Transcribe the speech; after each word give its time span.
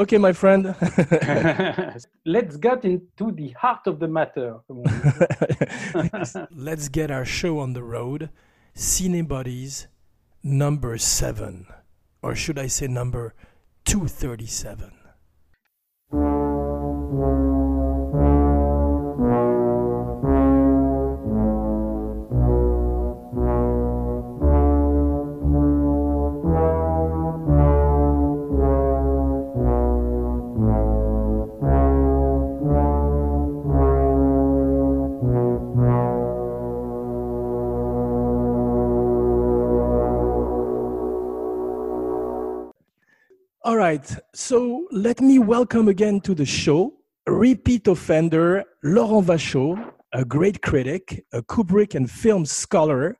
okay, 0.00 0.18
my 0.18 0.32
friend. 0.32 0.74
Let's 2.24 2.56
get 2.56 2.84
into 2.84 3.32
the 3.32 3.50
heart 3.50 3.86
of 3.86 3.98
the 3.98 4.08
matter. 4.08 4.56
Let's 6.50 6.88
get 6.88 7.10
our 7.10 7.24
show 7.24 7.58
on 7.58 7.74
the 7.74 7.82
road. 7.82 8.30
Cine 8.74 9.26
Buddies 9.26 9.88
number 10.42 10.96
seven, 10.96 11.66
or 12.22 12.34
should 12.34 12.58
I 12.58 12.68
say 12.68 12.86
number 12.86 13.34
237? 13.84 14.92
Right, 43.90 44.16
so 44.32 44.86
let 44.92 45.20
me 45.20 45.40
welcome 45.40 45.88
again 45.88 46.20
to 46.20 46.32
the 46.32 46.46
show 46.46 46.92
repeat 47.26 47.88
offender, 47.88 48.62
Laurent 48.84 49.26
Vachaud, 49.26 49.74
a 50.12 50.24
great 50.24 50.62
critic, 50.62 51.24
a 51.32 51.42
Kubrick 51.42 51.96
and 51.96 52.08
film 52.08 52.46
scholar, 52.46 53.18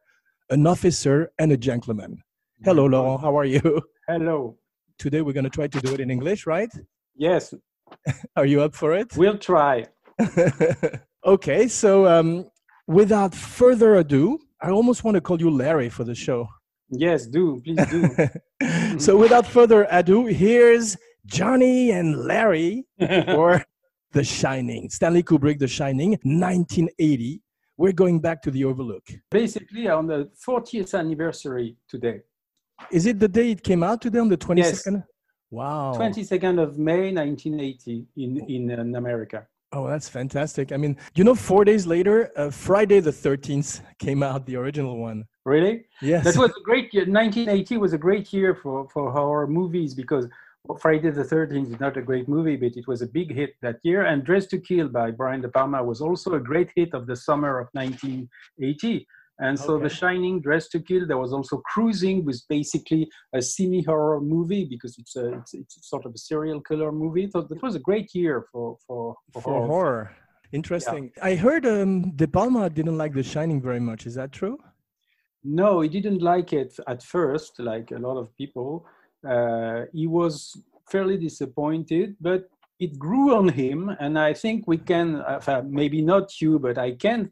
an 0.48 0.68
officer, 0.68 1.32
and 1.40 1.50
a 1.50 1.56
gentleman. 1.56 2.22
Hello, 2.64 2.84
Laurent, 2.86 3.20
how 3.20 3.36
are 3.36 3.44
you? 3.44 3.82
Hello. 4.08 4.58
Today 4.96 5.22
we're 5.22 5.38
going 5.40 5.50
to 5.50 5.56
try 5.60 5.66
to 5.66 5.80
do 5.80 5.92
it 5.94 6.00
in 6.00 6.08
English, 6.08 6.46
right? 6.46 6.72
Yes, 7.16 7.52
Are 8.36 8.46
you 8.46 8.62
up 8.62 8.74
for 8.77 8.90
it? 8.94 9.16
we'll 9.16 9.38
try. 9.38 9.86
okay, 11.34 11.66
so 11.66 12.06
um, 12.06 12.48
without 12.86 13.34
further 13.34 13.96
ado, 13.96 14.38
I 14.62 14.70
almost 14.70 15.02
want 15.02 15.16
to 15.16 15.20
call 15.20 15.40
you 15.40 15.50
Larry 15.50 15.88
for 15.88 16.05
the 16.05 16.14
show. 16.14 16.48
Yes, 16.91 17.27
do. 17.27 17.60
Please 17.64 17.86
do. 17.88 18.98
so 18.98 19.16
without 19.16 19.46
further 19.46 19.86
ado, 19.91 20.27
here's 20.27 20.96
Johnny 21.27 21.92
and 21.92 22.24
Larry 22.24 22.84
for 22.98 23.64
The 24.12 24.24
Shining. 24.24 24.90
Stanley 24.90 25.23
Kubrick, 25.23 25.58
The 25.58 25.68
Shining, 25.68 26.11
1980. 26.23 27.40
We're 27.77 27.92
going 27.92 28.20
back 28.20 28.42
to 28.42 28.51
the 28.51 28.64
Overlook. 28.64 29.06
Basically, 29.30 29.89
on 29.89 30.06
the 30.06 30.30
40th 30.46 30.98
anniversary 30.98 31.77
today, 31.89 32.20
Is 32.90 33.07
it 33.07 33.18
the 33.20 33.28
day 33.28 33.52
it 33.52 33.62
came 33.62 33.83
out 33.83 34.02
today 34.02 34.18
on 34.18 34.28
the 34.28 34.36
22nd? 34.36 34.58
Yes. 34.58 34.86
Wow. 35.51 35.95
22nd 35.96 36.62
of 36.62 36.78
May 36.78 37.12
1980 37.12 38.07
in, 38.17 38.36
in, 38.48 38.70
uh, 38.70 38.83
in 38.83 38.95
America. 38.95 39.46
Oh, 39.73 39.86
that's 39.86 40.08
fantastic. 40.08 40.73
I 40.73 40.77
mean, 40.77 40.97
you 41.14 41.23
know, 41.23 41.35
four 41.35 41.64
days 41.64 41.86
later, 41.86 42.31
uh, 42.36 42.51
Friday 42.51 42.98
the 42.98 43.13
13th 43.13 43.83
came 43.98 44.23
out, 44.23 44.45
the 44.45 44.57
original 44.57 44.98
one. 44.98 45.27
Really? 45.45 45.85
Yes. 46.03 46.25
That 46.25 46.36
was 46.36 46.51
a 46.51 46.63
great 46.64 46.92
year. 46.92 47.05
1980 47.05 47.77
was 47.79 47.92
a 47.92 47.98
great 47.98 48.33
year 48.33 48.55
for, 48.55 48.89
for 48.92 49.13
horror 49.13 49.47
movies 49.47 49.95
because 49.95 50.27
Friday 50.81 51.11
the 51.11 51.23
13th 51.23 51.75
is 51.75 51.81
not 51.81 51.97
a 51.97 52.03
great 52.03 52.29
movie, 52.29 52.57
but 52.57 52.77
it 52.77 52.89
was 52.89 53.01
a 53.01 53.07
big 53.07 53.33
hit 53.33 53.55
that 53.63 53.77
year. 53.85 54.07
And 54.07 54.25
Dress 54.25 54.47
to 54.47 54.58
Kill 54.58 54.89
by 54.89 55.13
Brian 55.13 55.41
De 55.41 55.48
Palma 55.48 55.83
was 55.83 56.01
also 56.01 56.35
a 56.35 56.41
great 56.41 56.70
hit 56.75 56.92
of 56.92 57.07
the 57.07 57.17
summer 57.17 57.61
of 57.61 57.69
1980. 57.73 59.07
And 59.40 59.58
so 59.58 59.74
Okay. 59.74 59.84
The 59.84 59.89
Shining, 59.89 60.40
Dress 60.40 60.68
to 60.68 60.80
Kill, 60.80 61.06
there 61.06 61.17
was 61.24 61.33
also 61.33 61.62
Cruising, 61.73 62.24
was 62.24 62.42
basically 62.42 63.02
a 63.33 63.40
semi-horror 63.40 64.20
movie 64.20 64.64
because 64.64 64.98
it's 64.98 65.17
a 65.17 65.27
it's, 65.39 65.55
it's 65.55 65.89
sort 65.89 66.05
of 66.06 66.12
a 66.14 66.18
serial 66.18 66.61
killer 66.61 66.92
movie. 66.92 67.27
So 67.30 67.39
it 67.56 67.62
was 67.62 67.74
a 67.74 67.84
great 67.89 68.08
year 68.14 68.46
for 68.51 68.77
for, 68.86 69.17
for, 69.33 69.42
for 69.42 69.67
horror. 69.67 70.05
Interesting. 70.52 71.12
I 71.23 71.36
heard 71.36 71.64
um, 71.64 72.11
De 72.17 72.27
Palma 72.27 72.68
didn't 72.68 72.98
like 72.98 73.14
The 73.14 73.23
Shining 73.23 73.61
very 73.62 73.80
much. 73.80 74.06
Is 74.06 74.14
that 74.17 74.33
true? 74.33 74.58
No, 75.45 75.80
he 75.80 75.89
didn't 75.89 76.20
like 76.20 76.52
it 76.52 76.72
at 76.86 77.02
first, 77.02 77.58
like 77.61 77.92
a 77.92 77.98
lot 77.98 78.17
of 78.18 78.34
people. 78.36 78.84
Uh, 79.27 79.83
he 79.92 80.07
was 80.07 80.61
fairly 80.90 81.17
disappointed, 81.17 82.17
but 82.20 82.51
it 82.78 82.98
grew 82.98 83.34
on 83.34 83.48
him. 83.48 83.78
And 84.01 84.18
I 84.18 84.34
think 84.34 84.67
we 84.67 84.78
can, 84.78 85.17
uh, 85.17 85.62
maybe 85.67 86.02
not 86.02 86.40
you, 86.40 86.58
but 86.58 86.77
I 86.78 86.92
can. 86.92 87.30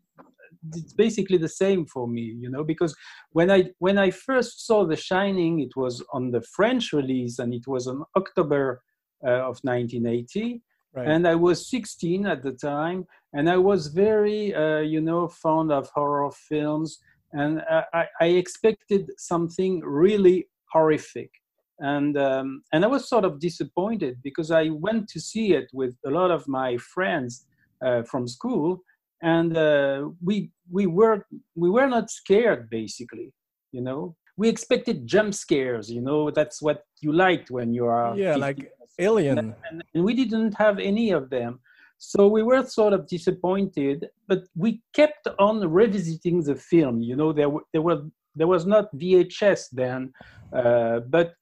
It's 0.74 0.92
basically 0.92 1.38
the 1.38 1.48
same 1.48 1.86
for 1.86 2.06
me, 2.08 2.34
you 2.38 2.50
know, 2.50 2.64
because 2.64 2.94
when 3.32 3.50
I 3.50 3.70
when 3.78 3.98
I 3.98 4.10
first 4.10 4.66
saw 4.66 4.84
The 4.84 4.96
Shining, 4.96 5.60
it 5.60 5.76
was 5.76 6.04
on 6.12 6.30
the 6.30 6.42
French 6.42 6.92
release, 6.92 7.38
and 7.38 7.52
it 7.54 7.66
was 7.66 7.86
on 7.86 8.04
October 8.16 8.82
uh, 9.24 9.48
of 9.50 9.58
1980 9.62 10.62
Right. 10.94 11.08
and 11.08 11.28
I 11.28 11.34
was 11.34 11.68
16 11.70 12.26
at 12.26 12.42
the 12.42 12.52
time, 12.52 13.06
and 13.34 13.50
I 13.50 13.58
was 13.58 13.88
very, 13.88 14.54
uh, 14.54 14.78
you 14.80 15.00
know, 15.00 15.28
fond 15.28 15.70
of 15.70 15.88
horror 15.90 16.30
films, 16.30 16.98
and 17.32 17.62
I, 17.92 18.06
I 18.20 18.26
expected 18.26 19.10
something 19.18 19.80
really 19.80 20.48
horrific, 20.72 21.30
and 21.78 22.16
um, 22.16 22.62
and 22.72 22.84
I 22.84 22.88
was 22.88 23.08
sort 23.08 23.24
of 23.24 23.38
disappointed 23.38 24.18
because 24.22 24.50
I 24.50 24.70
went 24.70 25.08
to 25.10 25.20
see 25.20 25.52
it 25.52 25.68
with 25.74 25.94
a 26.06 26.10
lot 26.10 26.30
of 26.30 26.48
my 26.48 26.78
friends 26.78 27.46
uh, 27.84 28.02
from 28.02 28.26
school, 28.26 28.80
and 29.22 29.56
uh, 29.56 30.08
we 30.22 30.50
we 30.70 30.86
were 30.86 31.26
we 31.54 31.70
were 31.70 31.86
not 31.86 32.10
scared 32.10 32.70
basically, 32.70 33.32
you 33.72 33.80
know. 33.80 34.16
We 34.36 34.48
expected 34.48 35.06
jump 35.06 35.34
scares, 35.34 35.90
you 35.90 36.00
know. 36.00 36.30
That's 36.30 36.62
what 36.62 36.84
you 37.00 37.12
liked 37.12 37.50
when 37.50 37.74
you 37.74 37.86
are 37.86 38.16
yeah, 38.16 38.34
15 38.34 38.40
like 38.40 38.72
Alien. 38.98 39.38
and, 39.38 39.82
and 39.94 40.04
we 40.04 40.14
didn't 40.14 40.54
have 40.54 40.78
any 40.78 41.10
of 41.10 41.30
them. 41.30 41.60
So 41.98 42.28
we 42.28 42.44
were 42.44 42.64
sort 42.64 42.92
of 42.92 43.08
disappointed, 43.08 44.06
but 44.28 44.44
we 44.54 44.82
kept 44.94 45.26
on 45.38 45.68
revisiting 45.68 46.42
the 46.42 46.54
film. 46.54 47.02
You 47.02 47.16
know, 47.16 47.32
there, 47.32 47.48
there, 47.72 47.82
were, 47.82 48.02
there 48.36 48.46
was 48.46 48.66
not 48.66 48.94
VHS 48.94 49.66
then, 49.72 50.12
uh, 50.52 51.00
but 51.00 51.34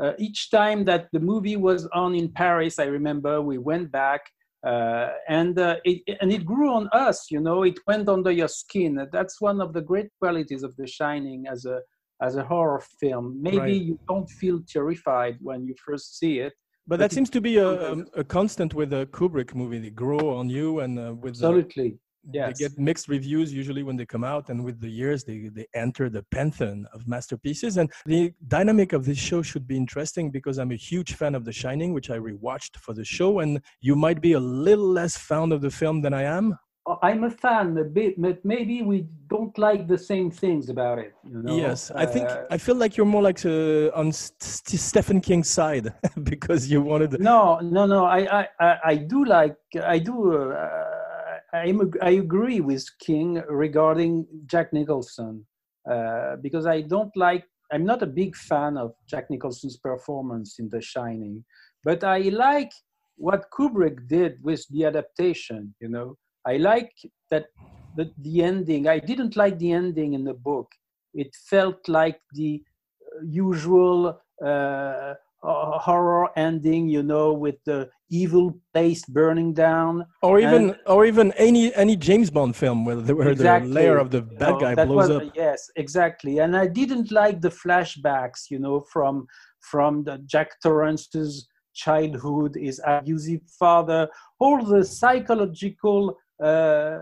uh, 0.00 0.12
each 0.18 0.50
time 0.50 0.84
that 0.84 1.08
the 1.12 1.20
movie 1.20 1.56
was 1.56 1.86
on 1.86 2.14
in 2.14 2.28
Paris, 2.28 2.78
I 2.78 2.84
remember 2.84 3.40
we 3.40 3.58
went 3.58 3.90
back. 3.90 4.22
Uh, 4.64 5.10
and 5.28 5.58
uh, 5.58 5.76
it, 5.84 6.16
and 6.20 6.32
it 6.32 6.44
grew 6.44 6.70
on 6.72 6.88
us, 6.92 7.30
you 7.30 7.40
know. 7.40 7.64
It 7.64 7.78
went 7.86 8.08
under 8.08 8.30
your 8.30 8.48
skin. 8.48 8.92
That's 9.12 9.40
one 9.40 9.60
of 9.60 9.72
the 9.72 9.82
great 9.82 10.08
qualities 10.20 10.62
of 10.62 10.74
The 10.76 10.86
Shining 10.86 11.46
as 11.54 11.66
a 11.66 11.80
as 12.22 12.36
a 12.36 12.44
horror 12.44 12.82
film. 13.00 13.24
Maybe 13.42 13.58
Right. 13.58 13.82
you 13.88 13.98
don't 14.08 14.30
feel 14.40 14.60
terrified 14.76 15.36
when 15.48 15.66
you 15.66 15.74
first 15.86 16.06
see 16.18 16.34
it, 16.46 16.54
But 16.86 16.98
that 16.98 17.12
seems 17.12 17.30
to 17.30 17.40
be 17.40 17.56
a, 17.56 17.92
um, 17.92 18.06
a 18.14 18.24
constant 18.24 18.74
with 18.74 18.92
a 18.92 19.06
Kubrick 19.06 19.54
movie. 19.54 19.78
They 19.78 19.90
grow 19.90 20.24
on 20.40 20.48
you, 20.48 20.80
and 20.80 20.98
uh, 20.98 21.14
with 21.24 21.34
the, 21.40 21.46
Absolutely. 22.26 22.52
they 22.52 22.58
get 22.68 22.78
mixed 22.78 23.08
reviews 23.08 23.52
usually 23.52 23.82
when 23.82 23.96
they 23.96 24.06
come 24.06 24.24
out, 24.24 24.48
and 24.48 24.64
with 24.64 24.80
the 24.80 24.88
years 24.88 25.24
they, 25.24 25.48
they 25.52 25.66
enter 25.74 26.08
the 26.08 26.22
pantheon 26.30 26.86
of 26.92 27.06
masterpieces. 27.06 27.76
And 27.76 27.92
the 28.06 28.32
dynamic 28.48 28.92
of 28.92 29.04
this 29.04 29.18
show 29.18 29.42
should 29.42 29.66
be 29.66 29.76
interesting 29.76 30.30
because 30.30 30.58
I'm 30.58 30.72
a 30.72 30.76
huge 30.76 31.14
fan 31.14 31.34
of 31.34 31.44
The 31.44 31.52
Shining, 31.52 31.92
which 31.92 32.10
I 32.10 32.18
rewatched 32.18 32.76
for 32.78 32.94
the 32.94 33.04
show, 33.04 33.40
and 33.40 33.60
you 33.80 33.94
might 33.96 34.20
be 34.20 34.32
a 34.32 34.40
little 34.40 34.88
less 34.88 35.16
fond 35.16 35.52
of 35.52 35.60
the 35.60 35.70
film 35.70 36.00
than 36.02 36.14
I 36.14 36.22
am. 36.22 36.58
Oh, 36.86 36.98
I'm 37.02 37.24
a 37.24 37.30
fan 37.30 37.78
a 37.78 37.84
bit, 37.84 38.20
but 38.20 38.44
maybe 38.44 38.82
we 38.82 39.06
don't 39.28 39.56
like 39.56 39.88
the 39.88 39.96
same 39.96 40.30
things 40.30 40.68
about 40.68 40.98
it. 40.98 41.14
You 41.26 41.42
know? 41.42 41.56
yes, 41.56 41.90
I 41.90 42.04
think 42.04 42.28
Uh, 42.28 42.42
I 42.50 42.58
feel 42.58 42.74
like 42.76 42.94
you're 42.98 43.06
more 43.06 43.22
like 43.22 43.42
uh, 43.46 43.88
on 44.00 44.12
St- 44.12 44.78
Stephen 44.78 45.22
King's 45.22 45.48
side 45.48 45.94
because 46.24 46.70
you 46.70 46.82
wanted. 46.82 47.18
no, 47.20 47.58
no, 47.60 47.86
no. 47.86 48.04
I, 48.04 48.40
I, 48.40 48.48
I, 48.60 48.78
I 48.84 48.94
do 48.96 49.24
like. 49.24 49.56
I 49.82 49.98
do. 49.98 50.14
Uh, 50.52 50.93
I'm, 51.54 51.92
I 52.02 52.10
agree 52.10 52.60
with 52.60 52.84
King 52.98 53.42
regarding 53.48 54.26
Jack 54.46 54.72
Nicholson 54.72 55.46
uh, 55.90 56.36
because 56.42 56.66
I 56.66 56.80
don't 56.80 57.16
like. 57.16 57.44
I'm 57.72 57.84
not 57.84 58.02
a 58.02 58.06
big 58.06 58.36
fan 58.36 58.76
of 58.76 58.92
Jack 59.08 59.30
Nicholson's 59.30 59.76
performance 59.76 60.58
in 60.58 60.68
The 60.68 60.82
Shining, 60.82 61.44
but 61.84 62.04
I 62.04 62.18
like 62.18 62.72
what 63.16 63.50
Kubrick 63.56 64.08
did 64.08 64.42
with 64.42 64.66
the 64.70 64.84
adaptation. 64.84 65.74
You 65.80 65.88
know, 65.88 66.16
I 66.46 66.56
like 66.56 66.92
that 67.30 67.46
the, 67.94 68.10
the 68.18 68.42
ending. 68.42 68.88
I 68.88 68.98
didn't 68.98 69.36
like 69.36 69.58
the 69.58 69.72
ending 69.72 70.14
in 70.14 70.24
the 70.24 70.34
book. 70.34 70.70
it 71.14 71.32
felt 71.48 71.88
like 71.88 72.18
the 72.32 72.60
usual 73.22 74.20
uh, 74.44 75.14
horror 75.44 76.30
ending, 76.36 76.88
you 76.88 77.02
know, 77.02 77.32
with 77.32 77.56
the 77.64 77.90
evil 78.10 78.58
place 78.72 79.04
burning 79.04 79.52
down, 79.52 80.06
or 80.22 80.38
even 80.38 80.70
and, 80.70 80.78
or 80.86 81.04
even 81.04 81.32
any 81.32 81.74
any 81.74 81.96
James 81.96 82.30
Bond 82.30 82.56
film 82.56 82.84
where 82.84 82.96
the, 82.96 83.14
where 83.14 83.30
exactly. 83.30 83.68
the 83.68 83.74
layer 83.74 83.98
of 83.98 84.10
the 84.10 84.22
bad 84.22 84.60
guy 84.60 84.74
blows 84.74 85.08
was, 85.08 85.10
up. 85.10 85.22
Yes, 85.34 85.70
exactly. 85.76 86.38
And 86.38 86.56
I 86.56 86.66
didn't 86.66 87.10
like 87.12 87.40
the 87.40 87.50
flashbacks, 87.50 88.50
you 88.50 88.58
know, 88.58 88.80
from 88.80 89.26
from 89.60 90.04
the 90.04 90.18
Jack 90.26 90.60
Torrance's 90.62 91.48
childhood, 91.74 92.54
his 92.54 92.80
abusive 92.86 93.42
father, 93.58 94.08
all 94.38 94.64
the 94.64 94.84
psychological, 94.84 96.16
uh, 96.42 96.98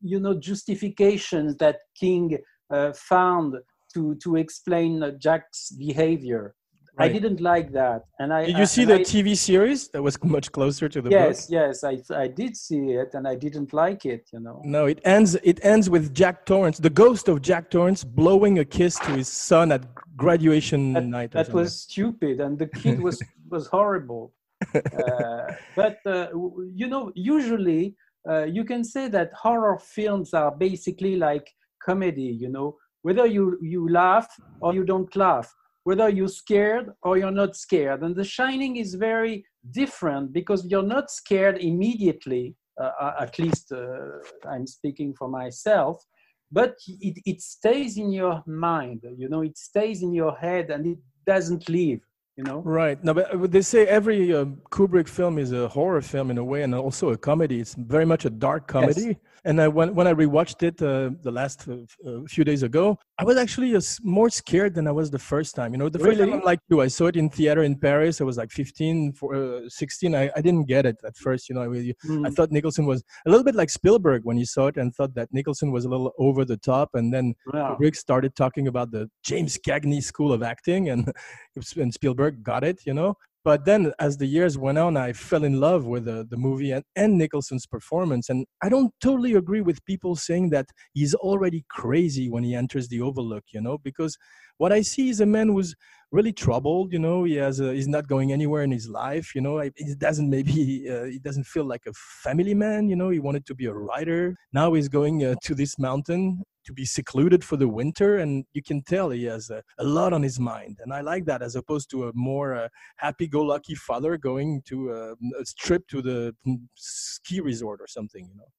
you 0.00 0.18
know, 0.18 0.34
justifications 0.34 1.56
that 1.56 1.76
King 1.94 2.38
uh, 2.70 2.92
found 2.94 3.56
to 3.94 4.16
to 4.16 4.36
explain 4.36 5.16
Jack's 5.20 5.70
behavior. 5.72 6.54
Right. 6.98 7.10
I 7.10 7.12
didn't 7.14 7.40
like 7.40 7.72
that, 7.72 8.04
and 8.18 8.34
I 8.34 8.44
did 8.44 8.58
you 8.58 8.66
see 8.66 8.84
the 8.84 8.96
I, 8.96 8.98
TV 8.98 9.34
series 9.34 9.88
that 9.88 10.02
was 10.02 10.22
much 10.36 10.52
closer 10.52 10.90
to 10.90 11.00
the 11.00 11.08
yes, 11.08 11.46
book? 11.46 11.50
Yes, 11.50 11.82
yes, 11.82 12.10
I 12.12 12.24
I 12.24 12.28
did 12.28 12.54
see 12.54 12.90
it, 12.90 13.14
and 13.14 13.26
I 13.26 13.34
didn't 13.34 13.72
like 13.72 14.04
it. 14.04 14.28
You 14.30 14.40
know. 14.40 14.60
No, 14.62 14.84
it 14.84 15.00
ends 15.02 15.34
it 15.36 15.58
ends 15.62 15.88
with 15.88 16.14
Jack 16.14 16.44
Torrance, 16.44 16.76
the 16.76 16.90
ghost 16.90 17.28
of 17.28 17.40
Jack 17.40 17.70
Torrance, 17.70 18.04
blowing 18.04 18.58
a 18.58 18.64
kiss 18.64 18.98
to 18.98 19.12
his 19.12 19.28
son 19.28 19.72
at 19.72 19.86
graduation 20.18 20.92
that, 20.92 21.06
night. 21.06 21.30
That 21.30 21.50
was 21.54 21.80
stupid, 21.80 22.40
and 22.40 22.58
the 22.58 22.66
kid 22.66 23.00
was 23.00 23.22
was 23.50 23.68
horrible. 23.68 24.34
Uh, 24.74 25.54
but 25.74 25.96
uh, 26.04 26.28
you 26.74 26.88
know, 26.88 27.10
usually 27.14 27.96
uh, 28.28 28.44
you 28.44 28.64
can 28.64 28.84
say 28.84 29.08
that 29.08 29.32
horror 29.32 29.78
films 29.78 30.34
are 30.34 30.50
basically 30.50 31.16
like 31.16 31.50
comedy. 31.82 32.36
You 32.42 32.50
know, 32.50 32.76
whether 33.00 33.24
you 33.24 33.58
you 33.62 33.88
laugh 33.88 34.28
or 34.60 34.74
you 34.74 34.84
don't 34.84 35.16
laugh 35.16 35.50
whether 35.84 36.08
you're 36.08 36.28
scared 36.28 36.90
or 37.02 37.18
you're 37.18 37.30
not 37.30 37.56
scared. 37.56 38.02
And 38.02 38.14
The 38.14 38.24
Shining 38.24 38.76
is 38.76 38.94
very 38.94 39.44
different 39.70 40.32
because 40.32 40.66
you're 40.66 40.82
not 40.82 41.10
scared 41.10 41.58
immediately, 41.58 42.54
uh, 42.80 42.90
uh, 43.00 43.14
at 43.20 43.38
least 43.38 43.72
uh, 43.72 44.18
I'm 44.48 44.66
speaking 44.66 45.14
for 45.14 45.28
myself, 45.28 46.04
but 46.50 46.76
it, 46.86 47.18
it 47.24 47.40
stays 47.40 47.96
in 47.96 48.12
your 48.12 48.42
mind, 48.46 49.04
you 49.16 49.28
know, 49.28 49.42
it 49.42 49.56
stays 49.58 50.02
in 50.02 50.12
your 50.12 50.36
head 50.36 50.70
and 50.70 50.86
it 50.86 50.98
doesn't 51.26 51.68
leave 51.68 52.00
you 52.36 52.44
know 52.44 52.60
right 52.60 53.04
no 53.04 53.12
but 53.12 53.30
uh, 53.34 53.46
they 53.46 53.60
say 53.60 53.86
every 53.86 54.34
uh, 54.34 54.46
kubrick 54.70 55.06
film 55.06 55.38
is 55.38 55.52
a 55.52 55.68
horror 55.68 56.00
film 56.00 56.30
in 56.30 56.38
a 56.38 56.44
way 56.44 56.62
and 56.62 56.74
also 56.74 57.10
a 57.10 57.16
comedy 57.16 57.60
it's 57.60 57.74
very 57.74 58.06
much 58.06 58.24
a 58.24 58.30
dark 58.30 58.66
comedy 58.66 59.08
yes. 59.08 59.16
and 59.44 59.60
I, 59.60 59.68
when, 59.68 59.94
when 59.94 60.06
i 60.06 60.14
rewatched 60.14 60.62
it 60.62 60.80
uh, 60.80 61.10
the 61.22 61.30
last 61.30 61.68
uh, 61.68 61.74
uh 62.08 62.20
few 62.26 62.42
days 62.42 62.62
ago 62.62 62.98
i 63.18 63.24
was 63.24 63.36
actually 63.36 63.78
more 64.02 64.30
scared 64.30 64.74
than 64.74 64.88
i 64.88 64.92
was 64.92 65.10
the 65.10 65.18
first 65.18 65.54
time 65.54 65.72
you 65.72 65.78
know 65.78 65.90
the 65.90 65.98
first 65.98 66.18
really? 66.18 66.30
time 66.30 66.40
like 66.42 66.60
you 66.70 66.80
i 66.80 66.88
saw 66.88 67.06
it 67.06 67.16
in 67.16 67.28
theater 67.28 67.64
in 67.64 67.76
paris 67.76 68.22
i 68.22 68.24
was 68.24 68.38
like 68.38 68.50
15 68.50 69.12
for, 69.12 69.34
uh, 69.34 69.68
16 69.68 70.14
I, 70.14 70.30
I 70.34 70.40
didn't 70.40 70.64
get 70.64 70.86
it 70.86 70.96
at 71.04 71.16
first 71.18 71.50
you 71.50 71.54
know 71.54 71.62
I, 71.62 71.66
mm. 71.66 72.26
I 72.26 72.30
thought 72.30 72.50
nicholson 72.50 72.86
was 72.86 73.04
a 73.26 73.30
little 73.30 73.44
bit 73.44 73.54
like 73.54 73.68
spielberg 73.68 74.22
when 74.24 74.38
you 74.38 74.46
saw 74.46 74.68
it 74.68 74.78
and 74.78 74.94
thought 74.94 75.14
that 75.16 75.28
nicholson 75.32 75.70
was 75.70 75.84
a 75.84 75.90
little 75.90 76.12
over 76.18 76.46
the 76.46 76.56
top 76.56 76.90
and 76.94 77.12
then 77.12 77.34
yeah. 77.52 77.74
kubrick 77.78 77.94
started 77.94 78.34
talking 78.36 78.68
about 78.68 78.90
the 78.90 79.10
james 79.22 79.58
cagney 79.58 80.02
school 80.02 80.32
of 80.32 80.42
acting 80.42 80.88
and, 80.88 81.12
and 81.76 81.92
spielberg 81.92 82.21
got 82.30 82.64
it, 82.64 82.86
you 82.86 82.94
know. 82.94 83.16
But 83.44 83.64
then 83.64 83.92
as 83.98 84.16
the 84.16 84.26
years 84.26 84.56
went 84.56 84.78
on, 84.78 84.96
I 84.96 85.12
fell 85.12 85.42
in 85.42 85.58
love 85.58 85.84
with 85.84 86.04
the, 86.04 86.24
the 86.28 86.36
movie 86.36 86.70
and, 86.70 86.84
and 86.94 87.18
Nicholson's 87.18 87.66
performance. 87.66 88.28
And 88.28 88.46
I 88.62 88.68
don't 88.68 88.94
totally 89.00 89.34
agree 89.34 89.62
with 89.62 89.84
people 89.84 90.14
saying 90.14 90.50
that 90.50 90.66
he's 90.92 91.14
already 91.14 91.64
crazy 91.68 92.30
when 92.30 92.44
he 92.44 92.54
enters 92.54 92.86
the 92.86 93.00
Overlook, 93.00 93.44
you 93.52 93.60
know, 93.60 93.78
because 93.78 94.16
what 94.58 94.72
I 94.72 94.82
see 94.82 95.08
is 95.08 95.20
a 95.20 95.26
man 95.26 95.48
who's 95.48 95.74
really 96.12 96.32
troubled. 96.32 96.92
You 96.92 96.98
know, 96.98 97.24
he 97.24 97.34
has 97.36 97.58
a, 97.58 97.72
he's 97.72 97.88
not 97.88 98.06
going 98.06 98.32
anywhere 98.32 98.62
in 98.62 98.70
his 98.70 98.88
life. 98.88 99.34
You 99.34 99.40
know, 99.40 99.58
he 99.58 99.94
doesn't 99.96 100.30
maybe 100.30 100.86
uh, 100.88 101.04
he 101.04 101.18
doesn't 101.18 101.44
feel 101.44 101.64
like 101.64 101.86
a 101.86 101.92
family 102.22 102.54
man. 102.54 102.88
You 102.88 102.96
know, 102.96 103.08
he 103.08 103.18
wanted 103.18 103.46
to 103.46 103.54
be 103.54 103.66
a 103.66 103.74
writer. 103.74 104.36
Now 104.52 104.74
he's 104.74 104.88
going 104.88 105.24
uh, 105.24 105.34
to 105.42 105.54
this 105.54 105.78
mountain 105.78 106.42
to 106.64 106.72
be 106.72 106.84
secluded 106.84 107.42
for 107.42 107.56
the 107.56 107.66
winter, 107.66 108.18
and 108.18 108.44
you 108.52 108.62
can 108.62 108.82
tell 108.82 109.10
he 109.10 109.24
has 109.24 109.50
a, 109.50 109.60
a 109.78 109.84
lot 109.84 110.12
on 110.12 110.22
his 110.22 110.38
mind. 110.38 110.78
And 110.80 110.92
I 110.92 111.00
like 111.00 111.24
that 111.24 111.42
as 111.42 111.56
opposed 111.56 111.90
to 111.90 112.08
a 112.08 112.12
more 112.14 112.54
uh, 112.54 112.68
happy-go-lucky 112.98 113.74
father 113.74 114.16
going 114.16 114.62
to 114.66 114.92
a, 114.92 115.12
a 115.40 115.44
trip 115.58 115.88
to 115.88 116.00
the 116.00 116.36
mm, 116.46 116.60
ski 116.76 117.40
resort 117.40 117.80
or 117.80 117.88
something. 117.88 118.28
You 118.28 118.36
know. 118.36 118.50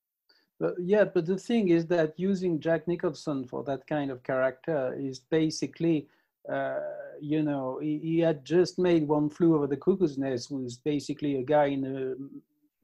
But 0.60 0.76
yeah, 0.80 1.06
but 1.06 1.26
the 1.26 1.38
thing 1.38 1.70
is 1.70 1.86
that 1.88 2.14
using 2.18 2.60
Jack 2.60 2.88
Nicholson 2.88 3.46
for 3.46 3.64
that 3.64 3.88
kind 3.88 4.12
of 4.12 4.22
character 4.24 4.96
is 5.00 5.20
basically 5.20 6.08
uh, 6.52 6.80
you 7.22 7.42
know, 7.42 7.80
he, 7.82 8.00
he, 8.00 8.20
had 8.20 8.44
just 8.44 8.78
made 8.78 9.08
One 9.08 9.30
Flew 9.30 9.56
Over 9.56 9.68
the 9.68 9.78
Cuckoo's 9.78 10.18
Nest, 10.18 10.52
was 10.52 10.78
basically 10.78 11.38
a 11.38 11.44
guy 11.44 11.66
in 11.68 11.86
a 11.86 12.16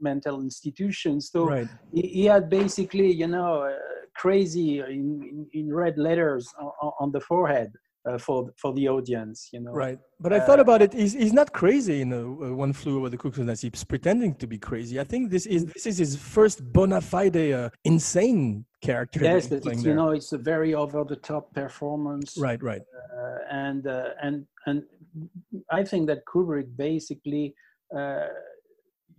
mental 0.02 0.42
institution. 0.42 1.20
So 1.20 1.46
right. 1.46 1.68
he, 1.94 2.02
he, 2.02 2.26
had 2.26 2.50
basically, 2.50 3.12
you 3.12 3.28
know, 3.28 3.64
uh, 3.64 3.78
crazy 4.16 4.80
in, 4.80 4.88
in, 5.24 5.48
in, 5.54 5.74
red 5.74 5.98
letters 5.98 6.54
on, 6.60 6.92
on 7.00 7.12
the 7.12 7.20
forehead 7.20 7.74
uh, 8.08 8.18
for 8.18 8.52
for 8.58 8.74
the 8.74 8.88
audience 8.88 9.50
you 9.52 9.60
know? 9.60 9.72
Right. 9.72 10.00
But 10.20 10.34
i 10.34 10.38
uh, 10.38 10.46
thought 10.46 10.60
about 10.60 10.82
it. 10.82 10.94
He's, 10.94 11.14
he's 11.14 11.34
not 11.34 11.54
crazy 11.54 12.02
in 12.02 12.12
a, 12.14 12.22
one 12.54 12.74
flew 12.74 12.98
over 12.98 13.10
the 13.10 13.18
cuckoo's 13.18 13.46
nest. 13.46 13.62
He's 13.62 13.84
pretending 13.84 14.36
to 14.36 14.48
be 14.48 14.58
crazy. 14.58 15.00
I 15.00 15.04
think 15.04 15.30
this 15.30 15.46
is 15.46 15.66
this 15.66 15.86
is 15.86 15.98
his 15.98 16.16
first 16.16 16.62
bona 16.74 17.02
fide 17.02 17.38
uh, 17.38 17.70
insane 17.84 18.66
character 18.82 19.20
yes 19.22 19.48
but 19.48 19.66
it's, 19.66 19.84
you 19.84 19.94
know 19.94 20.12
it's 20.12 20.32
a 20.32 20.38
very 20.38 20.74
over 20.74 21.04
the 21.04 21.18
top 21.18 21.54
performance. 21.54 22.38
Right 22.38 22.62
right. 22.62 22.82
Uh, 22.82 23.38
and 23.52 23.88
uh, 23.88 24.10
and 24.22 24.46
and 24.66 24.84
i 25.72 25.84
think 25.84 26.08
that 26.08 26.20
kubrick 26.26 26.68
basically 26.78 27.54
uh, 27.98 28.28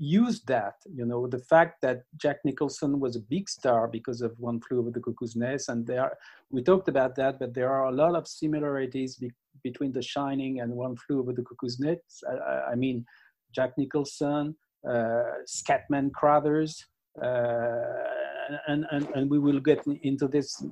used 0.00 0.46
that, 0.46 0.76
you 0.90 1.04
know, 1.04 1.26
the 1.26 1.38
fact 1.38 1.82
that 1.82 2.04
Jack 2.16 2.38
Nicholson 2.44 2.98
was 2.98 3.16
a 3.16 3.20
big 3.20 3.48
star 3.48 3.86
because 3.86 4.22
of 4.22 4.32
One 4.38 4.58
Flew 4.60 4.78
Over 4.80 4.90
the 4.90 5.00
Cuckoo's 5.00 5.36
Nest, 5.36 5.68
and 5.68 5.86
there 5.86 6.10
we 6.50 6.62
talked 6.62 6.88
about 6.88 7.14
that, 7.16 7.38
but 7.38 7.52
there 7.52 7.70
are 7.70 7.86
a 7.86 7.92
lot 7.92 8.14
of 8.14 8.26
similarities 8.26 9.16
be, 9.16 9.30
between 9.62 9.92
The 9.92 10.02
Shining 10.02 10.60
and 10.60 10.72
One 10.72 10.96
Flew 10.96 11.20
Over 11.20 11.34
the 11.34 11.42
Cuckoo's 11.42 11.78
Nest. 11.78 12.24
I, 12.28 12.72
I 12.72 12.74
mean, 12.76 13.04
Jack 13.54 13.76
Nicholson, 13.76 14.56
uh, 14.88 15.22
Scatman 15.46 16.12
Crothers, 16.12 16.82
uh, 17.22 17.82
and, 18.68 18.86
and, 18.90 19.06
and 19.14 19.30
we 19.30 19.38
will 19.38 19.60
get 19.60 19.84
into 20.02 20.26
this 20.26 20.64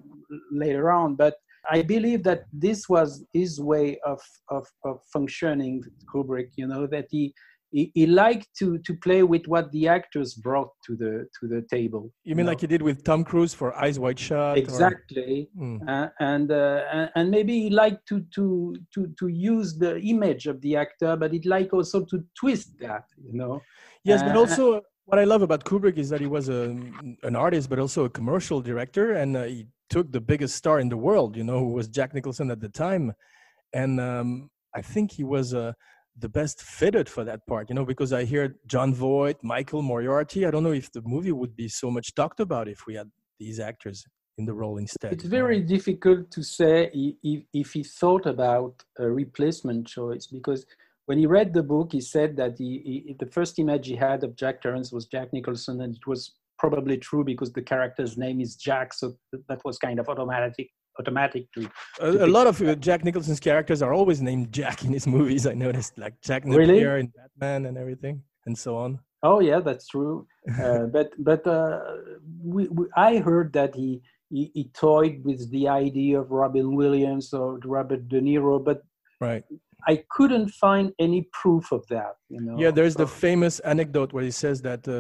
later 0.51 0.91
on, 0.91 1.17
but 1.17 1.35
I 1.71 1.83
believe 1.83 2.23
that 2.23 2.45
this 2.53 2.89
was 2.89 3.25
his 3.35 3.61
way 3.61 3.99
of, 4.07 4.21
of, 4.49 4.67
of 4.85 5.01
functioning, 5.13 5.85
Kubrick, 6.11 6.51
you 6.57 6.67
know, 6.67 6.87
that 6.87 7.09
he, 7.11 7.35
he, 7.71 7.91
he, 7.95 8.07
liked 8.07 8.49
to 8.59 8.79
to 8.79 8.95
play 8.95 9.23
with 9.23 9.47
what 9.47 9.71
the 9.73 9.89
actors 9.89 10.35
brought 10.35 10.71
to 10.87 10.97
the 10.97 11.29
to 11.39 11.47
the 11.47 11.63
table. 11.71 12.13
You 12.25 12.35
mean 12.35 12.47
you 12.47 12.51
like 12.51 12.61
he 12.61 12.67
did 12.67 12.83
with 12.83 13.05
Tom 13.05 13.25
Cruise 13.25 13.53
for 13.55 13.75
Eyes 13.77 13.99
Wide 13.99 14.19
Shut? 14.19 14.57
Exactly, 14.57 15.49
or... 15.59 15.65
mm. 15.65 15.89
uh, 15.89 16.09
and 16.21 16.51
uh, 16.51 17.09
and 17.15 17.31
maybe 17.31 17.61
he 17.61 17.71
liked 17.71 18.07
to 18.09 18.25
to 18.35 18.77
to 18.95 19.13
to 19.19 19.29
use 19.29 19.77
the 19.77 19.99
image 20.01 20.47
of 20.47 20.61
the 20.63 20.77
actor, 20.77 21.17
but 21.17 21.33
he'd 21.33 21.47
like 21.47 21.73
also 21.73 22.05
to 22.07 22.25
twist 22.39 22.79
that, 22.81 23.05
you 23.23 23.33
know. 23.33 23.63
Yes, 24.05 24.23
uh, 24.23 24.27
but 24.27 24.37
also 24.37 24.83
what 25.05 25.19
I 25.19 25.25
love 25.25 25.43
about 25.43 25.65
Kubrick 25.65 25.97
is 25.97 26.09
that 26.11 26.21
he 26.21 26.27
was 26.27 26.49
a, 26.49 26.77
an 27.23 27.37
artist, 27.37 27.69
but 27.71 27.79
also 27.79 28.05
a 28.05 28.11
commercial 28.11 28.61
director, 28.61 29.13
and 29.13 29.37
uh, 29.37 29.45
he 29.45 29.67
took 29.91 30.13
the 30.13 30.21
biggest 30.21 30.55
star 30.55 30.81
in 30.81 30.89
the 30.89 30.97
world, 30.97 31.37
you 31.37 31.45
know, 31.45 31.59
who 31.59 31.73
was 31.73 31.89
Jack 31.89 32.15
Nicholson 32.15 32.51
at 32.51 32.61
the 32.61 32.69
time, 32.69 33.13
and 33.73 34.01
um, 34.01 34.51
I 34.75 34.83
think 34.83 35.13
he 35.13 35.25
was 35.25 35.53
a 35.53 35.75
the 36.19 36.29
best 36.29 36.61
fitted 36.63 37.09
for 37.09 37.25
that 37.25 37.47
part, 37.47 37.69
you 37.69 37.75
know, 37.75 37.85
because 37.85 38.13
I 38.13 38.25
hear 38.25 38.57
Jon 38.67 38.95
Voight, 38.95 39.37
Michael 39.43 39.83
Moriarty. 39.83 40.47
I 40.47 40.51
don't 40.51 40.63
know 40.63 40.73
if 40.73 40.91
the 40.93 41.03
movie 41.03 41.33
would 41.33 41.55
be 41.55 41.69
so 41.69 41.91
much 41.91 42.15
talked 42.15 42.41
about 42.41 42.69
if 42.69 42.87
we 42.87 42.95
had 42.95 43.11
these 43.39 43.61
actors 43.61 44.05
in 44.37 44.45
the 44.45 44.55
role 44.55 44.79
instead. 44.79 45.13
It's 45.13 45.25
very 45.25 45.61
difficult 45.61 46.31
to 46.31 46.43
say 46.43 46.91
if, 46.95 47.43
if 47.53 47.73
he 47.73 47.83
thought 47.83 48.27
about 48.27 48.83
a 48.99 49.09
replacement 49.09 49.87
choice 49.87 50.27
because 50.27 50.65
when 51.07 51.19
he 51.19 51.27
read 51.27 51.55
the 51.55 51.63
book, 51.63 51.93
he 51.93 52.01
said 52.01 52.37
that 52.37 52.59
he, 52.59 53.05
he, 53.07 53.17
the 53.19 53.31
first 53.31 53.59
image 53.59 53.87
he 53.87 53.97
had 53.97 54.23
of 54.25 54.37
Jack 54.37 54.61
Torrance 54.61 54.93
was 54.93 55.07
Jack 55.07 55.33
Nicholson, 55.33 55.81
and 55.81 55.95
it 55.97 56.07
was 56.07 56.35
probably 56.59 56.99
true 56.99 57.25
because 57.25 57.53
the 57.53 57.63
character's 57.63 58.19
name 58.19 58.41
is 58.41 58.57
Jack, 58.57 58.93
so 58.93 59.17
that 59.49 59.65
was 59.65 59.79
kind 59.79 59.99
of 59.99 60.09
automatic 60.09 60.69
automatic 61.01 61.51
to, 61.53 61.63
to 61.63 62.23
a, 62.23 62.27
a 62.27 62.31
lot 62.39 62.47
of 62.47 62.61
uh, 62.63 62.75
jack 62.77 63.05
nicholson's 63.05 63.41
characters 63.41 63.83
are 63.83 63.93
always 63.93 64.21
named 64.21 64.53
jack 64.53 64.85
in 64.85 64.93
his 64.93 65.07
movies 65.07 65.47
i 65.47 65.55
noticed 65.55 65.97
like 65.99 66.15
jack 66.21 66.45
napier 66.45 66.67
really? 66.67 67.01
in 67.01 67.13
batman 67.17 67.67
and 67.67 67.79
everything 67.79 68.23
and 68.47 68.57
so 68.57 68.77
on 68.77 68.99
oh 69.23 69.41
yeah 69.41 69.61
that's 69.61 69.89
true 69.89 70.27
uh, 70.63 70.87
but 70.87 71.11
but 71.19 71.47
uh, 71.47 71.81
we, 72.43 72.69
we, 72.69 72.87
i 72.97 73.19
heard 73.19 73.53
that 73.53 73.75
he, 73.75 74.03
he, 74.31 74.51
he 74.55 74.65
toyed 74.75 75.21
with 75.25 75.51
the 75.51 75.69
idea 75.69 76.21
of 76.21 76.31
robin 76.31 76.75
williams 76.75 77.33
or 77.33 77.59
robert 77.65 78.09
de 78.09 78.21
niro 78.21 78.63
but 78.63 78.83
Right. 79.21 79.45
I 79.87 80.05
couldn't 80.11 80.51
find 80.51 80.93
any 80.99 81.29
proof 81.33 81.73
of 81.73 81.87
that. 81.89 82.17
You 82.29 82.41
know. 82.41 82.59
Yeah, 82.59 82.71
there's 82.71 82.97
the 82.97 83.07
famous 83.07 83.61
anecdote 83.61 84.13
where 84.13 84.25
he 84.25 84.31
says 84.31 84.63
that 84.63 84.87
uh, 84.89 84.93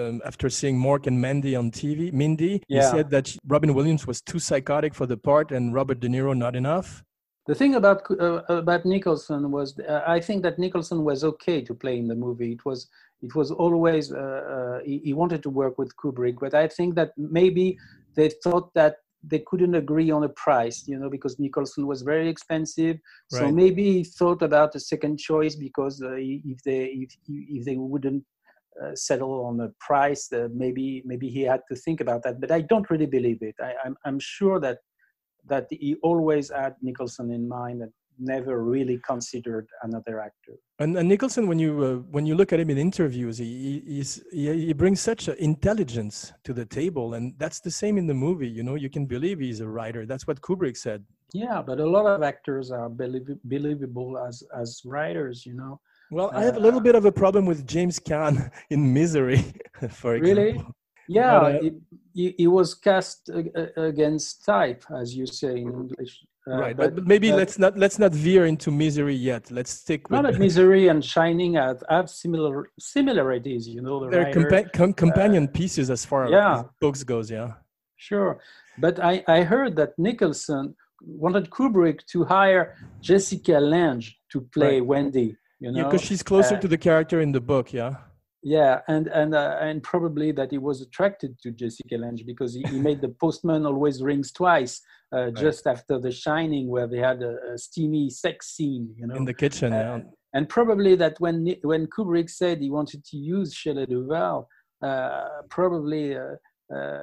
um, 0.00 0.22
after 0.24 0.48
seeing 0.48 0.78
Mork 0.78 1.06
and 1.06 1.20
Mandy 1.20 1.54
on 1.54 1.70
TV, 1.70 2.12
Mindy, 2.12 2.62
he 2.68 2.76
Yeah. 2.76 2.90
said 2.90 3.10
that 3.10 3.36
Robin 3.46 3.74
Williams 3.74 4.06
was 4.06 4.20
too 4.20 4.38
psychotic 4.38 4.94
for 4.94 5.06
the 5.06 5.16
part 5.16 5.52
and 5.52 5.74
Robert 5.74 6.00
De 6.00 6.08
Niro 6.08 6.36
not 6.36 6.56
enough. 6.56 7.04
The 7.46 7.54
thing 7.56 7.74
about 7.74 8.08
uh, 8.10 8.42
about 8.48 8.84
Nicholson 8.86 9.50
was, 9.50 9.76
uh, 9.80 10.02
I 10.06 10.20
think 10.20 10.42
that 10.44 10.58
Nicholson 10.60 11.02
was 11.02 11.24
okay 11.24 11.60
to 11.62 11.74
play 11.74 11.98
in 11.98 12.06
the 12.06 12.14
movie. 12.14 12.52
It 12.52 12.64
was 12.64 12.88
it 13.20 13.34
was 13.34 13.50
always 13.50 14.12
uh, 14.12 14.18
uh, 14.18 14.78
he, 14.84 14.98
he 14.98 15.12
wanted 15.12 15.42
to 15.42 15.50
work 15.50 15.76
with 15.76 15.96
Kubrick, 15.96 16.38
but 16.40 16.54
I 16.54 16.68
think 16.68 16.94
that 16.94 17.12
maybe 17.16 17.78
they 18.14 18.28
thought 18.44 18.72
that 18.74 18.98
they 19.24 19.38
couldn't 19.46 19.74
agree 19.74 20.10
on 20.10 20.24
a 20.24 20.28
price, 20.30 20.86
you 20.86 20.98
know, 20.98 21.08
because 21.08 21.38
Nicholson 21.38 21.86
was 21.86 22.02
very 22.02 22.28
expensive. 22.28 22.98
So 23.28 23.50
maybe 23.50 23.84
he 23.84 24.04
thought 24.04 24.42
about 24.42 24.74
a 24.74 24.80
second 24.80 25.18
choice 25.18 25.54
because 25.54 26.02
uh, 26.02 26.14
if 26.16 26.62
they 26.64 26.84
if 26.86 27.16
if 27.28 27.64
they 27.64 27.76
wouldn't 27.76 28.24
uh, 28.82 28.94
settle 28.94 29.44
on 29.44 29.60
a 29.60 29.68
price, 29.80 30.32
uh, 30.32 30.48
maybe 30.52 31.02
maybe 31.04 31.28
he 31.28 31.42
had 31.42 31.60
to 31.68 31.76
think 31.76 32.00
about 32.00 32.22
that. 32.24 32.40
But 32.40 32.50
I 32.50 32.62
don't 32.62 32.90
really 32.90 33.06
believe 33.06 33.42
it. 33.42 33.54
I, 33.60 33.74
I'm 33.84 33.96
I'm 34.04 34.18
sure 34.18 34.58
that 34.60 34.78
that 35.46 35.66
he 35.70 35.96
always 36.02 36.50
had 36.50 36.74
Nicholson 36.82 37.30
in 37.30 37.48
mind 37.48 37.82
and 37.82 37.92
never 38.18 38.62
really 38.64 38.98
considered 39.06 39.66
another 39.82 40.20
actor. 40.20 40.54
And, 40.78 40.96
and 40.96 41.08
Nicholson, 41.08 41.46
when 41.46 41.58
you 41.58 41.84
uh, 41.84 41.94
when 42.10 42.26
you 42.26 42.34
look 42.34 42.52
at 42.52 42.60
him 42.60 42.70
in 42.70 42.78
interviews, 42.78 43.38
he 43.38 43.44
he, 43.46 43.94
he's, 43.96 44.22
he 44.32 44.66
he 44.66 44.72
brings 44.72 45.00
such 45.00 45.28
intelligence 45.28 46.32
to 46.44 46.52
the 46.52 46.64
table, 46.64 47.14
and 47.14 47.34
that's 47.38 47.60
the 47.60 47.70
same 47.70 47.98
in 47.98 48.06
the 48.06 48.14
movie. 48.14 48.48
You 48.48 48.62
know, 48.62 48.74
you 48.74 48.90
can 48.90 49.06
believe 49.06 49.38
he's 49.40 49.60
a 49.60 49.68
writer. 49.68 50.06
That's 50.06 50.26
what 50.26 50.40
Kubrick 50.40 50.76
said. 50.76 51.04
Yeah, 51.32 51.62
but 51.62 51.78
a 51.80 51.86
lot 51.96 52.06
of 52.06 52.22
actors 52.22 52.70
are 52.70 52.88
belie- 52.88 53.38
believable 53.44 54.18
as 54.18 54.42
as 54.62 54.82
writers, 54.84 55.46
you 55.46 55.54
know. 55.54 55.80
Well, 56.10 56.30
I 56.34 56.42
have 56.44 56.56
a 56.56 56.60
little 56.60 56.80
Uh, 56.80 56.88
bit 56.88 56.94
of 56.94 57.04
a 57.06 57.12
problem 57.12 57.46
with 57.46 57.66
James 57.66 57.98
Caan 57.98 58.50
in 58.70 58.92
Misery, 58.92 59.40
for 60.00 60.14
example. 60.16 60.44
Really? 60.44 60.66
Yeah, 61.08 61.40
But, 61.40 61.54
uh, 61.56 61.60
he, 61.62 61.70
he, 62.14 62.34
he 62.38 62.46
was 62.46 62.74
cast 62.74 63.28
uh, 63.30 63.42
uh, 63.60 63.82
against 63.82 64.44
type, 64.44 64.84
as 65.00 65.16
you 65.16 65.26
say 65.26 65.54
in 65.64 65.68
English. 65.84 66.12
Uh, 66.44 66.56
right, 66.56 66.76
but, 66.76 66.96
but 66.96 67.06
maybe 67.06 67.30
but 67.30 67.36
let's 67.36 67.56
not 67.56 67.78
let's 67.78 68.00
not 68.00 68.12
veer 68.12 68.46
into 68.46 68.72
Misery 68.72 69.14
yet. 69.14 69.48
Let's 69.50 69.70
stick 69.70 70.10
with 70.10 70.22
not 70.22 70.38
Misery 70.38 70.88
and 70.88 71.04
Shining 71.04 71.54
have, 71.54 71.82
have 71.88 72.10
similar 72.10 72.68
similar 72.80 73.32
ideas. 73.32 73.68
you 73.68 73.80
know. 73.80 74.10
The 74.10 74.18
writer, 74.18 74.40
compa- 74.40 74.72
com- 74.72 74.92
companion 74.92 75.46
pieces 75.46 75.88
as 75.88 76.04
far 76.04 76.28
yeah. 76.28 76.60
as 76.60 76.64
books 76.80 77.04
goes. 77.04 77.30
Yeah. 77.30 77.52
Sure, 77.96 78.40
but 78.78 78.98
I, 78.98 79.22
I 79.28 79.42
heard 79.42 79.76
that 79.76 79.96
Nicholson 79.98 80.74
wanted 81.00 81.48
Kubrick 81.50 82.04
to 82.06 82.24
hire 82.24 82.74
Jessica 83.00 83.60
Lange 83.60 84.04
to 84.32 84.40
play 84.52 84.80
Right. 84.80 84.86
Wendy. 84.86 85.36
You 85.60 85.70
know, 85.70 85.84
because 85.84 86.02
she's 86.02 86.24
closer 86.24 86.56
uh, 86.56 86.60
to 86.60 86.66
the 86.66 86.78
character 86.78 87.20
in 87.20 87.30
the 87.30 87.40
book. 87.40 87.72
Yeah. 87.72 87.98
Yeah, 88.42 88.80
and 88.88 89.06
and 89.06 89.34
uh, 89.34 89.58
and 89.60 89.82
probably 89.82 90.32
that 90.32 90.50
he 90.50 90.58
was 90.58 90.80
attracted 90.80 91.38
to 91.42 91.52
Jessica 91.52 91.96
Lange 91.96 92.24
because 92.26 92.54
he, 92.54 92.62
he 92.62 92.78
made 92.78 93.00
the 93.00 93.08
postman 93.08 93.64
always 93.64 94.02
rings 94.02 94.32
twice, 94.32 94.80
uh, 95.12 95.30
just 95.30 95.64
after 95.66 96.00
The 96.00 96.10
Shining, 96.10 96.68
where 96.68 96.88
they 96.88 96.98
had 96.98 97.22
a, 97.22 97.36
a 97.54 97.58
steamy 97.58 98.10
sex 98.10 98.48
scene, 98.48 98.92
you 98.96 99.06
know. 99.06 99.14
In 99.14 99.24
the 99.24 99.34
kitchen. 99.34 99.72
Uh, 99.72 99.76
yeah. 99.76 99.98
and 100.34 100.48
probably 100.48 100.96
that 100.96 101.20
when 101.20 101.54
when 101.62 101.86
Kubrick 101.86 102.28
said 102.28 102.60
he 102.60 102.70
wanted 102.70 103.04
to 103.04 103.16
use 103.16 103.54
Shelley 103.54 103.86
Duvall, 103.86 104.48
uh, 104.82 105.28
probably 105.48 106.16
uh, 106.16 106.34
uh, 106.74 107.02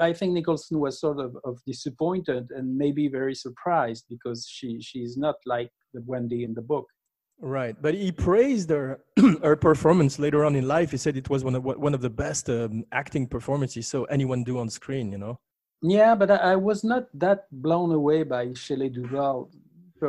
I 0.00 0.12
think 0.12 0.32
Nicholson 0.32 0.80
was 0.80 0.98
sort 0.98 1.20
of, 1.20 1.36
of 1.44 1.58
disappointed 1.66 2.48
and 2.50 2.76
maybe 2.76 3.08
very 3.08 3.34
surprised 3.34 4.06
because 4.08 4.46
she 4.48 4.80
she's 4.80 5.16
not 5.16 5.36
like 5.46 5.70
the 5.92 6.02
Wendy 6.06 6.42
in 6.44 6.54
the 6.54 6.62
book. 6.62 6.86
Right, 7.44 7.74
but 7.82 7.94
he 7.94 8.12
praised 8.12 8.70
her 8.70 9.00
her 9.42 9.56
performance 9.56 10.20
later 10.20 10.44
on 10.44 10.54
in 10.54 10.68
life. 10.68 10.92
He 10.92 10.96
said 10.96 11.16
it 11.16 11.28
was 11.28 11.42
one 11.42 11.56
of 11.56 11.64
one 11.64 11.92
of 11.92 12.00
the 12.00 12.08
best 12.08 12.48
um, 12.48 12.84
acting 12.92 13.26
performances 13.26 13.88
so 13.88 14.04
anyone 14.04 14.44
do 14.44 14.58
on 14.58 14.70
screen. 14.70 15.10
You 15.10 15.18
know. 15.18 15.40
Yeah, 15.82 16.14
but 16.14 16.30
I, 16.30 16.36
I 16.52 16.56
was 16.56 16.84
not 16.84 17.08
that 17.14 17.46
blown 17.50 17.90
away 17.90 18.22
by 18.22 18.52
Shelley 18.54 18.88
Duvall 18.88 19.50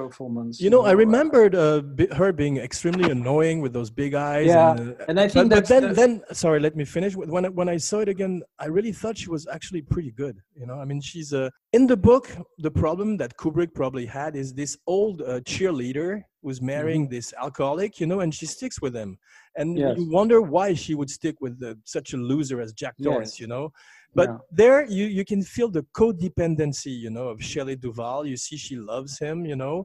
performance. 0.01 0.59
You 0.65 0.69
know, 0.73 0.83
I 0.91 0.93
remembered 1.05 1.53
uh, 1.55 1.81
her 2.19 2.31
being 2.33 2.57
extremely 2.57 3.09
annoying 3.11 3.61
with 3.63 3.73
those 3.73 3.91
big 3.91 4.13
eyes. 4.13 4.47
Yeah, 4.47 4.71
and, 4.71 4.79
uh, 4.99 5.05
and 5.09 5.19
I 5.19 5.27
think 5.27 5.49
but, 5.49 5.55
but 5.55 5.67
then, 5.67 5.83
the- 5.89 5.93
then, 5.93 6.11
sorry, 6.31 6.59
let 6.59 6.75
me 6.75 6.85
finish. 6.85 7.15
When 7.15 7.45
I, 7.45 7.49
when 7.49 7.69
I 7.69 7.77
saw 7.77 7.99
it 7.99 8.09
again, 8.09 8.33
I 8.59 8.67
really 8.77 8.91
thought 8.91 9.17
she 9.17 9.29
was 9.29 9.43
actually 9.47 9.81
pretty 9.93 10.11
good. 10.11 10.35
You 10.59 10.65
know, 10.67 10.77
I 10.83 10.85
mean, 10.85 11.01
she's 11.01 11.33
uh, 11.33 11.49
in 11.77 11.87
the 11.87 11.97
book. 11.97 12.25
The 12.67 12.71
problem 12.71 13.17
that 13.17 13.37
Kubrick 13.37 13.73
probably 13.73 14.05
had 14.05 14.35
is 14.35 14.53
this 14.53 14.77
old 14.87 15.21
uh, 15.21 15.39
cheerleader 15.51 16.09
who's 16.41 16.61
marrying 16.61 17.03
this 17.09 17.33
alcoholic. 17.45 17.99
You 18.01 18.07
know, 18.07 18.19
and 18.23 18.33
she 18.33 18.45
sticks 18.45 18.81
with 18.81 18.95
him, 18.95 19.17
and 19.55 19.77
Mm-hmm. 19.77 19.87
Yes. 19.87 19.97
you 19.99 20.09
wonder 20.19 20.41
why 20.41 20.73
she 20.73 20.93
would 20.95 21.09
stick 21.09 21.35
with 21.41 21.61
uh, 21.63 21.75
such 21.85 22.13
a 22.13 22.17
loser 22.17 22.59
as 22.61 22.73
Jack 22.73 22.95
Torrance. 23.03 23.33
Yes. 23.35 23.39
You 23.41 23.47
know. 23.47 23.71
But 24.15 24.29
Yeah. 24.29 24.37
there, 24.61 24.79
you 24.97 25.05
you 25.17 25.25
can 25.31 25.41
feel 25.55 25.69
the 25.77 25.83
codependency, 25.99 26.93
you 27.05 27.09
know, 27.09 27.27
of 27.33 27.37
Shelley 27.43 27.75
Duvall. 27.75 28.25
You 28.31 28.37
see, 28.37 28.57
she 28.57 28.75
loves 28.75 29.17
him, 29.19 29.37
you 29.51 29.55
know, 29.55 29.75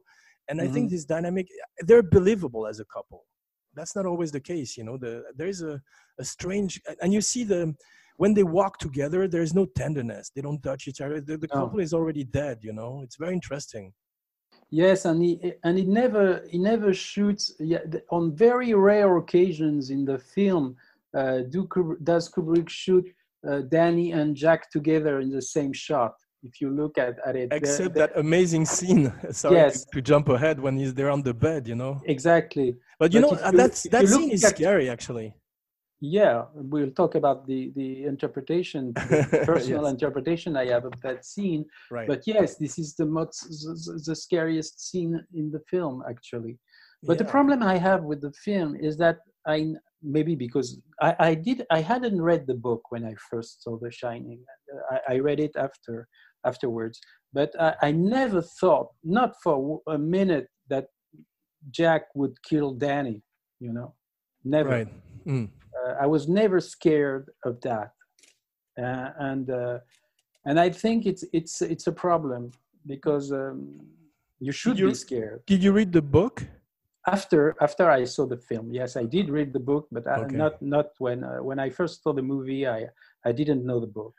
and 0.47 0.55
I 0.61 0.67
think 0.67 0.85
Mm-hmm. 0.87 0.95
this 0.95 1.05
dynamic, 1.05 1.47
they're 1.87 2.03
believable 2.17 2.63
as 2.71 2.79
a 2.79 2.85
couple. 2.95 3.21
That's 3.77 3.95
not 3.95 4.05
always 4.11 4.31
the 4.31 4.39
case, 4.53 4.69
you 4.77 4.83
know. 4.87 4.97
The 4.97 5.13
there's 5.39 5.61
a 5.61 5.81
a 6.23 6.25
strange, 6.35 6.71
and 7.01 7.13
you 7.15 7.21
see 7.21 7.43
the 7.53 7.61
when 8.17 8.33
they 8.33 8.43
walk 8.43 8.73
together, 8.79 9.21
there's 9.27 9.53
no 9.61 9.65
tenderness. 9.81 10.25
They 10.35 10.41
don't 10.47 10.61
touch 10.61 10.87
each 10.89 10.99
other. 11.05 11.21
The, 11.21 11.37
the 11.37 11.47
No. 11.53 11.55
couple 11.59 11.79
is 11.79 11.93
already 11.93 12.23
dead, 12.25 12.57
you 12.67 12.73
know. 12.79 12.91
It's 13.05 13.15
very 13.23 13.33
interesting. 13.39 13.85
Yes, 14.71 15.05
and 15.05 15.21
he 15.23 15.53
and 15.63 15.77
he 15.79 15.85
never 15.85 16.43
he 16.49 16.57
never 16.59 16.93
shoots. 16.93 17.53
Yeah, 17.59 17.79
on 18.11 18.35
very 18.35 18.73
rare 18.73 19.17
occasions 19.17 19.89
in 19.89 20.05
the 20.05 20.19
film, 20.19 20.75
uh, 21.17 21.39
do 21.49 21.65
Kub- 21.65 22.03
does 22.03 22.29
Kubrick 22.29 22.69
shoot 22.69 23.05
uh, 23.49 23.61
Danny 23.61 24.11
and 24.11 24.35
Jack 24.35 24.69
together 24.69 25.19
in 25.21 25.29
the 25.31 25.41
same 25.41 25.73
shot? 25.73 26.13
If 26.43 26.61
you 26.61 26.69
look 26.69 26.97
at, 26.97 27.15
at 27.25 27.35
it, 27.35 27.49
Except 27.51 27.93
the- 27.95 27.99
that 28.01 28.11
amazing 28.17 28.65
scene. 28.65 29.11
Sorry 29.31 29.55
Yes. 29.55 29.83
to, 29.85 29.91
to 29.95 30.01
jump 30.01 30.29
ahead 30.29 30.59
when 30.59 30.77
he's 30.77 30.93
there 30.93 31.09
on 31.09 31.21
the 31.23 31.33
bed, 31.33 31.67
you 31.67 31.75
know. 31.75 31.99
exactly. 32.05 32.77
But 32.99 33.11
you 33.13 33.21
But 33.21 33.31
know 33.31 33.37
uh, 33.43 33.51
you- 33.51 33.57
that's 33.57 33.83
that 33.89 34.07
scene 34.07 34.29
is 34.31 34.43
at- 34.45 34.55
scary, 34.55 34.89
actually. 34.89 35.33
Yeah, 36.01 36.45
we'll 36.53 36.91
talk 36.91 37.15
about 37.15 37.45
the 37.45 37.71
the 37.75 38.05
interpretation, 38.05 38.93
the 38.95 39.43
personal 39.45 39.83
Yes. 39.83 39.91
interpretation 39.91 40.55
I 40.55 40.67
have 40.67 40.85
of 40.85 40.93
that 41.01 41.25
scene. 41.25 41.65
Right. 41.91 42.07
But 42.07 42.21
yes, 42.25 42.55
this 42.55 42.79
is 42.79 42.95
the 42.95 43.05
most 43.05 43.39
the, 43.49 44.01
the 44.05 44.15
scariest 44.15 44.79
scene 44.89 45.19
in 45.33 45.51
the 45.51 45.59
film, 45.69 46.03
actually. 46.09 46.57
But 47.03 47.17
the 47.17 47.25
problem 47.25 47.63
I 47.63 47.77
have 47.77 48.03
with 48.03 48.21
the 48.21 48.33
film 48.33 48.75
is 48.75 48.97
that 48.97 49.17
I 49.47 49.73
maybe 50.01 50.35
because 50.35 50.79
I, 51.01 51.15
I 51.19 51.33
did 51.33 51.65
I 51.69 51.81
hadn't 51.81 52.21
read 52.21 52.47
the 52.47 52.55
book 52.55 52.81
when 52.89 53.03
I 53.05 53.13
first 53.29 53.63
saw 53.63 53.77
The 53.77 53.91
Shining. 53.91 54.39
I, 54.91 55.15
I 55.15 55.19
read 55.19 55.39
it 55.39 55.51
after 55.57 56.07
afterwards, 56.45 56.99
but 57.33 57.51
I, 57.59 57.75
I 57.81 57.91
never 57.91 58.41
thought, 58.41 58.87
not 59.03 59.35
for 59.43 59.81
a 59.87 59.97
minute, 59.97 60.47
that 60.69 60.87
Jack 61.71 62.03
would 62.15 62.35
kill 62.43 62.73
Danny. 62.73 63.21
You 63.59 63.73
know, 63.73 63.95
never. 64.45 64.69
Right. 64.69 64.87
Mm. 65.25 65.49
Uh, 65.85 65.93
I 66.01 66.07
was 66.07 66.27
never 66.27 66.59
scared 66.59 67.29
of 67.45 67.59
that, 67.61 67.91
uh, 68.77 69.09
and 69.19 69.49
uh, 69.49 69.79
and 70.45 70.59
I 70.59 70.69
think 70.69 71.05
it's 71.05 71.23
it's 71.33 71.61
it's 71.61 71.87
a 71.87 71.91
problem 71.91 72.51
because 72.85 73.31
um, 73.31 73.79
you 74.39 74.51
should 74.51 74.77
you- 74.79 74.87
be 74.89 74.93
scared 74.95 75.41
Did 75.45 75.63
you 75.63 75.71
read 75.71 75.91
the 75.93 76.01
book? 76.01 76.43
after 77.07 77.55
after 77.61 77.89
I 77.89 78.03
saw 78.05 78.25
the 78.27 78.37
film. 78.37 78.71
Yes, 78.71 78.95
I 78.95 79.05
did 79.05 79.29
read 79.29 79.53
the 79.53 79.59
book, 79.71 79.87
but 79.91 80.05
I, 80.07 80.15
Okay. 80.21 80.35
not 80.37 80.61
not 80.61 80.87
when 80.99 81.23
uh, 81.23 81.37
when 81.47 81.59
I 81.59 81.69
first 81.69 82.03
saw 82.03 82.13
the 82.13 82.21
movie. 82.33 82.67
I 82.67 82.89
I 83.25 83.31
didn't 83.31 83.63
know 83.65 83.79
the 83.79 83.87
book. 83.99 84.13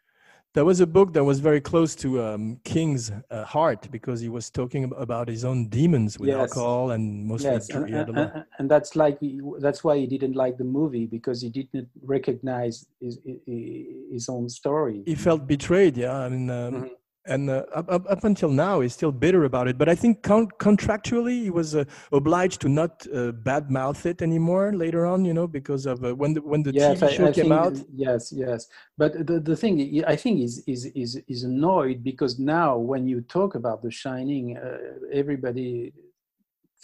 There 0.52 0.64
was 0.64 0.80
a 0.80 0.86
book 0.86 1.12
that 1.12 1.22
was 1.22 1.38
very 1.38 1.60
close 1.60 1.94
to 1.96 2.20
um, 2.24 2.58
King's 2.64 3.12
uh, 3.30 3.44
heart 3.44 3.88
because 3.92 4.20
he 4.20 4.28
was 4.28 4.50
talking 4.50 4.92
about 4.96 5.28
his 5.28 5.44
own 5.44 5.68
demons 5.68 6.18
with 6.18 6.28
Yes. 6.30 6.38
alcohol 6.40 6.90
and 6.90 7.24
mostly 7.24 7.50
Yes, 7.52 7.70
and, 7.70 7.86
he 7.86 7.92
had 7.94 8.08
a 8.08 8.12
and, 8.20 8.44
and- 8.58 8.68
that's 8.70 8.96
like 8.96 9.18
that's 9.60 9.84
why 9.84 9.96
he 9.98 10.06
didn't 10.08 10.34
like 10.34 10.56
the 10.58 10.64
movie 10.64 11.06
because 11.06 11.40
he 11.40 11.50
didn't 11.50 11.88
recognize 12.02 12.84
his 13.00 13.18
his, 13.46 14.28
own 14.28 14.48
story. 14.48 15.02
he 15.06 15.14
felt 15.14 15.46
betrayed. 15.46 15.96
Yeah, 15.96 16.16
I 16.16 16.28
mean, 16.28 16.50
um, 16.50 16.74
Mhm. 16.74 16.90
And 17.26 17.50
uh, 17.50 17.64
up, 17.74 17.90
up 17.90 18.04
up 18.10 18.24
until 18.24 18.48
now, 18.50 18.80
he's 18.80 18.94
still 18.94 19.12
bitter 19.12 19.44
about 19.44 19.68
it. 19.68 19.76
But 19.76 19.88
I 19.88 19.94
think 19.94 20.22
con- 20.22 20.48
contractually, 20.58 21.42
he 21.42 21.50
was 21.50 21.74
uh, 21.76 21.84
obliged 22.12 22.60
to 22.62 22.68
not 22.68 23.06
uh, 23.08 23.32
badmouth 23.32 24.06
it 24.06 24.22
anymore 24.22 24.72
later 24.72 25.04
on. 25.06 25.24
You 25.24 25.34
know, 25.34 25.46
because 25.46 25.86
of 25.86 26.02
uh, 26.04 26.14
when 26.14 26.34
the 26.34 26.40
when 26.40 26.62
the 26.62 26.72
yes, 26.72 27.00
TV 27.00 27.08
show 27.16 27.26
I 27.26 27.32
came 27.32 27.44
think, 27.44 27.54
out. 27.54 27.76
Yes, 27.94 28.32
yes. 28.32 28.66
But 28.96 29.26
the, 29.26 29.38
the 29.40 29.56
thing 29.56 29.80
i- 29.80 30.12
I 30.12 30.16
think 30.16 30.40
is 30.40 30.62
is 30.66 30.86
is 30.94 31.20
is 31.28 31.42
annoyed 31.44 32.02
because 32.02 32.38
now 32.38 32.78
when 32.78 33.06
you 33.06 33.20
talk 33.22 33.54
about 33.54 33.82
The 33.82 33.90
Shining, 33.90 34.56
uh, 34.56 34.78
everybody 35.12 35.92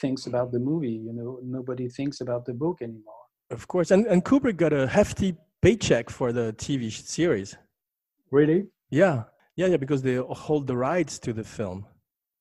thinks 0.01 0.27
about 0.27 0.53
the 0.53 0.59
movie. 0.59 0.93
You 1.07 1.13
know, 1.13 1.41
nobody 1.43 1.89
thinks 1.89 2.21
about 2.21 2.45
the 2.45 2.53
book 2.55 2.83
anymore. 2.83 3.23
Of 3.51 3.69
course, 3.69 3.91
and 3.91 4.07
and 4.07 4.25
Kubrick 4.25 4.57
got 4.57 4.73
a 4.73 4.87
hefty 4.87 5.35
paycheck 5.63 6.11
for 6.11 6.33
the 6.33 6.53
TV 6.59 6.91
series. 6.91 7.57
Really, 8.31 8.67
Yeah, 8.91 9.25
yeah, 9.57 9.67
yeah, 9.67 9.77
because 9.77 10.03
they 10.03 10.17
hold 10.17 10.67
the 10.67 10.77
rights 10.77 11.19
to 11.21 11.33
the 11.33 11.45
film. 11.45 11.87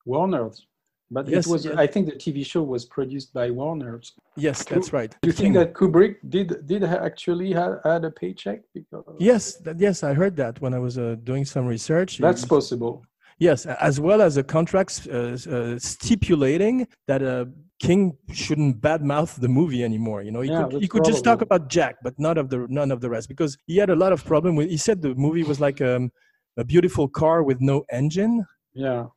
Warner's. 0.06 0.68
But 1.12 1.28
Yes, 1.28 1.46
it 1.46 1.50
was, 1.50 1.66
yes. 1.66 1.76
I 1.78 1.88
think 1.88 2.08
the 2.08 2.14
TV 2.14 2.46
show 2.46 2.64
was 2.64 2.86
produced 2.86 3.32
by 3.34 3.52
Warner's. 3.52 4.14
Yes, 4.36 4.64
that's 4.64 4.92
right. 4.92 5.16
Do 5.22 5.28
you 5.30 5.34
think 5.34 5.54
that 5.54 5.74
Kubrick 5.74 6.16
did 6.30 6.66
did 6.66 6.84
actually 6.84 7.54
ha- 7.54 7.80
had 7.84 8.04
a 8.06 8.12
paycheck? 8.12 8.62
Because 8.74 9.04
Yes, 9.20 9.56
that, 9.58 9.80
yes, 9.80 10.04
I 10.04 10.14
heard 10.14 10.36
that 10.38 10.60
when 10.62 10.74
I 10.74 10.80
was 10.80 10.98
uh, 10.98 11.16
doing 11.24 11.46
some 11.46 11.66
research. 11.68 12.18
that's 12.18 12.44
He- 12.44 12.50
possible. 12.50 13.04
Yes, 13.38 13.66
as 13.66 14.00
well 14.00 14.22
as 14.22 14.38
a 14.38 14.44
contract 14.44 15.08
uh, 15.12 15.38
uh, 15.50 15.78
stipulating 15.78 16.88
that 17.08 17.22
uh, 17.22 17.46
King 17.80 18.18
shouldn't 18.32 18.80
badmouth 18.80 19.40
the 19.42 19.50
movie 19.50 19.84
anymore. 19.84 20.22
You 20.24 20.32
know, 20.32 20.40
he 20.42 20.50
Yeah, 20.50 20.68
could 20.70 20.82
he 20.82 20.88
could 20.88 21.04
just 21.04 21.24
talk 21.24 21.42
about 21.42 21.68
Jack, 21.70 21.96
but 22.02 22.14
none 22.18 22.38
of 22.38 22.50
the 22.50 22.66
none 22.70 22.92
of 22.92 23.02
the 23.02 23.10
rest 23.10 23.28
because 23.28 23.58
he 23.68 23.76
had 23.78 23.90
a 23.90 23.96
lot 24.04 24.14
of 24.14 24.24
problem 24.24 24.56
with. 24.56 24.70
He 24.70 24.78
said 24.78 25.02
the 25.02 25.14
movie 25.16 25.44
was 25.44 25.60
like 25.60 25.82
um, 25.82 26.12
a 26.58 26.64
beautiful 26.64 27.08
car 27.08 27.44
with 27.44 27.62
no 27.62 27.86
engine. 27.92 28.46
Yeah. 28.74 29.08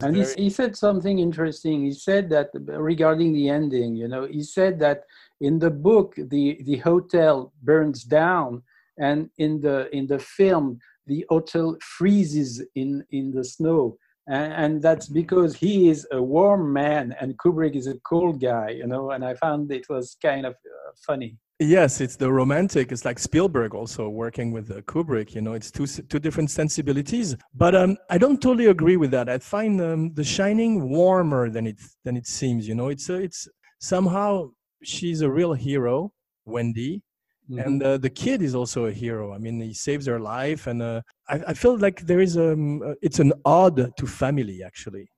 And 0.00 0.16
he, 0.16 0.22
very- 0.22 0.34
he 0.36 0.50
said 0.50 0.76
something 0.76 1.18
interesting. 1.18 1.84
He 1.84 1.92
said 1.92 2.30
that 2.30 2.50
regarding 2.54 3.32
the 3.32 3.48
ending, 3.48 3.96
you 3.96 4.08
know, 4.08 4.26
he 4.26 4.42
said 4.42 4.78
that 4.80 5.04
in 5.40 5.58
the 5.58 5.70
book 5.70 6.14
the 6.16 6.58
the 6.64 6.76
hotel 6.78 7.52
burns 7.62 8.04
down, 8.04 8.62
and 8.98 9.30
in 9.38 9.60
the 9.60 9.94
in 9.96 10.06
the 10.06 10.18
film 10.18 10.78
the 11.06 11.24
hotel 11.28 11.76
freezes 11.80 12.62
in 12.74 13.04
in 13.10 13.32
the 13.32 13.44
snow, 13.44 13.96
and, 14.28 14.52
and 14.52 14.82
that's 14.82 15.08
because 15.08 15.56
he 15.56 15.88
is 15.88 16.06
a 16.12 16.22
warm 16.22 16.72
man 16.72 17.16
and 17.20 17.38
Kubrick 17.38 17.74
is 17.74 17.88
a 17.88 17.98
cold 18.00 18.40
guy, 18.40 18.70
you 18.70 18.86
know. 18.86 19.10
And 19.10 19.24
I 19.24 19.34
found 19.34 19.72
it 19.72 19.88
was 19.88 20.16
kind 20.22 20.46
of 20.46 20.52
uh, 20.52 20.92
funny. 21.06 21.36
Yes, 21.60 22.00
it's 22.00 22.14
the 22.14 22.30
romantic. 22.30 22.92
It's 22.92 23.04
like 23.04 23.18
Spielberg 23.18 23.74
also 23.74 24.08
working 24.08 24.52
with 24.52 24.70
uh, 24.70 24.80
Kubrick. 24.82 25.34
You 25.34 25.40
know, 25.40 25.54
it's 25.54 25.72
two 25.72 25.86
two 25.86 26.20
different 26.20 26.50
sensibilities. 26.52 27.36
But 27.52 27.74
um, 27.74 27.96
I 28.08 28.16
don't 28.16 28.40
totally 28.40 28.66
agree 28.66 28.96
with 28.96 29.10
that. 29.10 29.28
I 29.28 29.38
find 29.38 29.80
um, 29.80 30.14
The 30.14 30.22
Shining 30.22 30.88
warmer 30.88 31.50
than 31.50 31.66
it 31.66 31.80
than 32.04 32.16
it 32.16 32.28
seems. 32.28 32.68
You 32.68 32.76
know, 32.76 32.88
it's 32.90 33.10
uh, 33.10 33.14
it's 33.14 33.48
somehow 33.80 34.50
she's 34.84 35.20
a 35.20 35.30
real 35.30 35.52
hero, 35.52 36.12
Wendy, 36.44 37.02
Mm-hmm. 37.50 37.60
and 37.66 37.82
uh, 37.82 37.96
the 37.96 38.10
kid 38.10 38.42
is 38.42 38.54
also 38.54 38.84
a 38.84 38.92
hero. 38.92 39.32
I 39.32 39.38
mean, 39.38 39.58
he 39.58 39.72
saves 39.72 40.04
her 40.04 40.20
life, 40.20 40.66
and 40.66 40.82
uh, 40.82 41.00
I, 41.30 41.36
I 41.48 41.54
feel 41.54 41.78
like 41.78 42.02
there 42.02 42.20
is 42.20 42.36
um, 42.36 42.82
uh, 42.82 42.92
it's 43.00 43.20
an 43.20 43.32
ode 43.46 43.90
to 43.96 44.06
family 44.06 44.62
actually. 44.62 45.08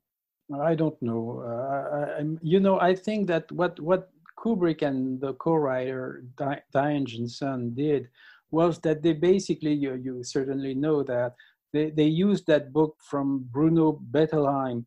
I 0.63 0.77
don't 0.77 1.01
know. 1.03 1.43
Uh, 1.45 1.97
I, 1.97 2.03
I'm- 2.19 2.39
you 2.41 2.61
know, 2.61 2.79
I 2.81 2.95
think 2.95 3.27
that 3.29 3.51
what 3.51 3.81
what 3.81 4.11
Kubrick 4.41 4.83
and 4.83 5.21
the 5.21 5.35
co-writer 5.35 6.25
Di- 6.37 6.63
Diane 6.73 7.07
Johnson 7.07 7.75
did 7.75 8.09
was 8.51 8.79
that 8.81 9.03
they 9.03 9.13
basically, 9.13 9.75
you, 9.75 9.95
you 9.95 10.23
certainly 10.25 10.75
know 10.75 11.03
that 11.05 11.35
they, 11.73 11.91
they 11.91 12.07
used 12.07 12.47
that 12.47 12.73
book 12.73 12.97
from 13.09 13.47
Bruno 13.53 14.01
Bettelheim 14.11 14.85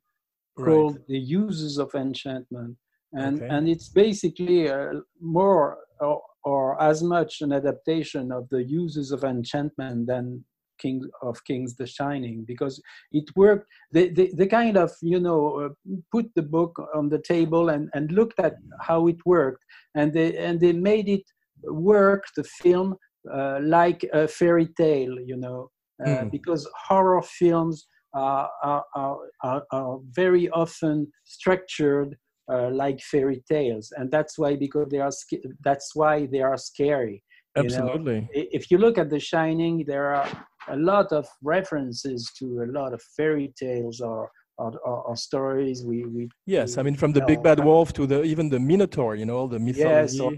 called 0.58 1.00
The 1.08 1.20
Uses 1.20 1.78
of 1.78 1.94
Enchantment. 1.96 2.78
And, 3.14 3.38
Okay. 3.38 3.48
and 3.48 3.70
it's 3.70 3.90
basically 3.90 4.70
uh, 4.70 5.02
more 5.22 5.78
or, 6.00 6.22
or 6.44 6.82
as 6.82 7.04
much 7.04 7.42
an 7.42 7.54
adaptation 7.54 8.32
of 8.32 8.50
the 8.50 8.64
uses 8.64 9.12
of 9.12 9.24
enchantment 9.24 10.08
than 10.08 10.44
King 10.84 11.00
of 11.30 11.36
Kings 11.48 11.72
The 11.76 11.88
Shining 11.98 12.38
because 12.52 12.76
it 13.20 13.28
worked 13.36 13.68
they, 13.96 14.06
they, 14.18 14.28
they 14.38 14.48
kind 14.48 14.78
of 14.86 14.92
you 15.14 15.22
know 15.28 15.42
uh, 15.62 15.70
put 16.16 16.28
the 16.36 16.48
book 16.58 16.74
on 17.00 17.06
the 17.14 17.22
table 17.34 17.70
and, 17.74 17.90
and 17.96 18.12
looked 18.20 18.40
at 18.40 18.56
how 18.90 19.00
it 19.12 19.20
worked 19.26 19.64
and 19.96 20.08
they 20.14 20.30
and 20.48 20.60
they 20.60 20.74
made 20.92 21.08
it 21.18 21.26
work 21.92 22.24
the 22.38 22.44
film 22.62 22.90
uh, 23.38 23.60
like 23.78 24.02
a 24.14 24.28
fairy 24.28 24.70
tale 24.84 25.16
you 25.32 25.38
know 25.38 25.60
uh, 26.06 26.26
Mm. 26.26 26.32
because 26.32 26.68
horror 26.88 27.22
films 27.22 27.86
are, 28.14 28.50
are, 28.64 28.84
are, 28.96 29.64
are, 29.72 30.00
very 30.12 30.50
often 30.50 31.08
structured 31.24 32.18
uh, 32.52 32.70
like 32.72 33.00
fairy 33.00 33.42
tales 33.50 33.94
and 33.98 34.12
that's 34.12 34.38
why 34.38 34.56
because 34.56 34.88
they 34.90 35.00
are 35.00 35.12
that's 35.64 35.90
why 35.96 36.26
they 36.26 36.42
are 36.42 36.58
scary 36.58 37.24
you 37.56 37.70
know. 37.70 37.90
Absolutely. 37.90 38.30
If 38.34 38.72
you 38.72 38.78
look 38.78 38.98
at 38.98 39.10
the 39.10 39.20
shining 39.20 39.86
there 39.86 40.08
are 40.16 40.28
a 40.70 40.76
lot 40.78 41.12
of 41.12 41.28
references 41.42 42.32
to 42.38 42.64
a 42.64 42.72
lot 42.72 42.94
of 42.94 43.02
fairy 43.18 43.54
tales 43.60 44.02
or 44.02 44.30
or, 44.60 44.72
or, 44.86 45.02
or 45.08 45.16
stories 45.16 45.84
we, 45.84 46.04
we 46.06 46.30
Yes, 46.46 46.78
I 46.78 46.84
mean 46.84 46.96
from 46.96 47.12
the 47.14 47.22
big 47.22 47.42
bad 47.42 47.60
wolf 47.64 47.92
to 47.94 48.06
the 48.06 48.24
even 48.24 48.50
the 48.50 48.60
Minotaur. 48.60 49.16
You 49.16 49.26
know, 49.26 49.38
all 49.38 49.48
the 49.48 49.60
mythology. 49.60 50.18
yes 50.18 50.20
or, 50.20 50.32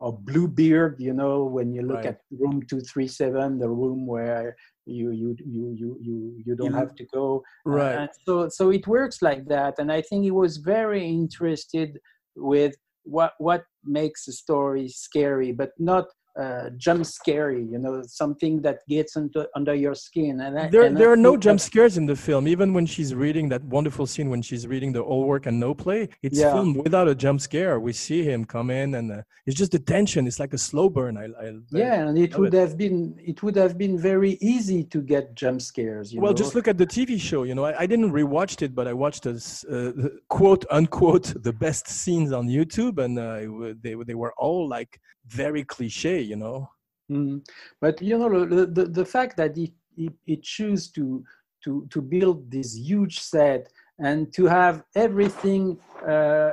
or 0.00 0.12
bluebeard 0.16 0.94
you 1.00 1.12
know 1.12 1.44
when 1.44 1.72
you 1.72 1.82
look 1.82 2.04
Right. 2.04 2.06
at 2.06 2.20
room 2.30 2.62
237 2.62 3.58
the 3.58 3.68
room 3.68 4.06
where 4.06 4.54
you 4.86 5.10
you 5.10 5.36
you 5.44 5.74
you 5.76 5.98
you, 6.00 6.42
you 6.46 6.54
don't 6.54 6.72
have 6.72 6.94
to 6.94 7.04
go 7.12 7.42
right. 7.64 7.96
and 7.98 8.10
so 8.24 8.48
so 8.48 8.70
it 8.70 8.86
works 8.86 9.22
like 9.22 9.44
that 9.46 9.74
and 9.78 9.90
i 9.90 10.00
think 10.00 10.22
he 10.22 10.30
was 10.30 10.58
very 10.58 11.04
interested 11.04 11.98
with 12.36 12.74
what 13.02 13.32
what 13.38 13.64
makes 13.84 14.28
a 14.28 14.32
story 14.32 14.88
scary 14.88 15.50
but 15.52 15.70
not 15.78 16.06
uh, 16.38 16.70
jump 16.76 17.04
scary 17.04 17.62
you 17.72 17.78
know 17.84 17.94
something 18.06 18.54
that 18.66 18.78
gets 18.88 19.16
into 19.16 19.40
under 19.58 19.74
your 19.74 19.94
skin 19.94 20.40
and 20.40 20.52
I- 20.58 20.68
there, 20.74 20.82
and 20.88 20.96
I 20.96 20.98
there 21.00 21.10
are 21.14 21.16
no 21.28 21.36
jump 21.36 21.60
scares 21.60 21.96
in 22.00 22.06
the 22.06 22.16
film. 22.26 22.46
Even 22.54 22.68
when 22.76 22.86
she's 22.86 23.10
reading 23.24 23.48
that 23.48 23.62
wonderful 23.64 24.06
scene 24.06 24.28
when 24.34 24.42
she's 24.48 24.64
reading 24.66 24.92
the 24.92 25.00
all 25.00 25.24
work 25.32 25.46
and 25.46 25.58
no 25.66 25.70
play, 25.74 26.00
it's 26.22 26.38
Yeah. 26.40 26.52
filmed 26.52 26.76
without 26.86 27.08
a 27.08 27.14
jump 27.24 27.40
scare. 27.40 27.74
We 27.88 27.92
see 27.92 28.20
him 28.30 28.40
come 28.44 28.68
in, 28.70 28.88
and 28.98 29.06
uh, 29.12 29.22
it's 29.46 29.56
just 29.62 29.72
the 29.76 29.82
tension. 29.94 30.20
It's 30.28 30.40
like 30.44 30.54
a 30.54 30.62
slow 30.70 30.86
burn. 30.96 31.14
I, 31.24 31.26
I 31.44 31.46
yeah 31.84 31.94
and 32.08 32.16
it 32.26 32.32
would 32.38 32.54
it. 32.54 32.60
have 32.64 32.74
been 32.82 32.98
it 33.32 33.42
would 33.42 33.56
have 33.64 33.74
been 33.84 33.96
very 34.10 34.32
easy 34.54 34.80
to 34.92 34.98
get 35.12 35.24
jump 35.42 35.58
scares 35.70 36.06
you 36.12 36.20
Well, 36.22 36.32
know? 36.32 36.42
just 36.42 36.54
look 36.56 36.68
at 36.72 36.78
the 36.82 36.86
TV 36.96 37.10
show. 37.30 37.40
You 37.48 37.54
know, 37.56 37.64
I, 37.70 37.72
I 37.82 37.86
didn't 37.92 38.12
rewatched 38.20 38.60
it, 38.66 38.72
but 38.78 38.86
I 38.92 38.94
watched 39.04 39.22
this 39.24 39.64
uh, 39.64 39.92
the 40.02 40.10
quote 40.28 40.64
unquote 40.70 41.26
the 41.48 41.52
best 41.66 41.84
scenes 42.00 42.30
on 42.38 42.44
YouTube, 42.56 42.96
and 43.04 43.12
uh, 43.18 43.74
they 43.84 43.94
they 44.08 44.14
were 44.22 44.34
all 44.44 44.62
like 44.78 44.92
very 45.28 45.64
cliche. 45.64 46.20
You 46.20 46.36
know. 46.36 46.70
Mm. 47.10 47.46
But 47.80 48.02
you 48.02 48.18
know 48.18 48.44
the, 48.44 48.66
the, 48.66 48.84
the 48.84 49.04
fact 49.04 49.36
that 49.38 49.56
it, 49.56 49.72
it, 49.96 50.12
it 50.26 50.42
chose 50.42 50.90
to 50.92 51.24
to 51.64 51.86
to 51.90 52.00
build 52.02 52.50
this 52.50 52.76
huge 52.76 53.20
set 53.20 53.68
and 53.98 54.32
to 54.32 54.44
have 54.46 54.84
everything 54.94 55.78
uh, 56.06 56.50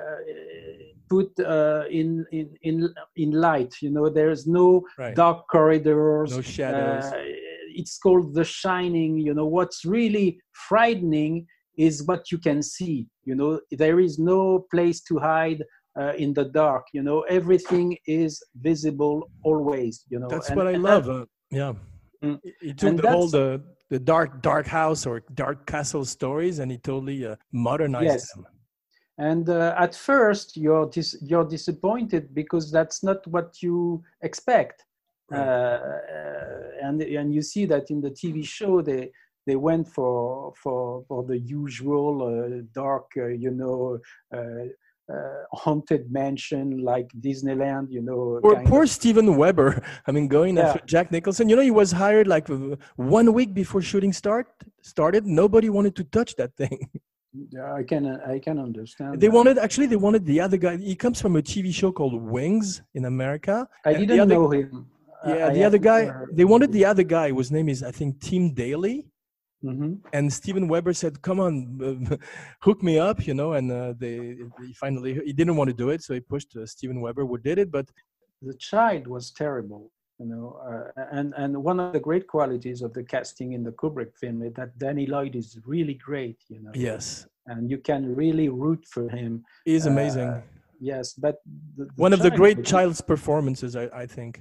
put 1.09 1.29
uh, 1.39 1.83
in, 1.89 2.25
in 2.31 2.49
in 2.63 2.93
in 3.15 3.31
light. 3.31 3.75
You 3.81 3.91
know, 3.91 4.09
there's 4.09 4.47
no 4.47 4.85
Right. 4.97 5.15
dark 5.15 5.47
corridors. 5.47 6.31
No 6.31 6.41
shadows. 6.41 7.05
Uh, 7.05 7.23
it's 7.79 7.97
called 7.97 8.33
The 8.33 8.45
Shining. 8.45 9.17
You 9.19 9.33
know, 9.33 9.45
what's 9.45 9.85
really 9.85 10.39
frightening 10.69 11.45
is 11.77 12.03
what 12.03 12.31
you 12.31 12.38
can 12.38 12.63
see. 12.63 13.07
You 13.25 13.35
know, 13.35 13.59
there 13.71 13.99
is 13.99 14.17
no 14.17 14.65
place 14.71 15.01
to 15.03 15.19
hide. 15.19 15.61
Uh, 15.97 16.13
in 16.23 16.34
the 16.34 16.43
dark, 16.63 16.84
you 16.91 17.01
know, 17.01 17.21
everything 17.39 17.88
is 18.05 18.43
visible 18.69 19.17
always. 19.49 20.03
You 20.12 20.19
know, 20.19 20.27
That's 20.34 20.49
and- 20.49 20.58
what 20.58 20.67
I 20.67 20.77
love. 20.91 21.05
that- 21.05 21.21
Uh, 21.21 21.25
yeah. 21.62 21.73
Mm. 22.23 22.39
He- 22.62 22.73
took 22.73 22.97
the 23.01 23.10
whole 23.15 23.29
the 23.39 23.47
the 23.93 23.99
dark 24.13 24.29
dark 24.41 24.67
house 24.67 25.01
or 25.10 25.15
dark 25.43 25.60
castle 25.73 26.05
stories, 26.17 26.55
and 26.60 26.67
he 26.73 26.77
totally 26.91 27.19
uh, 27.25 27.36
modernized 27.51 28.05
Yes. 28.12 28.34
them. 28.34 28.45
And 29.17 29.45
uh, 29.49 29.86
at 29.86 29.93
first, 29.95 30.47
you're 30.63 30.88
dis- 30.97 31.17
you're 31.29 31.47
disappointed 31.58 32.23
because 32.34 32.65
that's 32.77 32.99
not 33.10 33.19
what 33.36 33.49
you 33.65 34.03
expect. 34.29 34.77
Right. 35.31 35.39
Uh, 35.39 36.88
and 36.88 37.01
and 37.19 37.27
you 37.36 37.41
see 37.51 37.65
that 37.73 37.86
in 37.93 37.99
the 38.05 38.12
TV 38.19 38.38
show, 38.58 38.73
they 38.81 39.03
they 39.47 39.55
went 39.69 39.86
for 39.95 40.53
for 40.62 41.03
for 41.08 41.23
the 41.31 41.39
usual 41.62 42.13
uh, 42.23 42.62
dark, 42.84 43.08
uh, 43.17 43.27
you 43.43 43.51
know, 43.62 43.99
uh, 44.38 44.65
haunted 45.51 46.11
mansion 46.11 46.79
like 46.83 47.07
Disneyland, 47.19 47.87
you 47.91 48.01
know. 48.01 48.39
Poor, 48.41 48.55
kind 48.55 48.67
poor 48.67 48.83
of- 48.83 48.89
Steven 48.89 49.35
Weber. 49.37 49.81
I 50.07 50.11
mean, 50.11 50.27
going 50.27 50.57
Yeah. 50.57 50.67
after 50.69 50.85
Jack 50.85 51.11
Nicholson. 51.11 51.49
You 51.49 51.55
know, 51.55 51.61
he 51.61 51.71
was 51.71 51.91
hired 51.91 52.27
like 52.27 52.49
uh, 52.49 52.75
one 52.95 53.33
week 53.33 53.53
before 53.53 53.81
shooting 53.81 54.13
start 54.13 54.47
started. 54.81 55.25
Nobody 55.25 55.69
wanted 55.69 55.95
to 55.97 56.03
touch 56.05 56.35
that 56.37 56.55
thing. 56.55 56.77
Yeah, 57.51 57.73
I 57.73 57.83
can 57.83 58.03
I 58.33 58.39
can 58.39 58.57
understand. 58.59 59.19
They 59.19 59.27
that. 59.27 59.33
wanted 59.37 59.57
actually 59.57 59.87
they 59.87 59.97
wanted 59.97 60.23
the 60.25 60.39
other 60.39 60.55
guy. 60.55 60.77
He 60.77 60.95
comes 60.95 61.19
from 61.19 61.35
a 61.35 61.41
TV 61.41 61.67
show 61.79 61.91
called 61.91 62.15
Wings 62.35 62.81
in 62.93 63.03
America. 63.03 63.67
I 63.83 63.91
didn't 63.93 64.21
other- 64.21 64.33
know 64.35 64.49
him. 64.51 64.85
Yeah, 65.27 65.49
the 65.49 65.63
other 65.65 65.77
guy. 65.91 66.01
They 66.31 66.45
wanted 66.45 66.71
the 66.71 66.85
other 66.85 67.03
guy. 67.03 67.31
Whose 67.31 67.51
name 67.51 67.67
is 67.67 67.83
I 67.83 67.91
think 67.91 68.21
Tim 68.21 68.53
Daly. 68.53 68.97
Hmm 69.65 69.93
and 70.17 70.25
Steven 70.39 70.65
Weber 70.71 70.93
said, 70.93 71.13
"Come 71.28 71.39
on, 71.45 71.56
hook 72.67 72.80
me 72.89 72.95
up," 73.10 73.17
you 73.28 73.34
know. 73.39 73.49
And 73.58 73.67
uh, 73.71 73.93
they, 74.04 74.15
he 74.62 74.73
finally 74.84 75.12
he 75.28 75.34
didn't 75.39 75.56
want 75.60 75.69
to 75.73 75.78
do 75.84 75.88
it, 75.95 75.99
so 76.06 76.13
he 76.13 76.21
pushed 76.34 76.51
uh, 76.56 76.65
Steven 76.73 76.99
Weber, 77.04 77.23
who 77.30 77.38
did 77.49 77.58
it. 77.63 77.69
But 77.78 77.88
the 78.49 78.54
child 78.71 79.04
was 79.15 79.25
terrible 79.43 79.84
you 80.19 80.28
know 80.32 80.45
uh, 80.69 81.04
and 81.17 81.28
and 81.41 81.51
one 81.69 81.78
of 81.84 81.91
the 81.95 81.99
great 81.99 82.25
qualities 82.36 82.80
of 82.86 82.91
the 82.97 83.04
casting 83.13 83.49
in 83.58 83.62
the 83.67 83.71
kubrick 83.82 84.12
film 84.21 84.38
is 84.47 84.54
that 84.60 84.69
danny 84.84 85.06
lloyd 85.13 85.34
is 85.41 85.49
really 85.73 85.95
great 86.10 86.39
you 86.54 86.60
know 86.63 86.71
yes, 86.73 87.06
and 87.51 87.62
you 87.71 87.78
can 87.89 88.01
really 88.23 88.47
root 88.63 88.84
for 88.95 89.06
him 89.17 89.32
he's 89.69 89.86
Uh, 89.88 89.91
amazing. 89.93 90.32
yes 90.91 91.06
but 91.25 91.36
the, 91.78 91.86
One 92.08 92.13
of 92.17 92.21
the 92.28 92.32
great 92.41 92.60
was- 92.60 92.67
child's 92.73 93.01
performances, 93.13 93.71
I, 93.84 93.86
I 94.04 94.06
think. 94.17 94.34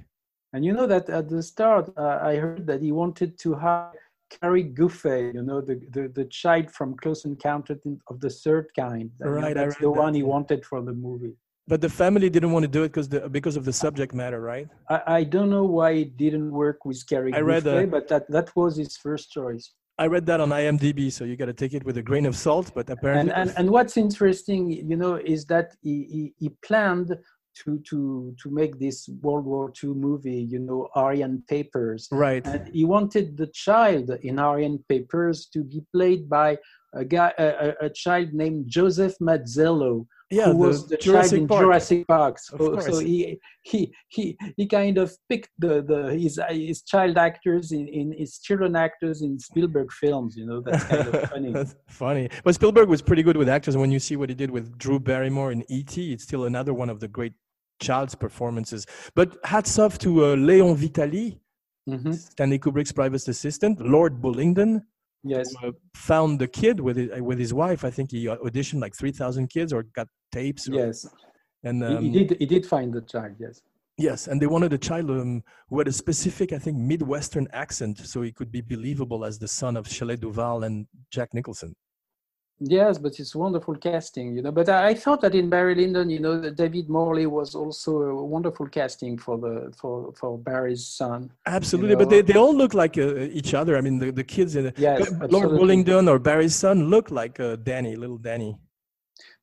and 0.53 0.61
you 0.67 0.73
know 0.77 0.87
that 0.93 1.05
at 1.19 1.25
the 1.35 1.41
start 1.53 1.85
uh, 1.97 2.19
i 2.31 2.33
heard 2.43 2.63
that 2.71 2.79
he 2.87 2.91
wanted 3.03 3.31
to 3.43 3.49
hire 3.65 3.91
Cary 4.41 4.63
Guffey, 4.63 5.31
you 5.33 5.43
know, 5.43 5.61
the, 5.61 5.81
the, 5.91 6.07
the 6.09 6.25
child 6.25 6.71
from 6.71 6.95
Close 6.95 7.25
Encounter 7.25 7.77
of 8.09 8.19
the 8.19 8.29
Third 8.29 8.67
Kind. 8.77 9.11
Right, 9.19 9.45
I 9.45 9.53
that's 9.53 9.77
the 9.77 9.83
that, 9.83 9.91
one 9.91 10.13
he 10.13 10.23
wanted 10.23 10.65
for 10.65 10.81
the 10.81 10.93
movie. 10.93 11.35
But 11.67 11.81
the 11.81 11.89
family 11.89 12.29
didn't 12.29 12.51
want 12.51 12.63
to 12.63 12.67
do 12.67 12.83
it 12.83 12.89
because 12.89 13.09
the, 13.09 13.27
because 13.29 13.55
of 13.55 13.65
the 13.65 13.73
subject 13.73 14.13
matter, 14.13 14.39
right? 14.39 14.67
I, 14.89 15.01
I 15.07 15.23
don't 15.23 15.49
know 15.49 15.65
why 15.65 15.91
it 15.91 16.17
didn't 16.17 16.51
work 16.51 16.85
with 16.85 17.03
Cary 17.07 17.33
I 17.33 17.39
read, 17.39 17.63
Guffey, 17.63 17.83
uh, 17.83 17.87
but 17.87 18.07
that, 18.09 18.29
that 18.29 18.55
was 18.55 18.77
his 18.77 18.97
first 18.97 19.31
choice. 19.31 19.71
I 19.97 20.07
read 20.07 20.25
that 20.25 20.41
on 20.41 20.49
IMDb, 20.49 21.09
so 21.11 21.23
you 21.23 21.37
got 21.37 21.45
to 21.45 21.53
take 21.53 21.73
it 21.73 21.85
with 21.85 21.97
a 21.97 22.03
grain 22.03 22.25
of 22.25 22.35
salt. 22.35 22.71
But 22.75 22.89
apparently, 22.89 23.31
And, 23.31 23.49
and 23.49 23.57
and 23.57 23.71
what's 23.71 23.95
interesting, 23.95 24.69
you 24.69 24.97
know, 24.97 25.15
is 25.15 25.45
that 25.45 25.73
he, 25.81 26.03
he, 26.15 26.33
he 26.37 26.49
planned 26.67 27.17
to 27.63 27.79
to 27.89 28.35
to 28.41 28.49
make 28.49 28.79
this 28.79 29.09
World 29.21 29.45
War 29.45 29.71
II 29.83 29.89
movie, 29.89 30.41
you 30.41 30.59
know, 30.59 30.89
Aryan 30.95 31.43
Papers, 31.47 32.07
right, 32.11 32.45
and 32.45 32.67
he 32.69 32.85
wanted 32.85 33.37
the 33.37 33.47
child 33.47 34.09
in 34.21 34.39
Aryan 34.39 34.83
Papers 34.89 35.47
to 35.53 35.63
be 35.63 35.81
played 35.93 36.29
by 36.29 36.57
a 36.95 37.05
guy, 37.05 37.33
a, 37.37 37.73
a- 37.81 37.89
child 37.89 38.33
named 38.33 38.65
Joseph 38.67 39.15
Mazzello, 39.21 40.07
yeah, 40.31 40.45
who 40.45 40.57
was 40.57 40.87
the 40.87 40.97
Jurassic 40.97 41.31
child 41.31 41.41
in 41.41 41.47
Park. 41.47 41.61
Jurassic 41.61 42.07
Park. 42.07 42.39
So, 42.39 42.79
so 42.79 42.99
he, 42.99 43.39
he 43.61 43.93
he 44.07 44.37
he 44.57 44.67
kind 44.67 44.97
of 44.97 45.15
picked 45.29 45.49
the, 45.59 45.81
the 45.81 46.17
his 46.17 46.39
his 46.49 46.81
child 46.81 47.17
actors 47.17 47.71
in, 47.71 47.87
in 47.87 48.11
his 48.11 48.39
children 48.39 48.75
actors 48.75 49.21
in 49.21 49.37
Spielberg 49.39 49.91
films. 49.91 50.35
You 50.35 50.45
know, 50.47 50.61
that's 50.61 50.83
kind 50.85 51.07
of 51.07 51.29
funny. 51.29 51.51
That's 51.55 51.75
funny. 51.87 52.29
But 52.43 52.55
Spielberg 52.55 52.89
was 52.89 53.01
pretty 53.01 53.23
good 53.23 53.37
with 53.37 53.49
actors. 53.49 53.75
And 53.75 53.81
when 53.81 53.91
you 53.91 53.99
see 53.99 54.15
what 54.15 54.29
he 54.29 54.35
did 54.35 54.49
with 54.49 54.77
Drew 54.77 54.99
Barrymore 54.99 55.51
in 55.51 55.63
E.T., 55.69 56.11
it's 56.11 56.23
still 56.23 56.45
another 56.45 56.73
one 56.73 56.89
of 56.89 56.99
the 56.99 57.07
great 57.07 57.33
child's 57.79 58.15
performances. 58.15 58.85
But 59.15 59.37
hats 59.43 59.77
off 59.79 59.97
to 59.99 60.25
uh, 60.25 60.35
Léon 60.35 60.75
Vitali, 60.75 61.39
hmm 61.87 62.11
Stanley 62.13 62.59
Kubrick's 62.59 62.91
private 62.91 63.27
assistant, 63.27 63.79
Lord 63.79 64.21
Bullingdon, 64.21 64.81
Yes. 65.23 65.53
who, 65.61 65.69
uh, 65.69 65.71
found 65.95 66.39
the 66.39 66.47
kid 66.47 66.79
with 66.79 66.97
his, 66.97 67.09
with 67.21 67.39
his 67.39 67.53
wife. 67.53 67.83
I 67.83 67.89
think 67.89 68.11
he 68.11 68.25
auditioned 68.25 68.79
like 68.81 68.95
3,000 68.95 69.49
kids 69.49 69.73
or 69.73 69.83
got 69.83 70.07
tapes. 70.31 70.69
or- 70.69 70.73
Yes. 70.75 71.07
And 71.63 71.81
He- 71.83 71.95
um, 71.95 72.03
he 72.03 72.09
did. 72.11 72.37
He 72.39 72.45
did 72.45 72.65
find 72.65 72.93
the 72.93 73.01
child. 73.01 73.35
Yes. 73.39 73.61
Yes, 73.97 74.27
and 74.27 74.41
they 74.41 74.45
wanted 74.45 74.73
a 74.73 74.77
child 74.77 75.09
um, 75.09 75.41
who 75.69 75.79
had 75.79 75.87
a 75.87 75.91
specific, 75.91 76.51
I 76.51 76.59
think, 76.59 76.77
Midwestern 76.77 77.47
accent, 77.53 77.97
so 77.99 78.21
he 78.21 78.31
could 78.31 78.51
be 78.51 78.59
believable 78.61 79.23
as 79.23 79.39
the 79.39 79.47
son 79.47 79.77
of 79.77 79.87
Shelley 79.87 80.17
Duvall 80.17 80.63
and 80.65 80.85
Jack 81.11 81.33
Nicholson. 81.33 81.73
Yes, 82.59 82.97
but 82.97 83.19
it's 83.19 83.35
wonderful 83.35 83.75
casting, 83.75 84.33
you 84.35 84.41
know. 84.41 84.51
But 84.51 84.69
I, 84.69 84.87
I 84.87 84.93
thought 84.93 85.19
that 85.21 85.35
in 85.35 85.49
Barry 85.49 85.75
Lyndon, 85.75 86.09
you 86.09 86.19
know, 86.19 86.49
David 86.49 86.87
Morley 86.87 87.25
was 87.25 87.53
also 87.53 88.01
a 88.01 88.23
wonderful 88.23 88.67
casting 88.67 89.17
for 89.17 89.37
the 89.37 89.73
for 89.75 90.13
for 90.13 90.37
Barry's 90.37 90.87
son. 90.87 91.31
Absolutely, 91.45 91.95
know, 91.95 91.99
but 91.99 92.09
they, 92.09 92.21
they 92.21 92.39
all 92.39 92.55
look 92.55 92.73
like 92.73 92.97
uh, 92.97 93.17
each 93.17 93.53
other. 93.53 93.75
I 93.75 93.81
mean, 93.81 93.99
the, 93.99 94.09
the 94.11 94.23
kids 94.23 94.55
in 94.55 94.71
Yes, 94.77 95.11
Lord. 95.29 95.59
Bullingdon 95.59 96.07
or 96.09 96.17
Barry's 96.17 96.55
son 96.55 96.89
look 96.89 97.11
like 97.11 97.41
uh, 97.41 97.57
Danny, 97.57 97.97
little 97.97 98.17
Danny. 98.17 98.57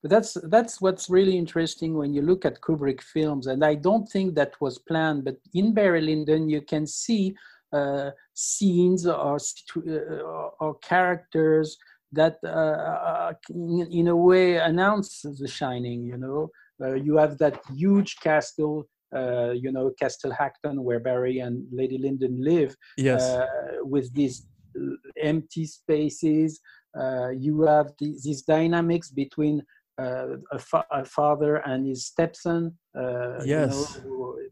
But 0.01 0.11
that's 0.11 0.33
that's 0.45 0.81
what's 0.81 1.11
really 1.11 1.37
interesting 1.37 1.95
when 1.95 2.15
you 2.15 2.23
look 2.23 2.47
at 2.47 2.63
Kubrick 2.63 3.03
films, 3.03 3.47
and 3.47 3.63
I 3.63 3.75
don't 3.75 4.09
think 4.09 4.35
that 4.37 4.59
was 4.59 4.79
planned. 4.79 5.25
But 5.25 5.37
in 5.53 5.75
Barry 5.75 6.01
Lyndon, 6.01 6.49
you 6.49 6.63
can 6.63 6.87
see 6.87 7.37
uh, 7.75 8.11
scenes 8.33 9.07
or 9.07 9.37
uh, 9.37 9.81
or- 9.81 10.53
or 10.61 10.75
characters 10.79 11.77
that, 12.13 12.37
uh, 12.45 13.33
in, 13.51 13.89
in 13.91 14.09
a 14.09 14.17
way, 14.17 14.57
announce 14.57 15.23
The 15.23 15.49
Shining. 15.49 16.05
You 16.05 16.19
know, 16.19 16.51
uh, 16.83 16.95
you 16.95 17.17
have 17.17 17.39
that 17.39 17.61
huge 17.75 18.17
castle. 18.21 18.89
Uh, 19.15 19.51
you 19.51 19.71
know, 19.71 19.91
Castle 20.01 20.33
Hackton, 20.33 20.81
where 20.81 20.99
Barry 20.99 21.41
and 21.41 21.67
Lady 21.71 21.99
Lyndon 21.99 22.43
live, 22.43 22.75
Yes, 22.97 23.23
uh, 23.23 23.45
with 23.83 24.11
these 24.15 24.47
uh, 24.81 24.95
empty 25.23 25.67
spaces. 25.67 26.61
Uh, 26.99 27.29
you 27.29 27.61
have 27.63 27.89
the, 28.01 28.17
these 28.25 28.41
dynamics 28.41 29.11
between 29.11 29.63
uh, 30.01 30.37
a, 30.51 30.59
fa- 30.59 30.87
a 30.91 31.05
father 31.05 31.57
and 31.57 31.87
his 31.87 32.07
stepson. 32.07 32.75
Uh, 32.99 33.45
you 33.45 33.67
know, 33.67 33.85
Yes. 33.85 34.01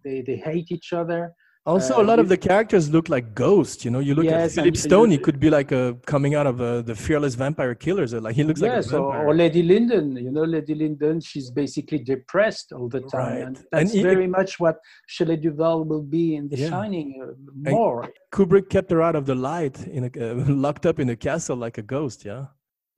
they, 0.04 0.20
they 0.20 0.36
hate 0.36 0.70
each 0.70 0.92
other. 0.92 1.32
Also 1.70 1.92
uh, 1.98 2.02
a 2.02 2.06
lot 2.10 2.18
of 2.18 2.28
the 2.28 2.36
characters 2.36 2.84
look 2.90 3.08
like 3.08 3.26
ghosts. 3.34 3.84
You 3.84 3.90
know, 3.90 4.00
you 4.08 4.14
look 4.14 4.26
at 4.26 4.40
Yes, 4.44 4.54
Philip 4.56 4.76
Stone; 4.76 5.08
he 5.10 5.18
could 5.26 5.38
be 5.46 5.50
like 5.58 5.70
a 5.72 5.96
coming 6.06 6.34
out 6.34 6.46
of 6.52 6.60
uh, 6.60 6.82
the 6.82 6.94
Fearless 6.94 7.34
Vampire 7.34 7.74
Killers. 7.74 8.12
Like 8.26 8.34
he 8.40 8.44
looks 8.44 8.60
yes, 8.60 8.86
like 8.86 9.00
a 9.00 9.02
or, 9.02 9.26
or 9.28 9.34
Lady 9.34 9.62
Lyndon. 9.62 10.06
You 10.16 10.30
know, 10.36 10.44
Lady 10.56 10.74
Lyndon, 10.74 11.20
she's 11.20 11.48
basically 11.50 11.98
depressed 11.98 12.72
all 12.72 12.88
the 12.88 13.02
time. 13.16 13.34
Right. 13.34 13.42
And 13.46 13.56
And 13.56 13.66
that's 13.72 13.92
he- 13.92 14.02
very 14.02 14.26
much 14.38 14.50
what 14.64 14.76
Shelley 15.06 15.36
Duvall 15.36 15.84
will 15.84 16.02
be 16.18 16.26
in 16.36 16.48
The 16.48 16.56
Yeah. 16.58 16.70
Shining 16.70 17.08
uh, 17.22 17.70
more. 17.70 18.08
Kubrick 18.32 18.68
kept 18.68 18.90
her 18.90 19.02
out 19.02 19.16
of 19.16 19.24
the 19.26 19.34
light, 19.34 19.76
in 19.86 20.02
a, 20.04 20.10
uh, 20.30 20.34
locked 20.66 20.84
up 20.86 20.98
in 21.00 21.08
a 21.10 21.16
castle 21.16 21.56
like 21.56 21.76
a 21.78 21.82
ghost. 21.82 22.24
Yeah. 22.24 22.46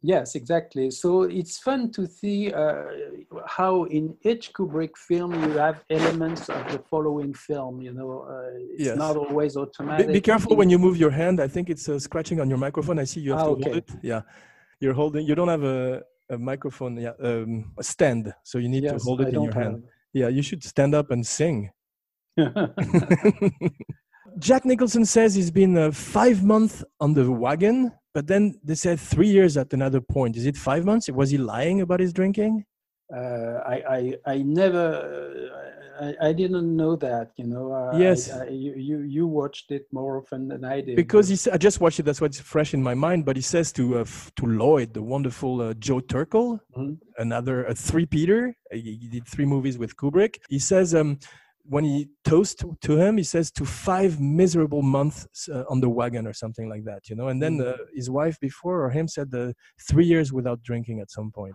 Yes, 0.03 0.35
exactly. 0.35 0.91
So 0.91 1.23
it's 1.23 1.59
fun 1.59 1.91
to 1.93 2.07
see 2.09 2.53
uh, 2.53 2.85
how 3.47 3.85
in 3.85 4.17
each 4.23 4.53
Kubrick 4.53 4.97
film 4.97 5.33
you 5.33 5.51
have 5.59 5.85
elements 5.91 6.49
of 6.49 6.61
the 6.73 6.81
following 6.91 7.33
film. 7.35 7.81
You 7.81 7.93
know, 7.93 8.27
uh, 8.29 8.51
it's 8.75 8.85
Yes. 8.87 8.99
not 8.99 9.17
always 9.17 9.57
automatic. 9.57 10.13
be 10.13 10.21
careful 10.21 10.57
when 10.57 10.69
you 10.71 10.79
move 10.79 10.97
your 10.97 11.11
hand. 11.11 11.41
I 11.41 11.47
think 11.47 11.71
it's 11.71 11.89
uh, 11.89 12.01
scratching 12.01 12.41
on 12.41 12.49
your 12.49 12.59
microphone. 12.59 12.99
I 12.99 13.05
see 13.05 13.21
you 13.21 13.31
have 13.31 13.43
Ah, 13.43 13.45
to 13.45 13.51
okay. 13.53 13.63
hold 13.65 13.77
it. 13.77 13.91
Yeah, 14.03 14.23
you're 14.81 14.95
holding. 14.95 15.25
You 15.25 15.37
don't 15.37 15.49
have 15.49 15.63
a, 15.63 16.03
a 16.31 16.37
microphone. 16.37 16.97
Yeah, 16.97 17.13
um, 17.23 17.73
a 17.79 17.85
stand. 17.85 18.35
So 18.43 18.59
you 18.59 18.69
need 18.69 18.89
to 18.89 18.99
hold 18.99 19.21
it 19.21 19.29
I 19.29 19.37
in 19.37 19.43
your 19.43 19.55
hand. 19.55 19.85
Yeah, 20.13 20.29
you 20.29 20.43
should 20.43 20.65
stand 20.65 20.95
up 20.97 21.13
and 21.13 21.25
sing. 21.25 21.71
Jack 24.39 24.65
Nicholson 24.65 25.05
says 25.05 25.35
he's 25.35 25.51
been 25.51 25.77
uh, 25.77 25.91
five 25.91 26.43
months 26.45 26.85
on 27.01 27.15
the 27.15 27.31
wagon, 27.31 27.93
but 28.15 28.27
then 28.27 28.59
they 28.65 28.75
said 28.75 28.99
three 29.01 29.29
years 29.29 29.57
at 29.57 29.73
another 29.73 30.01
point. 30.01 30.37
Is 30.37 30.47
it 30.47 30.57
five 30.57 30.85
months? 30.85 31.09
Was 31.11 31.31
he 31.31 31.39
lying 31.39 31.81
about 31.81 32.01
his 32.01 32.13
drinking? 32.13 32.65
uh, 33.15 33.61
I, 33.67 33.77
I, 33.97 34.15
I 34.35 34.37
never, 34.39 34.87
uh, 36.01 36.05
I, 36.07 36.29
I 36.29 36.33
didn't 36.33 36.75
know 36.75 36.97
that. 36.97 37.33
You 37.37 37.45
know. 37.47 37.71
Uh, 37.71 37.99
Yes. 37.99 38.31
I, 38.33 38.45
I, 38.47 38.49
you, 38.49 38.73
you, 38.75 38.99
you 39.01 39.27
watched 39.27 39.71
it 39.71 39.85
more 39.93 40.17
often 40.17 40.49
than 40.49 40.65
I 40.65 40.81
did. 40.81 40.97
Because 40.97 41.29
he 41.29 41.37
said, 41.37 41.53
I 41.53 41.59
just 41.59 41.79
watched 41.79 42.01
it. 42.01 42.05
That's 42.05 42.23
what's 42.23 42.41
fresh 42.41 42.73
in 42.73 42.83
my 42.83 42.95
mind. 42.95 43.27
But 43.27 43.37
he 43.37 43.43
says 43.43 43.71
to 43.73 43.99
uh, 43.99 44.05
to 44.37 44.47
Lloyd, 44.47 44.95
the 44.95 45.03
wonderful 45.03 45.61
uh, 45.61 45.75
Joe 45.75 46.01
Turkel, 46.01 46.59
Mhm. 46.75 46.97
another 47.19 47.65
a 47.67 47.75
three 47.75 48.07
Peter. 48.07 48.57
He, 48.71 48.97
he 49.03 49.09
did 49.09 49.29
three 49.29 49.45
movies 49.45 49.77
with 49.77 49.95
Kubrick. 49.97 50.37
He 50.49 50.59
says 50.59 50.95
um, 50.95 51.19
when 51.65 51.85
he 51.85 52.09
toasts 52.25 52.55
to, 52.57 52.77
to 52.83 52.97
him, 52.97 53.17
he 53.17 53.23
says 53.23 53.51
to 53.53 53.65
five 53.65 54.21
miserable 54.21 54.83
months 54.83 55.49
uh, 55.49 55.65
on 55.69 55.81
the 55.81 55.89
wagon 55.89 56.27
or 56.27 56.33
something 56.33 56.69
like 56.69 56.85
that. 56.85 57.09
You 57.09 57.17
know. 57.17 57.29
And 57.29 57.43
then 57.43 57.61
uh, 57.61 57.77
his 57.95 58.11
wife 58.11 58.39
before 58.41 58.85
or 58.85 58.91
him 58.91 59.07
said 59.09 59.31
the 59.31 59.55
three 59.89 60.05
years 60.07 60.33
without 60.33 60.63
drinking 60.63 61.01
at 61.01 61.11
some 61.11 61.31
point. 61.31 61.55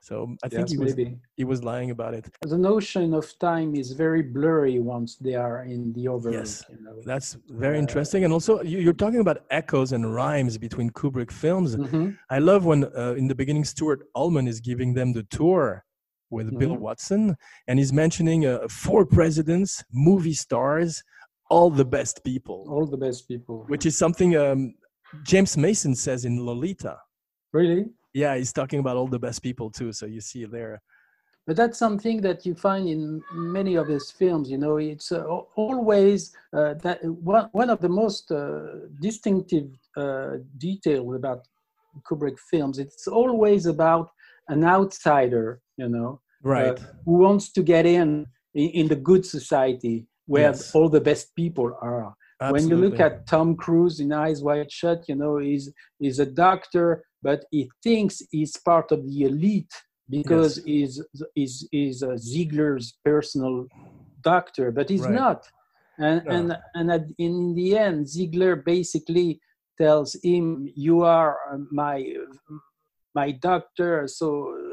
So 0.00 0.36
I 0.44 0.48
think 0.50 0.68
yes, 0.68 0.72
he 0.72 0.76
was 0.76 0.94
maybe. 0.94 1.16
he 1.34 1.44
was 1.44 1.64
lying 1.64 1.90
about 1.90 2.12
it. 2.12 2.28
The 2.42 2.58
notion 2.58 3.14
of 3.14 3.24
time 3.38 3.74
is 3.74 3.92
very 3.92 4.20
blurry 4.20 4.78
once 4.78 5.16
they 5.16 5.34
are 5.34 5.64
in 5.64 5.94
the 5.94 6.08
overlook. 6.08 6.40
Yes. 6.40 6.62
You 6.68 6.84
know. 6.84 7.00
That's 7.06 7.38
very 7.48 7.78
Uh, 7.78 7.84
interesting. 7.84 8.24
And 8.24 8.32
also, 8.32 8.60
you, 8.62 8.80
you're 8.80 8.92
talking 8.92 9.20
about 9.20 9.38
echoes 9.50 9.92
and 9.92 10.14
rhymes 10.14 10.58
between 10.58 10.90
Kubrick 10.90 11.30
films. 11.30 11.76
Mhm. 11.76 12.18
I 12.28 12.38
love 12.38 12.66
when 12.66 12.84
uh, 12.84 13.14
in 13.16 13.28
the 13.28 13.34
beginning 13.34 13.64
Stuart 13.64 14.00
Ullman 14.14 14.46
is 14.46 14.60
giving 14.60 14.92
them 14.92 15.14
the 15.14 15.22
tour 15.22 15.86
with 16.38 16.48
Bill 16.58 16.76
Mhm. 16.76 16.80
Watson, 16.86 17.22
and 17.68 17.78
he's 17.80 17.92
mentioning 18.04 18.40
uh, 18.46 18.66
four 18.68 19.02
presidents, 19.18 19.70
movie 19.92 20.38
stars, 20.46 21.02
all 21.54 21.70
the 21.70 21.88
best 21.96 22.16
people, 22.24 22.58
All 22.74 22.86
the 22.94 23.02
best 23.06 23.20
people. 23.28 23.56
which 23.72 23.84
is 23.86 23.94
something 24.04 24.30
um, 24.44 24.60
James 25.32 25.56
Mason 25.56 25.94
says 25.94 26.24
in 26.24 26.34
Lolita. 26.46 26.94
Really? 27.52 27.82
Yeah, 28.22 28.36
he's 28.36 28.52
talking 28.52 28.80
about 28.80 28.96
all 28.96 29.08
the 29.16 29.18
best 29.28 29.42
people 29.42 29.68
too. 29.78 29.90
So 29.92 30.06
you 30.06 30.20
see 30.20 30.44
there. 30.58 30.74
But 31.46 31.56
that's 31.56 31.78
something 31.78 32.22
that 32.22 32.38
you 32.46 32.54
find 32.68 32.88
in 32.88 33.02
many 33.58 33.74
of 33.82 33.86
his 33.86 34.10
films. 34.20 34.46
You 34.50 34.58
know, 34.64 34.76
it's 34.78 35.12
uh, 35.12 35.24
always 35.66 36.20
uh, 36.58 36.72
that 36.84 36.98
one, 37.32 37.48
one 37.52 37.70
of 37.74 37.80
the 37.80 37.92
most 38.02 38.24
uh, 38.32 38.88
distinctive 39.08 39.68
uh, 39.96 40.32
detail 40.58 41.02
about 41.14 41.40
Kubrick 42.06 42.38
films. 42.50 42.78
It's 42.78 43.06
always 43.06 43.66
about 43.66 44.06
an 44.48 44.64
outsider. 44.64 45.60
You 45.76 45.88
know, 45.94 46.20
Right. 46.44 46.78
who 47.04 47.14
wants 47.18 47.50
to 47.52 47.62
get 47.62 47.86
in 47.86 48.26
in, 48.54 48.88
the 48.88 48.96
good 48.96 49.24
society 49.26 50.06
where 50.26 50.50
Yes. 50.50 50.74
all 50.74 50.88
the 50.88 51.00
best 51.00 51.34
people 51.34 51.76
are. 51.82 52.14
Absolutely. 52.40 52.52
When 52.52 52.64
you 52.70 52.76
look 52.84 53.00
at 53.00 53.26
Tom 53.26 53.56
Cruise 53.56 54.00
in 54.00 54.12
Eyes 54.12 54.42
Wide 54.42 54.70
Shut, 54.70 55.08
you 55.08 55.16
know, 55.16 55.38
he's, 55.38 55.72
he's 55.98 56.18
a 56.18 56.26
doctor, 56.26 57.04
but 57.22 57.44
he 57.50 57.70
thinks 57.82 58.22
he's 58.30 58.56
part 58.58 58.92
of 58.92 59.04
the 59.06 59.22
elite 59.22 59.72
because 60.10 60.62
he's, 60.64 61.02
he's, 61.34 61.66
he's 61.70 62.02
uh, 62.02 62.16
Ziegler's 62.16 62.98
personal 63.04 63.66
doctor, 64.22 64.70
but 64.70 64.88
he's 64.88 65.02
Right. 65.02 65.14
not. 65.14 65.40
And, 65.98 66.22
and, 66.28 66.58
and 66.74 66.90
at, 66.90 67.04
in 67.18 67.54
the 67.54 67.78
end, 67.78 68.08
Ziegler 68.08 68.56
basically 68.56 69.40
tells 69.80 70.16
him, 70.22 70.68
You 70.74 71.02
are 71.02 71.38
uh, 71.52 71.58
my, 71.70 72.04
my 73.14 73.30
doctor, 73.30 74.06
so 74.08 74.26
uh, 74.54 74.63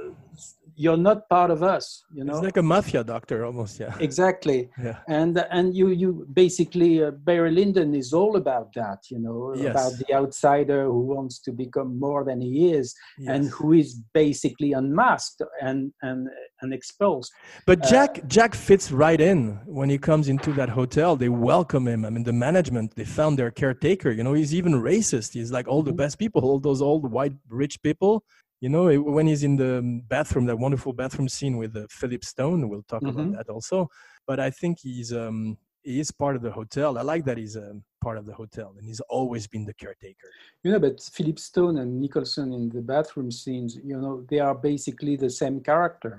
you're 0.84 1.04
not 1.10 1.20
part 1.36 1.52
of 1.56 1.60
us 1.76 1.86
you 2.18 2.24
know 2.28 2.34
It's 2.38 2.46
like 2.50 2.62
a 2.66 2.68
mafia 2.74 3.02
doctor 3.14 3.38
almost, 3.48 3.74
yeah. 3.84 3.94
exactly 4.10 4.60
Yeah. 4.88 4.98
and 5.20 5.34
and 5.58 5.68
you 5.80 5.88
you 6.04 6.10
basically 6.44 6.92
uh, 7.06 7.12
barry 7.28 7.52
lyndon 7.60 7.90
is 8.02 8.10
all 8.20 8.34
about 8.44 8.68
that 8.82 9.00
you 9.14 9.20
know 9.26 9.40
Yes. 9.56 9.72
about 9.72 9.92
the 10.02 10.10
outsider 10.20 10.82
who 10.94 11.02
wants 11.16 11.36
to 11.46 11.52
become 11.64 11.90
more 12.08 12.22
than 12.30 12.40
he 12.48 12.54
is 12.80 12.88
and 13.34 13.42
who 13.56 13.68
is 13.84 13.90
basically 14.24 14.70
unmasked 14.82 15.42
and 15.70 15.80
and 16.08 16.20
and 16.62 16.70
exposed 16.80 17.30
But 17.72 17.80
uh, 17.84 17.90
Jack 17.94 18.12
Jack 18.36 18.52
fits 18.68 18.86
right 19.06 19.22
in 19.32 19.40
when 19.80 19.90
he 19.94 19.98
comes 20.10 20.26
into 20.34 20.50
that 20.60 20.70
hotel. 20.80 21.10
They 21.24 21.32
welcome 21.52 21.86
him. 21.94 22.02
I 22.08 22.10
mean, 22.14 22.26
the 22.32 22.38
management 22.48 22.88
they 23.00 23.08
found 23.22 23.34
their 23.40 23.52
caretaker. 23.62 24.10
You 24.18 24.24
know, 24.26 24.36
he's 24.42 24.54
even 24.60 24.74
racist. 24.92 25.30
He's 25.40 25.52
like 25.58 25.68
all 25.72 25.84
the 25.90 25.96
Mhm. 25.96 26.02
best 26.04 26.16
people, 26.24 26.40
all 26.48 26.60
those 26.70 26.82
old 26.90 27.04
white 27.18 27.36
rich 27.64 27.76
people. 27.88 28.14
You 28.62 28.70
know, 28.70 28.94
when 29.02 29.26
he's 29.26 29.44
in 29.44 29.58
the 29.58 29.82
bathroom, 30.08 30.46
that 30.46 30.58
wonderful 30.58 30.94
bathroom 30.94 31.28
scene 31.28 31.58
with 31.58 31.76
uh, 31.76 31.88
Philip 31.90 32.24
Stone. 32.24 32.70
We'll 32.70 32.84
talk 32.84 33.02
about 33.08 33.32
Mhm. 33.32 33.36
that 33.36 33.50
also. 33.50 33.90
But 34.28 34.40
I 34.40 34.52
think 34.52 34.80
he's 34.82 35.12
um 35.12 35.58
he 35.84 36.00
is 36.00 36.12
part 36.12 36.36
of 36.36 36.44
the 36.44 36.52
hotel. 36.52 36.98
I 36.98 37.02
like 37.02 37.26
that 37.26 37.40
he's 37.40 37.58
um, 37.58 37.84
part 38.02 38.20
of 38.20 38.28
the 38.28 38.34
hotel, 38.34 38.76
and 38.78 38.86
he's 38.86 39.00
always 39.10 39.48
been 39.48 39.66
the 39.66 39.74
caretaker. 39.74 40.30
you 40.64 40.72
know 40.72 40.80
but 40.88 41.02
philip 41.18 41.40
stone 41.40 41.78
and 41.82 42.00
nicholson 42.04 42.48
in 42.54 42.70
the 42.76 42.84
bathroom 42.94 43.32
scenes 43.32 43.72
you 43.92 43.98
know 44.02 44.14
they 44.30 44.40
are 44.48 44.54
basically 44.72 45.16
the 45.16 45.30
same 45.42 45.58
character 45.70 46.14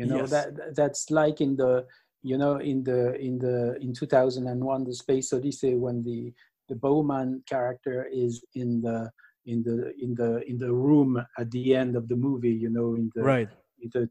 you 0.00 0.06
know 0.10 0.18
Yes. 0.18 0.30
that 0.34 0.48
that's 0.80 1.02
like 1.20 1.38
in 1.46 1.52
the 1.62 1.72
you 2.30 2.36
know 2.42 2.54
in 2.72 2.78
the 2.84 3.00
in 3.28 3.34
the 3.44 3.56
in 3.84 3.90
2001 3.94 4.84
the 4.84 4.94
space 5.04 5.28
odyssey 5.32 5.74
when 5.84 5.96
the 6.08 6.20
the 6.68 6.76
bowman 6.86 7.42
character 7.52 7.96
is 8.24 8.32
in 8.62 8.68
the 8.86 8.98
in 9.46 9.62
the 9.62 9.92
in 10.00 10.14
the 10.14 10.42
in 10.48 10.58
the 10.58 10.72
room 10.72 11.22
at 11.38 11.50
the 11.50 11.74
end 11.74 11.96
of 11.96 12.08
the 12.08 12.16
movie 12.16 12.52
you 12.64 12.70
know 12.70 12.94
in 12.94 13.10
the 13.14 13.22
Right. 13.22 13.48
in 13.82 13.90
the 13.94 14.08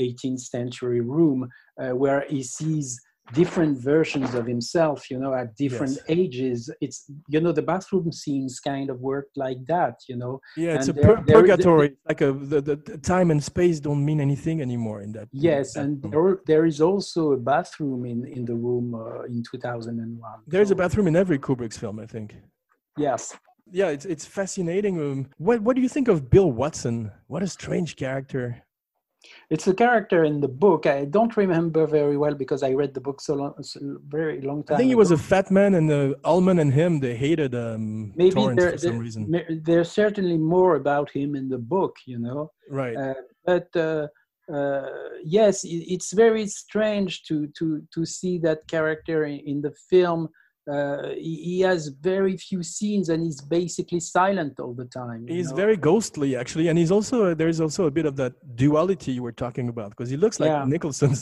18th 0.00 0.40
century 0.40 1.00
room 1.00 1.48
uh, 1.82 1.90
where 1.90 2.24
he 2.28 2.42
sees 2.42 3.00
different 3.34 3.76
versions 3.78 4.34
of 4.34 4.46
himself 4.46 5.10
you 5.10 5.18
know 5.18 5.34
at 5.34 5.54
different 5.56 5.96
Yes. 5.96 6.04
ages 6.08 6.70
it's 6.80 7.10
you 7.28 7.40
know 7.40 7.52
the 7.52 7.62
bathroom 7.62 8.10
scenes 8.10 8.58
kind 8.60 8.88
of 8.88 9.00
work 9.00 9.26
like 9.36 9.58
that 9.66 9.96
you 10.08 10.16
know 10.16 10.40
Yeah, 10.56 10.74
it's 10.76 10.88
And 10.88 10.98
a 10.98 11.02
pur- 11.02 11.22
purgatory. 11.26 11.96
like 12.08 12.20
a 12.22 12.32
the, 12.32 12.60
the, 12.62 12.76
time 12.98 13.30
and 13.30 13.42
space 13.42 13.80
don't 13.80 14.02
mean 14.04 14.20
anything 14.20 14.62
anymore 14.62 15.02
in 15.02 15.12
that. 15.12 15.28
in 15.32 15.40
yes 15.50 15.74
that 15.74 15.80
and 15.84 16.02
there, 16.12 16.38
there 16.46 16.64
is 16.72 16.80
also 16.80 17.32
a 17.32 17.36
bathroom 17.36 18.06
in 18.12 18.18
in 18.36 18.42
the 18.50 18.54
room 18.66 18.94
uh, 18.94 19.22
in 19.34 19.42
2001 19.42 20.40
There's 20.46 20.70
a 20.70 20.74
bathroom 20.82 21.06
in 21.06 21.16
every 21.16 21.38
Kubrick's 21.38 21.76
film, 21.76 21.96
I 22.00 22.06
think. 22.06 22.28
yes 22.96 23.36
Yeah, 23.72 23.88
it's 23.88 24.04
it's 24.04 24.24
fascinating. 24.26 25.00
Um, 25.00 25.26
what 25.38 25.60
what 25.62 25.76
do 25.76 25.82
you 25.82 25.88
think 25.88 26.08
of 26.08 26.30
Bill 26.30 26.50
Watson? 26.50 27.10
What 27.26 27.42
a 27.42 27.46
strange 27.48 27.96
character. 27.96 28.62
it's 29.50 29.66
a 29.66 29.74
character 29.74 30.20
in 30.30 30.36
the 30.44 30.52
book 30.64 30.82
i 30.86 30.98
don't 31.16 31.34
remember 31.44 31.82
very 31.98 32.16
well 32.22 32.34
because 32.42 32.62
i 32.68 32.70
read 32.80 32.92
the 32.94 33.00
book 33.08 33.18
so 33.28 33.34
long 33.40 33.52
so 33.70 33.78
very 34.18 34.38
long 34.48 34.60
time 34.62 34.76
I 34.76 34.78
think 34.78 34.90
he 34.94 35.00
was 35.04 35.10
a 35.18 35.22
fat 35.30 35.46
man, 35.58 35.72
and 35.78 35.88
uh, 35.90 36.14
Ullman 36.32 36.58
and 36.64 36.72
him 36.80 36.92
they 37.04 37.16
hated 37.26 37.52
um, 37.66 38.12
maybe 38.22 38.40
Torrance 38.40 38.60
there, 38.60 38.72
for 38.72 38.78
some 38.78 38.90
there- 38.92 39.06
reason. 39.06 39.22
there's 39.68 39.90
certainly 40.02 40.38
more 40.56 40.72
about 40.82 41.08
him 41.18 41.30
in 41.40 41.46
the 41.54 41.62
book 41.74 41.94
you 42.12 42.18
know 42.26 42.40
Right. 42.80 42.96
Uh, 43.04 43.14
but 43.50 43.68
uh, 43.88 44.04
uh, 44.58 44.88
yes, 45.38 45.54
i- 45.74 45.86
it's 45.94 46.10
very 46.24 46.46
strange 46.62 47.10
to 47.28 47.36
to 47.58 47.66
to 47.94 48.00
see 48.16 48.34
that 48.46 48.60
character 48.74 49.18
in, 49.32 49.38
in 49.52 49.56
the 49.66 49.74
film. 49.90 50.22
Uh, 50.70 51.10
he, 51.14 51.36
he 51.44 51.60
has 51.60 51.88
very 51.88 52.36
few 52.36 52.62
scenes 52.62 53.08
and 53.08 53.22
he's 53.22 53.40
basically 53.40 54.00
silent 54.00 54.60
all 54.60 54.74
the 54.74 54.84
time. 54.84 55.26
He's 55.26 55.50
know? 55.50 55.56
very 55.56 55.76
ghostly, 55.76 56.36
actually, 56.36 56.68
and 56.68 56.78
he's 56.78 56.90
also 56.90 57.34
there's 57.34 57.60
also 57.60 57.86
a 57.86 57.90
bit 57.90 58.06
of 58.06 58.16
that 58.16 58.34
duality 58.56 59.12
you 59.12 59.22
were 59.22 59.32
talking 59.32 59.68
about 59.68 59.90
because 59.90 60.10
he 60.10 60.16
looks 60.16 60.38
like 60.40 60.48
Yeah. 60.48 60.64
Nicholson 60.66 61.14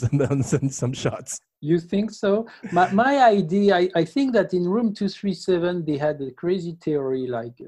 in 0.61 0.69
some 0.81 0.93
shots. 0.93 1.39
You 1.61 1.79
think 1.79 2.11
so? 2.11 2.47
My, 2.71 2.91
my 2.91 3.23
idea, 3.23 3.75
I, 3.75 3.89
I 3.95 4.03
think 4.03 4.33
that 4.33 4.53
in 4.53 4.67
room 4.67 4.93
237, 4.93 5.85
they 5.85 5.97
had 5.97 6.21
a 6.21 6.31
crazy 6.31 6.77
theory 6.83 7.27
like, 7.27 7.55
uh, 7.61 7.65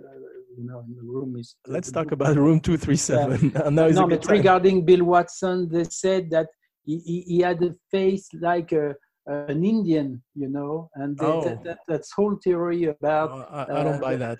you 0.57 0.65
know, 0.65 0.83
in 0.87 0.95
the 0.95 1.03
room 1.03 1.37
is. 1.37 1.55
Let's 1.65 1.91
talk 1.91 2.11
about 2.11 2.35
Room 2.35 2.59
Two 2.59 2.77
Three 2.77 2.97
Seven. 2.97 3.51
now 3.71 3.85
is 3.85 3.95
no, 3.95 4.07
but 4.07 4.25
regarding 4.27 4.83
Bill 4.83 5.05
Watson, 5.05 5.69
they 5.69 5.85
said 5.85 6.29
that 6.31 6.47
he, 6.83 6.99
he, 6.99 7.21
he 7.21 7.39
had 7.39 7.63
a 7.63 7.73
face 7.89 8.27
like 8.33 8.71
a, 8.73 8.95
an 9.29 9.63
Indian, 9.63 10.21
you 10.35 10.49
know, 10.49 10.89
and 10.95 11.17
they, 11.17 11.25
Oh. 11.25 11.41
that, 11.45 11.63
that, 11.63 11.77
that's 11.87 12.11
whole 12.11 12.35
theory 12.43 12.85
about, 12.85 13.31
Uh, 13.31 13.45
I, 13.51 13.79
I 13.79 13.83
don't 13.83 13.95
uh, 13.95 13.99
buy 13.99 14.15
that. 14.15 14.39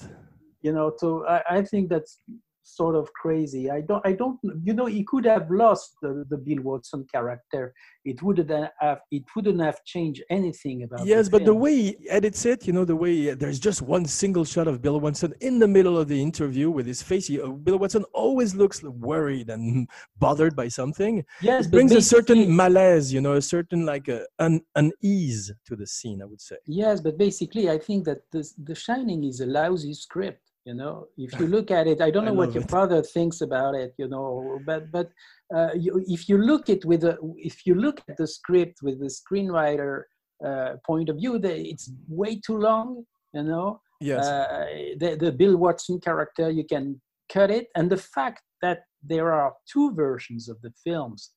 you 0.62 0.74
know, 0.74 0.92
so 0.98 1.26
I, 1.28 1.42
I 1.58 1.62
think 1.64 1.90
that's 1.90 2.20
sort 2.64 2.96
of 2.96 3.12
crazy. 3.14 3.70
I 3.70 3.82
don't, 3.82 4.06
I 4.06 4.14
don't, 4.14 4.40
you 4.64 4.74
know, 4.74 4.86
he 4.86 5.04
could 5.04 5.26
have 5.26 5.50
lost 5.50 5.96
the, 6.02 6.26
the 6.30 6.38
Bill 6.38 6.62
Watson 6.62 7.06
character. 7.12 7.74
It 8.06 8.22
wouldn't 8.22 8.50
have, 8.80 9.00
it 9.12 9.24
wouldn't 9.36 9.62
have 9.62 9.84
changed 9.86 10.24
anything 10.30 10.84
about. 10.84 11.06
Yes, 11.06 11.30
but 11.30 11.46
the 11.46 11.54
way 11.56 11.76
he 11.76 12.10
edits 12.10 12.46
it, 12.46 12.68
you 12.68 12.74
know, 12.74 12.86
the 12.86 12.96
way 12.96 13.16
he- 13.16 13.30
there's 13.32 13.60
just 13.60 13.82
one 13.82 14.06
single 14.06 14.46
shot 14.46 14.68
of 14.68 14.82
Bill 14.82 15.00
Watson 15.00 15.34
in 15.42 15.60
the 15.60 15.68
middle 15.68 15.98
of 15.98 16.08
the 16.08 16.22
interview 16.22 16.70
with 16.70 16.86
his 16.86 17.02
face. 17.02 17.28
He, 17.28 17.42
uh, 17.42 17.48
Bill 17.48 17.78
Watson 17.78 18.06
always 18.14 18.56
looks 18.56 18.84
worried 18.84 19.50
and 19.50 19.88
bothered 20.18 20.56
by 20.56 20.68
something. 20.68 21.26
yes, 21.42 21.66
It 21.66 21.72
brings 21.72 21.92
a 21.92 22.02
certain 22.02 22.56
malaise, 22.56 23.12
you 23.14 23.22
know, 23.22 23.34
a 23.34 23.42
certain 23.42 23.86
like 23.86 24.10
uh, 24.10 24.20
un, 24.40 24.62
unease 24.76 25.52
to 25.66 25.76
the 25.76 25.88
scene. 25.88 26.22
I 26.22 26.26
would 26.26 26.42
say. 26.42 26.58
Yes, 26.66 27.02
but 27.02 27.18
basically, 27.18 27.70
I 27.70 27.78
think 27.78 28.06
that 28.06 28.20
the, 28.32 28.48
the 28.64 28.76
Shining 28.76 29.24
is 29.24 29.40
a 29.42 29.46
lousy 29.46 29.94
script. 29.94 30.42
You 30.66 30.74
know, 30.76 31.08
if 31.18 31.40
you 31.40 31.48
look 31.56 31.72
at 31.72 31.88
it, 31.88 32.02
I 32.02 32.12
don't 32.12 32.24
I 32.26 32.28
know 32.28 32.34
what 32.34 32.54
your 32.54 32.64
it. 32.64 32.70
brother 32.70 33.02
thinks 33.02 33.42
about 33.42 33.76
it. 33.76 33.94
You 33.98 34.08
know, 34.08 34.60
but 34.66 34.92
but 34.92 35.10
uh, 35.56 35.70
you, 35.76 36.04
if 36.08 36.28
you 36.30 36.38
look 36.38 36.70
at 36.70 36.86
with 36.86 37.04
a, 37.04 37.18
if 37.38 37.66
you 37.66 37.76
look 37.76 38.02
at 38.10 38.18
the 38.18 38.28
script 38.28 38.80
with 38.82 39.00
the 39.00 39.08
screenwriter 39.20 40.04
uh, 40.46 40.74
point 40.86 41.10
of 41.10 41.18
view, 41.18 41.40
the, 41.40 41.56
it's 41.72 41.92
way 42.08 42.40
too 42.46 42.58
long. 42.58 43.06
You 43.34 43.44
know, 43.44 43.82
Yes. 44.02 44.26
uh, 44.26 44.66
the 45.00 45.18
the 45.20 45.32
Bill 45.32 45.58
Watson 45.58 46.00
character, 46.00 46.50
you 46.50 46.64
can 46.66 47.00
cut 47.32 47.52
it, 47.52 47.68
and 47.76 47.90
the 47.90 47.98
fact 47.98 48.42
that 48.62 48.80
there 49.04 49.32
are 49.32 49.54
two 49.72 49.94
versions 49.94 50.50
of 50.50 50.58
the 50.62 50.72
films 50.84 51.32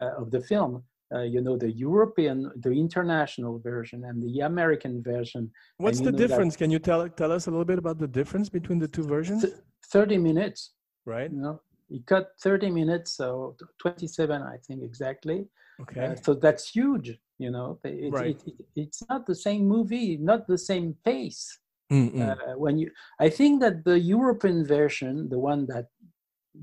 uh, 0.00 0.10
of 0.18 0.30
the 0.30 0.40
film. 0.40 0.82
Uh, 1.14 1.22
you 1.22 1.40
know 1.40 1.56
the 1.56 1.70
European, 1.70 2.50
the 2.56 2.72
international 2.72 3.60
version, 3.60 4.04
and 4.04 4.20
the 4.22 4.40
American 4.40 5.02
version. 5.02 5.50
What's 5.78 6.00
the 6.00 6.10
difference? 6.10 6.56
Can 6.56 6.70
you 6.70 6.80
tell 6.80 7.08
tell 7.08 7.30
us 7.30 7.46
a 7.46 7.50
little 7.50 7.64
bit 7.64 7.78
about 7.78 7.98
the 7.98 8.08
difference 8.08 8.48
between 8.48 8.80
the 8.80 8.88
two 8.88 9.04
versions? 9.04 9.42
Th- 9.42 9.54
Thirty 9.92 10.18
minutes. 10.18 10.72
Right. 11.04 11.30
You 11.30 11.40
know, 11.40 11.60
he 11.88 12.00
cut 12.00 12.30
thirty 12.42 12.70
minutes, 12.70 13.12
so 13.16 13.54
twenty-seven, 13.80 14.42
I 14.42 14.56
think 14.66 14.82
exactly. 14.82 15.46
Okay. 15.82 16.06
Uh, 16.06 16.14
so 16.16 16.34
that's 16.34 16.68
huge. 16.70 17.16
You 17.38 17.50
know, 17.50 17.78
it, 17.84 18.12
Right. 18.12 18.30
it, 18.30 18.42
it, 18.46 18.66
it's 18.74 19.02
not 19.08 19.26
the 19.26 19.34
same 19.34 19.68
movie, 19.68 20.16
not 20.16 20.48
the 20.48 20.58
same 20.58 20.96
pace. 21.04 21.60
Uh, 21.92 22.34
when 22.56 22.78
you, 22.80 22.90
I 23.20 23.28
think 23.28 23.60
that 23.60 23.84
the 23.84 24.00
European 24.00 24.66
version, 24.66 25.28
the 25.28 25.38
one 25.38 25.66
that 25.66 25.86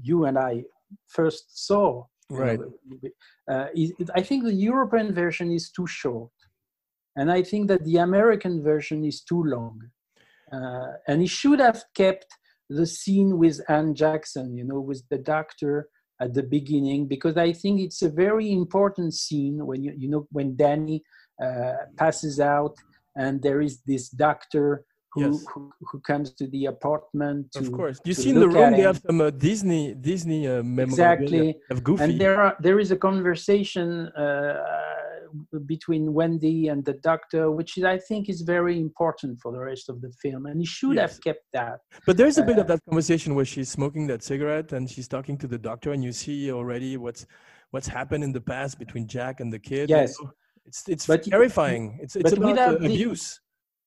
you 0.02 0.26
and 0.26 0.38
I 0.38 0.66
first 1.08 1.66
saw, 1.66 2.08
you 2.34 2.40
know, 2.40 2.74
right. 3.04 3.12
uh, 3.52 3.68
is, 3.76 3.94
I 4.16 4.22
think 4.22 4.44
the 4.44 4.54
European 4.54 5.14
version 5.14 5.52
is 5.52 5.72
too 5.72 5.88
short, 5.88 6.32
and 7.16 7.32
I 7.32 7.44
think 7.44 7.68
that 7.68 7.84
the 7.86 7.98
American 7.98 8.64
version 8.64 9.06
is 9.06 9.22
too 9.22 9.44
long. 9.44 9.80
Uh, 10.52 10.94
and 11.08 11.22
he 11.22 11.28
should 11.28 11.60
have 11.60 11.84
kept 11.96 12.28
the 12.70 12.86
scene 12.86 13.38
with 13.38 13.60
Anne 13.70 13.96
Jackson, 13.96 14.56
you 14.56 14.64
know, 14.64 14.80
with 14.80 15.02
the 15.10 15.18
doctor 15.18 15.90
at 16.22 16.34
the 16.34 16.44
beginning, 16.44 17.08
because 17.08 17.38
I 17.38 17.54
think 17.54 17.82
it's 17.82 18.02
a 18.04 18.10
very 18.10 18.52
important 18.52 19.14
scene 19.14 19.66
when 19.66 19.84
you, 19.84 19.94
you 19.98 20.10
know, 20.10 20.28
when 20.32 20.56
Danny 20.56 21.04
uh, 21.44 21.74
passes 21.98 22.40
out, 22.40 22.76
and 23.16 23.42
there 23.42 23.62
is 23.62 23.82
this 23.88 24.10
doctor 24.10 24.86
who, 25.14 25.22
Yes. 25.22 25.46
who, 25.54 25.72
who 25.90 26.00
comes 26.00 26.28
to 26.40 26.48
the 26.48 26.66
apartment. 26.76 27.52
To, 27.54 27.60
Of 27.60 27.72
course. 27.72 28.00
You 28.06 28.14
see 28.14 28.30
in 28.32 28.40
the 28.40 28.50
room 28.50 28.72
they 28.72 28.82
have 28.92 29.00
some 29.08 29.22
uh, 29.22 29.30
Disney 29.30 29.94
Disney 29.94 30.42
uh, 30.48 30.64
memorabilia 30.64 30.84
Exactly. 30.86 31.48
of 31.74 31.84
Goofy. 31.84 32.04
and 32.04 32.12
there 32.24 32.38
are 32.44 32.54
there 32.66 32.80
is 32.84 32.90
a 32.92 33.00
conversation 33.10 33.88
uh, 34.24 34.64
between 35.74 36.04
Wendy 36.14 36.68
and 36.72 36.80
the 36.90 36.94
doctor, 37.12 37.44
which 37.58 37.72
is, 37.78 37.84
I 37.84 37.98
think 37.98 38.22
is 38.30 38.42
very 38.42 38.76
important 38.88 39.40
for 39.42 39.52
the 39.52 39.60
rest 39.72 39.86
of 39.90 39.96
the 40.04 40.12
film, 40.24 40.46
and 40.50 40.60
he 40.64 40.66
should 40.78 40.96
Yes. 40.96 41.02
have 41.04 41.16
kept 41.28 41.46
that. 41.54 41.78
But 42.08 42.16
there's 42.20 42.38
a 42.44 42.46
bit 42.50 42.58
Uh, 42.58 42.62
of 42.64 42.68
that 42.72 42.82
conversation 42.90 43.30
where 43.38 43.46
she's 43.54 43.70
smoking 43.80 44.04
that 44.12 44.22
cigarette 44.32 44.70
and 44.76 44.84
she's 44.94 45.08
talking 45.16 45.36
to 45.44 45.48
the 45.54 45.58
doctor, 45.70 45.90
and 45.94 46.02
you 46.08 46.14
see 46.24 46.52
already 46.52 46.92
what's 46.98 47.26
what's 47.74 47.88
happened 48.00 48.24
in 48.28 48.32
the 48.40 48.46
past 48.54 48.74
between 48.84 49.06
Jack 49.16 49.36
and 49.42 49.50
the 49.56 49.62
kid. 49.70 49.86
Yes. 49.90 50.10
it's 50.70 50.82
it's 50.94 51.06
But- 51.12 51.24
terrifying. 51.34 51.84
It's 52.04 52.16
it's 52.22 52.34
about 52.34 52.50
without 52.52 52.76
uh, 52.76 52.80
the- 52.80 52.94
abuse. 52.94 53.26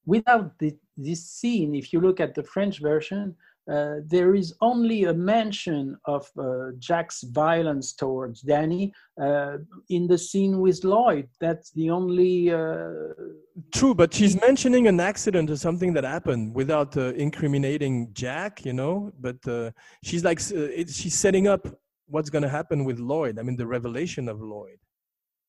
Without 0.06 0.58
the, 0.58 0.76
this 0.96 1.26
scene, 1.26 1.74
if 1.74 1.92
you 1.92 2.00
look 2.00 2.20
at 2.20 2.34
the 2.34 2.42
French 2.42 2.80
version, 2.80 3.36
uh, 3.70 3.96
there 4.06 4.34
is 4.36 4.54
only 4.60 5.04
a 5.04 5.12
mention 5.12 5.96
of 6.04 6.30
uh, 6.38 6.70
Jack's 6.78 7.22
violence 7.24 7.92
towards 7.92 8.40
Danny 8.40 8.92
uh, 9.20 9.56
in 9.88 10.06
the 10.06 10.16
scene 10.16 10.60
with 10.60 10.84
Lloyd. 10.84 11.28
That's 11.40 11.72
the 11.72 11.90
only. 11.90 12.52
Uh, 12.52 13.14
True, 13.74 13.92
but 13.94 14.14
she's 14.14 14.40
mentioning 14.40 14.86
an 14.86 15.00
accident 15.00 15.50
or 15.50 15.56
something 15.56 15.92
that 15.94 16.04
happened 16.04 16.54
without 16.54 16.96
uh, 16.96 17.12
incriminating 17.14 18.12
Jack, 18.12 18.64
you 18.64 18.72
know. 18.72 19.10
But 19.18 19.46
uh, 19.48 19.72
she's 20.04 20.22
like, 20.22 20.40
it, 20.52 20.88
she's 20.90 21.18
setting 21.18 21.48
up 21.48 21.66
what's 22.06 22.30
going 22.30 22.42
to 22.42 22.48
happen 22.48 22.84
with 22.84 23.00
Lloyd. 23.00 23.36
I 23.40 23.42
mean, 23.42 23.56
the 23.56 23.66
revelation 23.66 24.28
of 24.28 24.40
Lloyd. 24.40 24.78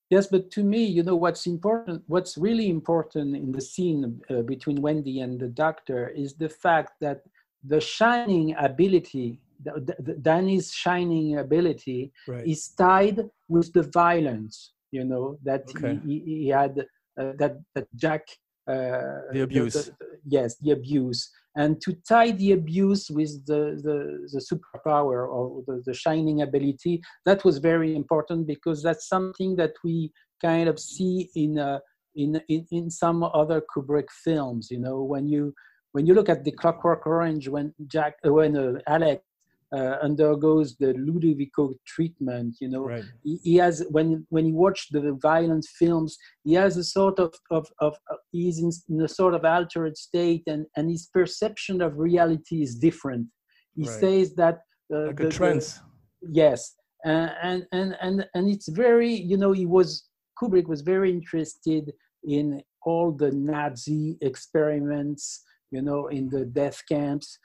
Yes, 0.09 0.27
but 0.27 0.49
to 0.51 0.63
me, 0.63 0.85
you 0.85 1.03
know, 1.03 1.15
what's 1.15 1.47
important, 1.47 2.03
what's 2.07 2.37
really 2.37 2.69
important 2.69 3.35
in 3.35 3.51
the 3.51 3.59
scene 3.61 4.21
uh, 4.29 4.41
between 4.41 4.81
Wendy 4.81 5.19
and 5.19 5.39
the 5.39 5.49
doctor 5.49 6.07
is 6.09 6.33
the 6.35 6.47
fact 6.49 6.93
that 7.01 7.23
the 7.63 7.81
shining 7.81 8.55
ability, 8.57 9.41
the, 9.63 9.95
the, 9.99 10.13
Danny's 10.13 10.71
shining 10.71 11.37
ability, 11.39 12.13
Right. 12.25 12.47
is 12.47 12.69
tied 12.69 13.29
with 13.49 13.73
the 13.73 13.83
violence, 13.83 14.71
you 14.91 15.03
know, 15.03 15.37
that 15.43 15.63
Okay. 15.69 15.99
he, 16.05 16.19
he, 16.25 16.47
had, 16.47 16.85
uh, 17.19 17.33
that, 17.37 17.57
that 17.75 17.87
Jack. 17.95 18.27
Uh, 18.67 19.21
The 19.31 19.41
abuse. 19.41 19.73
the- 19.73 19.95
yes, 20.25 20.57
the 20.57 20.71
abuse. 20.71 21.29
And 21.55 21.81
to 21.81 21.93
tie 22.07 22.31
the 22.31 22.51
abuse 22.51 23.09
with 23.09 23.45
the, 23.47 23.79
the, 23.81 24.27
the 24.31 24.39
superpower 24.49 25.27
or 25.27 25.63
the, 25.65 25.81
the 25.85 25.93
shining 25.93 26.41
ability, 26.41 27.01
that 27.25 27.43
was 27.43 27.57
very 27.57 27.95
important 27.95 28.45
because 28.45 28.83
that's 28.83 29.07
something 29.07 29.55
that 29.55 29.73
we 29.83 30.11
kind 30.39 30.69
of 30.69 30.77
see 30.79 31.29
in, 31.35 31.57
uh, 31.57 31.79
in, 32.15 32.39
in, 32.47 32.67
in 32.71 32.89
some 32.91 33.23
other 33.23 33.61
Kubrick 33.75 34.09
films, 34.23 34.69
you 34.69 34.79
know, 34.79 35.01
when 35.01 35.25
you, 35.27 35.53
when 35.93 36.05
you 36.05 36.13
look 36.13 36.29
at 36.29 36.43
the 36.43 36.51
Clockwork 36.51 37.07
Orange, 37.07 37.47
when 37.47 37.73
Jack, 37.87 38.15
when 38.23 38.55
uh, 38.55 38.73
Alex 38.85 39.23
uh, 39.75 39.97
undergoes 40.01 40.75
the 40.79 40.93
Ludovico 40.93 41.73
treatment, 41.85 42.55
you 42.61 42.69
know, 42.69 42.85
Right. 42.85 43.03
he, 43.23 43.35
he 43.43 43.55
has 43.55 43.83
when 43.89 44.25
when 44.29 44.45
he 44.45 44.53
watched 44.53 44.93
the 44.93 45.17
violent 45.21 45.65
films 45.79 46.17
he 46.45 46.53
has 46.53 46.77
a 46.77 46.83
sort 46.83 47.19
of 47.19 47.33
of, 47.51 47.67
of 47.79 47.95
of- 48.09 48.19
he's 48.31 48.59
in, 48.59 48.71
in 48.89 49.01
a 49.03 49.07
sort 49.07 49.33
of 49.33 49.43
altered 49.43 49.97
state 49.97 50.43
and 50.47 50.65
and 50.77 50.89
his 50.89 51.03
perception 51.13 51.81
of 51.81 51.97
reality 51.97 52.61
is 52.61 52.75
different 52.75 53.27
he 53.75 53.83
Right. 53.83 53.99
says 54.01 54.27
that 54.35 54.55
uh, 54.93 55.07
Like 55.07 55.17
the- 55.17 55.23
a 55.23 55.29
the- 55.29 55.37
trance. 55.39 55.67
yes 56.43 56.59
uh, 57.05 57.29
and 57.49 57.59
and 57.77 57.89
and 58.05 58.17
and 58.35 58.45
it's 58.53 58.69
very 58.85 59.13
you 59.31 59.37
know 59.41 59.51
he 59.61 59.65
was 59.77 59.89
kubrick 60.41 60.67
was 60.75 60.81
very 60.93 61.09
interested 61.19 61.83
in 62.23 62.45
all 62.89 63.07
the 63.23 63.31
nazi 63.31 64.17
experiments 64.21 65.23
you 65.75 65.81
know 65.87 66.01
in 66.17 66.23
the 66.35 66.43
death 66.45 66.79
camps 66.93 67.27
uh, 67.37 67.43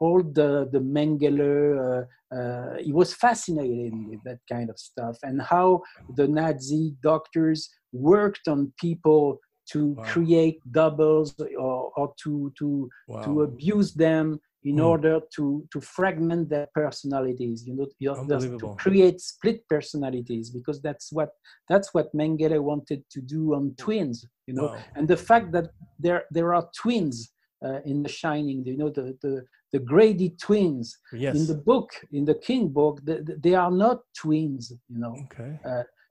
all 0.00 0.22
the 0.22 0.68
the 0.72 0.80
Mengele, 0.80 1.78
uh, 1.86 2.34
uh, 2.36 2.76
he 2.80 2.92
was 2.92 3.14
fascinated 3.14 3.92
with 4.08 4.22
that 4.24 4.38
kind 4.50 4.68
of 4.70 4.78
stuff 4.78 5.16
and 5.22 5.40
how 5.42 5.82
the 6.16 6.26
Nazi 6.28 6.94
doctors 7.02 7.70
worked 7.92 8.48
on 8.48 8.72
people 8.78 9.38
to 9.72 9.94
Wow. 9.94 10.02
create 10.04 10.58
doubles 10.72 11.34
or, 11.58 11.90
or 11.96 12.12
to 12.22 12.52
to 12.58 12.88
Wow. 13.08 13.22
to 13.24 13.42
abuse 13.42 13.94
them 13.94 14.40
in 14.64 14.76
Hmm. 14.78 14.86
order 14.92 15.20
to 15.36 15.66
to 15.72 15.80
fragment 15.80 16.48
their 16.48 16.68
personalities 16.74 17.66
you 17.66 17.74
know 17.74 17.86
you 18.00 18.08
know, 18.52 18.58
to 18.58 18.68
create 18.84 19.20
split 19.20 19.58
personalities 19.68 20.50
because 20.50 20.80
that's 20.82 21.12
what 21.12 21.30
that's 21.68 21.92
what 21.94 22.12
Mengele 22.14 22.60
wanted 22.60 23.04
to 23.10 23.20
do 23.20 23.54
on 23.54 23.74
twins 23.84 24.26
you 24.46 24.54
know 24.54 24.68
Wow. 24.68 24.78
and 24.96 25.06
the 25.08 25.16
fact 25.16 25.52
that 25.52 25.66
there 25.98 26.24
there 26.30 26.54
are 26.54 26.68
twins 26.82 27.33
uh, 27.64 27.80
in 27.84 28.02
The 28.02 28.08
Shining, 28.08 28.64
you 28.66 28.76
know 28.76 28.90
the 28.90 29.16
the 29.22 29.44
the 29.72 29.78
Grady 29.92 30.30
twins 30.46 30.86
Yes. 31.12 31.34
in 31.36 31.42
the 31.46 31.60
book 31.70 31.88
in 32.12 32.24
the 32.24 32.34
King 32.48 32.68
book, 32.68 33.00
the, 33.08 33.16
the- 33.26 33.38
they 33.44 33.54
are 33.54 33.70
not 33.84 33.98
twins, 34.22 34.72
you 34.92 34.98
know. 35.02 35.16
okay. 35.24 35.52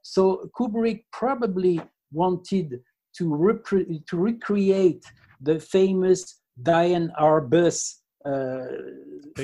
So 0.02 0.50
Kubrick 0.58 1.00
probably 1.22 1.80
wanted 2.12 2.82
to 3.18 3.24
repre- 3.48 4.06
to 4.10 4.16
recreate 4.18 5.04
the 5.48 5.60
famous 5.60 6.42
Diane 6.62 7.10
Arbus 7.20 7.78
uh, 8.26 8.66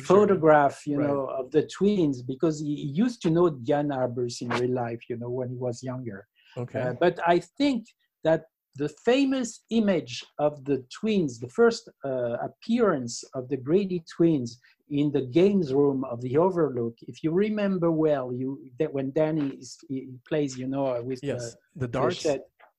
photograph, 0.04 0.86
you 0.86 0.98
Right. 0.98 1.08
know, 1.08 1.22
of 1.40 1.52
the 1.52 1.64
twins 1.76 2.22
because 2.22 2.60
he 2.60 2.74
used 3.06 3.22
to 3.24 3.30
know 3.30 3.50
Diane 3.50 3.90
Arbus 3.90 4.42
in 4.42 4.50
real 4.50 4.74
life, 4.86 5.02
you 5.10 5.18
know, 5.18 5.30
when 5.30 5.50
he 5.50 5.56
was 5.58 5.82
younger. 5.84 6.28
Okay. 6.58 6.80
Uh, 6.82 6.94
but 7.00 7.20
I 7.26 7.40
think 7.58 7.86
that 8.24 8.46
the 8.76 8.90
famous 9.06 9.62
image 9.70 10.24
of 10.38 10.64
the 10.66 10.84
twins, 10.90 11.40
the 11.40 11.50
first 11.50 11.90
uh, 12.06 12.38
appearance 12.50 13.24
of 13.34 13.50
the 13.50 13.58
Grady 13.58 14.04
twins 14.16 14.60
in 14.90 15.12
the 15.12 15.22
games 15.22 15.74
room 15.74 16.04
of 16.06 16.22
the 16.22 16.38
Overlook, 16.38 16.96
if 17.08 17.24
you 17.24 17.32
remember 17.32 17.92
well, 17.92 18.34
you 18.34 18.60
that 18.80 18.92
when 18.92 19.12
Danny 19.12 19.50
is, 19.50 19.78
he 19.88 20.10
plays, 20.28 20.58
you 20.58 20.68
know, 20.68 21.02
with 21.04 21.20
yes. 21.22 21.56
the, 21.76 21.82
The 21.82 21.88
darts. 21.88 22.26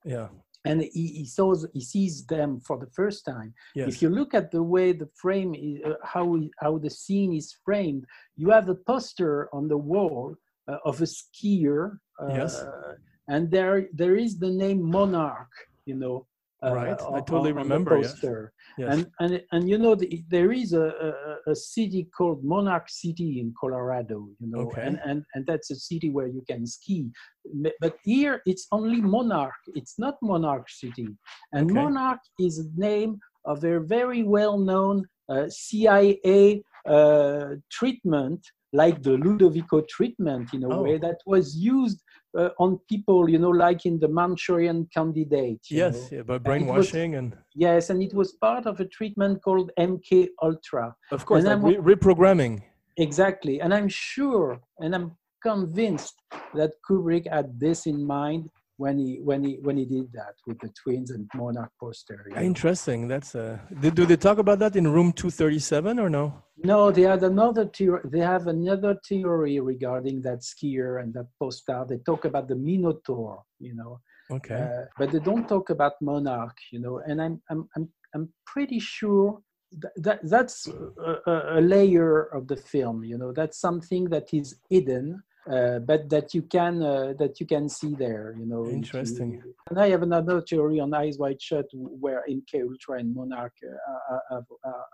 Yeah. 0.05 0.29
and 0.65 0.83
he, 0.83 1.07
he 1.21 1.27
saws 1.27 1.67
he 1.73 1.81
sees 1.81 2.25
them 2.27 2.61
for 2.67 2.79
the 2.79 2.91
first 2.99 3.25
time. 3.25 3.55
Yes. 3.75 3.89
If 3.89 4.03
you 4.03 4.09
look 4.09 4.35
at 4.35 4.51
the 4.51 4.63
way 4.63 4.93
the 4.93 5.09
frame, 5.23 5.55
is, 5.55 5.81
uh, 5.85 5.95
how 6.03 6.39
how 6.59 6.79
the 6.79 6.91
scene 6.91 7.33
is 7.35 7.57
framed, 7.65 8.05
you 8.37 8.51
have 8.51 8.69
a 8.69 8.75
poster 8.75 9.49
on 9.53 9.69
the 9.69 9.77
wall 9.77 10.35
uh, 10.69 10.79
of 10.85 11.01
a 11.01 11.09
skier. 11.19 11.99
Uh, 12.21 12.35
Yes. 12.41 12.53
And 13.29 13.49
there 13.57 13.87
there 13.93 14.17
is 14.17 14.39
the 14.45 14.51
name 14.51 14.81
Monarch. 14.83 15.53
You 15.91 15.97
know. 16.05 16.17
uh, 16.67 16.75
Right, 16.81 17.01
I 17.17 17.21
totally 17.33 17.53
on 17.57 17.61
remember, 17.65 17.93
yes. 17.97 18.13
poster. 18.13 18.39
yes. 18.83 18.89
And, 18.93 19.01
and 19.23 19.33
and 19.53 19.63
you 19.71 19.79
know 19.85 19.95
the, 20.01 20.09
there 20.35 20.51
is 20.63 20.71
a, 20.85 20.87
a 21.09 21.11
a 21.53 21.55
city 21.75 22.03
called 22.17 22.39
Monarch 22.55 22.87
City 23.05 23.31
in 23.43 23.49
Colorado, 23.63 24.19
you 24.43 24.49
know, 24.53 24.63
Okay. 24.67 24.83
and, 24.87 24.97
and 25.09 25.19
and 25.35 25.43
that's 25.51 25.69
a 25.77 25.79
city 25.91 26.09
where 26.17 26.31
you 26.37 26.43
can 26.51 26.63
ski. 26.77 26.99
But 27.85 27.95
here 28.13 28.35
it's 28.51 28.65
only 28.79 29.01
Monarch. 29.17 29.61
It's 29.81 29.97
not 30.05 30.15
Monarch 30.33 30.69
City, 30.83 31.09
and 31.57 31.65
Okay. 31.67 31.79
Monarch 31.83 32.23
is 32.47 32.55
a 32.65 32.67
name 32.89 33.13
of 33.53 33.59
a 33.73 33.75
very 33.97 34.23
well-known 34.37 34.97
uh, 35.33 35.47
CIA 35.49 36.63
uh, 36.97 37.47
treatment, 37.77 38.41
like 38.73 39.03
the 39.03 39.11
Ludovico 39.17 39.81
treatment, 39.89 40.55
in 40.55 40.63
a 40.65 40.69
Oh. 40.69 40.83
way 40.83 40.99
that 40.99 41.19
was 41.27 41.57
used 41.57 42.01
uh, 42.39 42.51
on 42.61 42.79
people, 42.89 43.29
you 43.29 43.39
know, 43.39 43.51
like 43.51 43.85
in 43.87 43.99
the 43.99 44.07
Manchurian 44.07 44.87
Candidate. 44.95 45.61
yes. 45.69 46.13
know. 46.13 46.19
Yeah, 46.19 46.23
was- 46.29 46.43
brainwashing 46.45 47.17
and 47.17 47.37
Yes, 47.55 47.91
and 47.91 48.01
it 48.03 48.15
was 48.15 48.33
part 48.35 48.67
of 48.67 48.79
a 48.79 48.85
treatment 48.85 49.43
called 49.43 49.73
MK 49.79 50.29
Ultra. 50.41 50.95
of 51.11 51.27
course 51.27 51.43
like 51.45 51.61
re- 51.63 51.95
reprogramming. 51.95 52.63
Exactly. 52.97 53.61
And 53.61 53.75
I'm 53.75 53.89
sure 53.89 54.61
and 54.79 54.95
I'm 54.95 55.09
convinced 55.43 56.17
that 56.55 56.71
Kubrick 56.89 57.27
had 57.37 57.59
this 57.59 57.87
in 57.87 57.99
mind 58.07 58.49
when 58.83 58.97
he 59.05 59.11
when 59.29 59.41
he 59.47 59.53
when 59.67 59.77
he 59.81 59.85
did 59.97 60.09
that 60.21 60.35
with 60.47 60.59
the 60.65 60.71
twins 60.81 61.09
and 61.15 61.23
Monarch 61.41 61.73
poster. 61.83 62.19
you. 62.31 62.37
Interesting. 62.53 63.01
That's 63.13 63.31
uh. 63.35 63.59
Did, 63.83 63.93
do 63.99 64.03
they 64.11 64.17
talk 64.29 64.39
about 64.45 64.59
that 64.63 64.75
in 64.81 64.85
room 64.97 65.09
two 65.21 65.31
thirty 65.41 65.59
seven 65.73 65.95
or 66.05 66.09
no? 66.19 66.25
No, 66.73 66.79
they 66.97 67.03
had 67.13 67.23
another 67.35 67.65
theory. 67.77 68.01
They 68.15 68.25
have 68.35 68.45
another 68.59 68.93
theory 69.09 69.55
regarding 69.73 70.17
that 70.27 70.41
skier 70.51 70.91
and 71.03 71.09
that 71.17 71.29
poster. 71.41 71.79
They 71.91 71.99
talk 72.11 72.23
about 72.31 72.47
the 72.53 72.59
Minotaur, 72.71 73.33
you 73.67 73.75
know, 73.81 73.93
Okay. 74.39 74.61
uh, 74.63 74.85
but 74.99 75.07
they 75.13 75.23
don't 75.31 75.47
talk 75.55 75.67
about 75.77 75.95
Monarch, 76.11 76.59
you 76.75 76.81
know. 76.85 76.95
And 77.09 77.17
I'm 77.25 77.35
I'm 77.51 77.61
I'm 77.77 77.85
I'm 78.15 78.27
pretty 78.53 78.81
sure 78.97 79.27
that, 79.83 79.93
that 80.07 80.19
that's 80.35 80.59
a, 81.11 81.13
a- 81.33 81.47
a 81.59 81.61
layer 81.75 82.17
of 82.37 82.43
the 82.53 82.59
film, 82.73 82.99
you 83.11 83.17
know. 83.21 83.31
That's 83.41 83.59
something 83.67 84.03
that 84.15 84.27
is 84.41 84.49
hidden, 84.71 85.07
but 85.81 86.09
that 86.09 86.33
you 86.33 86.43
can 86.43 86.83
uh, 86.83 87.13
that 87.19 87.41
you 87.41 87.47
can 87.47 87.69
see 87.69 87.95
there, 87.95 88.35
you 88.39 88.47
know. 88.47 88.67
Interesting. 88.67 89.43
and 89.69 89.81
I 89.81 89.89
have 89.89 90.03
another 90.03 90.41
theory 90.43 90.79
on 90.79 90.95
Eyes 90.95 91.19
Wide 91.19 91.43
Shut, 91.43 91.67
where 91.73 92.25
MK 92.31 92.63
Ultra 92.63 93.01
and 93.01 93.15
Monarch 93.15 93.55
uh, 93.65 94.19
are, 94.31 94.45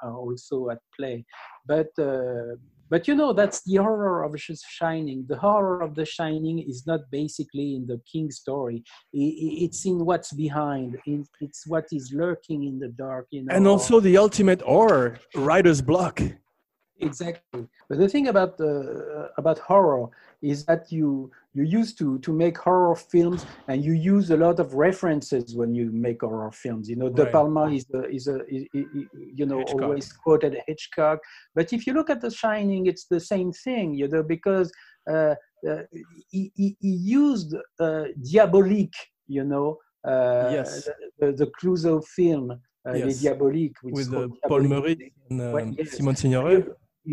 are, 0.03 0.17
also 0.17 0.71
at 0.71 0.79
play. 0.99 1.25
But 1.67 1.89
uh, 1.99 2.57
but 2.89 3.07
you 3.07 3.15
know 3.15 3.33
that's 3.33 3.63
the 3.65 3.77
horror 3.77 4.23
of 4.25 4.41
Sh- 4.41 4.53
Shining. 4.67 5.27
The 5.29 5.37
horror 5.37 5.83
of 5.83 5.95
The 5.95 6.07
Shining 6.07 6.59
is 6.59 6.87
not 6.87 7.01
basically 7.11 7.75
in 7.75 7.87
the 7.87 8.01
King 8.11 8.31
story. 8.31 8.83
It's 9.13 9.85
in 9.85 10.05
what's 10.07 10.33
behind. 10.33 10.97
It's 11.41 11.67
what 11.67 11.87
is 11.93 12.13
lurking 12.15 12.65
in 12.65 12.79
the 12.79 12.89
dark. 12.89 13.27
You 13.31 13.45
know. 13.45 13.55
and 13.55 13.67
also 13.67 14.01
the 14.01 14.17
ultimate 14.17 14.63
horror, 14.63 15.19
writer's 15.35 15.83
block. 15.83 16.23
Exactly 17.01 17.67
but 17.89 17.99
the 17.99 18.09
thing 18.09 18.29
about 18.29 18.59
uh, 18.61 19.29
about 19.37 19.59
horror 19.59 20.09
is 20.43 20.65
that 20.65 20.91
you 20.91 21.31
you 21.55 21.65
used 21.65 21.99
to 21.99 22.19
to 22.21 22.33
make 22.33 22.57
horror 22.59 22.95
films 22.97 23.45
and 23.69 23.85
you 23.85 23.93
use 23.93 24.31
a 24.31 24.37
lot 24.37 24.59
of 24.61 24.75
references 24.75 25.55
when 25.55 25.75
you 25.75 25.91
make 25.93 26.23
horror 26.23 26.51
films 26.53 26.89
you 26.89 26.97
know 26.97 27.09
de 27.11 27.23
Right. 27.25 27.33
palma 27.33 27.71
is 27.71 27.87
a, 27.95 28.03
is 28.17 28.27
a 28.29 28.39
is, 28.55 28.65
i- 28.75 28.89
i- 28.99 29.09
you 29.39 29.47
know 29.47 29.59
Hitchcock. 29.59 29.83
always 29.83 30.13
quoted 30.13 30.53
hitchcock 30.67 31.19
but 31.55 31.73
if 31.73 31.87
you 31.87 31.93
look 31.93 32.09
at 32.11 32.21
the 32.21 32.31
shining 32.31 32.87
it's 32.87 33.07
the 33.15 33.21
same 33.21 33.53
thing 33.53 33.95
you 33.95 34.09
know 34.09 34.23
because 34.23 34.69
uh, 35.13 35.35
uh, 35.71 35.83
he, 36.31 36.51
he, 36.55 36.77
he 36.81 36.93
used 37.23 37.55
uh, 37.81 38.05
diabolique 38.33 38.99
you 39.29 39.45
know 39.45 39.77
uh, 40.13 40.51
Yes. 40.57 40.89
the, 41.21 41.33
the 41.41 41.47
Clouzot 41.59 42.05
film 42.07 42.51
uh, 42.53 42.93
Les 42.93 43.15
Diaboliques 43.23 43.83
which 43.83 43.95
is 44.01 44.09
with 44.11 44.33
uh, 44.45 44.49
Paul. 44.49 44.61
Meurisse 44.61 45.13
and 45.31 45.41
uh, 45.41 45.53
Well, 45.55 45.75
yes. 45.77 45.97
Simone 45.97 46.15
Signoret. 46.15 46.65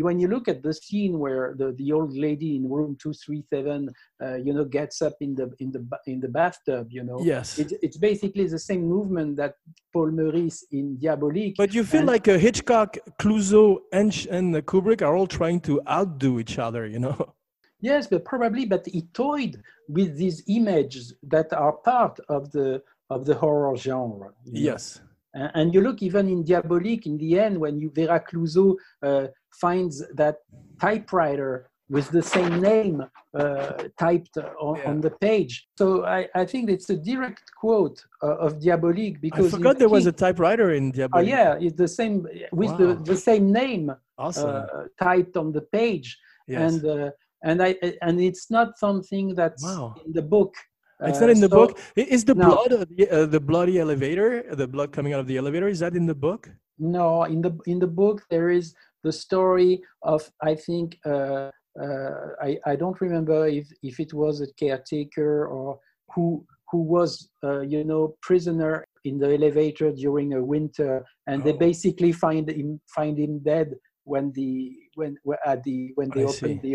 When 0.02 0.18
you 0.18 0.28
look 0.28 0.48
at 0.48 0.62
the 0.62 0.74
scene 0.74 1.18
where 1.18 1.54
the, 1.56 1.72
the 1.72 1.92
old 1.92 2.16
lady 2.16 2.56
in 2.56 2.68
room 2.68 2.96
237 3.00 3.88
uh, 4.22 4.34
you 4.36 4.52
know 4.52 4.64
gets 4.64 5.00
up 5.02 5.14
in 5.20 5.34
the 5.34 5.52
in 5.60 5.70
the 5.70 5.86
in 6.06 6.20
the 6.20 6.28
bathtub 6.28 6.88
you 6.90 7.04
know 7.04 7.20
Yes. 7.22 7.58
it's, 7.58 7.72
it's 7.82 7.96
basically 7.96 8.46
the 8.46 8.58
same 8.58 8.82
movement 8.96 9.36
that 9.36 9.54
paul 9.92 10.10
meurisse 10.10 10.64
in 10.72 10.96
diabolique 10.98 11.56
But 11.56 11.72
you 11.74 11.84
feel 11.84 12.00
and- 12.00 12.08
like 12.14 12.26
uh, 12.28 12.38
Hitchcock, 12.38 12.96
Clouzot, 13.20 13.78
and, 13.92 14.10
and 14.30 14.54
Kubrick 14.66 15.02
are 15.02 15.14
all 15.16 15.26
trying 15.26 15.60
to 15.68 15.80
outdo 15.88 16.40
each 16.40 16.58
other, 16.58 16.86
you 16.86 16.98
know? 16.98 17.18
Yes, 17.80 18.06
but 18.06 18.24
probably, 18.24 18.64
but 18.64 18.86
he 18.86 19.02
toyed 19.12 19.54
with 19.88 20.16
these 20.16 20.42
images 20.48 21.14
that 21.34 21.52
are 21.52 21.74
part 21.92 22.18
of 22.30 22.50
the 22.52 22.82
of 23.10 23.20
the 23.26 23.34
horror 23.34 23.76
genre. 23.76 24.30
yes 24.50 24.84
know. 24.98 25.13
And, 25.34 25.74
you 25.74 25.80
look 25.80 26.02
even 26.02 26.28
in 26.28 26.44
Diabolique, 26.44 27.06
in 27.06 27.18
the 27.18 27.38
end, 27.40 27.58
when 27.58 27.78
you 27.80 27.90
Vera 27.90 28.20
Clouzot 28.20 28.76
uh, 29.02 29.26
finds 29.60 30.02
that 30.14 30.36
typewriter 30.80 31.68
with 31.90 32.08
the 32.10 32.22
same 32.22 32.60
name 32.60 33.02
uh, 33.38 33.72
typed 33.98 34.36
on, 34.38 34.76
Yeah. 34.78 34.90
on 34.90 35.00
the 35.00 35.10
page. 35.10 35.68
So 35.76 36.04
I, 36.04 36.28
I 36.34 36.44
think 36.46 36.70
it's 36.70 36.88
a 36.90 36.96
direct 36.96 37.42
quote 37.60 37.98
uh, 38.22 38.36
of 38.46 38.58
Diabolique 38.60 39.20
because 39.20 39.46
I 39.52 39.56
forgot 39.56 39.78
there 39.78 39.88
was 39.88 40.06
a 40.06 40.12
typewriter 40.12 40.72
in 40.72 40.88
Oh 40.88 40.92
Diabolique. 40.92 41.28
yeah, 41.28 41.54
it's 41.60 41.76
the 41.76 41.88
same 41.88 42.26
with 42.52 42.70
Wow. 42.70 42.76
the, 42.78 42.94
the 43.12 43.16
same 43.16 43.52
name 43.52 43.92
Awesome. 44.16 44.50
uh, 44.50 44.66
typed 45.02 45.36
on 45.36 45.52
the 45.52 45.62
page, 45.78 46.16
yes. 46.46 46.60
and 46.74 46.80
uh, 46.86 47.10
and 47.42 47.62
I 47.62 47.70
and 48.06 48.20
it's 48.20 48.50
not 48.50 48.78
something 48.78 49.34
that's 49.34 49.64
Wow. 49.64 49.94
in 50.06 50.12
the 50.12 50.22
book. 50.22 50.54
It's 51.00 51.18
Uh, 51.18 51.20
not 51.22 51.30
in 51.30 51.40
the 51.40 51.48
so- 51.48 51.56
book. 51.66 51.78
Is 51.96 52.24
the 52.24 52.34
No. 52.34 52.46
blood 52.48 52.72
uh, 52.72 52.84
the, 52.90 53.08
uh, 53.10 53.26
the 53.26 53.40
bloody 53.40 53.78
elevator, 53.78 54.28
the 54.54 54.66
blood 54.66 54.92
coming 54.92 55.12
out 55.14 55.20
of 55.20 55.26
the 55.26 55.36
elevator? 55.36 55.68
Is 55.68 55.80
that 55.80 55.94
in 55.96 56.06
the 56.06 56.14
book? 56.14 56.50
No, 56.78 57.24
in 57.24 57.40
the 57.42 57.52
in 57.66 57.78
the 57.78 57.86
book 58.02 58.22
there 58.30 58.50
is 58.50 58.74
the 59.04 59.12
story 59.12 59.72
of 60.02 60.20
I 60.42 60.54
think 60.66 60.86
uh, 61.06 61.50
uh, 61.84 62.26
I 62.48 62.50
I 62.72 62.74
don't 62.76 63.00
remember 63.00 63.46
if 63.46 63.66
if 63.82 64.00
it 64.04 64.12
was 64.22 64.40
a 64.40 64.48
caretaker 64.62 65.46
or 65.56 65.78
who 66.14 66.26
who 66.70 66.78
was 66.96 67.10
uh, 67.46 67.60
you 67.60 67.84
know 67.84 68.02
prisoner 68.28 68.84
in 69.04 69.18
the 69.18 69.30
elevator 69.38 69.92
during 69.92 70.28
a 70.34 70.42
winter, 70.54 70.92
and 71.28 71.44
they 71.44 71.52
Oh. 71.52 71.58
basically 71.68 72.12
find 72.24 72.44
him 72.60 72.80
find 72.98 73.14
him 73.24 73.32
dead 73.52 73.68
when 74.10 74.32
the 74.38 74.52
when 74.98 75.12
at 75.52 75.62
the 75.68 75.78
when 75.98 76.08
they 76.14 76.22
I 76.22 76.30
opened 76.32 76.60
see. 76.62 76.74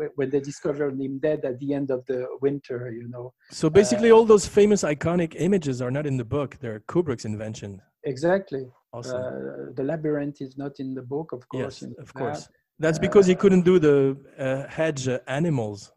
Uh, 0.00 0.06
when- 0.16 0.30
they 0.30 0.40
discovered 0.40 0.98
him 1.00 1.18
dead 1.18 1.44
at 1.44 1.58
the 1.58 1.74
end 1.74 1.90
of 1.90 2.04
the 2.06 2.26
winter, 2.40 2.90
you 2.90 3.08
know. 3.08 3.32
So 3.50 3.68
basically, 3.70 4.10
Uh, 4.10 4.14
all 4.16 4.24
those 4.24 4.46
famous 4.46 4.82
iconic 4.82 5.34
images 5.36 5.82
are 5.82 5.90
not 5.90 6.06
in 6.06 6.16
the 6.16 6.24
book. 6.24 6.56
They're 6.60 6.80
Kubrick's 6.80 7.24
invention. 7.24 7.82
Exactly. 8.04 8.64
Awesome. 8.92 9.22
Uh, 9.22 9.72
the 9.74 9.84
labyrinth 9.84 10.40
is 10.40 10.56
not 10.56 10.80
in 10.80 10.94
the 10.94 11.02
book, 11.02 11.32
of 11.32 11.48
course. 11.48 11.82
yes, 11.82 11.92
of 11.98 12.12
course. 12.14 12.48
That's 12.78 12.98
because 12.98 13.26
he 13.26 13.34
couldn't 13.34 13.62
do 13.62 13.78
the 13.78 14.16
uh, 14.38 14.66
hedge 14.68 15.08
uh, 15.08 15.20
animals 15.26 15.92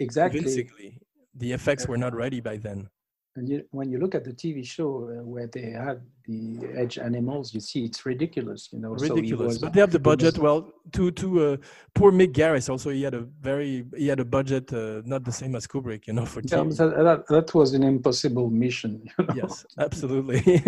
Exactly. 0.00 0.40
convincingly. 0.40 1.00
The 1.34 1.52
effects 1.52 1.88
were 1.88 1.96
not 1.96 2.14
ready 2.14 2.40
by 2.40 2.56
then. 2.58 2.88
And 3.34 3.48
you, 3.48 3.64
when 3.70 3.90
you 3.90 3.98
look 3.98 4.14
at 4.14 4.24
the 4.24 4.32
TV 4.32 4.64
show 4.64 5.08
uh, 5.08 5.22
where 5.24 5.46
they 5.46 5.70
had 5.70 6.02
the 6.26 6.58
edge 6.76 6.98
animals, 6.98 7.54
you 7.54 7.60
see 7.60 7.84
it's 7.84 8.04
ridiculous, 8.04 8.68
you 8.72 8.78
know. 8.78 8.94
so 8.98 9.14
Ridiculous, 9.14 9.54
was- 9.54 9.58
but 9.58 9.72
they 9.72 9.80
have 9.80 9.90
the 9.90 9.98
budget. 9.98 10.36
Well, 10.36 10.70
to 10.92 11.10
to 11.12 11.26
uh, 11.46 11.56
poor 11.94 12.12
Mick 12.12 12.32
Garris, 12.34 12.68
also 12.68 12.90
he 12.90 13.02
had 13.02 13.14
a 13.14 13.22
very 13.40 13.86
he 13.96 14.06
had 14.06 14.20
a 14.20 14.24
budget 14.24 14.70
uh, 14.72 15.00
not 15.06 15.24
the 15.24 15.32
same 15.32 15.56
as 15.56 15.66
Kubrick, 15.66 16.06
you 16.06 16.12
know, 16.12 16.26
for 16.26 16.40
Yeah, 16.44 16.64
that, 16.64 17.24
that, 17.28 17.54
was 17.54 17.72
an 17.72 17.84
impossible 17.84 18.50
mission. 18.50 18.92
You 19.18 19.24
know? 19.24 19.34
yes, 19.34 19.64
absolutely. 19.78 20.40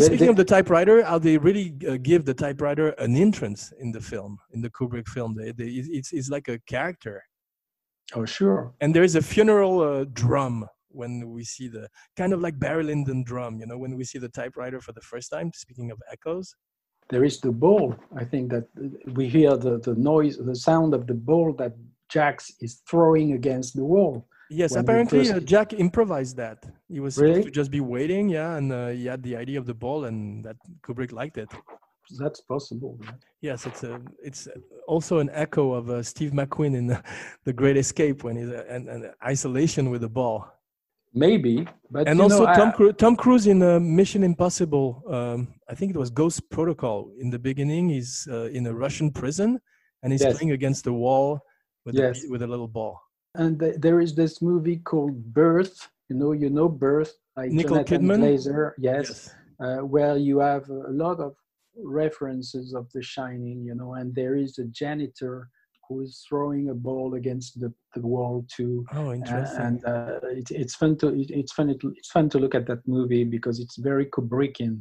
Speaking 0.00 0.28
of 0.28 0.36
the 0.36 0.44
typewriter, 0.44 1.02
how 1.04 1.18
they 1.18 1.38
really 1.38 1.74
uh, 1.88 1.96
give 2.02 2.24
the 2.24 2.34
typewriter 2.34 2.90
an 2.98 3.16
entrance 3.16 3.72
in 3.78 3.92
the 3.92 4.00
film, 4.00 4.38
in 4.52 4.60
the 4.60 4.70
Kubrick 4.70 5.06
film. 5.08 5.34
They, 5.36 5.52
they, 5.52 5.64
it's, 5.68 6.12
it's 6.12 6.28
like 6.28 6.48
a 6.48 6.58
character. 6.66 7.22
Oh, 8.14 8.24
sure. 8.24 8.74
And 8.80 8.94
there 8.94 9.04
is 9.04 9.16
a 9.16 9.22
funeral 9.22 9.80
uh, 9.80 10.04
drum 10.12 10.66
when 10.92 11.12
we 11.36 11.44
see 11.44 11.68
the 11.68 11.88
kind 12.16 12.32
of 12.32 12.40
like 12.40 12.58
Barry 12.58 12.84
Lyndon 12.84 13.22
drum, 13.24 13.58
you 13.60 13.66
know, 13.66 13.78
when 13.78 13.96
we 13.96 14.04
see 14.04 14.18
the 14.18 14.28
typewriter 14.40 14.80
for 14.80 14.92
the 14.92 15.00
first 15.12 15.30
time. 15.30 15.50
Speaking 15.54 15.90
of 15.90 15.98
echoes, 16.16 16.48
There 17.12 17.24
is 17.30 17.40
the 17.40 17.52
ball. 17.66 17.94
I 18.22 18.24
think 18.32 18.44
that 18.54 18.66
uh, 18.76 19.12
we 19.18 19.24
hear 19.36 19.50
the, 19.66 19.74
the 19.88 19.94
noise, 20.12 20.34
the 20.38 20.54
sound 20.68 20.94
of 20.94 21.02
the 21.10 21.14
ball 21.30 21.48
that 21.60 21.72
Jax 22.14 22.36
is 22.66 22.72
throwing 22.90 23.28
against 23.40 23.70
the 23.78 23.84
wall. 23.94 24.14
yes, 24.62 24.70
apparently 24.76 25.22
uh, 25.30 25.40
Jack 25.54 25.68
improvised 25.72 26.36
that. 26.44 26.58
He 26.94 27.00
was 27.00 27.12
Really? 27.16 27.34
supposed 27.34 27.48
to 27.54 27.60
just 27.60 27.70
be 27.78 27.80
waiting, 27.96 28.24
yeah, 28.38 28.56
and 28.58 28.66
uh, 28.72 28.88
he 28.98 29.04
had 29.12 29.20
the 29.22 29.34
idea 29.44 29.58
of 29.62 29.66
the 29.66 29.74
ball, 29.84 30.00
and 30.08 30.44
that 30.46 30.56
Kubrick 30.84 31.12
liked 31.20 31.38
it. 31.44 31.50
That's 32.22 32.40
possible. 32.54 32.92
yeah. 33.04 33.12
Yes, 33.48 33.66
it's 33.70 33.82
a 33.84 33.94
it's 34.28 34.42
also 34.86 35.14
an 35.24 35.30
echo 35.44 35.64
of 35.78 35.84
uh, 35.88 36.02
Steve 36.02 36.32
McQueen 36.32 36.74
in 36.80 36.86
the, 36.92 36.98
the 37.48 37.52
Great 37.60 37.76
Escape 37.84 38.18
when 38.24 38.36
he's 38.36 38.52
uh, 38.60 38.64
in, 38.76 38.82
in 38.94 39.10
isolation 39.34 39.84
with 39.92 40.02
the 40.02 40.12
ball, 40.20 40.38
Maybe, 41.14 41.66
but 41.90 42.08
and 42.08 42.16
you 42.18 42.22
also 42.22 42.44
know, 42.44 42.50
I- 42.50 42.56
Tom 42.56 42.72
Cruise, 42.72 42.94
Tom 42.96 43.16
Cruise 43.16 43.46
in 43.46 43.62
uh, 43.62 43.78
Mission 43.78 44.22
Impossible. 44.24 45.02
Um, 45.08 45.48
I 45.68 45.74
think 45.74 45.94
it 45.94 45.98
was 45.98 46.08
Ghost 46.10 46.48
Protocol. 46.50 47.12
In 47.20 47.28
the 47.28 47.38
beginning, 47.38 47.90
he's 47.90 48.26
uh, 48.30 48.44
in 48.56 48.66
a 48.66 48.72
Russian 48.74 49.10
prison 49.10 49.60
and 50.02 50.10
he's 50.12 50.22
Yes. 50.22 50.38
playing 50.38 50.52
against 50.52 50.84
the 50.84 50.92
wall 50.92 51.40
with 51.84 51.96
a, 51.98 52.26
with 52.30 52.42
a 52.42 52.46
little 52.46 52.68
ball. 52.68 52.98
and 53.42 53.58
th- 53.60 53.76
there 53.84 54.00
is 54.00 54.14
this 54.14 54.40
movie 54.40 54.78
called 54.90 55.16
Birth. 55.42 55.76
You 56.08 56.16
know, 56.20 56.32
you 56.32 56.48
know 56.50 56.68
Birth 56.68 57.12
by 57.36 57.44
Nicole 57.48 57.84
Jonathan 57.84 58.02
Kidman? 58.02 58.20
Glazer. 58.22 58.72
Yes, 58.78 59.08
uh, 59.64 59.78
where 59.94 60.16
you 60.16 60.36
have 60.40 60.64
a 60.70 60.92
lot 61.04 61.18
of 61.20 61.32
references 62.00 62.74
of 62.74 62.90
The 62.94 63.02
Shining. 63.02 63.58
You 63.68 63.74
know, 63.74 63.94
and 63.94 64.14
there 64.14 64.34
is 64.44 64.58
a 64.58 64.64
janitor 64.80 65.48
who 65.92 66.00
is 66.00 66.24
throwing 66.28 66.70
a 66.70 66.74
ball 66.74 67.14
against 67.14 67.60
the, 67.60 67.72
the 67.94 68.00
wall 68.00 68.44
too. 68.56 68.84
Oh, 68.94 69.08
Uh, 69.10 69.14
interesting. 69.14 69.60
and 69.66 69.84
uh, 69.84 70.20
it, 70.40 70.50
it's 70.50 70.74
fun 70.74 70.96
to 70.98 71.08
it, 71.08 71.30
it's 71.30 71.52
fun 71.52 71.66
to, 71.78 71.86
it's 71.98 72.10
fun 72.10 72.28
to 72.30 72.38
look 72.38 72.54
at 72.54 72.66
that 72.66 72.80
movie 72.86 73.24
because 73.24 73.56
it's 73.60 73.76
very 73.76 74.06
Kubrickian. 74.06 74.74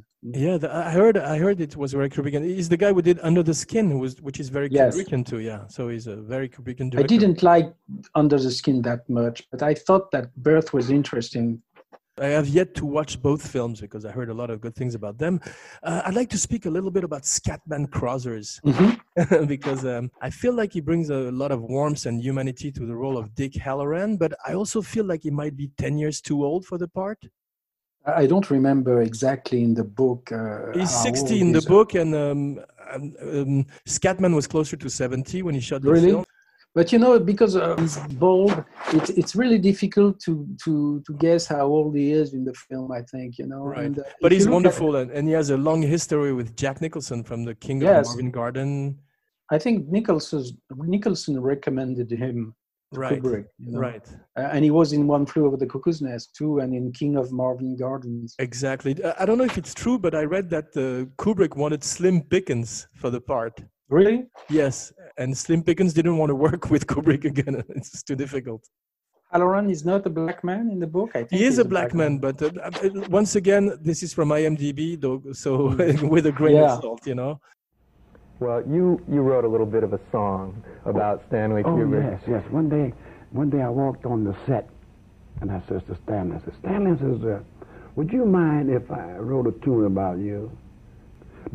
yeah, 0.45 0.57
the, 0.57 0.69
I 0.87 0.91
heard 0.99 1.17
I 1.17 1.37
heard 1.45 1.59
it 1.67 1.75
was 1.75 1.91
very 1.99 2.09
Kubrickian. 2.15 2.43
He's 2.59 2.69
the 2.69 2.77
guy 2.83 2.91
who 2.93 3.01
did 3.01 3.17
Under 3.29 3.43
the 3.43 3.53
Skin, 3.63 3.85
who 3.91 3.99
was, 4.05 4.13
which 4.27 4.39
is 4.43 4.49
very 4.57 4.69
Yes. 4.71 4.95
Kubrickian 4.95 5.23
too. 5.31 5.39
Yeah, 5.39 5.61
so 5.75 5.81
he's 5.93 6.07
a 6.15 6.17
very 6.33 6.47
Kubrickian 6.53 6.87
director. 6.91 7.03
I 7.03 7.07
didn't 7.15 7.39
like 7.53 7.67
Under 8.21 8.37
the 8.45 8.51
Skin 8.59 8.77
that 8.89 9.01
much, 9.09 9.37
but 9.51 9.61
I 9.71 9.73
thought 9.73 10.05
that 10.11 10.25
Birth 10.49 10.69
was 10.77 10.89
interesting. 10.99 11.47
I 12.21 12.27
have 12.27 12.47
yet 12.47 12.75
to 12.75 12.85
watch 12.85 13.19
both 13.19 13.45
films 13.45 13.81
because 13.81 14.05
I 14.05 14.11
heard 14.11 14.29
a 14.29 14.33
lot 14.33 14.51
of 14.51 14.61
good 14.61 14.75
things 14.75 14.93
about 14.93 15.17
them. 15.17 15.41
Uh, 15.81 16.03
I'd 16.05 16.13
like 16.13 16.29
to 16.29 16.37
speak 16.37 16.67
a 16.67 16.69
little 16.69 16.91
bit 16.91 17.03
about 17.03 17.23
Scatman 17.23 17.89
Crothers 17.89 18.61
because 19.47 19.83
um, 19.85 20.11
I 20.21 20.29
feel 20.29 20.53
like 20.53 20.71
he 20.73 20.81
brings 20.81 21.09
a 21.09 21.31
lot 21.31 21.51
of 21.51 21.63
warmth 21.63 22.05
and 22.05 22.21
humanity 22.21 22.71
to 22.73 22.85
the 22.85 22.95
role 22.95 23.17
of 23.17 23.33
Dick 23.33 23.53
Hallorann, 23.53 24.19
but 24.19 24.33
I 24.45 24.53
also 24.53 24.83
feel 24.83 25.03
like 25.05 25.23
he 25.23 25.31
might 25.31 25.57
be 25.57 25.71
10 25.77 25.97
years 25.97 26.21
too 26.21 26.45
old 26.45 26.65
for 26.65 26.77
the 26.77 26.87
part. 26.87 27.17
I 28.05 28.27
don't 28.27 28.49
remember 28.51 29.01
exactly 29.01 29.63
in 29.63 29.73
the 29.73 29.83
book. 29.83 30.31
Uh, 30.31 30.77
He's 30.77 30.91
60 30.91 31.41
in 31.41 31.51
the 31.51 31.61
book, 31.61 31.95
and 31.95 32.13
um, 32.15 32.59
um, 32.93 33.65
Scatman 33.87 34.35
was 34.35 34.45
closer 34.45 34.75
to 34.77 34.89
70 34.89 35.41
when 35.41 35.55
he 35.55 35.61
shot 35.61 35.81
the 35.81 35.91
Really? 35.91 36.11
film. 36.11 36.25
But 36.73 36.93
you 36.93 36.99
know, 36.99 37.19
because 37.19 37.55
uh, 37.57 37.75
he's 37.77 37.97
bald, 38.23 38.63
it's 38.93 39.09
it's 39.11 39.35
really 39.35 39.57
difficult 39.59 40.19
to 40.21 40.47
to 40.63 41.01
to 41.05 41.13
guess 41.25 41.45
how 41.45 41.65
old 41.67 41.95
he 41.97 42.11
is 42.11 42.33
in 42.33 42.45
the 42.45 42.53
film. 42.53 42.91
I 42.93 43.01
think 43.01 43.37
you 43.39 43.45
know. 43.47 43.63
Right. 43.63 43.85
And, 43.85 43.99
uh, 43.99 44.03
But 44.21 44.31
he's 44.31 44.45
look 44.45 44.51
at- 44.51 44.53
wonderful, 44.53 44.95
and, 44.95 45.27
he 45.27 45.33
has 45.33 45.49
a 45.49 45.57
long 45.57 45.81
history 45.81 46.31
with 46.33 46.55
Jack 46.55 46.79
Nicholson 46.81 47.23
from 47.23 47.43
The 47.43 47.55
King 47.55 47.81
Yes. 47.81 47.91
of 47.99 48.05
Marvin 48.15 48.31
Garden. 48.31 48.99
I 49.51 49.57
think 49.59 49.89
Nicholson 49.89 50.43
Nicholson 50.95 51.41
recommended 51.41 52.09
him 52.09 52.55
to 52.93 52.99
Right. 52.99 53.21
Kubrick. 53.21 53.47
You 53.59 53.71
know? 53.73 53.79
Right. 53.79 54.05
Uh, 54.37 54.49
and 54.53 54.63
he 54.63 54.71
was 54.71 54.93
in 54.93 55.07
One 55.07 55.25
Flew 55.25 55.45
Over 55.47 55.57
the 55.57 55.67
Cuckoo's 55.67 56.01
Nest 56.01 56.33
too, 56.37 56.59
and 56.59 56.73
in 56.73 56.93
King 56.93 57.17
of 57.17 57.33
Marvin 57.33 57.75
Gardens. 57.75 58.35
Exactly. 58.39 58.91
Uh, 59.03 59.13
I 59.19 59.25
don't 59.25 59.37
know 59.37 59.43
if 59.53 59.57
it's 59.57 59.73
true, 59.73 59.97
but 59.99 60.13
I 60.15 60.23
read 60.23 60.49
that 60.51 60.67
uh, 60.77 61.05
Kubrick 61.21 61.57
wanted 61.57 61.83
Slim 61.83 62.21
Pickens 62.21 62.87
for 62.95 63.09
the 63.09 63.19
part. 63.19 63.61
Really? 63.91 64.25
Yes, 64.49 64.93
and 65.17 65.37
Slim 65.37 65.61
Pickens 65.63 65.93
didn't 65.93 66.17
want 66.17 66.29
to 66.29 66.35
work 66.35 66.69
with 66.71 66.87
Kubrick 66.87 67.25
again. 67.25 67.61
it's 67.75 67.91
just 67.91 68.07
too 68.07 68.15
difficult. 68.15 68.63
Hallorann 69.33 69.69
is 69.69 69.85
not 69.85 70.05
a 70.05 70.09
black 70.09 70.43
man 70.43 70.69
in 70.71 70.79
the 70.79 70.87
book. 70.87 71.09
I 71.13 71.19
think 71.23 71.31
He 71.39 71.43
is 71.45 71.57
a 71.59 71.65
black 71.65 71.93
man, 71.93 72.17
but 72.17 72.41
uh, 72.41 72.51
uh, 72.63 72.71
once 73.09 73.35
again, 73.35 73.77
this 73.81 74.01
is 74.01 74.13
from 74.13 74.29
IMDb, 74.29 74.99
though, 74.99 75.21
so 75.33 75.75
with 76.15 76.25
a 76.25 76.31
grain 76.31 76.55
Yeah. 76.55 76.73
of 76.75 76.81
salt, 76.81 77.05
you 77.05 77.15
know. 77.15 77.39
Well, 78.39 78.63
you, 78.67 79.01
you 79.09 79.21
wrote 79.21 79.45
a 79.45 79.47
little 79.47 79.65
bit 79.67 79.83
of 79.83 79.93
a 79.93 79.99
song 80.11 80.63
about 80.85 81.23
Stanley 81.27 81.61
Oh 81.65 81.69
Kubrick. 81.75 82.11
yes, 82.11 82.21
yes. 82.27 82.43
One 82.51 82.69
day, 82.69 82.93
one 83.31 83.49
day 83.49 83.61
I 83.61 83.69
walked 83.69 84.05
on 84.05 84.23
the 84.23 84.35
set, 84.47 84.69
and 85.41 85.51
I 85.51 85.61
says 85.67 85.81
to 85.89 85.97
Stanley, 86.03 86.37
I 86.37 86.45
said, 86.45 86.53
Stanley, 86.59 86.91
I 86.91 86.95
says, 86.97 87.23
uh, 87.23 87.39
would 87.95 88.11
you 88.11 88.25
mind 88.25 88.69
if 88.69 88.89
I 88.89 89.11
wrote 89.17 89.47
a 89.47 89.51
tune 89.63 89.85
about 89.85 90.17
you? 90.17 90.49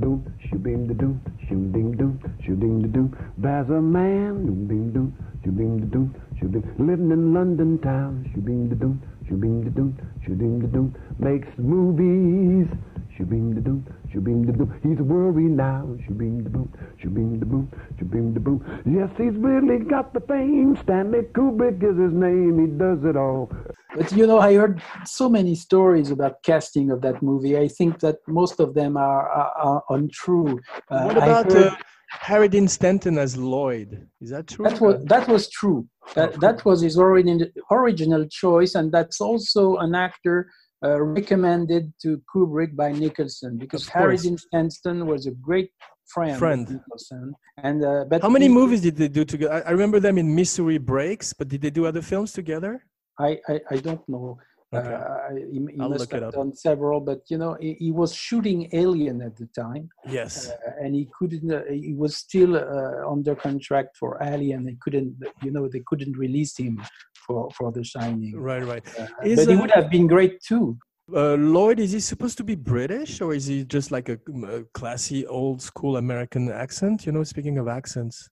Doom, 0.01 0.25
shoo 0.51 0.59
beam 0.59 0.87
da 0.89 0.95
doom, 0.95 1.21
shoo 1.49 1.71
ding 1.73 1.93
doom, 1.97 2.21
shoo 2.45 2.57
ding 2.57 2.83
da 2.83 2.89
doom. 2.89 3.17
There's 3.39 3.69
a 3.71 3.81
man, 3.81 4.47
doom 4.47 4.69
ding 4.69 4.93
doom, 4.93 5.15
shoo 5.45 5.53
beam 5.53 5.81
da 5.81 5.87
doom, 5.87 6.15
shoo 6.39 6.49
ding, 6.49 6.65
living 6.79 7.11
in 7.11 7.33
London 7.35 7.79
town, 7.81 8.29
shoo 8.35 8.41
beam 8.43 8.69
da 8.69 8.77
doom, 8.77 9.01
shoo 9.29 9.37
beam 9.37 9.65
da 9.65 9.71
doom, 9.71 9.97
shoo 10.25 10.35
ding 10.35 10.61
da 10.61 10.67
doom. 10.67 10.95
Makes 11.19 11.49
movies, 11.59 12.69
shoo 13.17 13.25
beam 13.27 13.55
da 13.55 13.61
doom, 13.63 13.87
shoo 14.13 14.21
beam 14.21 14.45
da 14.47 14.53
doom. 14.53 14.73
He's 14.83 14.99
worried 14.99 15.53
now, 15.57 15.89
shoo 16.07 16.15
beam 16.15 16.43
da 16.45 16.51
boom, 16.51 16.71
shoo 17.03 17.11
beam 17.11 17.39
da 17.41 17.47
boom, 17.47 17.71
shoo 17.99 18.05
beam 18.07 18.35
da 18.35 18.41
boom. 18.41 18.61
Yes, 18.87 19.11
he's 19.17 19.35
really 19.37 19.79
got 19.85 20.13
the 20.13 20.21
fame. 20.21 20.77
Stanley 20.83 21.23
Kubrick 21.35 21.83
is 21.83 21.97
his 21.99 22.13
name. 22.13 22.59
He 22.61 22.67
does 22.79 23.05
it 23.05 23.17
all. 23.17 23.51
But 23.95 24.13
you 24.13 24.27
know, 24.27 24.39
I 24.39 24.55
heard 24.55 24.83
so 25.05 25.29
many 25.29 25.55
stories 25.55 26.11
about 26.11 26.43
casting 26.43 26.91
of 26.91 27.01
that 27.03 27.23
movie. 27.23 27.57
I 27.57 27.69
think 27.69 28.01
that 28.01 28.17
most 28.27 28.59
of 28.61 28.75
them 28.75 28.97
are, 28.97 29.29
are, 29.29 29.53
are 29.57 29.85
untrue. 29.91 30.61
Uh, 30.91 31.05
what 31.05 31.17
about 31.17 31.53
heard- 31.53 31.69
uh, 31.69 31.77
Harry 32.11 32.49
Dean 32.49 32.69
Stanton 32.69 33.19
as 33.19 33.37
Lloyd. 33.37 34.07
Is 34.21 34.31
that 34.31 34.47
true? 34.47 34.65
That 34.69 34.81
was 34.81 35.05
that 35.07 35.29
was 35.29 35.49
true. 35.51 35.89
That 36.15 36.41
that 36.41 36.65
was 36.65 36.81
his 36.81 36.97
origin, 36.99 37.51
original 37.71 38.27
choice, 38.29 38.75
and 38.77 38.93
that's 38.93 39.21
also 39.21 39.77
an 39.79 39.95
actor 39.95 40.51
uh, 40.85 41.01
recommended 41.03 41.93
to 42.03 42.23
Kubrick 42.33 42.77
by 42.77 42.93
Nicholson 42.93 43.59
because 43.59 43.89
Harry. 43.89 44.17
Dean 44.17 44.39
Stanton 44.39 45.07
was 45.07 45.27
a 45.27 45.33
great 45.33 45.71
friend, 46.07 46.39
Friend. 46.39 46.69
Nicholson. 46.71 47.35
And 47.63 47.85
uh, 47.85 48.05
but 48.09 48.23
How 48.23 48.29
many 48.29 48.47
he- 48.47 48.55
movies 48.55 48.81
did 48.83 48.97
they 48.97 49.09
do 49.09 49.25
together? 49.25 49.55
I, 49.55 49.61
I 49.69 49.71
remember 49.73 49.99
them 49.99 50.17
in 50.17 50.33
Missouri 50.35 50.79
Breaks, 50.79 51.33
but 51.33 51.49
did 51.49 51.61
they 51.61 51.71
do 51.71 51.87
other 51.87 52.03
films 52.03 52.33
together? 52.33 52.85
I, 53.19 53.39
I 53.49 53.61
I 53.71 53.77
don't 53.77 54.07
know. 54.09 54.39
Okay. 54.75 54.95
Uh, 54.95 55.35
he, 55.53 55.61
he 55.71 55.77
must 55.77 56.13
it 56.13 56.13
have 56.13 56.23
up. 56.25 56.35
done 56.35 56.53
several, 56.55 57.01
but 57.01 57.21
you 57.31 57.39
know, 57.39 57.57
he, 57.61 57.75
he 57.79 57.93
was 57.93 58.13
shooting 58.15 58.69
Alien 58.73 59.23
at 59.23 59.37
the 59.37 59.47
time, 59.55 59.89
Yes. 60.09 60.51
uh, 60.51 60.57
and 60.83 60.93
he 60.95 61.09
couldn't. 61.17 61.51
Uh, 61.51 61.63
he 61.71 61.95
was 61.95 62.17
still 62.17 62.57
uh, 62.57 63.09
under 63.11 63.35
contract 63.37 63.97
for 63.97 64.19
Alien. 64.23 64.65
They 64.65 64.77
couldn't, 64.81 65.15
you 65.43 65.53
know, 65.53 65.69
they 65.69 65.83
couldn't 65.87 66.17
release 66.17 66.57
him 66.59 66.83
for 67.27 67.49
for 67.57 67.71
The 67.71 67.85
Shining. 67.85 68.35
Right, 68.37 68.65
right. 68.65 68.85
Uh, 68.99 69.07
Is, 69.25 69.37
but 69.39 69.49
he 69.49 69.55
uh, 69.57 69.61
would 69.61 69.71
have 69.71 69.89
been 69.89 70.09
great 70.09 70.41
too. 70.43 70.77
Uh, 71.15 71.35
Lloyd, 71.37 71.79
is 71.79 71.93
he 71.93 72.01
supposed 72.01 72.37
to 72.39 72.43
be 72.45 72.57
British 72.57 73.21
or 73.21 73.33
is 73.33 73.47
he 73.47 73.63
just 73.65 73.93
like 73.93 74.09
a, 74.09 74.19
a 74.49 74.65
classy 74.75 75.25
old 75.29 75.63
school 75.63 75.97
American 75.99 76.51
accent? 76.51 77.07
You 77.07 77.13
know, 77.13 77.23
speaking 77.23 77.59
of 77.59 77.69
accents, 77.69 78.29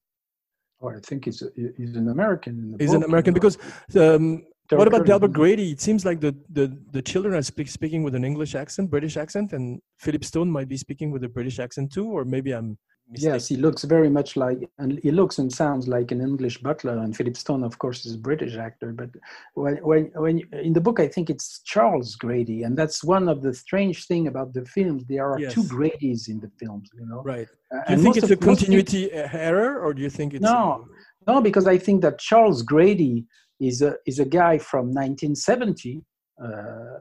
Oh, 0.82 0.88
I 0.90 0.98
think 1.08 1.24
he's 1.26 1.40
a, 1.40 1.48
he's 1.78 1.94
an 1.94 2.08
American. 2.08 2.58
In 2.58 2.70
the 2.72 2.76
he's 2.78 2.88
book, 2.90 2.96
an 2.96 3.02
you 3.02 3.06
American 3.06 3.32
know. 3.34 3.40
because 3.40 3.56
um, 3.96 4.42
what 4.70 4.88
about 4.88 5.06
Delbert 5.06 5.32
Grady? 5.32 5.70
It 5.72 5.80
seems 5.80 6.04
like 6.04 6.20
the, 6.20 6.34
the, 6.50 6.76
the 6.92 7.02
children 7.02 7.34
are 7.34 7.42
speak, 7.42 7.68
speaking 7.68 8.02
with 8.02 8.14
an 8.14 8.24
English 8.24 8.54
accent, 8.54 8.90
British 8.90 9.16
accent, 9.16 9.52
and 9.52 9.80
Philip 9.98 10.24
Stone 10.24 10.50
might 10.50 10.68
be 10.68 10.76
speaking 10.76 11.10
with 11.10 11.22
a 11.24 11.28
British 11.28 11.58
accent 11.58 11.92
too, 11.92 12.06
or 12.06 12.24
maybe 12.24 12.52
I'm 12.52 12.78
mistaken. 13.10 13.34
Yes, 13.34 13.48
he 13.48 13.56
looks 13.56 13.84
very 13.84 14.08
much 14.08 14.36
like, 14.36 14.70
and 14.78 14.98
he 15.02 15.10
looks 15.10 15.38
and 15.38 15.52
sounds 15.52 15.86
like 15.86 16.10
an 16.12 16.22
English 16.22 16.58
butler. 16.58 16.96
And 16.98 17.14
Philip 17.14 17.36
Stone, 17.36 17.62
of 17.62 17.78
course, 17.78 18.06
is 18.06 18.14
a 18.14 18.18
British 18.18 18.56
actor. 18.56 18.92
But 18.92 19.10
when, 19.52 19.76
when, 19.84 20.04
when 20.14 20.40
in 20.52 20.72
the 20.72 20.80
book, 20.80 20.98
I 20.98 21.08
think 21.08 21.28
it's 21.28 21.60
Charles 21.64 22.16
Grady, 22.16 22.62
and 22.62 22.76
that's 22.76 23.04
one 23.04 23.28
of 23.28 23.42
the 23.42 23.52
strange 23.52 24.06
thing 24.06 24.28
about 24.28 24.54
the 24.54 24.64
films. 24.64 25.04
There 25.06 25.26
are 25.30 25.38
two 25.38 25.60
Yes. 25.60 25.70
Gradys 25.70 26.28
in 26.28 26.40
the 26.40 26.50
films, 26.58 26.88
you 26.98 27.06
know. 27.06 27.22
Right. 27.22 27.48
Do 27.70 27.76
you 27.76 27.82
and 27.88 28.02
think 28.02 28.16
it's 28.16 28.30
a 28.30 28.32
of- 28.32 28.40
continuity 28.40 29.12
error, 29.12 29.78
or 29.80 29.92
do 29.92 30.00
you 30.00 30.08
think 30.10 30.32
it's 30.32 30.42
No. 30.42 30.86
No, 31.26 31.40
because 31.40 31.66
I 31.66 31.78
think 31.78 32.02
that 32.02 32.18
Charles 32.18 32.60
Grady 32.62 33.26
is 33.60 33.82
a 33.82 33.94
is 34.06 34.18
a 34.18 34.24
guy 34.24 34.58
from 34.58 34.86
1970, 34.92 36.02
uh, 36.42 36.98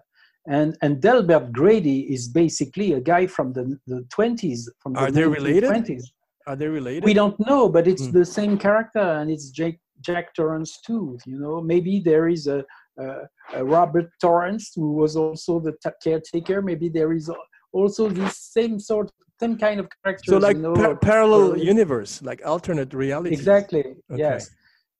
and 0.47 0.78
and 0.82 1.01
Delbert 1.01 1.51
Grady 1.51 2.01
is 2.14 2.28
basically 2.28 2.93
a 2.93 2.99
guy 2.99 3.28
from 3.28 3.54
the 3.54 3.78
the 3.88 4.06
20s. 4.16 4.62
From 4.80 4.93
the 4.93 4.99
Are 4.99 5.12
they 5.12 5.26
related? 5.26 5.70
1920s. 5.70 6.04
are 6.47 6.56
they 6.58 6.68
related? 6.68 7.04
We 7.06 7.14
don't 7.14 7.39
know, 7.47 7.70
but 7.70 7.88
it's 7.88 8.06
Hmm. 8.08 8.18
the 8.20 8.26
same 8.26 8.58
character, 8.58 8.99
and 9.20 9.32
it's 9.32 9.49
Jake, 9.49 9.80
Jack 10.01 10.34
Torrance 10.36 10.82
too. 10.88 11.18
You 11.26 11.39
know, 11.39 11.62
maybe 11.62 11.93
there 12.01 12.28
is 12.28 12.47
a, 12.47 12.60
a, 12.99 13.06
a 13.60 13.64
Robert 13.64 14.10
Torrance 14.22 14.66
who 14.76 14.91
was 15.01 15.16
also 15.16 15.60
the 15.68 15.74
ta- 15.84 15.97
caretaker. 16.04 16.62
Maybe 16.62 16.89
there 16.89 17.14
is 17.14 17.30
al- 17.30 17.47
also 17.72 18.10
this 18.10 18.36
same 18.58 18.78
sort, 18.80 19.10
same 19.39 19.58
kind 19.58 19.80
of 19.80 19.88
character. 20.04 20.32
so 20.34 20.38
like 20.38 20.58
you 20.58 20.64
know, 20.64 20.74
par- 20.74 20.95
parallel 20.97 21.58
universe, 21.58 22.22
like 22.22 22.41
alternate 22.45 22.93
reality. 22.93 23.34
Exactly. 23.34 23.86
Okay. 24.12 24.20
Yes. 24.26 24.49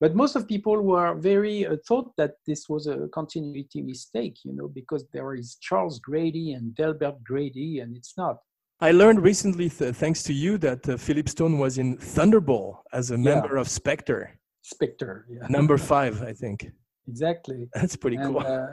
But 0.04 0.16
most 0.16 0.36
of 0.36 0.50
people 0.50 0.82
were 0.82 1.16
very 1.16 1.66
uh, 1.66 1.78
thought 1.88 2.12
that 2.18 2.34
this 2.46 2.68
was 2.68 2.88
a 2.88 3.08
continuity 3.14 3.82
mistake, 3.82 4.36
you 4.44 4.52
know, 4.52 4.68
because 4.68 5.06
there 5.14 5.34
is 5.34 5.56
Charles 5.62 5.98
Grady 6.00 6.52
and 6.52 6.76
Delbert 6.76 7.24
Grady, 7.24 7.80
and 7.80 7.96
it's 7.96 8.14
not. 8.18 8.40
I 8.82 8.92
learned 8.92 9.22
recently, 9.24 9.70
th- 9.70 9.96
thanks 9.96 10.22
to 10.24 10.34
you, 10.34 10.58
that 10.58 10.90
uh, 10.90 10.98
Philip 10.98 11.30
Stone 11.30 11.58
was 11.58 11.78
in 11.78 11.96
Thunderball 11.98 12.80
as 12.92 13.12
a 13.12 13.14
Yeah. 13.14 13.30
member 13.30 13.56
of 13.56 13.70
Spectre, 13.70 14.38
Spectre. 14.62 15.26
Yeah. 15.30 15.48
number 15.48 15.78
five, 15.94 16.22
I 16.22 16.34
think. 16.34 16.70
Exactly. 17.08 17.70
That's 17.74 17.96
pretty 17.96 18.18
and, 18.18 18.26
cool. 18.36 18.46
uh, 18.46 18.72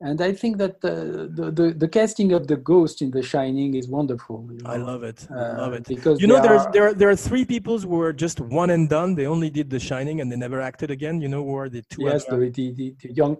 and 0.00 0.20
I 0.20 0.32
think 0.32 0.58
that 0.58 0.76
uh, 0.84 1.26
the, 1.38 1.46
the 1.58 1.66
the 1.82 1.88
casting 1.88 2.32
of 2.32 2.46
the 2.46 2.56
ghost 2.56 3.02
in 3.02 3.10
The 3.10 3.22
Shining 3.22 3.74
is 3.74 3.86
wonderful. 3.88 4.48
you 4.52 4.60
I 4.64 4.76
love 4.76 5.02
it. 5.02 5.26
I 5.30 5.34
uh, 5.34 5.58
love 5.62 5.72
it. 5.78 5.84
because 5.88 6.20
You 6.20 6.28
know, 6.28 6.40
they 6.40 6.48
there's 6.48 6.62
are- 6.66 6.72
there 6.72 6.86
are, 6.88 6.94
there 6.94 7.10
are 7.10 7.16
three 7.16 7.44
people 7.44 7.76
who 7.78 7.96
were 8.02 8.12
just 8.12 8.38
one 8.40 8.70
and 8.70 8.88
done. 8.88 9.14
They 9.14 9.26
only 9.26 9.50
did 9.50 9.68
The 9.70 9.80
Shining 9.80 10.20
and 10.20 10.30
they 10.30 10.36
never 10.36 10.60
acted 10.60 10.90
again. 10.90 11.20
You 11.20 11.28
know, 11.32 11.42
who 11.44 11.54
are 11.56 11.68
the 11.68 11.82
two? 11.90 12.02
yes, 12.04 12.24
the, 12.26 12.36
the, 12.58 12.66
the, 12.78 12.94
the 13.02 13.12
young, 13.20 13.36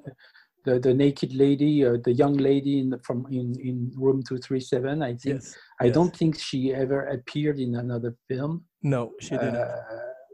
the, 0.64 0.80
the 0.86 0.92
naked 0.92 1.32
lady, 1.44 1.72
uh, 1.86 1.96
the 2.04 2.12
young 2.12 2.36
lady 2.50 2.74
in 2.82 2.90
the, 2.90 2.98
from 3.06 3.18
in, 3.30 3.46
in 3.68 3.92
room 3.96 4.22
two 4.28 4.38
three 4.38 4.60
seven. 4.72 4.94
I 5.02 5.12
think 5.22 5.36
yes. 5.36 5.56
I 5.80 5.84
yes. 5.86 5.94
don't 5.94 6.14
think 6.20 6.32
she 6.48 6.74
ever 6.74 7.00
appeared 7.16 7.58
in 7.60 7.76
another 7.76 8.12
film. 8.28 8.64
No, 8.82 9.12
she 9.20 9.30
didn't. 9.30 9.56
Uh, 9.56 9.76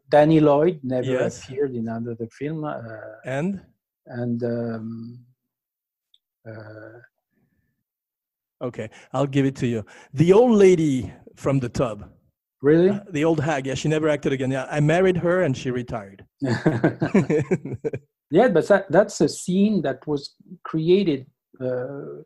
Danny 0.09 0.41
Lloyd 0.41 0.81
never 0.83 1.07
Yes. 1.21 1.43
appeared 1.45 1.75
in 1.75 1.87
another 1.89 2.29
film, 2.39 2.65
uh, 2.65 2.81
and 3.39 3.61
and 4.07 4.43
um, 4.45 5.19
uh, 6.49 6.99
okay, 8.63 8.89
I'll 9.13 9.27
give 9.27 9.47
it 9.47 9.57
to 9.57 9.67
you. 9.67 9.85
The 10.13 10.33
old 10.33 10.53
lady 10.57 11.13
from 11.37 11.59
the 11.61 11.69
tub, 11.69 12.11
really, 12.63 12.91
uh, 12.91 13.01
the 13.11 13.25
old 13.25 13.41
hag. 13.41 13.67
Yeah, 13.67 13.75
she 13.75 13.89
never 13.89 14.09
acted 14.09 14.33
again. 14.33 14.51
Yeah, 14.51 14.67
I 14.71 14.81
married 14.81 15.17
her 15.19 15.43
and 15.43 15.57
she 15.57 15.71
retired. 15.71 16.25
yeah, 18.31 18.49
but 18.49 18.67
that, 18.69 18.87
that's 18.91 19.21
a 19.21 19.29
scene 19.29 19.83
that 19.83 20.07
was 20.07 20.35
created 20.65 21.27
uh, 21.61 22.23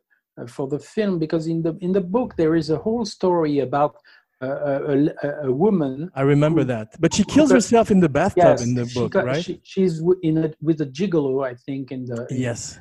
for 0.47 0.67
the 0.67 0.79
film 0.79 1.19
because 1.19 1.47
in 1.47 1.61
the 1.61 1.77
in 1.81 1.91
the 1.91 2.01
book 2.01 2.35
there 2.37 2.55
is 2.55 2.69
a 2.69 2.77
whole 2.77 3.05
story 3.05 3.59
about 3.59 3.95
uh, 4.41 4.47
a, 4.47 5.07
a, 5.27 5.47
a 5.47 5.51
woman. 5.51 6.09
I 6.15 6.21
remember 6.21 6.63
that. 6.63 6.95
But 6.99 7.13
she 7.13 7.23
kills 7.25 7.51
herself 7.51 7.91
in 7.91 7.99
the 7.99 8.07
bathtub 8.07 8.43
Yes, 8.43 8.61
in 8.63 8.73
the 8.73 8.85
she 8.87 8.99
book, 8.99 9.11
got- 9.11 9.25
right? 9.25 9.43
she- 9.43 9.59
she's 9.63 10.01
in 10.23 10.37
a, 10.45 10.53
with 10.61 10.79
a 10.79 10.85
gigolo, 10.85 11.45
I 11.45 11.55
think, 11.55 11.91
in 11.91 12.05
the 12.05 12.25
in- 12.29 12.37
yes. 12.39 12.79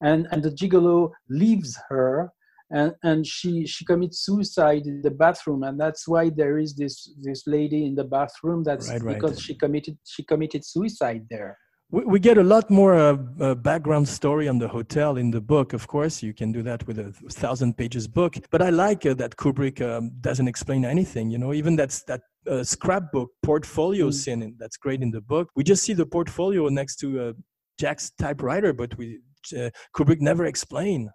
And 0.00 0.26
and 0.30 0.42
the 0.42 0.50
gigolo 0.50 1.10
leaves 1.28 1.78
her 1.88 2.32
and 2.70 2.94
and 3.02 3.26
she 3.26 3.66
she 3.66 3.84
commits 3.84 4.20
suicide 4.24 4.86
in 4.86 5.02
the 5.02 5.10
bathroom 5.10 5.62
and 5.62 5.80
that's 5.80 6.06
why 6.06 6.28
there 6.28 6.58
is 6.58 6.74
this 6.74 7.10
this 7.22 7.46
lady 7.46 7.86
in 7.86 7.94
the 7.94 8.04
bathroom 8.04 8.62
that's 8.62 8.88
Right, 8.88 9.02
right. 9.02 9.14
because 9.14 9.40
she 9.40 9.54
committed 9.54 9.96
she 10.04 10.22
committed 10.22 10.64
suicide 10.64 11.24
there 11.30 11.56
We, 11.90 12.04
we 12.04 12.18
get 12.20 12.36
a 12.36 12.42
lot 12.42 12.68
more 12.70 12.94
uh, 12.94 13.16
uh, 13.40 13.54
background 13.54 14.06
story 14.08 14.46
on 14.48 14.58
the 14.58 14.68
hotel 14.68 15.16
in 15.16 15.30
the 15.30 15.40
book. 15.40 15.72
Of 15.72 15.86
course, 15.86 16.22
you 16.26 16.34
can 16.34 16.52
do 16.52 16.62
that 16.62 16.86
with 16.86 16.98
a 16.98 17.12
thousand 17.44 17.70
pages 17.80 18.06
book. 18.06 18.32
But 18.50 18.60
I 18.60 18.70
like 18.70 19.06
uh, 19.06 19.14
that 19.14 19.36
Kubrick 19.36 19.80
um, 19.80 20.10
doesn't 20.20 20.48
explain 20.48 20.84
anything. 20.84 21.30
You 21.32 21.38
know, 21.38 21.52
even 21.54 21.76
that's 21.76 22.02
that 22.04 22.20
uh, 22.46 22.62
scrapbook 22.62 23.30
portfolio 23.42 24.06
Mm. 24.08 24.14
scene 24.20 24.54
that's 24.60 24.76
great 24.76 25.00
in 25.02 25.10
the 25.10 25.22
book. 25.22 25.48
We 25.56 25.62
just 25.64 25.82
see 25.86 25.94
the 25.94 26.04
portfolio 26.06 26.68
next 26.68 26.96
to 27.02 27.06
uh, 27.20 27.32
Jack's 27.80 28.10
typewriter, 28.18 28.72
but 28.74 28.90
we 28.98 29.20
uh, 29.52 29.70
Kubrick 29.94 30.20
never 30.20 30.44
explain. 30.46 31.10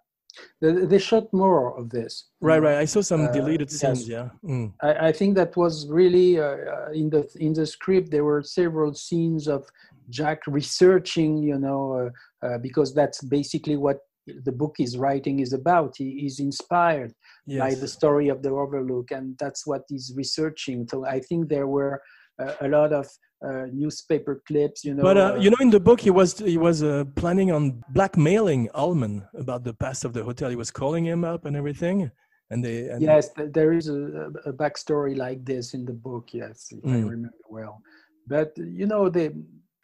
they, 0.60 0.98
shot 0.98 1.26
more 1.32 1.78
of 1.78 1.90
this 1.90 2.12
Right, 2.40 2.60
right. 2.60 2.78
I 2.84 2.86
saw 2.86 3.00
some 3.02 3.26
Uh, 3.26 3.32
deleted 3.32 3.70
yes. 3.70 3.80
scenes. 3.80 4.08
Yeah. 4.08 4.28
Mm. 4.44 4.72
I, 4.82 5.08
I 5.08 5.12
think 5.12 5.36
that 5.36 5.56
was 5.56 5.88
really 6.00 6.38
uh, 6.40 6.56
uh, 6.74 6.90
in 7.00 7.08
the 7.14 7.22
in 7.46 7.52
the 7.52 7.66
script. 7.66 8.10
There 8.10 8.24
were 8.24 8.42
several 8.42 8.92
scenes 8.94 9.46
of 9.48 9.62
Jack 10.10 10.40
researching, 10.46 11.38
you 11.50 11.58
know, 11.58 11.82
uh, 12.00 12.46
uh, 12.46 12.58
because 12.58 12.94
that's 12.94 13.20
basically 13.38 13.76
what 13.76 13.98
the 14.46 14.52
book 14.52 14.74
he's 14.78 14.96
writing 15.04 15.40
is 15.40 15.52
about. 15.52 15.90
He 15.96 16.26
is 16.28 16.40
inspired 16.40 17.12
by 17.62 17.74
the 17.74 17.88
story 17.88 18.28
of 18.30 18.42
the 18.42 18.50
Overlook, 18.50 19.10
and 19.10 19.36
that's 19.38 19.62
what 19.66 19.82
he's 19.88 20.12
researching. 20.16 20.78
So 20.90 20.96
I 21.16 21.20
think 21.20 21.48
there 21.48 21.66
were 21.66 21.94
uh, 22.42 22.54
a 22.66 22.68
lot 22.68 22.92
of 22.92 23.06
uh, 23.42 23.66
newspaper 23.72 24.42
clips, 24.46 24.84
you 24.84 24.94
know. 24.94 25.02
But 25.02 25.16
uh, 25.16 25.20
uh, 25.20 25.34
you 25.36 25.50
know, 25.50 25.56
in 25.60 25.70
the 25.70 25.80
book, 25.80 26.00
he 26.00 26.10
was 26.10 26.38
he 26.38 26.58
was 26.58 26.82
uh, 26.82 27.04
planning 27.16 27.52
on 27.52 27.82
blackmailing 27.90 28.68
Ullman 28.74 29.26
about 29.34 29.64
the 29.64 29.74
past 29.74 30.04
of 30.04 30.12
the 30.12 30.22
hotel. 30.22 30.50
He 30.50 30.56
was 30.56 30.70
calling 30.70 31.04
him 31.04 31.24
up 31.24 31.44
and 31.44 31.56
everything, 31.56 32.10
and 32.50 32.64
they. 32.64 32.88
And 32.88 33.02
yes, 33.02 33.32
th- 33.32 33.52
there 33.52 33.72
is 33.72 33.88
a, 33.88 34.30
a 34.46 34.52
backstory 34.52 35.16
like 35.16 35.44
this 35.44 35.74
in 35.74 35.84
the 35.84 35.92
book. 35.92 36.28
Yes, 36.32 36.68
if 36.70 36.84
I 36.84 36.88
Mm. 36.88 37.10
remember 37.10 37.44
well. 37.48 37.82
But 38.26 38.52
you 38.56 38.86
know, 38.86 39.08
the 39.08 39.34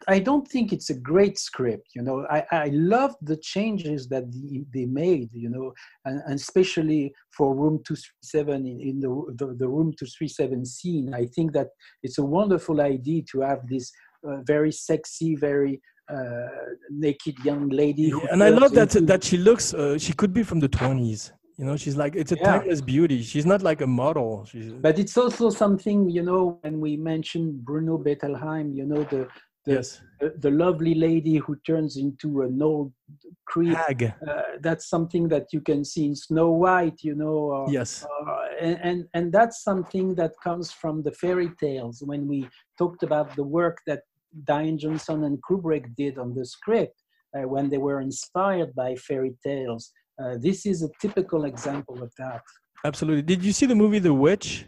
I 0.07 0.19
don't 0.19 0.47
think 0.47 0.71
it's 0.73 0.89
a 0.89 0.93
great 0.93 1.37
script. 1.37 1.89
You 1.95 2.01
know, 2.01 2.25
I 2.29 2.43
I 2.51 2.69
love 2.73 3.15
the 3.21 3.37
changes 3.37 4.07
that 4.09 4.31
the, 4.31 4.65
they 4.73 4.85
made. 4.85 5.29
You 5.33 5.49
know, 5.49 5.73
and, 6.05 6.21
and 6.25 6.35
especially 6.35 7.13
for 7.35 7.55
Room 7.55 7.81
Two 7.85 7.95
Three 7.95 8.23
Seven 8.23 8.65
in, 8.65 8.79
in 8.81 8.99
the, 8.99 9.09
the 9.37 9.55
the 9.61 9.67
Room 9.67 9.93
Two 9.97 10.07
Three 10.17 10.27
Seven 10.27 10.65
scene. 10.65 11.13
I 11.13 11.25
think 11.25 11.53
that 11.53 11.69
it's 12.03 12.17
a 12.17 12.25
wonderful 12.25 12.81
idea 12.81 13.23
to 13.31 13.41
have 13.41 13.67
this 13.67 13.91
uh, 14.27 14.37
very 14.45 14.71
sexy, 14.71 15.35
very 15.35 15.81
uh, 16.11 16.47
naked 16.89 17.35
young 17.43 17.69
lady. 17.69 18.03
Yeah, 18.03 18.31
and 18.31 18.43
I 18.43 18.49
love 18.49 18.73
that 18.73 18.95
into- 18.95 19.07
that 19.07 19.23
she 19.23 19.37
looks. 19.37 19.73
Uh, 19.73 19.97
she 19.97 20.13
could 20.13 20.33
be 20.33 20.43
from 20.43 20.59
the 20.59 20.67
twenties. 20.67 21.31
You 21.57 21.65
know, 21.67 21.77
she's 21.77 21.95
like 21.95 22.15
it's 22.15 22.31
a 22.31 22.37
Yeah. 22.37 22.57
timeless 22.57 22.81
beauty. 22.81 23.21
She's 23.21 23.45
not 23.45 23.61
like 23.61 23.81
a 23.81 23.87
model. 23.87 24.45
She's 24.45 24.71
But 24.73 24.97
it's 24.97 25.15
also 25.15 25.51
something, 25.51 26.09
you 26.09 26.23
know, 26.23 26.57
when 26.63 26.79
we 26.79 26.97
mentioned 26.97 27.63
Bruno 27.63 27.99
Bettelheim, 27.99 28.75
you 28.75 28.85
know, 28.85 29.03
the 29.03 29.27
the, 29.65 29.73
yes, 29.73 30.01
the, 30.19 30.33
the 30.39 30.51
lovely 30.51 30.95
lady 30.95 31.37
who 31.37 31.55
turns 31.67 31.97
into 31.97 32.41
an 32.41 32.61
old 32.61 32.91
creep. 33.45 33.75
Hag. 33.77 34.13
Uh, 34.27 34.41
that's 34.61 34.89
something 34.89 35.27
that 35.29 35.47
you 35.53 35.61
can 35.61 35.83
see 35.85 36.05
in 36.05 36.15
Snow 36.15 36.49
White, 36.51 36.99
you 37.03 37.15
know. 37.15 37.37
or- 37.55 37.71
Yes. 37.71 38.05
uh, 38.05 38.35
and, 38.59 38.79
and 38.81 39.05
and 39.13 39.31
that's 39.31 39.63
something 39.63 40.15
that 40.15 40.33
comes 40.43 40.71
from 40.71 41.03
the 41.03 41.11
fairy 41.11 41.51
tales 41.59 42.01
when 42.05 42.27
we 42.27 42.47
talked 42.77 43.03
about 43.03 43.35
the 43.35 43.43
work 43.43 43.77
that 43.87 44.01
Diane 44.45 44.77
Johnson 44.77 45.23
and 45.25 45.37
Kubrick 45.43 45.85
did 45.95 46.17
on 46.17 46.33
the 46.33 46.45
script 46.45 46.97
uh, 47.37 47.41
when 47.53 47.69
they 47.69 47.77
were 47.77 47.99
inspired 48.01 48.73
by 48.75 48.95
fairy 48.95 49.33
tales. 49.45 49.91
Uh, 50.21 50.37
this 50.39 50.65
is 50.65 50.83
a 50.83 50.89
typical 51.01 51.45
example 51.45 52.01
of 52.01 52.11
that. 52.17 52.41
Absolutely. 52.85 53.21
Did 53.23 53.43
you 53.43 53.51
see 53.51 53.65
the 53.67 53.75
movie 53.75 53.99
The 53.99 54.13
Witch? 54.13 54.65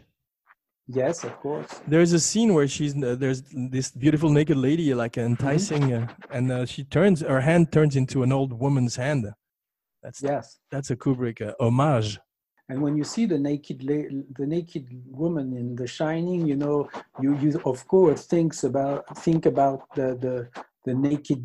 Yes, 0.86 1.24
of 1.24 1.34
course. 1.40 1.80
There's 1.86 2.12
a 2.12 2.20
scene 2.20 2.52
where 2.52 2.68
she's 2.68 2.94
uh, 3.02 3.16
there's 3.18 3.42
this 3.52 3.90
beautiful 3.90 4.28
naked 4.30 4.58
lady 4.58 4.92
like 4.94 5.16
enticing, 5.16 5.92
uh, 5.92 6.06
and 6.30 6.52
uh, 6.52 6.66
she 6.66 6.84
turns 6.84 7.20
her 7.22 7.40
hand 7.40 7.72
turns 7.72 7.96
into 7.96 8.22
an 8.22 8.32
old 8.32 8.52
woman's 8.52 8.96
hand. 8.96 9.32
That's 10.02 10.22
Yes. 10.22 10.58
that's 10.70 10.90
a 10.90 10.96
Kubrick 10.96 11.40
uh, 11.40 11.54
homage. 11.58 12.18
And 12.68 12.80
when 12.82 12.96
you 12.96 13.04
see 13.04 13.24
the 13.26 13.38
naked 13.38 13.82
la- 13.82 14.10
the 14.38 14.46
naked 14.46 14.86
woman 15.06 15.56
in 15.56 15.74
The 15.76 15.86
Shining, 15.86 16.46
you 16.46 16.56
know, 16.56 16.88
you 17.20 17.36
you 17.38 17.60
of 17.64 17.86
course 17.88 18.26
thinks 18.26 18.64
about 18.64 19.04
think 19.18 19.46
about 19.46 19.80
the 19.94 20.08
the 20.24 20.48
the 20.84 20.94
naked 20.94 21.42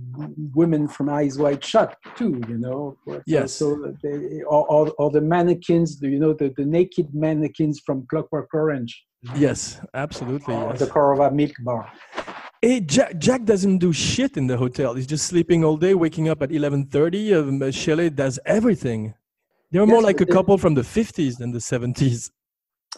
women 0.53 0.87
from 0.87 1.09
Eyes 1.09 1.37
Wide 1.37 1.63
Shut 1.63 1.95
too, 2.15 2.41
you 2.47 2.57
know. 2.57 2.97
Yes. 3.25 3.53
So 3.53 3.93
they, 4.03 4.41
or, 4.43 4.67
or, 4.69 4.91
or 4.97 5.09
the 5.11 5.21
mannequins, 5.21 5.99
you 6.01 6.19
know, 6.19 6.33
the, 6.33 6.53
the 6.57 6.65
naked 6.65 7.13
mannequins 7.13 7.79
from 7.85 8.05
Clockwork 8.09 8.49
Orange, 8.53 9.03
Yes, 9.35 9.81
absolutely. 9.93 10.53
or 10.55 10.69
Yes. 10.71 10.79
the 10.79 10.87
Korova 10.87 11.31
Milk 11.33 11.51
Bar. 11.63 11.91
Hey, 12.61 12.81
Jack, 12.81 13.17
Jack 13.17 13.45
doesn't 13.45 13.77
do 13.77 13.93
shit 13.93 14.35
in 14.35 14.47
the 14.47 14.57
hotel. 14.57 14.93
He's 14.93 15.07
just 15.07 15.25
sleeping 15.27 15.63
all 15.63 15.77
day, 15.77 15.93
waking 15.93 16.27
up 16.27 16.41
at 16.41 16.49
11:30. 16.49 17.33
Um, 17.33 17.71
Shelley 17.71 18.09
does 18.09 18.37
everything. 18.45 19.13
They're 19.71 19.85
more 19.85 20.01
like 20.01 20.19
a 20.19 20.25
couple 20.25 20.57
from 20.57 20.73
the 20.73 20.81
50s 20.81 21.37
than 21.37 21.51
the 21.51 21.59
70s. 21.59 22.31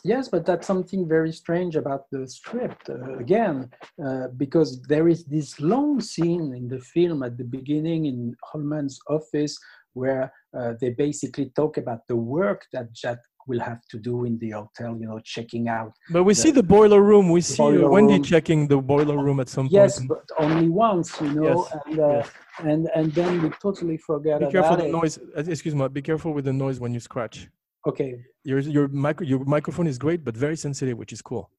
Yes, 0.04 0.30
but 0.30 0.45
that's 0.45 0.66
something 0.66 1.08
very 1.08 1.32
strange 1.32 1.76
about 1.76 2.10
the 2.12 2.28
script. 2.28 2.89
Uh, 2.89 3.18
again, 3.20 3.70
uh, 4.04 4.28
because 4.38 4.82
there 4.84 5.08
is 5.08 5.26
this 5.26 5.60
long 5.60 6.02
scene 6.02 6.54
in 6.56 6.68
the 6.68 6.80
film 6.80 7.22
at 7.24 7.38
the 7.38 7.43
beginning 7.43 8.06
in 8.06 8.36
Ullman's 8.54 8.99
office 9.08 9.58
where 9.93 10.34
uh, 10.58 10.74
they 10.80 10.89
basically 10.91 11.52
talk 11.56 11.78
about 11.78 12.08
the 12.08 12.16
work 12.16 12.66
that 12.74 12.91
Jack 12.93 13.20
will 13.47 13.60
have 13.60 13.82
to 13.89 13.97
do 13.99 14.26
in 14.26 14.38
the 14.39 14.52
hotel, 14.52 14.97
you 14.99 15.08
know, 15.08 15.20
checking 15.24 15.68
out. 15.68 15.91
But 16.10 16.24
we 16.24 16.34
see 16.34 16.52
the 16.52 16.64
boiler 16.64 17.02
room. 17.02 17.30
We 17.30 17.41
see 17.41 17.62
uh, 17.84 17.89
Wendy 17.89 18.14
room. 18.16 18.24
checking 18.24 18.68
the 18.68 18.78
boiler 18.78 19.18
room 19.18 19.39
at 19.39 19.49
some 19.49 19.68
Yes, 19.70 19.99
point. 19.99 20.10
but 20.10 20.24
only 20.39 20.70
once, 20.70 21.20
you 21.22 21.32
know, 21.32 21.68
Yes, 21.68 21.74
and, 21.86 21.99
uh, 21.99 22.08
yes. 22.10 22.32
and 22.60 22.89
and 22.95 23.14
then 23.14 23.41
we 23.41 23.49
totally 23.62 23.97
forget 23.97 24.39
Be 24.39 24.47
careful 24.47 24.76
about 24.76 24.86
the 24.86 24.91
noise. 24.91 25.18
uh, 25.38 25.43
Excuse 25.47 25.76
me. 25.76 25.88
Be 25.89 26.02
careful 26.02 26.34
with 26.34 26.45
the 26.45 26.54
noise 26.54 26.80
when 26.80 26.93
you 26.93 26.99
scratch. 26.99 27.49
Okay, 27.88 28.11
Your 28.43 28.59
your 28.59 28.88
micro 28.88 29.25
your 29.25 29.43
microphone 29.45 29.88
is 29.88 29.97
great, 29.97 30.23
but 30.23 30.36
very 30.38 30.55
sensitive, 30.55 30.97
which 30.97 31.13
is 31.13 31.21
cool. 31.21 31.49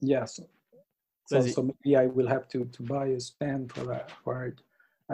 yes. 0.00 0.40
So, 1.30 1.38
it- 1.38 1.54
so 1.54 1.62
maybe 1.62 1.96
I 1.96 2.06
will 2.06 2.26
have 2.28 2.46
to, 2.48 2.58
to 2.76 2.82
buy 2.82 3.06
a 3.18 3.20
stand 3.20 3.72
for 3.72 3.84
that 3.92 4.10
for 4.24 4.34
it. 4.50 4.58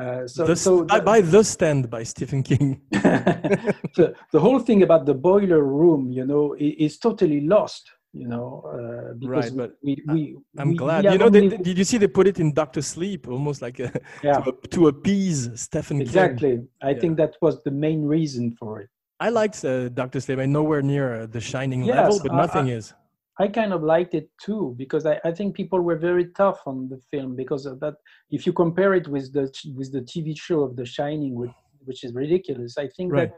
Uh, 0.01 0.27
so 0.27 0.47
the, 0.47 0.57
so 0.57 0.87
I 0.91 0.99
the- 0.99 1.05
buy 1.05 1.21
the 1.21 1.43
stand 1.45 1.91
by 1.91 2.03
Stephen 2.03 2.43
King. 2.43 2.81
the, 2.91 4.15
the 4.33 4.41
whole 4.41 4.59
thing 4.59 4.83
about 4.83 5.07
the 5.07 5.15
boiler 5.15 5.63
room, 5.63 6.11
you 6.19 6.25
know, 6.25 6.55
i- 6.67 6.77
is 6.87 6.99
totally 6.99 7.41
lost. 7.43 7.85
You 8.15 8.27
know, 8.27 8.63
uh, 8.75 9.13
because 9.23 9.51
Right, 9.51 9.57
but 9.61 9.71
we, 9.87 10.03
we, 10.09 10.37
I'm 10.57 10.71
we- 10.71 10.77
glad. 10.77 11.05
we 11.05 11.13
You 11.13 11.19
know, 11.19 11.29
they, 11.29 11.47
did 11.49 11.77
you 11.79 11.85
see 11.85 11.99
they 11.99 12.09
put 12.09 12.27
it 12.27 12.41
in 12.41 12.53
Doctor 12.55 12.81
Sleep, 12.83 13.29
almost 13.29 13.61
like 13.61 13.79
a, 13.81 13.93
yeah, 14.25 14.39
to, 14.41 14.53
to 14.71 14.89
appease 14.89 15.51
Stephen 15.61 15.99
King. 15.99 16.07
exactly. 16.07 16.55
I 16.83 16.91
Yeah. 16.93 17.01
think 17.01 17.17
that 17.19 17.37
was 17.43 17.63
the 17.65 17.71
main 17.71 18.01
reason 18.07 18.57
for 18.59 18.81
it. 18.81 18.89
I 19.21 19.31
liked 19.31 19.65
uh, 19.65 19.89
Doctor 19.89 20.21
Sleep. 20.21 20.39
I'm 20.39 20.53
nowhere 20.53 20.83
near 20.83 21.23
uh, 21.23 21.27
the 21.27 21.41
Shining 21.41 21.83
Yes, 21.83 21.97
level, 21.97 22.21
but 22.23 22.33
nothing 22.35 22.69
I- 22.71 22.75
is. 22.75 22.95
I 23.41 23.47
kind 23.47 23.73
of 23.73 23.85
liked 23.85 24.15
it 24.15 24.29
too 24.45 24.75
because 24.77 25.07
I, 25.07 25.21
I 25.25 25.31
think 25.31 25.55
people 25.55 25.79
were 25.81 25.95
very 25.97 26.27
tough 26.37 26.59
on 26.67 26.89
the 26.89 26.99
film 27.13 27.37
because 27.37 27.67
of 27.67 27.79
that. 27.79 27.95
If 28.33 28.45
you 28.47 28.53
compare 28.53 28.95
it 28.95 29.07
with 29.07 29.33
the 29.33 29.45
with 29.77 29.93
the 29.93 30.01
TV 30.01 30.37
show 30.37 30.63
of 30.63 30.75
The 30.75 30.85
Shining, 30.85 31.37
which, 31.37 31.53
which 31.85 32.03
is 32.03 32.13
ridiculous, 32.15 32.77
I 32.77 32.89
think 32.97 33.13
Right. 33.13 33.31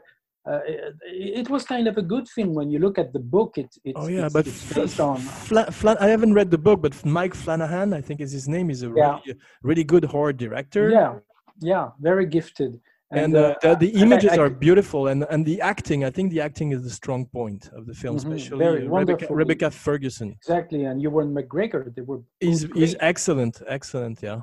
that 0.45 0.51
uh, 0.51 0.59
it, 0.65 1.41
it 1.41 1.49
was 1.51 1.65
kind 1.65 1.87
of 1.87 1.97
a 1.97 2.01
good 2.01 2.27
film 2.27 2.55
when 2.55 2.71
you 2.71 2.79
look 2.79 2.97
at 2.97 3.13
the 3.13 3.19
book. 3.19 3.59
It, 3.59 3.69
it's, 3.85 3.93
Oh 4.01 4.07
yeah, 4.07 4.25
it's, 4.25 4.33
but 4.33 4.47
it's 4.47 4.73
based 4.73 4.99
on 4.99 5.17
Fla- 5.17 5.69
Fla- 5.71 5.97
I 5.99 6.07
haven't 6.07 6.33
read 6.33 6.49
the 6.49 6.57
book, 6.57 6.81
but 6.81 6.93
Mike 7.05 7.35
Flanagan, 7.35 7.93
I 7.93 8.01
think 8.01 8.21
is 8.21 8.31
his 8.31 8.47
name, 8.49 8.71
is 8.71 8.81
a 8.81 8.87
Yeah. 8.87 9.19
really, 9.27 9.39
really 9.61 9.83
good 9.83 10.05
horror 10.05 10.33
director. 10.33 10.89
yeah, 10.89 11.19
yeah, 11.59 11.89
very 11.99 12.25
gifted. 12.25 12.81
And, 13.13 13.35
uh, 13.35 13.55
the, 13.61 13.75
the 13.75 13.89
images 14.03 14.31
I- 14.31 14.37
are 14.37 14.49
beautiful, 14.49 15.07
and, 15.07 15.25
and 15.29 15.45
the 15.45 15.59
acting. 15.61 15.99
I 16.05 16.11
think 16.15 16.31
the 16.31 16.41
acting 16.41 16.71
is 16.71 16.81
the 16.83 16.89
strong 17.01 17.25
point 17.25 17.69
of 17.77 17.85
the 17.85 17.93
film, 17.93 18.15
Mhm, 18.15 18.19
especially 18.23 18.57
very 18.67 18.87
uh, 18.87 18.89
Rebecca. 18.99 19.27
Rebecca 19.41 19.69
Ferguson. 19.71 20.29
exactly, 20.41 20.85
and 20.85 21.01
Ewan 21.01 21.29
McGregor, 21.37 21.93
they 21.95 22.01
were. 22.09 22.21
He's, 22.39 22.61
he's 22.73 22.95
excellent, 23.11 23.61
excellent. 23.67 24.17
Yeah. 24.29 24.41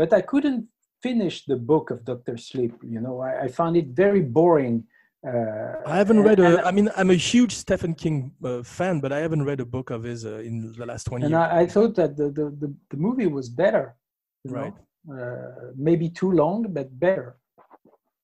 but 0.00 0.10
I 0.12 0.22
couldn't 0.32 0.62
finish 1.02 1.44
the 1.52 1.56
book 1.56 1.90
of 1.90 1.98
Doctor 2.10 2.36
Sleep. 2.38 2.74
You 2.94 3.00
know, 3.04 3.14
I, 3.20 3.30
I 3.44 3.48
found 3.48 3.76
it 3.76 3.88
very 3.88 4.22
boring. 4.22 4.84
Uh, 5.26 5.74
I 5.94 5.96
haven't 6.02 6.22
read 6.28 6.40
and- 6.40 6.54
a. 6.60 6.66
I 6.66 6.70
mean, 6.76 6.88
I'm 6.96 7.10
a 7.10 7.20
huge 7.32 7.52
Stephen 7.64 7.92
King 7.94 8.16
uh, 8.42 8.62
fan, 8.62 9.00
but 9.00 9.10
I 9.12 9.18
haven't 9.26 9.44
read 9.50 9.60
a 9.60 9.66
book 9.76 9.90
of 9.90 10.00
his 10.02 10.24
uh, 10.24 10.48
in 10.48 10.54
the 10.78 10.86
last 10.86 11.04
20 11.04 11.24
and 11.26 11.32
years. 11.32 11.40
I, 11.42 11.60
I 11.60 11.66
thought 11.66 11.94
that 11.96 12.16
the, 12.16 12.26
the, 12.38 12.44
the, 12.62 12.74
the 12.92 12.96
movie 12.96 13.26
was 13.38 13.46
better. 13.50 13.94
Right. 14.46 14.74
Uh, 15.12 15.72
maybe 15.76 16.08
too 16.08 16.30
long, 16.42 16.58
but 16.78 16.88
better. 16.98 17.36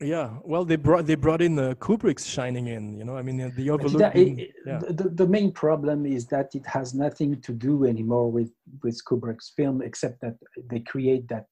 Yeah, 0.00 0.34
well, 0.44 0.64
they 0.64 0.76
brought 0.76 1.06
they 1.06 1.16
brought 1.16 1.42
in 1.42 1.58
uh, 1.58 1.74
Kubrick's 1.74 2.24
Shining 2.24 2.68
in. 2.68 2.96
You 2.96 3.04
know, 3.04 3.16
I 3.16 3.22
mean, 3.22 3.36
the 3.38 3.50
But 3.50 3.68
Overlook. 3.74 3.98
that- 3.98 4.14
being- 4.14 4.38
it- 4.38 4.52
yeah. 4.64 4.78
the, 4.78 5.08
the 5.08 5.26
main 5.26 5.50
problem 5.50 6.06
is 6.06 6.26
that 6.26 6.54
it 6.54 6.64
has 6.66 6.94
nothing 6.94 7.40
to 7.40 7.52
do 7.52 7.84
anymore 7.84 8.30
with, 8.30 8.52
with 8.84 9.00
Kubrick's 9.04 9.50
film, 9.56 9.82
except 9.82 10.20
that 10.20 10.36
they 10.70 10.80
create 10.80 11.26
that 11.28 11.46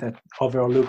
that 0.00 0.14
Overlook 0.40 0.88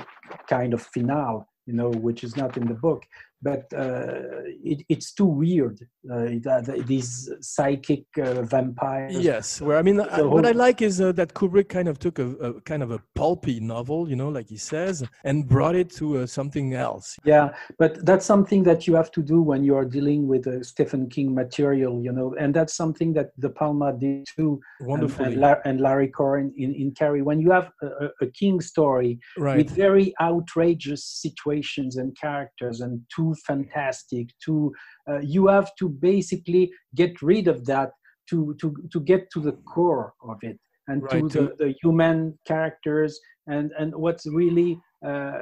kind 0.49 0.73
of 0.73 0.81
finale, 0.81 1.41
you 1.65 1.73
know, 1.73 1.89
which 1.91 2.23
is 2.23 2.35
not 2.37 2.55
in 2.57 2.65
the 2.67 2.73
book. 2.73 3.03
But 3.41 3.71
uh, 3.73 4.43
it, 4.63 4.83
it's 4.89 5.13
too 5.13 5.25
weird. 5.25 5.79
Uh, 6.11 6.39
that, 6.41 6.83
these 6.87 7.29
psychic 7.41 8.05
uh, 8.17 8.41
vampires. 8.43 9.19
Yes, 9.19 9.59
where 9.59 9.77
I 9.77 9.81
mean, 9.81 9.99
I, 9.99 10.21
what 10.21 10.45
I 10.45 10.51
like 10.51 10.81
is 10.81 11.01
uh, 11.01 11.11
that 11.13 11.33
Kubrick 11.33 11.67
kind 11.67 11.89
of 11.89 11.99
took 11.99 12.17
a, 12.17 12.29
a 12.37 12.61
kind 12.61 12.81
of 12.81 12.91
a 12.91 12.99
pulpy 13.13 13.59
novel, 13.59 14.09
you 14.09 14.15
know, 14.15 14.29
like 14.29 14.47
he 14.47 14.55
says, 14.57 15.03
and 15.25 15.47
brought 15.47 15.75
it 15.75 15.89
to 15.95 16.19
uh, 16.19 16.25
something 16.25 16.73
else. 16.73 17.17
Yeah, 17.25 17.49
but 17.77 18.05
that's 18.05 18.25
something 18.25 18.63
that 18.63 18.87
you 18.87 18.95
have 18.95 19.11
to 19.11 19.21
do 19.21 19.41
when 19.41 19.63
you 19.63 19.75
are 19.75 19.85
dealing 19.85 20.27
with 20.27 20.47
uh, 20.47 20.63
Stephen 20.63 21.09
King 21.09 21.35
material, 21.35 22.01
you 22.01 22.13
know, 22.13 22.33
and 22.39 22.53
that's 22.53 22.73
something 22.73 23.13
that 23.13 23.37
De 23.39 23.49
Palma 23.49 23.91
did 23.91 24.25
too, 24.33 24.61
and, 24.79 24.87
Wonderfully, 24.87 25.33
and, 25.33 25.57
and 25.65 25.81
Larry 25.81 26.07
Cohen 26.07 26.53
in, 26.57 26.73
in 26.73 26.91
Carrie. 26.91 27.21
When 27.21 27.39
you 27.41 27.51
have 27.51 27.69
a, 27.81 28.09
a- 28.21 28.27
King 28.37 28.61
story 28.61 29.19
right? 29.37 29.57
with 29.57 29.69
very 29.71 30.13
outrageous 30.21 31.03
situations 31.03 31.97
and 31.97 32.15
characters 32.17 32.81
and 32.81 33.01
too 33.27 33.35
fantastic, 33.45 34.29
too, 34.43 34.73
uh, 35.09 35.19
you 35.19 35.47
have 35.47 35.71
to 35.79 35.89
basically 35.89 36.71
get 36.95 37.21
rid 37.21 37.47
of 37.47 37.65
that 37.65 37.91
to, 38.29 38.55
to, 38.61 38.75
to 38.91 38.99
get 38.99 39.29
to 39.31 39.39
the 39.39 39.53
core 39.73 40.13
of 40.27 40.37
it 40.41 40.59
and 40.87 41.01
Right, 41.03 41.21
to, 41.23 41.29
to- 41.29 41.55
the, 41.57 41.65
the 41.65 41.75
human 41.81 42.37
characters 42.45 43.19
and, 43.47 43.71
and 43.79 43.95
what's 43.95 44.25
really 44.27 44.79
uh, 45.05 45.39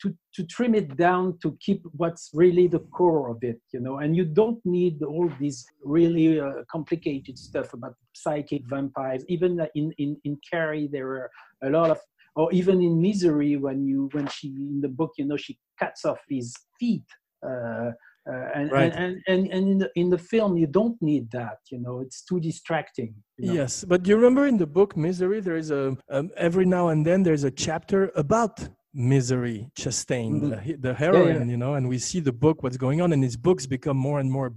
to, 0.00 0.14
to 0.34 0.44
trim 0.44 0.74
it 0.74 0.96
down 0.96 1.38
to 1.42 1.56
keep 1.60 1.82
what's 1.92 2.30
really 2.34 2.66
the 2.66 2.80
core 2.80 3.30
of 3.30 3.38
it, 3.42 3.60
you 3.72 3.80
know, 3.80 3.98
and 3.98 4.16
you 4.16 4.24
don't 4.24 4.58
need 4.64 5.02
all 5.02 5.30
these 5.40 5.64
really 5.84 6.40
uh, 6.40 6.62
complicated 6.70 7.38
stuff 7.38 7.72
about 7.74 7.94
psychic 8.12 8.62
vampires. 8.66 9.24
Even 9.28 9.66
in, 9.74 9.92
in, 9.98 10.16
in 10.24 10.38
Carrie, 10.50 10.88
there 10.90 11.08
are 11.08 11.30
a 11.62 11.70
lot 11.70 11.90
of 11.90 11.98
or 12.36 12.52
even 12.52 12.82
in 12.82 13.00
misery 13.00 13.56
when 13.56 13.84
you 13.86 14.08
when 14.12 14.26
she 14.28 14.48
in 14.48 14.80
the 14.80 14.88
book 14.88 15.12
you 15.16 15.24
know 15.24 15.36
she 15.36 15.58
cuts 15.78 16.04
off 16.04 16.20
his 16.28 16.54
feet 16.78 17.08
uh, 17.46 17.90
uh, 18.30 18.46
and, 18.54 18.72
Right. 18.72 18.92
and, 18.92 19.22
and 19.28 19.46
and 19.52 19.68
in 19.72 19.78
the 19.78 19.90
in 19.94 20.10
the 20.10 20.18
film 20.18 20.56
you 20.56 20.66
don't 20.66 21.00
need 21.00 21.30
that 21.30 21.58
you 21.70 21.78
know 21.78 22.00
it's 22.00 22.24
too 22.24 22.40
distracting 22.40 23.14
you 23.38 23.46
know? 23.46 23.52
Yes, 23.54 23.84
but 23.84 24.06
you 24.06 24.16
remember 24.16 24.46
in 24.46 24.56
the 24.56 24.66
book 24.66 24.96
Misery, 24.96 25.40
there 25.40 25.56
is 25.56 25.70
a 25.70 25.96
um, 26.10 26.30
every 26.36 26.64
now 26.64 26.88
and 26.88 27.06
then 27.06 27.22
there's 27.22 27.44
a 27.44 27.50
chapter 27.50 28.10
about 28.16 28.54
Misery 28.94 29.68
Chastain, 29.78 30.32
Mhm. 30.40 30.48
the, 30.66 30.76
the 30.88 30.94
heroine, 30.94 31.48
you 31.50 31.58
know, 31.58 31.74
and 31.74 31.86
we 31.86 31.98
see 31.98 32.20
the 32.20 32.32
book 32.32 32.62
what's 32.62 32.78
going 32.78 33.00
on, 33.02 33.12
and 33.12 33.22
his 33.22 33.36
books 33.36 33.66
become 33.66 33.98
more 34.08 34.20
and 34.20 34.30
more 34.30 34.54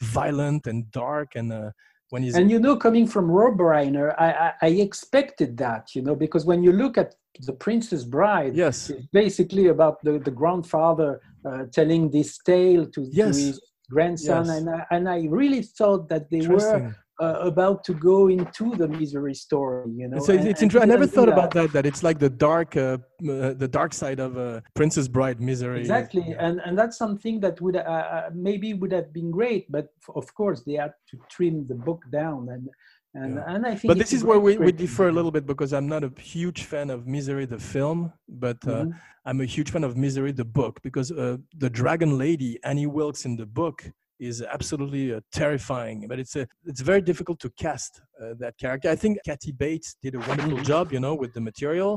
violent 0.00 0.66
and 0.66 0.90
dark, 0.90 1.28
and 1.36 1.52
uh, 1.52 1.70
when 2.10 2.22
he's 2.22 2.34
and 2.36 2.50
you 2.50 2.58
know 2.58 2.76
coming 2.76 3.06
from 3.06 3.30
rob 3.30 3.58
reiner 3.58 4.14
I, 4.18 4.28
I 4.46 4.52
i 4.62 4.70
expected 4.88 5.56
that 5.58 5.94
you 5.94 6.02
know 6.02 6.14
because 6.14 6.44
when 6.44 6.62
you 6.62 6.72
look 6.72 6.98
at 6.98 7.14
the 7.40 7.52
princess 7.52 8.04
bride 8.04 8.56
yes, 8.56 8.90
it's 8.90 9.06
basically 9.12 9.68
about 9.68 10.02
the, 10.04 10.18
the 10.18 10.30
grandfather 10.30 11.20
uh, 11.44 11.64
telling 11.72 12.10
this 12.10 12.38
tale 12.38 12.86
to, 12.86 13.08
Yes. 13.10 13.36
to 13.36 13.42
his 13.46 13.60
grandson 13.90 14.46
Yes. 14.46 14.58
and 14.58 14.70
I, 14.70 14.86
and 14.90 15.08
I 15.08 15.26
really 15.28 15.62
thought 15.62 16.08
that 16.08 16.30
they 16.30 16.46
were 16.46 16.94
uh, 17.20 17.24
about 17.40 17.84
to 17.84 17.92
go 17.94 18.28
into 18.28 18.74
the 18.74 18.88
misery 18.88 19.34
story. 19.34 19.90
You 19.92 20.08
know, 20.08 20.18
So 20.18 20.32
it's, 20.32 20.40
and- 20.40 20.48
it's 20.50 20.62
interesting. 20.62 20.90
I 20.90 20.94
never 20.94 21.06
thought 21.06 21.26
that. 21.26 21.32
about 21.38 21.50
that. 21.52 21.72
That 21.72 21.84
it's 21.86 22.02
like 22.02 22.18
the 22.18 22.30
dark, 22.30 22.76
uh, 22.76 22.80
uh, 23.28 23.52
the 23.64 23.68
dark 23.70 23.92
side 23.92 24.18
of 24.18 24.36
uh, 24.36 24.60
Princess 24.74 25.08
Bride 25.08 25.40
misery. 25.40 25.80
exactly 25.80 26.34
and 26.38 26.60
and 26.66 26.76
that's 26.78 26.96
something 27.04 27.38
that 27.40 27.60
would 27.60 27.76
uh, 27.76 27.80
uh, 27.80 28.30
maybe 28.48 28.68
would 28.80 28.92
have 28.92 29.12
been 29.12 29.30
great 29.30 29.64
but 29.76 29.86
of 30.20 30.26
course 30.34 30.58
they 30.66 30.74
had 30.84 30.92
to 31.10 31.16
trim 31.34 31.56
the 31.70 31.74
book 31.88 32.02
down 32.20 32.40
and 32.54 32.68
and 33.14 33.34
Yeah. 33.36 33.52
and 33.54 33.66
i 33.66 33.74
think 33.78 33.88
But 33.90 33.98
this 33.98 34.12
is 34.12 34.22
where 34.24 34.40
we, 34.46 34.52
we 34.58 34.72
differ 34.72 35.08
a 35.08 35.12
little 35.18 35.30
bit 35.36 35.44
because 35.52 35.72
I'm 35.78 35.88
not 35.94 36.02
a 36.04 36.12
huge 36.36 36.60
fan 36.72 36.88
of 36.90 36.98
Misery 37.06 37.46
the 37.54 37.58
film, 37.74 37.98
but 38.44 38.58
uh, 38.66 38.84
Mhm. 38.84 38.94
I'm 39.28 39.40
a 39.40 39.48
huge 39.56 39.70
fan 39.74 39.84
of 39.84 39.92
Misery 39.96 40.32
the 40.42 40.48
book 40.60 40.74
because 40.82 41.08
uh, 41.12 41.36
the 41.64 41.70
Dragon 41.80 42.10
Lady 42.24 42.50
Annie 42.70 42.90
Wilkes 42.98 43.22
in 43.28 43.36
the 43.42 43.46
book 43.60 43.78
is 44.18 44.36
absolutely 44.56 45.04
uh, 45.14 45.20
terrifying. 45.40 45.98
But 46.10 46.18
it's 46.22 46.34
a 46.42 46.44
it's 46.70 46.80
very 46.90 47.02
difficult 47.10 47.38
to 47.44 47.50
cast 47.64 47.92
uh, 48.20 48.34
that 48.42 48.54
character. 48.62 48.88
I 48.96 48.96
think 49.02 49.12
Kathy 49.28 49.52
Bates 49.64 49.90
did 50.04 50.12
a 50.14 50.20
wonderful 50.30 50.58
Mhm. 50.58 50.64
job, 50.72 50.84
you 50.94 51.00
know, 51.04 51.14
with 51.22 51.32
the 51.36 51.40
material. 51.50 51.92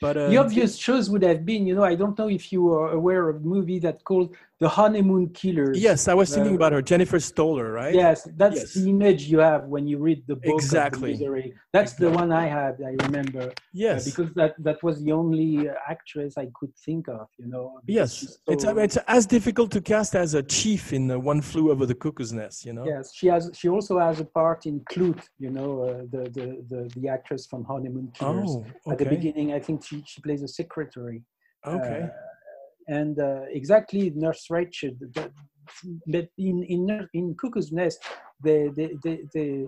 But 0.00 0.16
uh, 0.16 0.28
the 0.32 0.38
obvious 0.46 0.72
choice 0.86 1.06
would 1.12 1.22
have 1.30 1.42
been 1.50 1.62
you 1.68 1.74
know 1.76 1.86
i 1.92 1.96
don't 2.00 2.16
know 2.20 2.28
if 2.38 2.44
you 2.54 2.60
are 2.78 2.90
aware 3.00 3.22
of 3.30 3.36
a 3.36 3.46
movie 3.56 3.80
that 3.86 3.96
called 4.08 4.28
the 4.60 4.68
honeymoon 4.68 5.28
killers 5.30 5.80
yes, 5.80 6.06
I 6.06 6.14
was 6.14 6.32
thinking 6.32 6.52
uh, 6.52 6.56
about 6.56 6.72
her, 6.72 6.80
Jennifer 6.82 7.18
Stoller, 7.18 7.72
right? 7.72 7.94
yes 7.94 8.28
that's 8.36 8.56
Yes. 8.60 8.74
the 8.74 8.88
image 8.88 9.22
you 9.24 9.38
have 9.38 9.64
when 9.64 9.86
you 9.88 9.98
read 9.98 10.22
the 10.28 10.36
book 10.36 10.54
Exactly. 10.54 11.10
misery 11.12 11.54
that's 11.72 11.94
the 11.94 12.08
one 12.10 12.30
i 12.30 12.46
had 12.46 12.74
i 12.90 12.92
remember 13.06 13.42
uh, 13.50 13.54
Yes. 13.72 14.04
because 14.08 14.32
that 14.34 14.52
that 14.66 14.78
was 14.86 15.02
the 15.04 15.12
only 15.12 15.68
uh, 15.68 15.72
actress 15.94 16.38
i 16.38 16.46
could 16.58 16.72
think 16.86 17.08
of 17.08 17.26
you 17.42 17.48
know 17.48 17.64
Yes, 17.86 18.14
she's 18.14 18.38
it's 18.46 18.64
so- 18.64 18.78
it's 18.78 18.96
as 19.18 19.26
difficult 19.26 19.70
to 19.72 19.80
cast 19.80 20.14
as 20.24 20.34
a 20.34 20.42
chief 20.58 20.92
in 20.92 21.10
uh, 21.10 21.18
One 21.32 21.40
Flew 21.50 21.66
Over 21.72 21.84
the 21.92 21.94
Cuckoo's 22.02 22.32
Nest. 22.32 22.58
You 22.66 22.72
know. 22.76 22.84
Yes, 22.92 23.04
she 23.18 23.26
has. 23.34 23.42
She 23.60 23.68
also 23.68 23.94
has 24.06 24.16
a 24.20 24.24
part 24.40 24.60
in 24.70 24.76
Klute. 24.90 25.24
You 25.44 25.50
know, 25.56 25.70
uh, 25.82 25.86
the, 26.14 26.22
the 26.36 26.46
the 26.70 26.80
the 26.96 27.08
actress 27.16 27.42
from 27.50 27.60
Honeymoon 27.72 28.08
Killers. 28.18 28.50
Oh, 28.50 28.60
okay. 28.60 28.92
At 28.92 28.98
the 29.02 29.08
beginning, 29.16 29.48
I 29.52 29.60
think 29.66 29.76
she 29.88 29.96
she 30.12 30.18
plays 30.26 30.42
a 30.42 30.48
secretary. 30.60 31.18
Okay. 31.76 32.02
And 32.88 33.18
uh, 33.18 33.42
exactly, 33.50 34.12
Nurse 34.14 34.46
Ratched. 34.50 34.96
But 36.06 36.28
in 36.38 36.62
in 36.64 37.08
in 37.12 37.34
Cuckoo's 37.34 37.72
Nest, 37.72 38.00
they 38.42 38.68
they 38.76 38.90
they. 39.02 39.18
they 39.34 39.66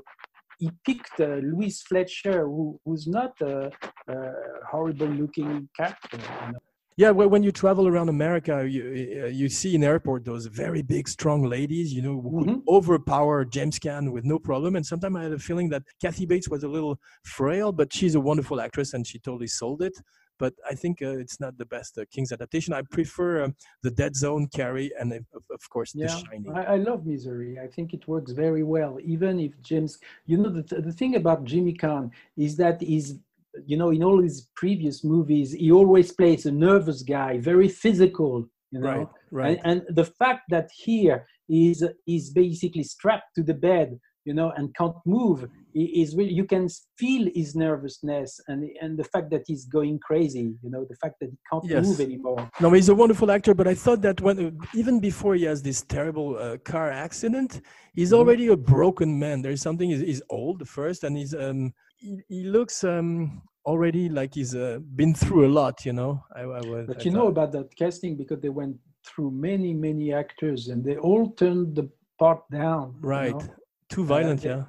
he 0.58 0.70
picked 0.86 1.20
uh, 1.20 1.34
Louise 1.52 1.82
Fletcher, 1.82 2.46
who, 2.46 2.80
who's 2.82 3.06
not 3.06 3.32
a, 3.42 3.70
a 4.08 4.32
horrible-looking 4.70 5.68
character. 5.76 6.16
You 6.16 6.52
know? 6.52 6.58
Yeah, 6.96 7.10
well, 7.10 7.28
when 7.28 7.42
you 7.42 7.52
travel 7.52 7.86
around 7.86 8.08
America, 8.08 8.66
you 8.66 9.22
uh, 9.22 9.26
you 9.26 9.50
see 9.50 9.74
in 9.74 9.84
airport 9.84 10.24
those 10.24 10.46
very 10.46 10.80
big, 10.80 11.08
strong 11.08 11.42
ladies, 11.42 11.92
you 11.92 12.00
know, 12.00 12.22
who 12.22 12.30
Mhm. 12.46 12.62
overpower 12.68 13.44
James 13.44 13.78
Caan 13.78 14.12
with 14.12 14.24
no 14.24 14.38
problem. 14.38 14.76
And 14.76 14.86
sometimes 14.86 15.14
I 15.16 15.22
had 15.24 15.32
a 15.32 15.38
feeling 15.38 15.68
that 15.68 15.82
Kathy 16.00 16.24
Bates 16.24 16.48
was 16.48 16.62
a 16.64 16.68
little 16.68 16.98
frail, 17.36 17.70
but 17.70 17.92
she's 17.92 18.14
a 18.14 18.20
wonderful 18.20 18.58
actress 18.66 18.94
and 18.94 19.06
she 19.06 19.18
totally 19.18 19.48
sold 19.48 19.82
it. 19.82 19.96
But 20.38 20.54
I 20.70 20.74
think 20.74 21.02
uh, 21.02 21.18
it's 21.18 21.40
not 21.40 21.56
the 21.56 21.66
best 21.66 21.98
uh, 21.98 22.04
King's 22.10 22.32
adaptation. 22.32 22.74
I 22.74 22.82
prefer 22.82 23.44
um, 23.44 23.54
the 23.82 23.90
Dead 23.90 24.14
Zone, 24.14 24.48
Carrie, 24.54 24.92
and 24.98 25.12
uh, 25.12 25.16
of, 25.34 25.44
of 25.50 25.70
course 25.70 25.92
The 25.92 26.08
Shining. 26.08 26.52
I, 26.54 26.74
I 26.74 26.76
love 26.76 27.06
Misery. 27.06 27.58
I 27.58 27.66
think 27.66 27.94
it 27.94 28.06
works 28.06 28.32
very 28.32 28.62
well, 28.62 28.98
even 29.02 29.40
if 29.40 29.52
James. 29.62 29.98
You 30.26 30.38
know, 30.38 30.50
the, 30.50 30.80
the 30.80 30.92
thing 30.92 31.16
about 31.16 31.44
Jimmy 31.44 31.74
Caan 31.74 32.10
is 32.36 32.56
that 32.56 32.82
he's, 32.82 33.18
you 33.64 33.76
know, 33.76 33.90
in 33.90 34.02
all 34.02 34.20
his 34.20 34.48
previous 34.56 35.02
movies, 35.04 35.52
he 35.52 35.72
always 35.72 36.12
plays 36.12 36.46
a 36.46 36.52
nervous 36.52 37.02
guy, 37.02 37.38
very 37.38 37.68
physical. 37.68 38.48
You 38.72 38.80
know, 38.80 38.88
Right, 38.88 39.08
right. 39.30 39.60
and, 39.64 39.82
and 39.86 39.96
the 39.96 40.04
fact 40.04 40.42
that 40.50 40.70
here 40.74 41.26
is 41.48 41.84
is 42.06 42.30
basically 42.30 42.82
strapped 42.82 43.34
to 43.36 43.42
the 43.42 43.54
bed, 43.54 43.98
you 44.26 44.34
know, 44.34 44.52
and 44.56 44.74
can't 44.80 44.96
move 45.06 45.38
i- 45.80 45.90
is 46.02 46.10
really 46.18 46.32
you 46.40 46.46
can 46.54 46.64
feel 47.02 47.24
his 47.40 47.50
nervousness 47.54 48.30
and 48.48 48.60
and 48.82 48.92
the 49.00 49.04
fact 49.14 49.28
that 49.30 49.44
he's 49.48 49.64
going 49.78 49.96
crazy. 50.08 50.46
You 50.64 50.70
know, 50.72 50.82
the 50.92 50.96
fact 51.02 51.16
that 51.20 51.30
he 51.34 51.38
can't 51.50 51.64
Yes. 51.74 51.86
move 51.86 52.00
anymore. 52.08 52.40
No, 52.60 52.68
he's 52.76 52.88
a 52.88 52.94
wonderful 53.02 53.30
actor, 53.36 53.54
but 53.60 53.66
I 53.72 53.74
thought 53.84 54.00
that 54.02 54.20
when 54.26 54.36
even 54.74 55.00
before 55.00 55.34
he 55.38 55.44
has 55.44 55.62
this 55.62 55.80
terrible 55.96 56.28
uh, 56.38 56.56
car 56.72 56.88
accident, 57.06 57.50
he's 57.98 58.12
Mhm. 58.12 58.18
already 58.18 58.46
a 58.48 58.56
broken 58.56 59.10
man. 59.24 59.36
There's 59.42 59.62
something. 59.62 59.88
He's, 59.90 60.00
he's 60.10 60.22
old 60.30 60.68
first, 60.76 61.04
and 61.04 61.16
he's 61.16 61.34
um 61.34 61.60
he, 62.04 62.10
he 62.28 62.40
looks 62.56 62.76
um 62.84 63.42
already 63.64 64.08
like 64.08 64.32
he's 64.34 64.54
uh, 64.54 64.78
been 65.00 65.14
through 65.22 65.42
a 65.46 65.52
lot. 65.60 65.84
You 65.88 65.94
know, 66.00 66.12
I, 66.34 66.42
I 66.60 66.62
was. 66.72 66.84
But 66.88 66.98
I 67.00 67.04
you 67.04 67.10
know 67.16 67.28
about 67.34 67.50
that 67.52 67.68
casting 67.76 68.16
because 68.22 68.40
they 68.40 68.48
went 68.62 68.76
through 69.08 69.30
many, 69.30 69.72
many 69.72 70.12
actors 70.12 70.68
and 70.68 70.84
they 70.84 70.96
all 70.96 71.30
turned 71.42 71.76
the 71.76 71.88
part 72.18 72.40
down. 72.50 72.94
you 73.02 73.08
right? 73.08 73.30
know. 73.32 73.54
Too 73.88 74.04
violent, 74.04 74.44
yeah. 74.44 74.56
yeah. 74.56 74.64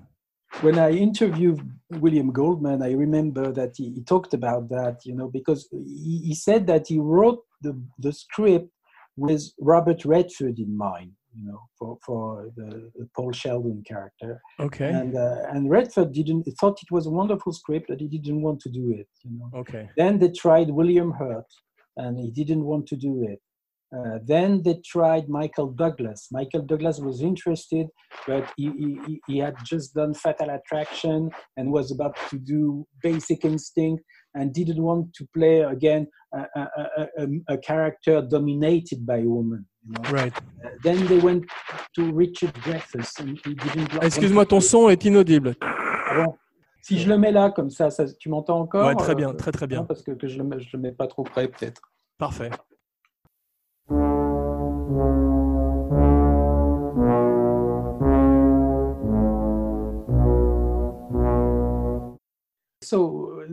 When 0.61 0.79
I 0.79 0.91
interviewed 0.91 1.59
William 1.91 2.31
Goldman, 2.31 2.81
I 2.81 2.91
remember 2.91 3.51
that 3.51 3.73
he, 3.75 3.91
he 3.91 4.03
talked 4.03 4.33
about 4.33 4.69
that, 4.69 4.99
you 5.05 5.15
know, 5.15 5.29
because 5.29 5.67
he, 5.71 6.21
he 6.25 6.35
said 6.35 6.67
that 6.67 6.87
he 6.87 6.99
wrote 6.99 7.43
the, 7.61 7.79
the 7.99 8.13
script 8.13 8.69
with 9.17 9.51
Robert 9.59 10.05
Redford 10.05 10.59
in 10.59 10.75
mind, 10.77 11.11
you 11.35 11.47
know, 11.47 11.61
for, 11.77 11.97
for 12.05 12.49
the, 12.55 12.91
the 12.95 13.07
Paul 13.15 13.31
Sheldon 13.31 13.83
character. 13.87 14.41
Okay, 14.59 14.89
And, 14.89 15.15
uh, 15.15 15.43
and 15.51 15.69
Redford 15.69 16.13
didn't, 16.13 16.43
thought 16.59 16.79
it 16.81 16.91
was 16.91 17.07
a 17.07 17.11
wonderful 17.11 17.51
script, 17.51 17.87
but 17.89 17.99
he 17.99 18.07
didn't 18.07 18.41
want 18.41 18.59
to 18.61 18.69
do 18.69 18.93
it, 18.97 19.07
you 19.23 19.37
know. 19.37 19.59
okay, 19.59 19.89
Then 19.97 20.17
they 20.19 20.29
tried 20.29 20.69
William 20.69 21.11
Hurt, 21.11 21.45
and 21.97 22.17
he 22.19 22.31
didn't 22.31 22.63
want 22.63 22.87
to 22.87 22.95
do 22.95 23.23
it. 23.27 23.39
Uh, 23.95 24.19
then 24.25 24.61
they 24.63 24.81
tried 24.85 25.29
Michael 25.29 25.67
Douglas. 25.71 26.27
Michael 26.31 26.61
Douglas 26.61 26.99
was 26.99 27.21
interested, 27.21 27.87
but 28.27 28.51
he, 28.57 28.69
he, 29.05 29.21
he- 29.27 29.37
had 29.37 29.55
just 29.63 29.93
done 29.93 30.13
Fatal 30.13 30.49
Attraction 30.49 31.29
and 31.55 31.71
was 31.71 31.91
about 31.91 32.17
to 32.29 32.37
do 32.37 32.85
Basic 33.01 33.45
Instinct 33.45 34.03
and 34.35 34.53
didn't 34.53 34.81
want 34.81 35.13
to 35.13 35.25
play 35.33 35.61
again 35.61 36.07
a, 36.33 36.39
a, 36.55 36.67
a, 37.17 37.27
a, 37.53 37.57
character 37.59 38.21
dominated 38.21 39.05
by 39.05 39.19
a 39.19 39.25
woman. 39.25 39.65
You 39.85 39.93
know? 39.93 40.09
right. 40.09 40.33
Uh, 40.37 40.69
then 40.83 41.07
they 41.07 41.19
went 41.19 41.45
to 41.95 42.11
Richard 42.11 42.53
Dreyfuss 42.55 43.19
and 43.19 43.39
he 43.45 43.53
didn't. 43.53 44.03
Excuse-moi, 44.03 44.43
to 44.43 44.49
ton 44.49 44.59
son 44.61 44.89
est 44.89 45.05
inaudible. 45.05 45.55
Ah 45.61 46.25
bon 46.25 46.37
Si 46.81 46.99
je 46.99 47.07
le 47.07 47.17
mets 47.17 47.31
là 47.31 47.51
comme 47.51 47.69
ça, 47.69 47.89
ça 47.89 48.05
tu 48.19 48.29
m'entends 48.29 48.59
encore 48.59 48.87
Ouais, 48.87 48.95
très 48.95 49.13
euh, 49.13 49.15
bien, 49.15 49.33
très 49.33 49.51
très 49.51 49.65
non, 49.65 49.69
bien. 49.69 49.83
parce 49.85 50.03
que, 50.03 50.11
que 50.11 50.27
je 50.27 50.37
le 50.37 50.43
le 50.43 50.79
mets 50.79 50.91
pas 50.91 51.07
trop 51.07 51.23
près 51.23 51.47
peut-être. 51.47 51.81
Parfait. 52.17 52.49
So 62.89 62.99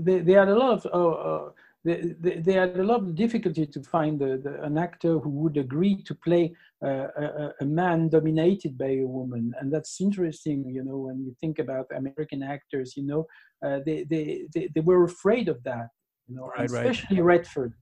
they, 0.06 0.18
they 0.26 0.32
had 0.42 0.48
a 0.48 0.58
lot 0.62 0.72
of 0.76 0.80
uh, 1.00 1.10
uh, 1.30 1.48
they, 1.86 1.96
they, 2.24 2.34
they 2.46 2.52
had 2.62 2.78
a 2.78 2.82
lot 2.92 3.00
of 3.06 3.14
difficulty 3.14 3.66
to 3.74 3.80
find 3.82 4.18
the, 4.18 4.30
the, 4.44 4.52
an 4.68 4.78
actor 4.78 5.18
who 5.22 5.30
would 5.42 5.56
agree 5.66 5.96
to 6.08 6.14
play 6.26 6.44
uh, 6.88 7.08
a, 7.24 7.52
a 7.60 7.64
man 7.80 8.08
dominated 8.08 8.72
by 8.78 8.92
a 9.04 9.06
woman, 9.18 9.44
and 9.58 9.66
that's 9.72 10.00
interesting. 10.00 10.58
You 10.76 10.82
know, 10.88 10.98
when 11.06 11.18
you 11.24 11.32
think 11.42 11.58
about 11.58 11.86
American 12.00 12.42
actors, 12.42 12.88
you 12.96 13.04
know, 13.10 13.22
uh, 13.66 13.80
they, 13.86 13.98
they, 14.10 14.24
they 14.54 14.64
they 14.74 14.80
were 14.90 15.02
afraid 15.04 15.46
of 15.54 15.58
that. 15.70 15.88
You 16.28 16.34
know, 16.36 16.46
Right, 16.46 16.70
right. 16.70 16.86
especially 16.86 17.20
Redford. 17.32 17.72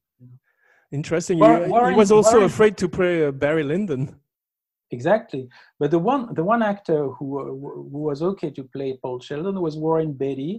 Interesting. 0.90 1.38
War- 1.38 1.64
he, 1.64 1.70
Warren- 1.70 1.96
was 1.96 2.10
also 2.12 2.32
Warren- 2.32 2.46
afraid 2.52 2.74
to 2.82 2.88
play 2.88 3.14
uh, 3.26 3.30
Barry 3.30 3.62
Lyndon. 3.72 4.02
Exactly, 4.90 5.48
but 5.80 5.90
the 5.90 5.98
one 6.10 6.22
the 6.34 6.44
one 6.54 6.62
actor 6.74 7.00
who, 7.16 7.26
uh, 7.40 7.44
who 7.92 7.98
was 8.10 8.20
okay 8.30 8.50
to 8.58 8.64
play 8.74 8.90
Paul 9.02 9.18
Sheldon 9.20 9.56
was 9.66 9.74
Warren 9.84 10.12
Beatty, 10.12 10.54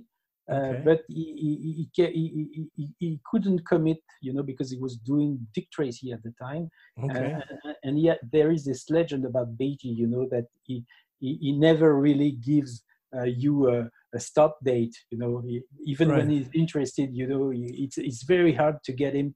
uh, 0.52 0.56
Okay. 0.56 0.82
but 0.86 1.02
he 1.08 1.24
he, 1.44 1.90
he, 1.96 2.70
he, 2.76 2.88
he, 3.00 3.20
couldn't 3.30 3.66
commit, 3.66 4.00
you 4.22 4.34
know, 4.34 4.44
because 4.44 4.70
he 4.72 4.78
was 4.78 4.98
doing 4.98 5.40
Dick 5.54 5.68
Tracy 5.72 6.12
at 6.12 6.22
the 6.24 6.34
time, 6.42 6.70
Okay. 7.04 7.34
uh, 7.34 7.74
and 7.84 8.00
yet 8.00 8.20
there 8.32 8.52
is 8.52 8.66
this 8.66 8.90
legend 8.90 9.26
about 9.26 9.58
Beatty, 9.58 9.88
you 9.90 10.08
know, 10.08 10.28
that 10.32 10.48
he 10.64 10.84
he, 11.20 11.54
never 11.54 11.96
really 11.98 12.32
gives 12.32 12.84
uh, 13.16 13.24
you 13.24 13.70
a, 13.70 13.90
a 14.14 14.20
stop 14.20 14.58
date, 14.66 14.96
you 15.12 15.18
know, 15.18 15.42
even 15.86 16.10
when 16.10 16.30
he's 16.30 16.50
interested, 16.54 17.10
you 17.14 17.26
know, 17.28 17.52
it's 17.54 17.98
it's 17.98 18.24
very 18.24 18.54
hard 18.54 18.76
to 18.84 18.92
get 18.92 19.14
him 19.14 19.34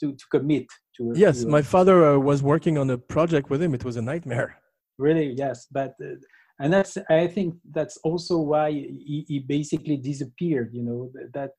to, 0.00 0.12
to 0.12 0.24
commit 0.30 0.66
to. 0.96 1.12
a- 1.12 1.14
Yes, 1.14 1.40
to 1.42 1.48
a- 1.48 1.50
my 1.50 1.62
father 1.62 2.04
uh, 2.04 2.18
was 2.18 2.42
working 2.42 2.76
on 2.76 2.90
a 2.90 2.98
project 2.98 3.48
with 3.48 3.62
him. 3.62 3.74
It 3.74 3.84
was 3.84 3.96
a 3.96 4.02
nightmare. 4.02 4.56
really 4.98 5.28
yes 5.44 5.66
but 5.78 5.92
uh, 6.04 6.14
and 6.60 6.72
that's 6.72 6.96
i 7.08 7.26
think 7.26 7.54
that's 7.72 7.96
also 8.08 8.36
why 8.52 8.70
he, 8.70 9.24
he 9.28 9.38
basically 9.56 9.96
disappeared 9.96 10.70
you 10.72 10.82
know 10.88 11.10
that, 11.14 11.28
that 11.36 11.50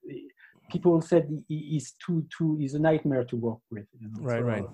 people 0.71 1.01
said 1.01 1.23
he, 1.47 1.57
he's 1.71 1.93
too 2.05 2.25
too 2.35 2.55
he's 2.59 2.75
a 2.75 2.79
nightmare 2.89 3.25
to 3.25 3.35
work 3.35 3.59
with 3.71 3.85
you 3.99 4.07
know, 4.09 4.21
Right, 4.29 4.39
so- 4.39 4.45
right. 4.53 4.69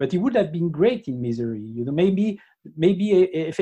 but 0.00 0.10
he 0.12 0.18
would 0.18 0.34
have 0.40 0.50
been 0.58 0.70
great 0.70 1.04
in 1.08 1.20
misery 1.28 1.62
you 1.76 1.84
know 1.84 1.92
maybe 1.92 2.26
maybe 2.76 3.06
if 3.48 3.56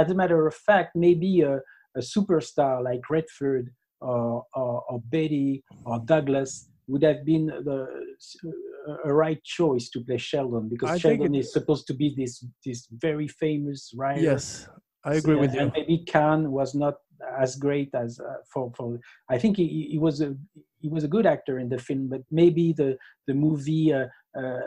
as 0.00 0.10
a 0.10 0.14
matter 0.14 0.46
of 0.46 0.54
fact 0.54 0.90
maybe 1.06 1.42
a, 1.42 1.54
a 2.00 2.00
superstar 2.14 2.82
like 2.82 3.02
redford 3.10 3.70
or, 4.00 4.44
or, 4.54 4.82
or 4.90 5.02
beatty 5.10 5.64
or 5.86 5.98
douglas 6.12 6.68
would 6.88 7.02
have 7.02 7.24
been 7.24 7.46
the 7.46 7.78
a 9.04 9.12
right 9.12 9.42
choice 9.42 9.88
to 9.90 9.98
play 10.04 10.16
sheldon 10.18 10.68
because 10.68 10.90
I 10.90 10.98
sheldon 10.98 11.34
it- 11.34 11.40
is 11.40 11.52
supposed 11.52 11.86
to 11.88 11.94
be 11.94 12.14
this 12.16 12.44
this 12.64 12.86
very 13.06 13.28
famous 13.28 13.80
writer 13.96 14.22
Yes, 14.22 14.68
I 15.06 15.14
agree 15.14 15.36
with 15.36 15.54
and 15.54 15.72
you. 15.74 15.82
maybe 15.82 16.04
Caan 16.04 16.48
was 16.48 16.74
not 16.74 16.94
as 17.38 17.56
great 17.56 17.90
as 17.94 18.20
uh, 18.20 18.36
for 18.52 18.72
for. 18.76 18.98
I 19.30 19.38
think 19.38 19.56
he, 19.56 19.88
he 19.92 19.98
was 19.98 20.20
a 20.20 20.34
he 20.80 20.88
was 20.88 21.04
a 21.04 21.08
good 21.08 21.26
actor 21.26 21.58
in 21.58 21.68
the 21.68 21.78
film, 21.78 22.08
but 22.08 22.22
maybe 22.30 22.72
the 22.72 22.98
the 23.26 23.34
movie 23.34 23.92
uh, 23.92 24.06
uh, 24.38 24.58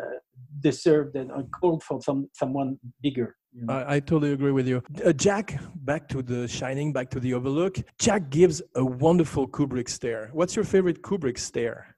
deserved 0.59 1.15
and 1.15 1.31
called 1.51 1.83
for 1.83 2.01
some 2.01 2.29
someone 2.33 2.79
bigger. 3.01 3.35
You 3.53 3.65
know? 3.65 3.73
I, 3.73 3.95
I, 3.95 3.99
totally 3.99 4.33
agree 4.33 4.51
with 4.51 4.67
you. 4.67 4.83
Uh, 5.03 5.11
Jack, 5.11 5.59
back 5.77 6.07
to 6.09 6.21
The 6.21 6.47
Shining, 6.47 6.93
back 6.93 7.09
to 7.09 7.19
The 7.19 7.33
Overlook. 7.33 7.77
Jack 7.97 8.29
gives 8.29 8.61
a 8.75 8.85
wonderful 8.85 9.47
Kubrick 9.47 9.89
stare. 9.89 10.29
What's 10.33 10.55
your 10.55 10.65
favorite 10.65 11.01
Kubrick 11.01 11.39
stare? 11.39 11.95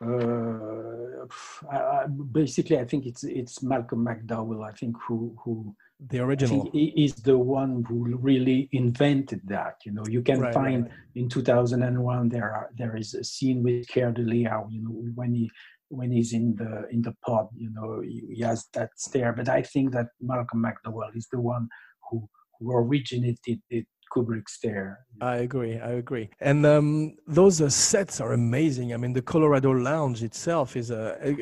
Uh, 0.00 1.26
I, 1.70 2.06
basically, 2.32 2.78
I 2.78 2.86
think 2.86 3.04
it's 3.04 3.22
it's 3.24 3.62
Malcolm 3.62 4.06
McDowell. 4.06 4.66
I 4.66 4.72
think 4.72 4.96
who 5.06 5.36
who 5.44 5.74
the 6.06 6.20
original 6.20 6.70
he 6.72 6.92
is 6.96 7.14
the 7.16 7.36
one 7.36 7.84
who 7.88 8.16
really 8.18 8.68
invented 8.72 9.40
that. 9.46 9.76
You 9.84 9.92
know, 9.92 10.04
you 10.08 10.22
can 10.22 10.40
right, 10.40 10.54
find 10.54 10.84
right. 10.84 10.92
in 11.16 11.28
2001 11.28 12.28
there 12.28 12.52
are 12.52 12.70
there 12.76 12.96
is 12.96 13.14
a 13.14 13.24
scene 13.24 13.62
with 13.62 13.88
Keir 13.88 14.12
Dullea. 14.12 14.64
You 14.70 14.82
know, 14.82 14.90
when 15.14 15.34
he 15.34 15.50
when 15.88 16.12
he's 16.12 16.32
in 16.32 16.54
the 16.54 16.86
in 16.90 17.02
the 17.02 17.14
pod, 17.26 17.48
you 17.56 17.70
know, 17.72 18.00
he, 18.00 18.22
he 18.32 18.42
has 18.42 18.66
that 18.74 18.90
stare. 18.96 19.32
But 19.32 19.48
I 19.48 19.62
think 19.62 19.92
that 19.92 20.08
Malcolm 20.20 20.62
McDowell 20.64 21.16
is 21.16 21.26
the 21.32 21.40
one 21.40 21.68
who 22.08 22.28
who 22.60 22.72
originated 22.72 23.60
it 23.70 23.86
Kubrick 24.14 24.48
stare. 24.48 24.98
I 25.20 25.36
agree. 25.36 25.78
I 25.78 25.92
agree. 25.92 26.30
And 26.40 26.64
um, 26.64 27.16
those 27.26 27.60
uh, 27.60 27.68
sets 27.68 28.20
are 28.20 28.32
amazing. 28.32 28.94
I 28.94 28.96
mean, 28.96 29.12
the 29.12 29.22
Colorado 29.22 29.70
Lounge 29.70 30.22
itself 30.22 30.76
is 30.76 30.90
a. 30.90 31.14
Uh, 31.14 31.32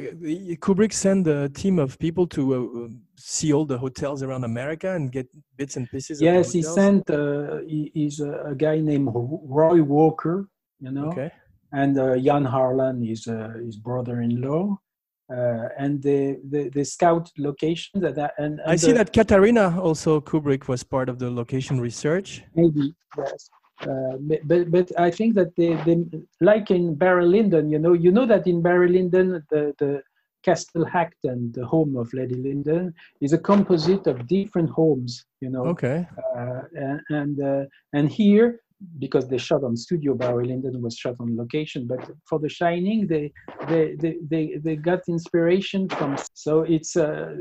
Kubrick 0.57 0.93
sent 0.93 1.27
a 1.27 1.49
team 1.49 1.79
of 1.79 1.99
people 1.99 2.27
to 2.29 2.43
uh, 2.55 2.89
see 3.17 3.53
all 3.53 3.65
the 3.65 3.79
hotels 3.79 4.23
around 4.23 4.45
America 4.45 4.95
and 4.95 5.13
get 5.13 5.29
bits 5.57 5.77
and 5.77 5.89
pieces. 5.91 6.21
Yes, 6.21 6.53
he 6.53 6.63
sent. 6.63 7.09
Uh, 7.11 7.59
he, 7.67 7.91
he's 7.95 8.21
a, 8.21 8.33
a, 8.47 8.55
guy 8.55 8.79
named 8.81 9.09
Roy 9.13 9.83
Walker. 9.83 10.49
You 10.81 10.93
know. 10.93 11.09
Okay. 11.09 11.31
And 11.73 11.99
uh, 11.99 12.17
Jan 12.17 12.45
Harlan 12.45 13.05
is 13.05 13.27
uh, 13.27 13.55
his 13.65 13.77
brother-in-law 13.77 14.79
uh, 15.31 15.69
and 15.79 16.03
the, 16.03 16.39
the, 16.49 16.69
the 16.71 16.85
scout 16.85 17.31
locations. 17.39 18.03
That, 18.03 18.33
and, 18.39 18.61
and 18.61 18.71
I 18.71 18.77
see 18.77 18.93
the, 18.93 18.99
that 18.99 19.13
Katharina 19.13 19.81
also 19.81 20.21
Kubrick 20.21 20.69
was 20.69 20.83
part 20.83 21.09
of 21.09 21.19
the 21.19 21.31
location 21.31 21.81
research. 21.81 22.43
Maybe 22.55 22.95
yes, 23.19 23.51
uh, 23.83 24.17
but 24.45 24.71
but 24.71 24.93
I 24.99 25.11
think 25.11 25.35
that 25.35 25.55
they, 25.57 25.75
they 25.85 26.05
like 26.41 26.71
in 26.71 26.95
Barry 26.95 27.27
Lyndon, 27.27 27.71
you 27.71 27.79
know, 27.79 27.93
you 27.93 28.13
know 28.13 28.27
that 28.27 28.47
in 28.47 28.63
Barry 28.63 28.89
Lyndon 28.89 29.43
the 29.51 29.75
the 29.79 30.03
Castle 30.43 30.85
Hackton, 30.85 31.53
the 31.55 31.67
home 31.67 31.97
of 31.97 32.13
Lady 32.15 32.37
Lyndon, 32.37 32.95
is 33.21 33.33
a 33.33 33.39
composite 33.39 34.07
of 34.07 34.29
different 34.29 34.71
homes, 34.71 35.25
you 35.41 35.51
know. 35.51 35.65
Okay. 35.67 36.07
Uh, 36.37 36.63
and 36.75 37.01
and, 37.11 37.43
uh, 37.43 37.65
and 37.93 38.09
here 38.09 38.61
because 38.99 39.29
they 39.29 39.39
shot 39.39 39.65
on 39.65 39.77
studio 39.77 40.15
barry 40.15 40.47
lyndon 40.47 40.81
was 40.83 40.97
shot 40.97 41.17
on 41.21 41.37
location 41.37 41.87
but 41.87 42.01
for 42.29 42.39
the 42.39 42.49
shining 42.49 43.07
they 43.07 43.33
they 43.69 43.95
they 44.01 44.17
they, 44.31 44.45
they 44.63 44.77
got 44.77 45.01
inspiration 45.09 45.89
from 45.89 46.17
so 46.35 46.63
it's 46.63 46.97
uh, 46.97 47.35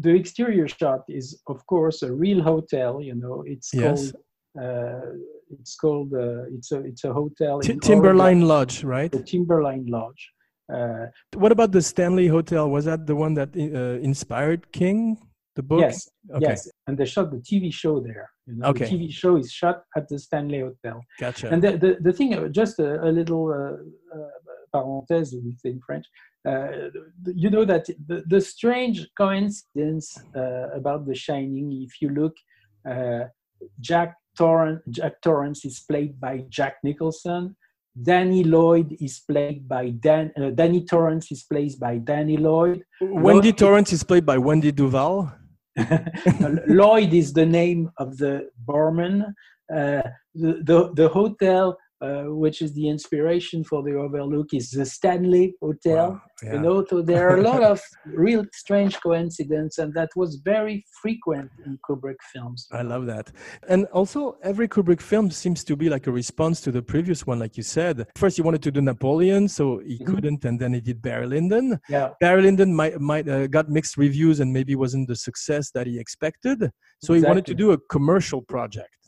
the 0.00 0.10
exterior 0.10 0.66
shot 0.66 1.02
is 1.08 1.40
of 1.46 1.64
course 1.66 2.02
a 2.02 2.12
real 2.12 2.42
hotel 2.42 3.02
you 3.02 3.14
know 3.14 3.44
it's 3.46 3.70
yes. 3.74 3.82
called 3.82 4.64
uh, 4.64 5.10
it's 5.58 5.76
called 5.76 6.12
uh, 6.14 6.44
it's 6.56 6.72
a 6.72 6.80
it's 6.80 7.04
a 7.04 7.12
hotel 7.12 7.60
T- 7.60 7.76
timberline 7.76 8.42
lodge 8.42 8.82
right 8.82 9.12
the 9.12 9.22
timberline 9.22 9.86
lodge 9.86 10.30
uh, 10.72 11.06
what 11.34 11.52
about 11.52 11.72
the 11.72 11.82
stanley 11.82 12.28
hotel 12.28 12.70
was 12.70 12.86
that 12.86 13.06
the 13.06 13.14
one 13.14 13.34
that 13.34 13.50
uh, 13.56 14.02
inspired 14.02 14.72
king 14.72 15.18
the 15.54 15.62
book 15.62 15.80
yes 15.80 16.08
okay. 16.34 16.46
yes 16.48 16.69
and 16.86 16.96
they 16.98 17.04
shot 17.04 17.30
the 17.30 17.38
tv 17.38 17.72
show 17.72 18.00
there 18.00 18.30
you 18.50 18.56
know, 18.56 18.68
okay. 18.68 18.84
The 18.84 18.90
TV 18.90 19.12
show 19.12 19.36
is 19.36 19.52
shot 19.52 19.82
at 19.96 20.08
the 20.08 20.18
Stanley 20.18 20.60
Hotel. 20.60 21.02
Gotcha. 21.18 21.50
And 21.50 21.62
the, 21.62 21.76
the, 21.76 21.96
the 22.00 22.12
thing, 22.12 22.34
uh, 22.34 22.48
just 22.48 22.78
a, 22.78 23.02
a 23.04 23.10
little 23.10 23.48
uh, 23.48 24.18
uh, 24.18 24.28
parenthèse, 24.74 25.34
we 25.44 25.54
say 25.56 25.70
in 25.70 25.80
French, 25.86 26.06
uh, 26.48 26.68
you 27.34 27.50
know 27.50 27.64
that 27.64 27.86
the, 28.06 28.24
the 28.26 28.40
strange 28.40 29.06
coincidence 29.16 30.18
uh, 30.34 30.70
about 30.74 31.06
The 31.06 31.14
Shining, 31.14 31.86
if 31.86 32.00
you 32.00 32.08
look, 32.08 32.34
uh, 32.88 33.24
Jack, 33.80 34.16
Torrance, 34.36 34.80
Jack 34.90 35.20
Torrance 35.20 35.64
is 35.64 35.80
played 35.80 36.18
by 36.18 36.44
Jack 36.48 36.76
Nicholson. 36.82 37.56
Danny 38.00 38.44
Lloyd 38.44 38.96
is 39.00 39.20
played 39.28 39.68
by 39.68 39.90
Dan. 39.90 40.32
Danny 40.54 40.84
Torrance 40.84 41.30
is 41.32 41.42
played 41.42 41.78
by 41.78 41.98
Danny 41.98 42.36
Lloyd. 42.36 42.84
Wendy 43.00 43.52
Torrance 43.52 43.92
is 43.92 44.02
played 44.02 44.24
by 44.24 44.38
Wendy 44.38 44.72
Duvall. 44.72 45.30
Lloyd 46.66 47.12
is 47.12 47.32
the 47.32 47.46
name 47.46 47.90
of 47.98 48.16
the 48.18 48.48
barman. 48.66 49.34
Uh, 49.72 50.02
the, 50.34 50.60
the, 50.64 50.92
the 50.94 51.08
hotel 51.08 51.76
uh, 52.00 52.22
which 52.22 52.62
is 52.62 52.72
the 52.74 52.88
inspiration 52.88 53.62
for 53.62 53.82
the 53.82 53.94
Overlook, 53.94 54.54
is 54.54 54.70
the 54.70 54.86
Stanley 54.86 55.54
Hotel. 55.60 56.12
Wow, 56.12 56.22
yeah. 56.42 56.54
You 56.54 56.60
know, 56.60 56.84
so 56.88 57.02
there 57.02 57.28
are 57.28 57.36
a 57.36 57.42
lot 57.42 57.62
of 57.72 57.80
real 58.06 58.44
strange 58.52 58.98
coincidences, 59.00 59.78
and 59.78 59.92
that 59.94 60.08
was 60.16 60.36
very 60.36 60.84
frequent 61.02 61.50
in 61.66 61.78
Kubrick 61.88 62.20
films. 62.32 62.66
I 62.72 62.82
love 62.82 63.06
that, 63.06 63.30
and 63.68 63.86
also 63.86 64.38
every 64.42 64.68
Kubrick 64.68 65.00
film 65.00 65.30
seems 65.30 65.62
to 65.64 65.76
be 65.76 65.88
like 65.88 66.06
a 66.06 66.12
response 66.12 66.60
to 66.62 66.72
the 66.72 66.82
previous 66.82 67.26
one, 67.26 67.38
like 67.38 67.56
you 67.56 67.62
said. 67.62 68.06
First, 68.16 68.36
he 68.36 68.42
wanted 68.42 68.62
to 68.62 68.70
do 68.70 68.80
Napoleon, 68.80 69.48
so 69.48 69.78
he 69.80 69.96
mm-hmm. 69.96 70.14
couldn't, 70.14 70.44
and 70.44 70.58
then 70.58 70.72
he 70.72 70.80
did 70.80 71.02
Barry 71.02 71.26
Lyndon. 71.26 71.78
Yeah, 71.88 72.10
Barry 72.20 72.42
Lyndon 72.42 72.74
might 72.74 73.00
might 73.00 73.28
uh, 73.28 73.46
got 73.46 73.68
mixed 73.68 73.96
reviews 73.96 74.40
and 74.40 74.52
maybe 74.52 74.74
wasn't 74.74 75.08
the 75.08 75.16
success 75.16 75.70
that 75.72 75.86
he 75.86 75.98
expected. 75.98 76.70
So 77.02 77.14
exactly. 77.14 77.18
he 77.18 77.26
wanted 77.26 77.46
to 77.46 77.54
do 77.54 77.72
a 77.72 77.78
commercial 77.90 78.42
project 78.42 78.99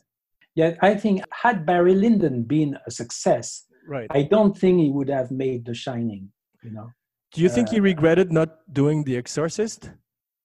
yeah, 0.55 0.75
I 0.81 0.95
think 0.95 1.23
had 1.31 1.65
Barry 1.65 1.95
Lyndon 1.95 2.43
been 2.43 2.77
a 2.85 2.91
success, 2.91 3.65
right. 3.87 4.07
I 4.11 4.23
don't 4.23 4.57
think 4.57 4.81
he 4.81 4.89
would 4.89 5.09
have 5.09 5.31
made 5.31 5.65
The 5.65 5.73
Shining. 5.73 6.29
You 6.63 6.71
know. 6.71 6.89
Do 7.33 7.41
you 7.41 7.49
think 7.49 7.69
uh, 7.69 7.71
he 7.71 7.79
regretted 7.79 8.31
not 8.31 8.59
doing 8.71 9.03
The 9.03 9.17
Exorcist? 9.17 9.91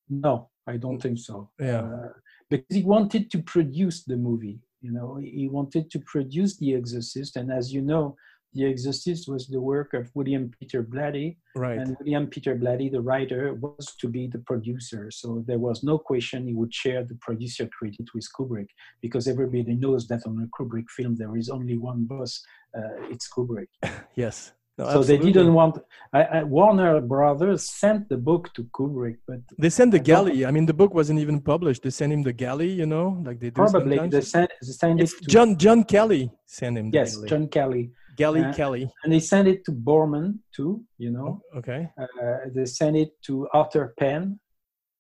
No, 0.09 0.49
I 0.67 0.79
don't 0.79 1.01
think 1.01 1.19
so. 1.19 1.51
Yeah. 1.61 1.83
Uh, 1.83 2.09
because 2.49 2.77
he 2.77 2.83
wanted 2.83 3.31
to 3.31 3.43
produce 3.43 4.05
the 4.05 4.17
movie. 4.17 4.59
You 4.81 4.93
know, 4.93 5.21
he 5.23 5.49
wanted 5.49 5.91
to 5.91 5.99
produce 6.01 6.57
The 6.57 6.75
Exorcist, 6.75 7.37
and 7.37 7.53
as 7.53 7.73
you 7.73 7.83
know, 7.83 8.17
the 8.55 8.65
Exorcist 8.67 9.29
was 9.29 9.47
the 9.47 9.61
work 9.61 9.95
of 9.95 10.11
William 10.15 10.51
Peter 10.59 10.83
Blatty. 10.83 11.37
Right. 11.55 11.79
And 11.79 11.97
William 12.01 12.27
Peter 12.27 12.57
Blatty, 12.57 12.91
the 12.91 13.01
writer, 13.01 13.55
was 13.55 13.95
to 14.01 14.09
be 14.09 14.27
the 14.27 14.39
producer. 14.39 15.11
So 15.11 15.45
there 15.47 15.59
was 15.59 15.83
no 15.83 15.99
question 15.99 16.47
he 16.47 16.55
would 16.55 16.73
share 16.73 17.05
the 17.05 17.17
producer 17.17 17.69
credit 17.79 18.09
with 18.15 18.27
Kubrick 18.39 18.69
because 19.03 19.29
everybody 19.29 19.75
knows 19.75 20.09
that 20.09 20.23
on 20.27 20.43
a 20.43 20.63
Kubrick 20.63 20.89
film 20.97 21.17
there 21.17 21.37
is 21.37 21.51
only 21.51 21.77
one 21.77 22.05
boss. 22.05 22.43
Uh, 22.77 23.11
it's 23.11 23.29
Kubrick. 23.31 23.69
yes. 24.15 24.53
No, 24.79 24.85
so 24.85 25.01
absolutely. 25.01 25.17
they 25.17 25.33
didn't 25.33 25.55
want. 25.55 25.79
I, 26.13 26.23
I, 26.23 26.43
Warner 26.45 27.01
Brothers 27.01 27.69
sent 27.69 28.09
the 28.09 28.17
book 28.17 28.55
to 28.55 28.63
Kubrick, 28.73 29.17
but 29.27 29.41
they 29.59 29.71
sent 29.71 29.91
the 29.91 29.99
galley. 29.99 30.47
I 30.47 30.53
mean, 30.53 30.67
the 30.67 30.75
book 30.75 30.95
wasn't 30.95 31.19
even 31.19 31.41
published. 31.41 31.83
They 31.83 31.91
sent 31.91 32.13
him 32.13 32.23
the 32.23 32.33
galley, 32.33 32.71
you 32.71 32.87
know, 32.87 33.21
like 33.27 33.41
they 33.41 33.51
do 33.51 33.55
probably. 33.55 33.97
Sometimes. 33.97 34.13
They 34.13 34.21
sent, 34.21 34.53
they 34.63 34.73
sent 34.73 35.01
it. 35.01 35.09
To, 35.09 35.27
John 35.27 35.57
John 35.57 35.83
Calley 35.83 36.31
sent 36.47 36.79
him. 36.79 36.91
yes, 36.93 37.21
John 37.23 37.49
Calley. 37.49 37.91
Galley 38.19 38.45
uh, 38.45 38.53
Calley. 38.53 38.91
And 39.03 39.13
they 39.13 39.21
sent 39.21 39.47
it 39.49 39.65
to 39.67 39.73
Boorman 39.73 40.39
too, 40.55 40.85
you 40.99 41.11
know. 41.11 41.41
Okay. 41.57 41.89
Uh, 42.01 42.37
they 42.55 42.67
sent 42.67 42.97
it 42.97 43.11
to 43.27 43.49
Arthur 43.53 43.95
Penn, 43.99 44.41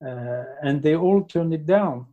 uh, 0.06 0.44
and 0.62 0.82
they 0.82 0.94
all 0.96 1.22
turned 1.24 1.52
it 1.52 1.66
down. 1.66 2.06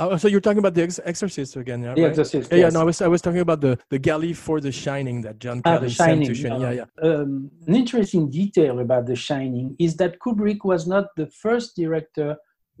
Oh, 0.00 0.16
so 0.16 0.28
you're 0.28 0.40
talking 0.40 0.58
about 0.58 0.74
the 0.74 0.82
ex- 0.82 1.00
Exorcist 1.04 1.56
again, 1.56 1.82
yeah? 1.82 1.94
The 1.94 2.02
right? 2.02 2.10
Exorcist. 2.10 2.50
Yeah, 2.50 2.58
yes. 2.58 2.64
yeah. 2.64 2.70
No, 2.76 2.80
I 2.82 2.84
was 2.84 3.02
I 3.02 3.08
was 3.08 3.20
talking 3.20 3.40
about 3.40 3.60
the 3.60 3.78
the 3.90 3.98
galley 3.98 4.32
for 4.32 4.60
The 4.60 4.70
Shining 4.70 5.22
that 5.22 5.38
John 5.40 5.60
ah, 5.64 5.70
Calley 5.70 5.90
sent 5.90 6.24
to 6.26 6.34
Shining. 6.34 6.60
Yeah, 6.60 6.70
yeah. 6.80 7.08
Um, 7.08 7.50
an 7.66 7.74
interesting 7.74 8.30
detail 8.30 8.78
about 8.78 9.06
The 9.06 9.16
Shining 9.16 9.74
is 9.78 9.96
that 9.96 10.18
Kubrick 10.20 10.60
was 10.64 10.86
not 10.86 11.06
the 11.16 11.26
first 11.26 11.74
director 11.74 12.36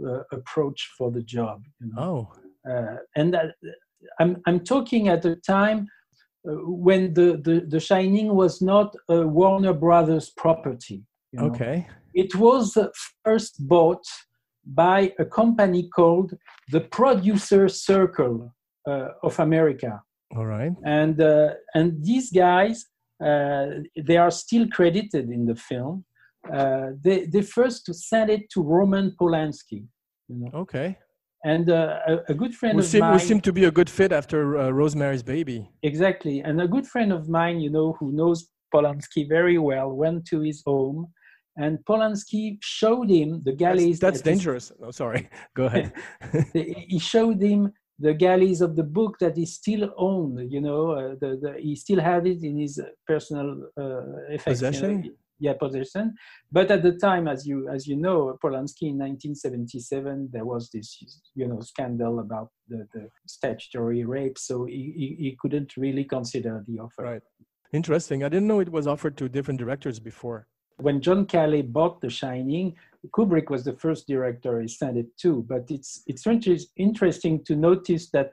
uh, 0.06 0.20
approach 0.38 0.80
for 0.96 1.10
the 1.10 1.22
job. 1.22 1.64
You 1.80 1.88
know? 1.92 2.02
Oh. 2.02 2.70
Uh, 2.70 2.96
and 3.16 3.34
that, 3.34 3.46
I'm 4.20 4.40
I'm 4.46 4.60
talking 4.60 5.08
at 5.08 5.24
a 5.24 5.34
time 5.36 5.88
when 6.44 7.14
the, 7.14 7.40
the, 7.42 7.66
the 7.68 7.80
Shining 7.80 8.34
was 8.34 8.62
not 8.62 8.94
a 9.08 9.26
Warner 9.26 9.72
Brothers 9.72 10.30
property. 10.36 11.02
You 11.32 11.40
know? 11.40 11.46
Okay. 11.46 11.86
It 12.14 12.34
was 12.34 12.76
first 13.24 13.56
bought 13.68 14.04
by 14.64 15.12
a 15.18 15.24
company 15.24 15.88
called 15.88 16.34
the 16.70 16.80
Producer 16.80 17.68
Circle 17.68 18.54
uh, 18.88 19.08
of 19.22 19.38
America. 19.38 20.00
All 20.36 20.46
right. 20.46 20.72
And 20.84 21.20
uh, 21.20 21.54
and 21.74 22.04
these 22.04 22.30
guys, 22.30 22.84
uh, 23.24 23.66
they 23.96 24.16
are 24.16 24.30
still 24.30 24.68
credited 24.68 25.30
in 25.30 25.46
the 25.46 25.54
film. 25.54 26.04
Uh, 26.52 26.90
they 27.02 27.26
they 27.26 27.42
first 27.42 27.92
sent 27.94 28.30
it 28.30 28.50
to 28.50 28.62
Roman 28.62 29.14
Polanski. 29.18 29.86
You 30.28 30.36
know? 30.36 30.50
Okay 30.60 30.98
and 31.44 31.70
uh, 31.70 31.98
a, 32.06 32.32
a, 32.32 32.34
good 32.34 32.54
friend 32.54 32.76
we 32.76 32.82
of 32.82 32.88
seem, 32.88 33.00
mine. 33.00 33.12
We 33.14 33.18
seem 33.20 33.40
to 33.42 33.52
be 33.52 33.64
a 33.64 33.70
good 33.70 33.88
fit 33.88 34.12
after 34.12 34.58
uh, 34.58 34.70
Rosemary's 34.70 35.22
Baby. 35.22 35.68
Exactly, 35.82 36.40
and 36.40 36.60
a 36.60 36.68
good 36.68 36.86
friend 36.86 37.12
of 37.12 37.28
mine, 37.28 37.60
you 37.60 37.70
know, 37.70 37.96
who 38.00 38.12
knows 38.12 38.48
Polanski 38.74 39.28
very 39.28 39.58
well, 39.58 39.90
went 39.90 40.26
to 40.26 40.40
his 40.40 40.62
home, 40.66 41.12
and 41.56 41.78
Polanski 41.88 42.58
showed 42.60 43.10
him 43.10 43.42
the 43.44 43.52
galleys. 43.52 43.98
That's, 43.98 44.18
that's 44.18 44.22
that 44.22 44.30
dangerous. 44.30 44.72
Oh, 44.82 44.90
sorry. 44.90 45.28
Go 45.54 45.66
ahead. 45.66 45.92
he 46.52 46.98
showed 46.98 47.42
him 47.42 47.72
the 47.98 48.14
galleys 48.14 48.60
of 48.60 48.76
the 48.76 48.84
book 48.84 49.16
that 49.20 49.36
he 49.36 49.44
still 49.44 49.90
owned. 49.96 50.50
You 50.52 50.60
know, 50.60 50.92
uh, 50.92 51.14
the, 51.20 51.38
the, 51.42 51.54
he 51.60 51.74
still 51.74 52.00
had 52.00 52.26
it 52.26 52.42
in 52.42 52.58
his 52.58 52.80
personal 53.06 53.68
uh, 53.78 54.02
effects, 54.28 54.44
possession. 54.44 55.04
You 55.04 55.10
know, 55.10 55.16
yeah, 55.38 55.54
possession. 55.54 56.14
But 56.50 56.70
at 56.70 56.82
the 56.82 56.92
time, 56.92 57.28
as 57.28 57.46
you 57.46 57.68
as 57.68 57.86
you 57.86 57.96
know, 57.96 58.38
Polanski 58.42 58.88
in 58.90 58.98
1977, 58.98 60.30
there 60.32 60.44
was 60.44 60.70
this 60.70 60.98
you 61.34 61.46
know 61.46 61.60
scandal 61.60 62.20
about 62.20 62.50
the, 62.68 62.86
the 62.92 63.08
statutory 63.26 64.04
rape, 64.04 64.38
so 64.38 64.64
he, 64.64 64.92
he, 64.96 65.16
he 65.18 65.36
couldn't 65.40 65.76
really 65.76 66.04
consider 66.04 66.64
the 66.66 66.78
offer. 66.78 67.02
Right. 67.02 67.22
Interesting. 67.72 68.24
I 68.24 68.28
didn't 68.28 68.48
know 68.48 68.60
it 68.60 68.72
was 68.72 68.86
offered 68.86 69.16
to 69.18 69.28
different 69.28 69.60
directors 69.60 69.98
before. 70.00 70.46
When 70.78 71.00
John 71.00 71.26
Calley 71.26 71.62
bought 71.62 72.00
The 72.00 72.08
Shining, 72.08 72.76
Kubrick 73.08 73.50
was 73.50 73.64
the 73.64 73.74
first 73.74 74.06
director 74.06 74.60
he 74.60 74.68
sent 74.68 74.96
it 74.96 75.16
to. 75.18 75.44
But 75.48 75.70
it's 75.70 76.02
it's 76.06 76.26
interesting 76.76 77.44
to 77.44 77.56
notice 77.56 78.10
that 78.10 78.32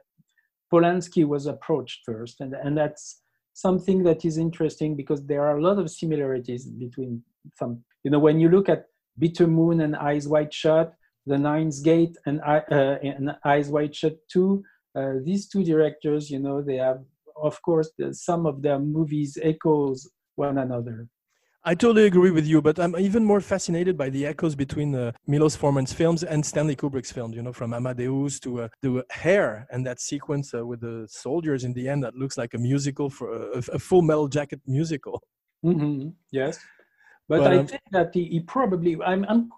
Polanski 0.72 1.26
was 1.26 1.45
approached 1.47 2.01
first, 2.06 2.41
and 2.41 2.53
and 2.53 2.78
that's 2.78 3.22
something 3.56 4.03
that 4.03 4.26
is 4.26 4.38
interesting 4.38 4.95
because 4.95 5.26
there 5.26 5.43
are 5.47 5.58
a 5.58 5.62
lot 5.62 5.80
of 5.80 5.89
similarities 5.89 6.66
between 6.66 7.24
some. 7.58 7.82
You 8.03 8.12
know, 8.12 8.20
when 8.20 8.39
you 8.39 8.49
look 8.49 8.68
at 8.68 8.86
Bitter 9.18 9.47
Moon 9.47 9.80
and 9.82 9.95
Eyes 9.95 10.28
Wide 10.28 10.53
Shut, 10.53 10.93
The 11.26 11.38
Ninth 11.38 11.82
Gate 11.82 12.18
and, 12.26 12.41
uh, 12.41 12.60
and 13.01 13.32
Eyes 13.45 13.70
Wide 13.70 13.95
Shut 13.95 14.18
2, 14.30 14.64
uh, 14.95 15.14
these 15.24 15.47
two 15.47 15.64
directors, 15.64 16.30
you 16.30 16.39
know, 16.39 16.62
they 16.62 16.76
have, 16.76 17.01
of 17.41 17.62
course, 17.62 17.89
some 18.12 18.45
of 18.45 18.62
their 18.62 18.78
movies 18.78 19.38
echoes 19.41 20.10
one 20.36 20.58
another. 20.58 21.08
I 21.68 21.74
totally 21.74 22.05
agree 22.05 22.30
with 22.30 22.45
you, 22.45 22.61
but 22.61 22.80
I'm 22.80 22.95
even 22.95 23.26
more 23.26 23.41
fascinated 23.41 23.97
by 23.97 24.11
the 24.11 24.24
echoes 24.28 24.53
between 24.53 24.93
uh, 24.93 25.11
Milos 25.26 25.55
Forman's 25.55 25.91
films 25.91 26.24
and 26.24 26.45
Stanley 26.45 26.76
Kubrick's 26.76 27.11
films. 27.11 27.36
You 27.36 27.41
know, 27.41 27.53
from 27.53 27.74
Amadeus 27.74 28.39
to 28.41 28.61
uh, 28.61 28.68
the 28.84 29.03
hair 29.09 29.66
and 29.72 29.84
that 29.88 29.99
sequence 29.99 30.53
uh, 30.53 30.63
with 30.63 30.82
the 30.82 31.07
soldiers 31.09 31.63
in 31.63 31.74
the 31.74 31.89
end 31.89 32.03
that 32.03 32.13
looks 32.13 32.38
like 32.38 32.53
a 32.53 32.59
musical 32.59 33.09
for 33.09 33.51
a, 33.53 33.63
a 33.74 33.80
Full 33.80 34.03
Metal 34.03 34.28
Jacket 34.28 34.61
musical. 34.68 35.24
Mm-hmm. 35.66 36.09
Yes, 36.32 36.59
but, 37.28 37.39
but 37.39 37.53
I 37.53 37.57
um, 37.57 37.68
think 37.68 37.82
that 37.91 38.11
he, 38.13 38.26
he, 38.26 38.39
probably 38.41 39.01
I'm, 39.01 39.26
I'm, 39.28 39.49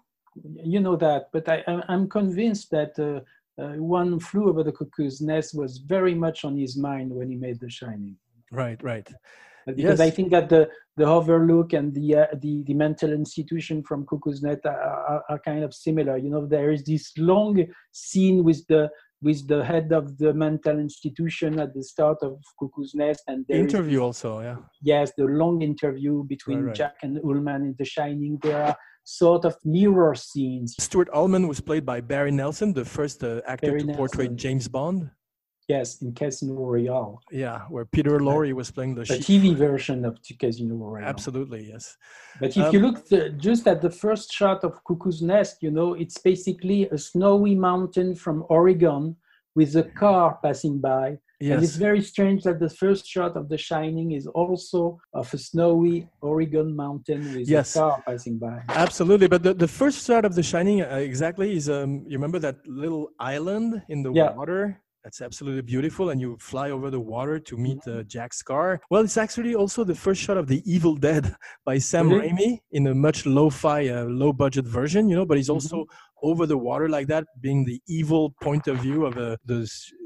you 0.64 0.80
know 0.80 0.96
that, 0.96 1.28
but 1.30 1.46
I, 1.46 1.62
I'm 1.88 2.08
convinced 2.08 2.70
that. 2.70 2.98
Uh, 2.98 3.20
uh, 3.60 3.72
one 3.72 4.20
flew 4.20 4.48
over 4.48 4.62
the 4.62 4.70
cuckoo's 4.70 5.20
nest 5.20 5.52
was 5.52 5.78
very 5.78 6.14
much 6.14 6.44
on 6.44 6.56
his 6.56 6.76
mind 6.76 7.10
when 7.10 7.28
he 7.28 7.34
made 7.34 7.58
The 7.58 7.68
Shining. 7.68 8.14
Right, 8.52 8.80
right 8.84 9.10
because 9.74 9.98
yes. 9.98 10.08
I 10.08 10.10
think 10.10 10.30
that 10.30 10.48
the 10.48 10.68
the 10.96 11.04
overlook 11.04 11.72
and 11.72 11.94
the 11.94 12.16
uh, 12.16 12.26
the 12.40 12.64
the 12.66 12.74
mental 12.74 13.12
institution 13.12 13.82
from 13.82 14.06
Cuckoo's 14.06 14.42
Nest 14.42 14.60
are, 14.64 14.78
are, 14.78 15.22
are, 15.28 15.38
kind 15.38 15.62
of 15.64 15.72
similar. 15.72 16.16
You 16.16 16.30
know, 16.30 16.46
there 16.46 16.72
is 16.72 16.84
this 16.84 17.12
long 17.16 17.64
scene 17.92 18.44
with 18.44 18.66
the 18.68 18.90
with 19.20 19.46
the 19.48 19.64
head 19.64 19.92
of 19.92 20.16
the 20.18 20.32
mental 20.32 20.78
institution 20.78 21.58
at 21.58 21.74
the 21.74 21.82
start 21.82 22.18
of 22.22 22.38
Cuckoo's 22.58 22.94
Nest, 22.94 23.22
and 23.26 23.44
the 23.48 23.56
interview 23.56 24.00
also, 24.00 24.40
yeah. 24.40 24.56
Yes, 24.82 25.12
the 25.16 25.24
long 25.24 25.62
interview 25.62 26.24
between 26.24 26.58
right, 26.58 26.66
right. 26.66 26.76
Jack 26.76 26.96
and 27.02 27.18
Ullman 27.24 27.62
in 27.62 27.74
The 27.78 27.84
Shining. 27.84 28.38
There 28.42 28.62
are 28.62 28.76
sort 29.04 29.44
of 29.44 29.56
mirror 29.64 30.14
scenes. 30.14 30.74
Stuart 30.78 31.08
Ullman 31.12 31.48
was 31.48 31.60
played 31.60 31.86
by 31.86 32.00
Barry 32.00 32.30
Nelson, 32.30 32.72
the 32.72 32.84
first 32.84 33.24
uh, 33.24 33.40
actor 33.46 33.68
Barry 33.68 33.80
to 33.80 33.86
Nelson. 33.86 33.98
portray 33.98 34.28
James 34.28 34.68
Bond. 34.68 35.10
Yes, 35.68 36.00
in 36.00 36.14
Casino 36.14 36.54
Royale. 36.54 37.20
Yeah, 37.30 37.60
where 37.68 37.84
Peter 37.84 38.18
Lorre 38.20 38.54
was 38.54 38.70
playing 38.70 38.94
the, 38.94 39.02
the 39.04 39.18
TV 39.18 39.54
version 39.54 40.06
of 40.06 40.18
Casino 40.40 40.76
Royale. 40.76 41.06
Absolutely, 41.06 41.68
yes. 41.68 41.98
But 42.40 42.56
if 42.56 42.64
um, 42.64 42.72
you 42.72 42.80
look 42.80 43.06
the, 43.06 43.30
just 43.30 43.68
at 43.68 43.82
the 43.82 43.90
first 43.90 44.32
shot 44.32 44.64
of 44.64 44.82
Cuckoo's 44.84 45.20
Nest, 45.20 45.58
you 45.60 45.70
know, 45.70 45.92
it's 45.92 46.16
basically 46.16 46.88
a 46.88 46.96
snowy 46.96 47.54
mountain 47.54 48.14
from 48.14 48.46
Oregon 48.48 49.14
with 49.54 49.76
a 49.76 49.82
car 49.82 50.38
passing 50.42 50.80
by. 50.80 51.18
Yes. 51.40 51.54
And 51.54 51.62
it's 51.62 51.76
very 51.76 52.00
strange 52.00 52.42
that 52.44 52.58
the 52.58 52.70
first 52.70 53.06
shot 53.06 53.36
of 53.36 53.48
The 53.48 53.58
Shining 53.58 54.12
is 54.12 54.26
also 54.26 54.98
of 55.12 55.32
a 55.34 55.38
snowy 55.38 56.08
Oregon 56.20 56.74
mountain 56.74 57.22
with 57.34 57.48
yes. 57.48 57.76
a 57.76 57.78
car 57.78 58.02
passing 58.06 58.38
by. 58.38 58.62
Absolutely, 58.70 59.28
but 59.28 59.42
the, 59.42 59.54
the 59.54 59.68
first 59.68 60.06
shot 60.06 60.24
of 60.24 60.34
The 60.34 60.42
Shining 60.42 60.80
uh, 60.82 60.96
exactly 60.96 61.54
is 61.56 61.68
um, 61.68 62.04
you 62.08 62.16
remember 62.16 62.38
that 62.40 62.56
little 62.66 63.10
island 63.20 63.82
in 63.88 64.02
the 64.02 64.12
yeah. 64.12 64.32
water 64.32 64.80
that's 65.08 65.22
absolutely 65.22 65.62
beautiful. 65.62 66.10
And 66.10 66.20
you 66.20 66.36
fly 66.38 66.70
over 66.70 66.90
the 66.90 67.00
water 67.00 67.38
to 67.38 67.56
meet 67.56 67.80
uh, 67.88 68.02
Jack 68.02 68.34
Scar. 68.34 68.78
Well, 68.90 69.02
it's 69.02 69.16
actually 69.16 69.54
also 69.54 69.82
the 69.82 69.94
first 69.94 70.20
shot 70.20 70.36
of 70.36 70.46
The 70.48 70.60
Evil 70.70 70.94
Dead 70.96 71.34
by 71.64 71.78
Sam 71.78 72.10
mm-hmm. 72.10 72.36
Raimi 72.36 72.58
in 72.72 72.88
a 72.88 72.94
much 72.94 73.24
lo-fi, 73.24 73.88
uh, 73.88 74.04
low-budget 74.04 74.66
version, 74.66 75.08
you 75.08 75.16
know, 75.16 75.24
but 75.24 75.38
he's 75.38 75.48
also 75.48 75.76
mm-hmm. 75.76 76.28
over 76.28 76.44
the 76.44 76.58
water 76.58 76.90
like 76.90 77.06
that, 77.06 77.24
being 77.40 77.64
the 77.64 77.80
evil 77.88 78.34
point 78.42 78.68
of 78.68 78.76
view 78.80 79.06
of 79.06 79.16
uh, 79.16 79.38
the 79.46 79.60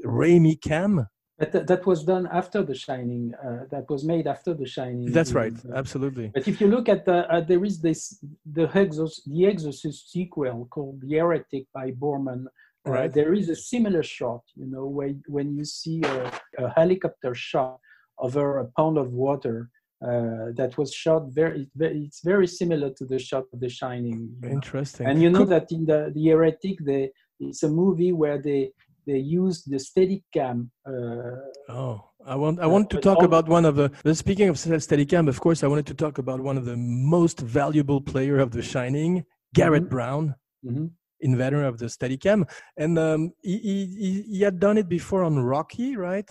Raimi 0.05 0.55
cam. 0.61 1.05
That, 1.39 1.67
that 1.67 1.85
was 1.85 2.05
done 2.05 2.29
after 2.31 2.63
The 2.63 2.75
Shining. 2.75 3.33
Uh, 3.45 3.65
that 3.71 3.89
was 3.89 4.05
made 4.05 4.25
after 4.27 4.53
The 4.53 4.65
Shining. 4.65 5.11
That's 5.11 5.33
right, 5.33 5.53
absolutely. 5.75 6.31
But 6.33 6.47
if 6.47 6.61
you 6.61 6.67
look 6.67 6.87
at 6.87 7.03
the, 7.03 7.29
uh, 7.29 7.41
there 7.41 7.65
is 7.65 7.81
this 7.81 8.23
the 8.45 8.69
Exorcist, 8.73 9.29
the 9.29 9.47
Exorcist 9.47 10.11
sequel 10.13 10.65
called 10.69 11.01
The 11.01 11.15
Heretic 11.15 11.65
by 11.73 11.91
Boorman, 11.91 12.45
uh, 12.45 12.49
right. 12.85 13.09
Uh, 13.09 13.13
there 13.13 13.33
is 13.33 13.49
a 13.49 13.55
similar 13.55 14.03
shot, 14.03 14.41
you 14.55 14.65
know, 14.65 14.85
where, 14.85 15.13
when 15.27 15.55
you 15.55 15.65
see 15.65 16.01
a, 16.03 16.31
a 16.59 16.69
helicopter 16.75 17.33
shot 17.33 17.79
over 18.19 18.59
a 18.59 18.65
pound 18.77 18.97
of 18.97 19.11
water 19.11 19.69
uh, 20.03 20.51
that 20.55 20.73
was 20.77 20.93
shot 20.93 21.23
very, 21.29 21.67
it's 21.79 22.21
very 22.23 22.47
similar 22.47 22.89
to 22.91 23.05
the 23.05 23.17
shot 23.17 23.45
of 23.53 23.59
The 23.59 23.69
Shining. 23.69 24.29
Interesting. 24.43 25.05
Know? 25.05 25.11
And 25.11 25.21
you 25.21 25.29
know 25.29 25.45
that 25.45 25.71
in 25.71 25.85
the 25.85 26.11
the 26.13 26.27
Heretic, 26.27 26.77
they, 26.85 27.09
it's 27.39 27.63
a 27.63 27.69
movie 27.69 28.11
where 28.11 28.37
they 28.37 28.71
they 29.07 29.17
use 29.17 29.63
the 29.63 29.77
Steadicam. 29.77 30.69
Uh, 30.85 31.71
oh, 31.71 32.03
I 32.25 32.35
want 32.35 32.59
I 32.59 32.67
want 32.67 32.89
to 32.89 32.99
talk 32.99 33.19
all, 33.19 33.25
about 33.25 33.47
one 33.47 33.63
of 33.63 33.75
the. 33.75 34.13
Speaking 34.13 34.49
of 34.49 34.57
Steadicam, 34.57 35.29
of 35.29 35.39
course, 35.39 35.63
I 35.63 35.67
wanted 35.67 35.87
to 35.87 35.93
talk 35.93 36.17
about 36.17 36.41
one 36.41 36.57
of 36.57 36.65
the 36.65 36.75
most 36.77 37.39
valuable 37.39 38.01
player 38.01 38.39
of 38.39 38.51
The 38.51 38.61
Shining, 38.61 39.23
Garrett 39.53 39.83
mm-hmm. 39.83 39.95
Brown. 39.95 40.35
Mm-hmm 40.65 40.87
inventor 41.23 41.63
of 41.63 41.77
the 41.77 41.85
Steadicam, 41.85 42.49
and 42.77 42.99
um, 42.99 43.31
he, 43.41 43.57
he, 43.57 44.25
he 44.29 44.41
had 44.41 44.59
done 44.59 44.77
it 44.77 44.89
before 44.89 45.23
on 45.23 45.39
Rocky, 45.39 45.95
right? 45.95 46.29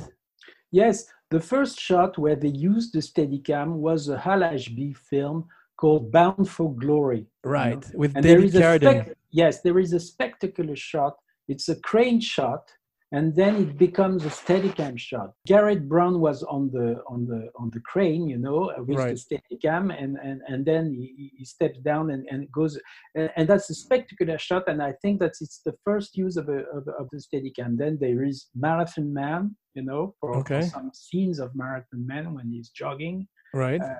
Yes, 0.70 1.06
the 1.30 1.40
first 1.40 1.80
shot 1.80 2.18
where 2.18 2.36
they 2.36 2.48
used 2.48 2.92
the 2.92 3.00
Steadicam 3.00 3.74
was 3.76 4.08
a 4.08 4.18
Hal 4.18 4.44
Ashby 4.44 4.92
film 4.92 5.48
called 5.76 6.12
Bound 6.12 6.48
for 6.48 6.74
Glory. 6.74 7.26
Right, 7.44 7.72
you 7.72 7.76
know? 7.76 7.98
with 7.98 8.16
and 8.16 8.22
David 8.22 8.52
Carradine. 8.52 9.14
Yes, 9.30 9.60
there 9.62 9.78
is 9.78 9.92
a 9.92 10.00
spectacular 10.00 10.76
shot. 10.76 11.14
It's 11.48 11.68
a 11.68 11.76
crane 11.76 12.20
shot 12.20 12.70
and 13.12 13.36
then 13.36 13.56
it 13.56 13.76
becomes 13.76 14.24
a 14.24 14.28
steadicam 14.28 14.98
shot. 14.98 15.32
Garrett 15.46 15.86
Brown 15.86 16.18
was 16.18 16.42
on 16.42 16.70
the 16.70 17.02
on 17.06 17.26
the 17.26 17.50
on 17.56 17.70
the 17.70 17.80
crane, 17.80 18.26
you 18.26 18.38
know, 18.38 18.72
with 18.86 18.96
right. 18.98 19.14
the 19.14 19.20
steadicam, 19.20 19.94
and 19.96 20.16
and 20.16 20.40
and 20.48 20.64
then 20.64 20.92
he, 20.94 21.30
he 21.36 21.44
steps 21.44 21.78
down 21.80 22.10
and 22.10 22.26
and 22.30 22.50
goes, 22.50 22.80
and, 23.14 23.30
and, 23.36 23.48
that's 23.48 23.68
a 23.68 23.74
spectacular 23.74 24.38
shot. 24.38 24.66
And 24.66 24.82
I 24.82 24.92
think 25.02 25.20
that 25.20 25.32
it's 25.42 25.60
the 25.64 25.74
first 25.84 26.16
use 26.16 26.36
of 26.38 26.48
a 26.48 26.64
of, 26.76 26.88
of 26.98 27.08
the 27.12 27.18
steadicam. 27.18 27.76
Then 27.76 27.98
there 28.00 28.24
is 28.24 28.46
Marathon 28.54 29.12
Man, 29.12 29.56
you 29.74 29.82
know, 29.82 30.14
for, 30.18 30.38
okay. 30.38 30.62
for 30.62 30.66
some 30.68 30.90
scenes 30.94 31.38
of 31.38 31.54
Marathon 31.54 32.06
Man 32.06 32.34
when 32.34 32.50
he's 32.50 32.70
jogging, 32.70 33.28
right. 33.52 33.80
Uh, 33.80 33.94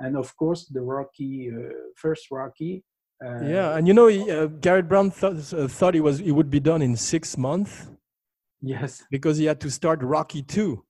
and 0.00 0.16
of 0.16 0.36
course 0.36 0.66
the 0.66 0.82
Rocky 0.82 1.52
uh, 1.56 1.72
first 1.94 2.32
Rocky. 2.32 2.84
Uh, 3.24 3.40
yeah, 3.44 3.76
and 3.76 3.86
you 3.86 3.94
know, 3.94 4.08
uh, 4.08 4.46
Garrett 4.60 4.88
Brown 4.88 5.10
thought 5.10 5.36
uh, 5.54 5.68
thought 5.68 5.94
he 5.94 6.00
was 6.00 6.20
it 6.20 6.32
would 6.32 6.50
be 6.50 6.60
done 6.60 6.82
in 6.82 6.96
six 6.96 7.38
months 7.38 7.88
Yes. 8.60 9.04
Because 9.10 9.38
he 9.38 9.44
had 9.44 9.60
to 9.60 9.70
start 9.70 10.02
Rocky 10.02 10.42
2. 10.42 10.82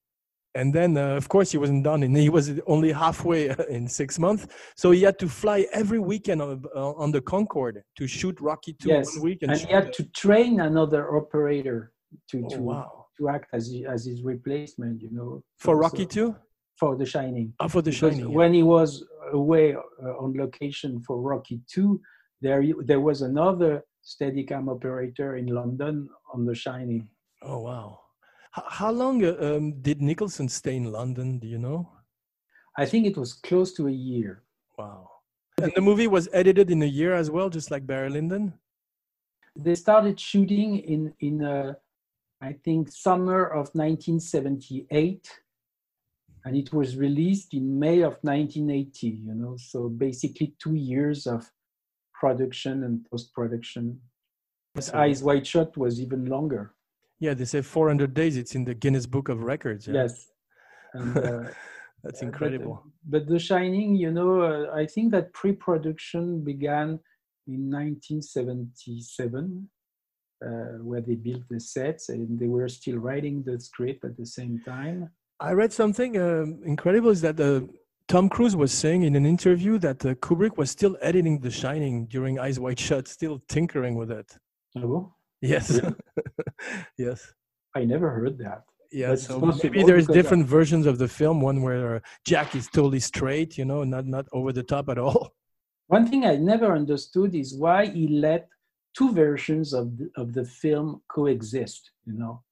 And 0.57 0.73
then, 0.73 0.97
uh, 0.97 1.17
of 1.17 1.29
course, 1.29 1.53
he 1.53 1.59
wasn't 1.59 1.85
done, 1.85 2.03
and 2.03 2.17
he 2.17 2.31
was 2.31 2.51
only 2.67 2.91
halfway 2.91 3.55
in 3.69 3.87
six 3.87 4.19
months. 4.19 4.47
So 4.75 4.91
he 4.91 5.03
had 5.03 5.19
to 5.19 5.29
fly 5.29 5.67
every 5.71 5.99
weekend 5.99 6.41
on, 6.41 6.65
uh, 6.75 6.93
on 6.93 7.13
the 7.13 7.21
Concorde 7.21 7.83
to 7.99 8.07
shoot 8.07 8.41
Rocky 8.41 8.73
2 8.73 8.89
yes. 8.89 9.15
one 9.17 9.23
week. 9.23 9.39
And, 9.43 9.53
and 9.53 9.61
he 9.61 9.71
had 9.71 9.93
to 9.93 10.05
train 10.15 10.61
another 10.61 11.15
operator 11.15 11.93
to, 12.31 12.43
oh, 12.43 12.49
to, 12.49 12.63
wow. 12.63 13.07
to 13.19 13.29
act 13.29 13.49
as, 13.53 13.71
as 13.87 14.07
his 14.07 14.23
replacement, 14.23 15.03
you 15.03 15.11
know. 15.13 15.43
For 15.59 15.77
Rocky 15.77 16.07
2? 16.07 16.35
For 16.81 16.97
The 16.97 17.05
Shining. 17.05 17.53
Oh, 17.61 17.69
for 17.69 17.83
The 17.83 17.91
because 17.91 18.15
Shining. 18.15 18.33
When 18.33 18.55
he 18.55 18.63
was 18.63 19.05
away 19.33 19.75
uh, 19.75 20.09
on 20.23 20.35
location 20.39 21.03
for 21.07 21.21
Rocky 21.21 21.61
2, 21.71 22.01
there, 22.41 22.65
there 22.83 23.01
was 23.01 23.21
another 23.21 23.83
Steadicam 24.03 24.71
operator 24.71 25.37
in 25.37 25.49
London 25.49 26.09
on 26.33 26.47
The 26.47 26.55
Shining. 26.55 27.09
Oh 27.49 27.61
wow! 27.61 28.01
H- 28.59 28.65
how 28.69 28.91
long 28.91 29.25
uh, 29.25 29.37
um, 29.41 29.81
did 29.81 30.03
Nicholson 30.03 30.49
stay 30.49 30.75
in 30.75 30.91
London? 30.91 31.39
Do 31.39 31.47
you 31.47 31.59
know? 31.59 31.89
I 32.77 32.87
think 32.87 33.07
it 33.07 33.17
was 33.17 33.35
close 33.35 33.73
to 33.75 33.87
a 33.87 33.93
year. 33.93 34.43
Wow! 34.77 35.09
And 35.63 35.73
the 35.77 35.81
movie 35.81 36.09
was 36.09 36.29
edited 36.33 36.71
in 36.71 36.83
a 36.83 36.87
year 36.87 37.15
as 37.15 37.31
well, 37.31 37.49
just 37.49 37.71
like 37.71 37.87
Barry 37.87 38.11
Lyndon. 38.11 38.53
They 39.55 39.77
started 39.77 40.19
shooting 40.19 40.79
in 40.79 41.15
in 41.21 41.45
uh, 41.45 41.75
I 42.41 42.55
think 42.65 42.91
summer 42.91 43.45
of 43.47 43.71
1978, 43.75 45.31
and 46.45 46.57
it 46.57 46.73
was 46.73 46.97
released 46.97 47.55
in 47.55 47.79
May 47.79 48.01
of 48.01 48.19
1980. 48.23 49.07
You 49.07 49.35
know, 49.35 49.57
so 49.57 49.89
basically 49.89 50.55
two 50.59 50.75
years 50.75 51.29
of 51.29 51.49
production 52.13 52.83
and 52.83 53.07
post 53.09 53.33
production. 53.33 54.01
Eyes 54.93 55.23
Wide 55.23 55.47
Shut 55.47 55.77
was 55.77 56.01
even 56.01 56.27
longer. 56.27 56.76
Yeah, 57.19 57.35
they 57.35 57.45
say 57.47 57.63
400 57.63 58.13
days. 58.15 58.37
It's 58.37 58.55
in 58.55 58.65
the 58.65 58.75
Guinness 58.75 59.07
Book 59.07 59.29
of 59.29 59.43
Records. 59.43 59.87
Yeah. 59.87 59.95
Yes. 60.03 60.29
And, 60.95 61.17
uh, 61.31 61.45
That's 62.05 62.23
Uh, 62.23 62.27
incredible. 62.27 62.83
But, 63.05 63.27
but 63.27 63.33
The 63.33 63.39
Shining, 63.39 63.97
you 63.97 64.11
know, 64.13 64.43
uh, 64.43 64.75
I 64.75 64.87
think 64.87 65.13
that 65.13 65.33
pre-production 65.33 66.45
began 66.45 67.01
in 67.49 67.71
1977, 67.71 69.69
uh, 70.45 70.49
where 70.83 71.01
they 71.01 71.15
built 71.15 71.43
the 71.49 71.61
sets 71.61 72.09
and 72.11 72.39
they 72.39 72.47
were 72.49 72.69
still 72.69 72.99
writing 72.99 73.43
the 73.45 73.59
script 73.59 74.05
at 74.05 74.17
the 74.17 74.27
same 74.27 74.61
time. 74.65 75.11
I 75.41 75.53
read 75.53 75.73
something 75.73 76.21
um, 76.21 76.61
incredible 76.65 77.11
is 77.11 77.21
that 77.23 77.39
uh, 77.41 77.61
Tom 78.09 78.29
Cruise 78.29 78.57
was 78.57 78.73
saying 78.73 79.03
in 79.03 79.17
an 79.17 79.27
interview 79.27 79.79
that 79.79 80.05
uh, 80.05 80.15
Kubrick 80.15 80.57
was 80.57 80.71
still 80.71 80.97
editing 81.03 81.41
The 81.41 81.51
Shining 81.51 82.07
during 82.07 82.39
Eyes 82.39 82.59
Wide 82.61 82.79
Shut, 82.79 83.09
still 83.09 83.43
tinkering 83.49 83.95
with 83.97 84.11
it. 84.11 84.37
Oh, 84.79 85.13
Yes. 85.41 85.71
Really? 85.71 85.95
yes. 86.99 87.33
I 87.75 87.85
never 87.85 88.11
heard 88.11 88.39
that. 88.39 88.63
Yeah, 88.93 89.09
That's 89.11 89.27
so 89.27 89.41
maybe 89.63 89.83
there's 89.83 90.09
I- 90.09 90.13
different 90.13 90.47
versions 90.47 90.87
of 90.87 90.99
the 90.99 91.09
film. 91.09 91.41
One 91.41 91.61
where 91.63 91.97
uh, 91.97 92.01
Jack 92.25 92.55
is 92.55 92.69
totally 92.69 93.01
straight, 93.01 93.59
you 93.59 93.65
know, 93.65 93.83
not 93.85 94.07
not 94.07 94.27
over 94.33 94.53
the 94.53 94.63
top 94.63 94.89
at 94.89 94.99
all. 94.99 95.35
One 95.89 96.07
thing 96.09 96.25
I 96.25 96.35
never 96.37 96.75
understood 96.75 97.35
is 97.37 97.55
why 97.55 97.87
he 97.87 98.09
let 98.09 98.49
two 98.99 99.13
versions 99.13 99.73
of 99.73 99.97
the, 99.99 100.11
of 100.17 100.33
the 100.33 100.45
film 100.45 101.01
coexist. 101.09 101.91
You 102.07 102.15
know, 102.21 102.43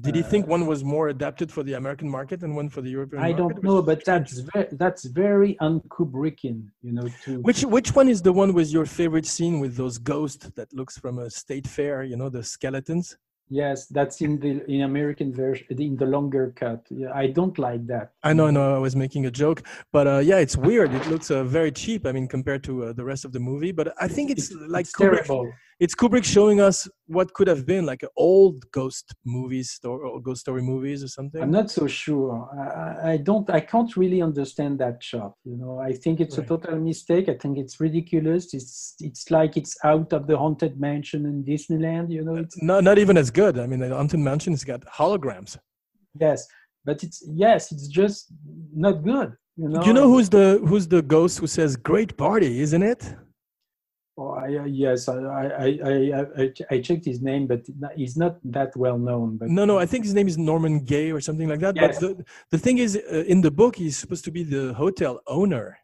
Did 0.00 0.14
he 0.14 0.22
Uh, 0.22 0.26
think 0.32 0.46
one 0.46 0.66
was 0.72 0.84
more 0.84 1.08
adapted 1.08 1.48
for 1.50 1.62
the 1.68 1.74
American 1.74 2.08
market 2.08 2.42
and 2.44 2.54
one 2.54 2.68
for 2.68 2.82
the 2.82 2.90
European 2.90 3.20
market? 3.22 3.34
I 3.34 3.40
market? 3.42 3.54
don't 3.54 3.64
know, 3.68 3.82
but 3.90 4.04
that's 4.04 4.38
very, 4.52 4.68
that's 4.82 5.04
very 5.24 5.52
un-Kubrickian. 5.66 6.58
You 6.86 6.92
know, 6.96 7.06
to 7.24 7.40
Which 7.48 7.62
which 7.76 7.90
one 8.00 8.08
is 8.14 8.20
the 8.22 8.32
one 8.42 8.52
with 8.58 8.68
your 8.76 8.86
favorite 8.86 9.26
scene 9.34 9.56
with 9.62 9.72
those 9.76 9.96
ghosts 10.12 10.46
that 10.58 10.68
looks 10.78 10.94
from 11.02 11.14
a 11.18 11.28
state 11.30 11.66
fair? 11.76 11.96
You 12.10 12.16
know 12.20 12.28
the 12.28 12.42
skeletons. 12.54 13.16
Yes, 13.48 13.86
that's 13.86 14.20
in 14.20 14.40
the 14.40 14.64
in 14.68 14.82
American 14.82 15.32
version, 15.32 15.66
in 15.70 15.96
the 15.96 16.06
longer 16.06 16.52
cut. 16.56 16.84
Yeah, 16.90 17.12
I 17.14 17.28
don't 17.28 17.56
like 17.58 17.86
that. 17.86 18.10
I 18.22 18.32
know, 18.32 18.48
I 18.48 18.50
know. 18.50 18.74
I 18.74 18.78
was 18.78 18.96
making 18.96 19.26
a 19.26 19.30
joke, 19.30 19.62
but 19.92 20.06
uh, 20.06 20.18
yeah, 20.18 20.38
it's 20.38 20.56
weird. 20.56 20.92
It 20.92 21.06
looks 21.06 21.30
uh, 21.30 21.44
very 21.44 21.70
cheap. 21.70 22.06
I 22.06 22.12
mean, 22.12 22.26
compared 22.26 22.64
to 22.64 22.86
uh, 22.86 22.92
the 22.92 23.04
rest 23.04 23.24
of 23.24 23.32
the 23.32 23.38
movie. 23.38 23.70
But 23.70 23.94
I 24.00 24.08
think 24.08 24.30
it's, 24.30 24.52
like 24.52 24.86
it's 24.86 24.92
terrible. 24.92 25.52
It's 25.78 25.94
Kubrick 25.94 26.24
showing 26.24 26.58
us 26.58 26.88
what 27.06 27.34
could 27.34 27.48
have 27.48 27.66
been 27.66 27.84
like 27.84 28.02
an 28.02 28.08
old 28.16 28.64
ghost 28.72 29.14
movies, 29.26 29.78
or 29.84 30.20
ghost 30.22 30.40
story 30.40 30.62
movies, 30.62 31.04
or 31.04 31.08
something. 31.08 31.42
I'm 31.42 31.50
not 31.50 31.70
so 31.70 31.86
sure. 31.86 32.48
I, 32.58 33.12
I- 33.12 33.16
don't. 33.18 33.48
I 33.50 33.60
can't 33.60 33.94
really 33.96 34.22
understand 34.22 34.78
that 34.78 35.02
shot. 35.02 35.32
You 35.44 35.56
know, 35.58 35.78
I 35.78 35.92
think 35.92 36.20
it's 36.20 36.38
Right. 36.38 36.46
a 36.46 36.48
total 36.48 36.78
mistake. 36.78 37.28
I 37.28 37.34
think 37.34 37.58
it's 37.58 37.78
ridiculous. 37.78 38.54
It's 38.54 38.94
it's 39.00 39.30
like 39.30 39.52
it's 39.60 39.76
out 39.84 40.12
of 40.14 40.26
the 40.26 40.36
haunted 40.38 40.80
mansion 40.80 41.26
in 41.26 41.44
Disneyland. 41.44 42.10
You 42.10 42.22
know, 42.24 42.36
it's 42.36 42.56
not 42.62 42.82
not 42.82 42.96
even 42.98 43.16
as 43.18 43.30
good. 43.30 43.58
I 43.58 43.66
mean, 43.66 43.80
the 43.80 43.90
Haunted 43.94 44.20
Mansion's 44.20 44.64
got 44.64 44.80
holograms. 45.00 45.58
yes, 46.26 46.46
but 46.86 47.02
it's 47.04 47.18
yes, 47.44 47.70
it's 47.72 47.88
just 48.00 48.32
not 48.74 48.96
good. 49.04 49.30
You 49.58 49.68
know. 49.68 49.82
You 49.86 49.92
know 49.98 50.08
who's 50.12 50.28
the 50.30 50.46
who's 50.68 50.86
the 50.88 51.02
ghost 51.02 51.34
who 51.40 51.46
says 51.46 51.76
"Great 51.76 52.16
party"? 52.16 52.60
Isn't 52.66 52.82
it? 52.82 53.02
Oh, 54.18 54.30
I, 54.30 54.56
uh, 54.56 54.64
yes, 54.64 55.08
I, 55.08 55.16
I, 55.18 55.66
I, 55.84 56.52
I, 56.70 56.80
checked 56.80 57.04
his 57.04 57.20
name, 57.20 57.46
but 57.46 57.66
he's 57.94 58.16
not 58.16 58.38
that 58.44 58.74
well 58.74 58.96
known. 58.96 59.36
But 59.36 59.50
No, 59.50 59.66
no. 59.66 59.78
I 59.78 59.84
think 59.84 60.04
his 60.04 60.14
name 60.14 60.26
is 60.26 60.38
Norman 60.38 60.84
Gay 60.84 61.12
or 61.12 61.20
something 61.20 61.48
like 61.48 61.60
that. 61.60 61.76
Yes. 61.76 62.00
But 62.00 62.16
the, 62.16 62.24
the 62.52 62.58
thing 62.58 62.78
is, 62.78 62.96
uh, 62.96 63.24
in 63.28 63.42
the 63.42 63.50
book, 63.50 63.76
he's 63.76 63.98
supposed 63.98 64.24
to 64.24 64.30
be 64.30 64.42
the 64.42 64.72
hotel 64.72 65.20
owner. 65.26 65.78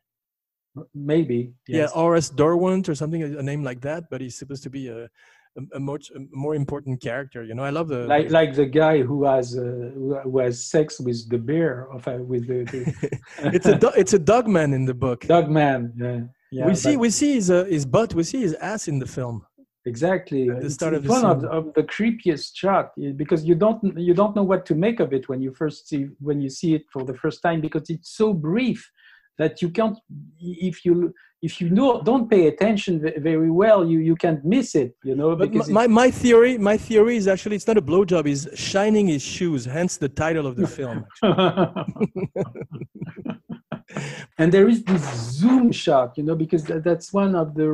maybe. 0.95 1.53
Yes. 1.69 1.77
Yeah, 1.79 1.87
Horace 1.89 2.31
Derwent 2.31 2.89
or 2.89 2.95
something, 2.95 3.23
a 3.23 3.43
name 3.43 3.63
like 3.63 3.83
that. 3.83 4.05
But 4.11 4.23
he's 4.23 4.39
supposed 4.39 4.63
to 4.63 4.71
be 4.71 4.89
a, 4.89 5.05
a, 5.05 5.63
a, 5.75 5.81
much, 5.81 6.11
a 6.17 6.21
more 6.33 6.55
important 6.55 7.03
character. 7.03 7.45
You 7.45 7.55
know, 7.55 7.65
I 7.65 7.71
love 7.71 7.89
the. 7.89 8.07
like 8.07 8.31
like 8.31 8.55
the 8.55 8.65
guy 8.65 9.03
who 9.03 9.25
has 9.25 9.59
uh, 9.59 9.61
who 9.95 10.19
who 10.25 10.39
has 10.39 10.65
sex 10.65 10.99
with 10.99 11.29
the 11.29 11.37
bear 11.37 11.93
of 11.93 12.09
uh, 12.09 12.17
with 12.23 12.47
the, 12.47 12.65
the 12.73 13.21
it's 13.57 13.67
a 13.67 13.79
do- 13.79 13.93
it's 13.95 14.15
a 14.15 14.19
dog 14.19 14.49
man 14.49 14.73
in 14.73 14.87
the 14.87 14.95
book. 14.95 15.27
dog 15.27 15.51
man. 15.51 15.93
Yeah, 15.97 16.21
yeah. 16.53 16.67
we 16.69 16.75
see 16.75 16.97
we 16.97 17.11
see 17.11 17.33
his 17.39 17.51
uh, 17.51 17.65
his 17.77 17.85
butt. 17.95 18.11
We 18.15 18.25
see 18.33 18.41
his 18.47 18.55
ass 18.73 18.83
in 18.93 18.99
the 19.05 19.11
film. 19.19 19.37
exactly 19.95 20.43
at 20.51 20.57
the 20.61 20.67
It's 20.67 20.75
start 20.81 20.95
of 20.99 21.03
the 21.05 21.11
one 21.17 21.25
of 21.33 21.39
of 21.59 21.65
the 21.79 21.85
creepiest 21.95 22.49
shot 22.63 22.87
eh, 23.05 23.13
because 23.23 23.41
you 23.49 23.55
don't 23.65 23.81
you 24.09 24.15
don't 24.21 24.35
know 24.39 24.47
what 24.53 24.63
to 24.71 24.75
make 24.87 24.99
of 25.05 25.09
it 25.19 25.25
when 25.31 25.41
you 25.47 25.51
first 25.63 25.79
see 25.91 26.03
when 26.29 26.39
you 26.45 26.51
see 26.59 26.71
it 26.79 26.85
for 26.95 27.03
the 27.11 27.17
first 27.23 27.39
time 27.47 27.59
because 27.67 27.87
it's 27.95 28.11
so 28.23 28.27
brief 28.49 28.81
that 29.41 29.53
you 29.63 29.69
can't 29.79 29.97
if 30.71 30.77
you 30.87 30.95
if 31.49 31.53
you 31.61 31.69
know 31.79 31.91
don't 32.11 32.27
pay 32.35 32.43
attention 32.53 32.93
very 33.31 33.51
well 33.63 33.81
you 33.93 33.99
you 34.09 34.15
can't 34.25 34.43
miss 34.55 34.69
it 34.83 34.91
you 35.09 35.15
know 35.21 35.31
But 35.35 35.53
my, 35.55 35.67
my 35.79 35.87
my 36.03 36.09
theory 36.23 36.55
my 36.71 36.77
theory 36.89 37.17
is 37.23 37.27
actually 37.35 37.57
it's 37.57 37.67
not 37.73 37.79
a 37.79 37.83
blowjob. 37.91 38.25
He's 38.33 38.45
shining 38.55 39.07
his 39.15 39.23
shoes. 39.35 39.63
Hence 39.65 39.93
the 39.97 40.09
title 40.25 40.47
of 40.51 40.55
the 40.61 40.69
film. 40.79 40.99
and 44.39 44.51
there 44.53 44.69
is 44.69 44.83
this 44.85 45.03
zoom 45.41 45.71
shot 45.73 46.09
you 46.19 46.25
know 46.27 46.35
because 46.45 46.63
that, 46.65 46.83
that's 46.85 47.13
one 47.13 47.35
of 47.35 47.55
the 47.55 47.69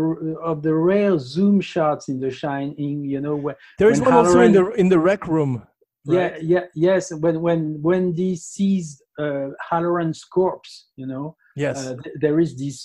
of 0.51 0.63
the 0.63 0.75
rare 0.75 1.19
zoom 1.19 1.61
shots 1.61 2.09
in 2.09 2.19
the 2.21 2.31
shining 2.31 3.05
you 3.05 3.21
know 3.21 3.37
where 3.45 3.57
There 3.79 3.91
is 3.91 4.01
one 4.01 4.13
also 4.13 4.41
in 4.41 4.53
the 4.53 4.65
in 4.83 4.89
the 4.89 4.99
rec 4.99 5.23
room. 5.35 5.53
yeah 6.05 6.19
right? 6.19 6.43
yeah 6.43 6.65
yes 6.75 7.03
when 7.25 7.37
when 7.47 7.61
wendy 7.89 8.33
sees 8.37 8.87
uh, 9.25 9.49
hallorann's 9.71 10.23
corpse 10.37 10.73
you 10.97 11.07
know 11.13 11.27
Yes. 11.67 11.77
uh, 11.79 11.97
th- 12.05 12.17
there 12.25 12.39
is 12.45 12.51
this 12.63 12.77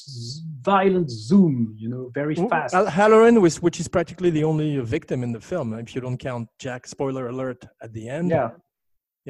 violent 0.71 1.07
zoom 1.29 1.55
you 1.81 1.87
know 1.93 2.03
very 2.21 2.33
fast 2.51 2.73
Al- 2.73 2.87
Hallorann, 2.99 3.39
was, 3.39 3.61
which 3.61 3.79
is 3.79 3.87
practically 3.87 4.31
the 4.31 4.43
only 4.51 4.69
victim 4.97 5.19
in 5.25 5.31
the 5.31 5.39
film, 5.51 5.67
if 5.85 5.89
you 5.93 6.01
don't 6.01 6.17
count 6.29 6.45
Jack. 6.65 6.81
Spoiler 6.87 7.25
alert 7.33 7.61
at 7.85 7.91
the 7.97 8.03
end. 8.17 8.27
yeah 8.37 8.49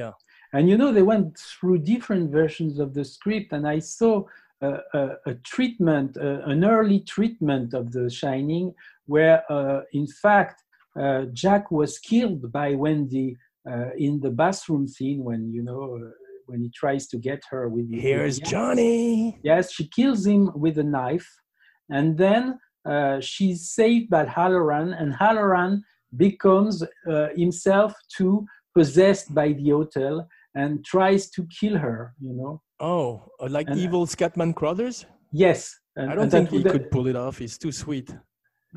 Yeah. 0.02 0.14
And 0.54 0.70
you 0.70 0.78
know 0.78 0.92
they 0.94 1.02
went 1.02 1.38
through 1.38 1.80
different 1.80 2.32
versions 2.32 2.80
of 2.80 2.94
the 2.94 3.04
script 3.04 3.52
and 3.54 3.68
i 3.68 3.80
saw 3.80 4.24
uh, 4.62 4.78
a, 4.94 5.10
a 5.26 5.34
treatment 5.54 6.16
uh, 6.18 6.42
an 6.46 6.64
early 6.64 7.00
treatment 7.16 7.74
of 7.74 7.92
the 7.92 8.10
shining 8.10 8.74
where 9.08 9.38
uh, 9.52 9.82
in 9.94 10.08
fact 10.08 10.64
uh, 11.00 11.24
jack 11.34 11.72
was 11.72 11.98
killed 12.00 12.52
by 12.52 12.76
wendy 12.76 13.36
uh, 13.70 13.90
in 13.98 14.20
the 14.20 14.30
bathroom 14.30 14.88
scene 14.88 15.24
when 15.24 15.52
you 15.52 15.64
know 15.64 15.96
uh, 15.96 16.10
when 16.46 16.62
he 16.62 16.70
tries 16.70 17.08
to 17.08 17.18
get 17.18 17.42
her 17.50 17.68
with 17.68 17.90
the 17.90 18.00
Here's 18.00 18.40
the- 18.40 18.46
Johnny. 18.46 19.40
Yes, 19.44 19.72
she 19.72 19.88
kills 19.88 20.26
him 20.26 20.52
with 20.56 20.78
a 20.78 20.84
knife, 20.84 21.30
and 21.90 22.18
then 22.18 22.60
uh, 22.86 23.20
she's 23.22 23.70
saved 23.70 24.10
by 24.10 24.26
Hallorann, 24.26 24.94
and 25.02 25.14
Hallorann 25.14 25.82
becomes 26.16 26.84
uh, 26.84 27.28
himself 27.36 27.94
too 28.16 28.46
possessed 28.78 29.34
by 29.34 29.54
the 29.54 29.70
hotel 29.70 30.28
and 30.56 30.84
tries 30.86 31.30
to 31.32 31.46
kill 31.60 31.78
her. 31.78 32.14
You 32.20 32.34
know. 32.34 32.62
Oh, 32.80 33.24
uh, 33.40 33.48
like 33.50 33.68
And- 33.70 33.80
evil 33.80 34.06
Scatman 34.06 34.54
Crothers? 34.56 35.06
Yes. 35.32 35.80
And, 35.96 36.10
I 36.12 36.16
don't 36.16 36.30
think 36.30 36.50
he 36.50 36.64
that, 36.64 36.72
could 36.72 36.92
pull 36.92 37.08
it 37.08 37.16
off. 37.16 37.38
He's 37.38 37.58
too 37.58 37.72
sweet. 37.72 38.10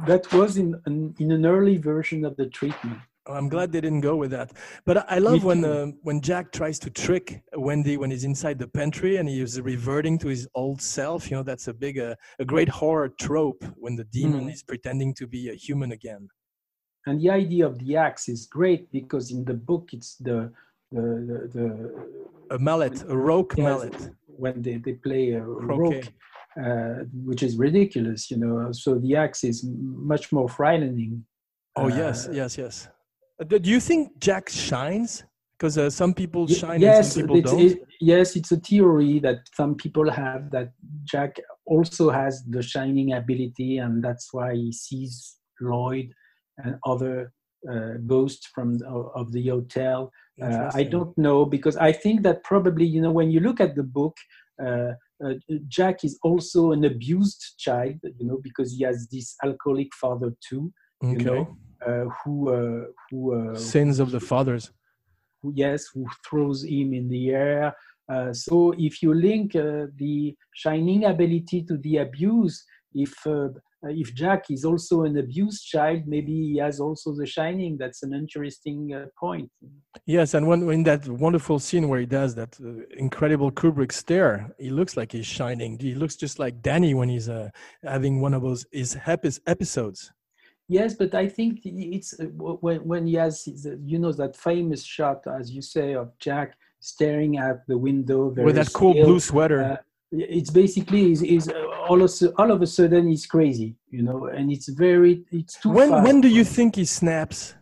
that 0.06 0.30
was 0.32 0.58
in, 0.58 0.68
in 0.86 1.14
in 1.18 1.32
an 1.32 1.44
early 1.46 1.78
version 1.78 2.24
of 2.24 2.36
the 2.36 2.46
treatment. 2.58 2.98
Oh, 3.28 3.32
I'm 3.34 3.48
glad 3.48 3.72
they 3.72 3.80
didn't 3.80 4.02
go 4.10 4.14
with 4.22 4.30
that. 4.38 4.48
But 4.84 4.96
I- 5.10 5.18
love 5.28 5.42
when 5.42 5.64
uh, 5.64 5.86
when 6.08 6.20
Jack 6.20 6.52
tries 6.52 6.78
to 6.84 6.90
trick 6.90 7.26
Wendy 7.66 7.96
when 7.96 8.10
he's 8.12 8.24
inside 8.32 8.58
the 8.58 8.68
pantry 8.68 9.16
and 9.18 9.26
he 9.28 9.40
is 9.46 9.60
reverting 9.60 10.16
to 10.22 10.28
his 10.28 10.46
old 10.54 10.80
self. 10.82 11.20
You 11.30 11.36
know, 11.38 11.42
that's 11.50 11.66
a 11.68 11.74
big, 11.74 11.98
uh, 11.98 12.14
a 12.38 12.44
great 12.52 12.68
horror 12.80 13.08
trope 13.26 13.62
when 13.84 13.94
the 13.96 14.04
demon 14.18 14.44
Mhm. 14.46 14.52
is 14.54 14.62
pretending 14.62 15.10
to 15.20 15.26
be 15.26 15.42
a 15.48 15.54
human 15.66 15.90
again. 15.98 16.28
And 17.06 17.20
the 17.22 17.30
idea 17.42 17.64
of 17.66 17.74
the 17.82 17.96
axe 17.96 18.28
is 18.28 18.46
great 18.58 18.82
because 18.98 19.26
in 19.36 19.44
the 19.50 19.54
book 19.70 19.84
it's 19.96 20.12
the 20.28 20.38
the 20.92 21.02
the, 21.28 21.38
the 21.54 22.54
A 22.54 22.58
mallet, 22.58 23.02
a 23.08 23.16
roque 23.16 23.54
Yes, 23.56 23.64
mallet. 23.64 24.10
when 24.26 24.62
they, 24.62 24.76
they 24.78 24.92
play 24.94 25.32
a 25.32 25.40
Croquet. 25.42 26.02
uh, 26.64 27.04
which 27.24 27.42
is 27.42 27.56
ridiculous, 27.56 28.30
you 28.30 28.38
know. 28.38 28.70
So 28.72 28.98
the 28.98 29.16
axe 29.16 29.44
is 29.44 29.64
much 29.68 30.32
more 30.32 30.48
frightening. 30.48 31.24
Oh 31.76 31.88
yes, 31.88 32.28
Uh, 32.28 32.32
yes, 32.32 32.56
yes. 32.58 32.88
Uh, 33.40 33.44
do 33.44 33.70
you 33.70 33.80
think 33.80 34.18
Jack 34.20 34.48
shines? 34.48 35.24
Because 35.58 35.78
uh, 35.78 35.88
some 35.90 36.12
people 36.12 36.46
shine 36.46 36.80
yes, 36.82 36.98
and 36.98 37.06
some 37.06 37.22
people 37.22 37.36
it's, 37.36 37.50
don't. 37.50 37.60
it- 37.62 37.82
yes, 38.00 38.36
it's 38.36 38.52
a 38.52 38.56
theory 38.60 39.18
that 39.20 39.38
some 39.54 39.74
people 39.74 40.10
have 40.10 40.50
that 40.50 40.68
Jack 41.04 41.40
also 41.66 42.10
has 42.10 42.44
the 42.54 42.62
shining 42.62 43.12
ability, 43.14 43.78
and 43.78 44.04
that's 44.04 44.28
why 44.34 44.54
he 44.54 44.70
sees 44.70 45.36
Lloyd 45.60 46.08
and 46.58 46.76
other 46.86 47.32
uh, 47.70 47.94
ghosts 48.06 48.46
from 48.54 48.74
the, 48.78 48.86
of 48.86 49.32
the 49.32 49.48
hotel. 49.48 50.10
Uh, 50.42 50.70
I 50.74 50.82
don't 50.84 51.16
know 51.16 51.46
because 51.46 51.76
I 51.78 51.92
think 51.92 52.22
that 52.22 52.44
probably 52.44 52.84
you 52.84 53.00
know 53.00 53.10
when 53.10 53.30
you 53.30 53.40
look 53.40 53.60
at 53.60 53.74
the 53.74 53.82
book, 53.82 54.16
uh, 54.62 54.92
uh, 55.24 55.34
Jack 55.68 56.04
is 56.04 56.18
also 56.22 56.72
an 56.72 56.84
abused 56.84 57.54
child, 57.58 57.96
you 58.18 58.26
know, 58.26 58.38
because 58.42 58.72
he 58.72 58.84
has 58.84 59.08
this 59.10 59.34
alcoholic 59.42 59.94
father 59.94 60.34
too, 60.46 60.72
you 61.02 61.18
Okay. 61.18 61.24
know, 61.24 61.56
uh, 61.86 62.04
who 62.24 62.34
uh, 62.52 62.84
who 63.10 63.34
uh, 63.34 63.54
Sins 63.54 63.98
of 63.98 64.10
the 64.10 64.20
fathers. 64.20 64.70
who 65.42 65.52
yes 65.54 65.86
who 65.94 66.06
throws 66.28 66.64
him 66.64 66.92
in 66.92 67.08
the 67.08 67.30
air. 67.30 67.74
Uh, 68.08 68.32
so 68.32 68.72
if 68.78 69.02
you 69.02 69.12
link 69.14 69.56
uh, 69.56 69.86
the 69.96 70.36
shining 70.54 71.04
ability 71.04 71.62
to 71.62 71.76
the 71.78 71.96
abuse, 71.96 72.64
if 72.94 73.14
uh, 73.26 73.48
if 73.82 74.14
Jack 74.14 74.50
is 74.50 74.64
also 74.64 75.02
an 75.02 75.18
abused 75.18 75.66
child, 75.66 76.02
maybe 76.06 76.32
he 76.32 76.56
has 76.58 76.80
also 76.80 77.14
The 77.14 77.26
Shining. 77.26 77.76
That's 77.78 78.02
an 78.02 78.12
interesting 78.14 78.94
uh, 78.94 79.06
point. 79.18 79.50
Yes, 80.06 80.34
and 80.34 80.46
when 80.46 80.68
in 80.70 80.82
that 80.84 81.06
wonderful 81.06 81.58
scene 81.58 81.88
where 81.88 82.00
he 82.00 82.06
does 82.06 82.34
that 82.34 82.58
uh, 82.64 82.86
incredible 82.96 83.52
Kubrick 83.52 83.92
stare, 83.92 84.50
he 84.58 84.70
looks 84.70 84.96
like 84.96 85.12
he's 85.12 85.26
shining. 85.26 85.78
He 85.78 85.94
looks 85.94 86.16
just 86.16 86.38
like 86.38 86.62
Danny 86.62 86.94
when 86.94 87.08
he's 87.08 87.28
uh, 87.28 87.50
having 87.82 88.20
one 88.20 88.34
of 88.34 88.42
those 88.42 88.66
his 88.72 88.94
happiest 88.94 89.40
episodes. 89.46 90.12
Yes, 90.68 90.94
but 90.94 91.14
I 91.14 91.28
think 91.28 91.60
it's 91.64 92.18
uh, 92.18 92.24
when 92.24 92.78
when 92.84 93.06
he 93.06 93.14
has 93.14 93.46
you 93.84 93.98
know 93.98 94.12
that 94.12 94.36
famous 94.36 94.82
shot, 94.82 95.22
as 95.26 95.50
you 95.50 95.62
say, 95.62 95.94
of 95.94 96.10
Jack 96.18 96.56
staring 96.80 97.38
at 97.38 97.66
the 97.68 97.78
window 97.78 98.28
with 98.28 98.56
that 98.56 98.72
cool 98.72 98.94
blue 98.94 99.20
sweater. 99.20 99.62
Uh, 99.62 99.76
it's 100.12 100.50
basically 100.50 101.12
is 101.12 101.22
is 101.22 101.48
uh, 101.48 101.65
all 101.88 102.02
of 102.02 102.10
all 102.38 102.50
of 102.50 102.62
a 102.62 102.66
sudden 102.66 103.08
he's 103.08 103.26
crazy, 103.26 103.76
you 103.90 104.02
know, 104.02 104.26
and 104.26 104.50
it's 104.50 104.68
very 104.68 105.24
it's 105.32 105.60
too. 105.60 105.70
When 105.70 105.90
fast. 105.90 106.04
when 106.04 106.20
do 106.20 106.28
you 106.28 106.44
think 106.44 106.76
he 106.76 106.84
snaps? 106.84 107.54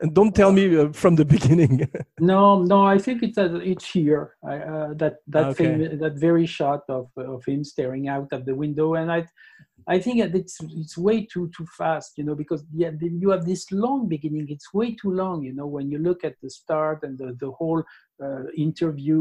And 0.00 0.14
don't 0.14 0.34
tell 0.34 0.52
me 0.52 0.76
uh, 0.76 0.92
from 0.92 1.14
the 1.16 1.24
beginning. 1.36 1.88
no, 2.20 2.62
no, 2.62 2.84
I 2.84 2.98
think 2.98 3.22
it's 3.22 3.38
uh, 3.38 3.58
it's 3.62 3.90
here. 3.90 4.34
I, 4.44 4.56
uh, 4.56 4.94
that 4.94 5.16
that 5.28 5.46
okay. 5.46 5.64
famous, 5.64 6.00
that 6.00 6.14
very 6.14 6.46
shot 6.46 6.82
of 6.88 7.08
of 7.16 7.44
him 7.44 7.64
staring 7.64 8.08
out 8.08 8.32
of 8.32 8.44
the 8.44 8.54
window, 8.54 8.94
and 8.94 9.10
I 9.10 9.26
I 9.88 10.00
think 10.00 10.18
it's 10.18 10.58
it's 10.60 10.98
way 10.98 11.24
too 11.24 11.48
too 11.56 11.66
fast, 11.78 12.18
you 12.18 12.24
know, 12.24 12.34
because 12.34 12.64
yeah, 12.74 12.90
you 13.00 13.30
have 13.30 13.44
this 13.44 13.70
long 13.70 14.08
beginning. 14.08 14.46
It's 14.48 14.74
way 14.74 14.96
too 14.96 15.12
long, 15.12 15.44
you 15.44 15.54
know, 15.54 15.66
when 15.66 15.90
you 15.90 15.98
look 15.98 16.24
at 16.24 16.34
the 16.42 16.50
start 16.50 17.04
and 17.04 17.16
the 17.16 17.36
the 17.38 17.52
whole 17.52 17.84
uh, 18.22 18.44
interview 18.56 19.20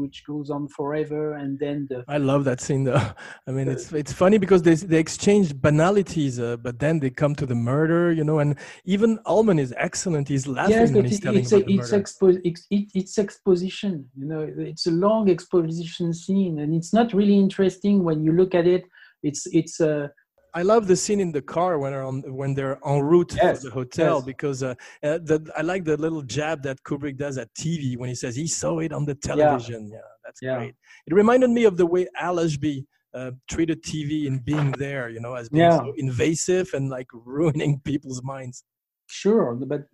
which 0.00 0.24
goes 0.26 0.50
on 0.50 0.66
forever, 0.68 1.34
and 1.34 1.58
then 1.58 1.86
the. 1.88 2.04
I 2.08 2.16
love 2.16 2.44
that 2.44 2.60
scene, 2.60 2.84
though. 2.84 3.00
I 3.46 3.50
mean, 3.52 3.68
it's 3.68 3.92
it's 3.92 4.12
funny 4.12 4.38
because 4.38 4.62
they 4.62 4.74
they 4.74 4.98
exchange 4.98 5.54
banalities, 5.54 6.40
uh, 6.40 6.56
but 6.56 6.80
then 6.80 6.98
they 6.98 7.10
come 7.10 7.36
to 7.36 7.46
the 7.46 7.54
murder, 7.54 8.10
you 8.10 8.24
know, 8.24 8.40
and 8.40 8.56
even 8.84 9.18
Ullman 9.26 9.60
is 9.60 9.72
excellent. 9.76 10.26
He's 10.26 10.46
laughing 10.46 10.72
yes, 10.72 10.90
when 10.90 11.04
he's 11.04 11.20
telling 11.20 11.40
it's 11.40 11.52
about 11.52 11.62
a, 11.62 11.66
the 11.66 11.74
it's 11.74 11.92
murder. 11.92 12.02
Expo- 12.02 12.40
it's, 12.44 12.66
it, 12.70 12.84
it's 12.94 13.18
exposition, 13.18 14.08
you 14.16 14.26
know. 14.26 14.40
It's 14.58 14.86
a 14.86 14.90
long 14.90 15.30
exposition 15.30 16.12
scene, 16.12 16.58
and 16.58 16.74
it's 16.74 16.92
not 16.92 17.12
really 17.12 17.38
interesting 17.38 18.02
when 18.02 18.24
you 18.24 18.32
look 18.32 18.56
at 18.56 18.66
it 18.66 18.84
it's 19.22 19.46
it's 19.52 19.80
a 19.80 20.04
uh, 20.04 20.08
I 20.52 20.62
love 20.62 20.86
the 20.88 20.96
scene 20.96 21.20
in 21.20 21.32
the 21.32 21.42
car 21.42 21.78
when 21.78 21.92
they're 21.92 22.02
on 22.02 22.22
when 22.34 22.54
they're 22.54 22.78
en 22.86 23.00
route 23.00 23.34
yes, 23.36 23.60
to 23.60 23.68
the 23.68 23.74
hotel 23.74 24.16
yes. 24.16 24.24
because 24.24 24.62
uh, 24.62 24.74
uh, 25.02 25.18
the, 25.18 25.48
I 25.56 25.62
like 25.62 25.84
the 25.84 25.96
little 25.96 26.22
jab 26.22 26.62
that 26.62 26.82
Kubrick 26.82 27.16
does 27.16 27.38
at 27.38 27.52
TV 27.54 27.96
when 27.96 28.08
he 28.08 28.14
says 28.14 28.34
he 28.34 28.46
saw 28.46 28.80
it 28.80 28.92
on 28.92 29.04
the 29.04 29.14
television. 29.14 29.88
Yeah, 29.88 29.96
yeah 29.96 30.00
that's 30.24 30.40
yeah. 30.42 30.56
great. 30.56 30.74
It 31.06 31.14
reminded 31.14 31.50
me 31.50 31.64
of 31.64 31.76
the 31.76 31.86
way 31.86 32.06
Al 32.18 32.40
Ashby 32.40 32.86
uh, 33.14 33.32
treated 33.48 33.82
TV 33.82 34.26
in 34.26 34.38
being 34.38 34.72
there, 34.72 35.08
you 35.08 35.20
know, 35.20 35.34
as 35.34 35.48
being 35.48 35.70
yeah. 35.70 35.78
so 35.78 35.92
invasive 35.96 36.70
and 36.74 36.90
like 36.90 37.06
ruining 37.12 37.80
people's 37.84 38.22
minds. 38.22 38.64
Sure, 39.12 39.56
but 39.56 39.86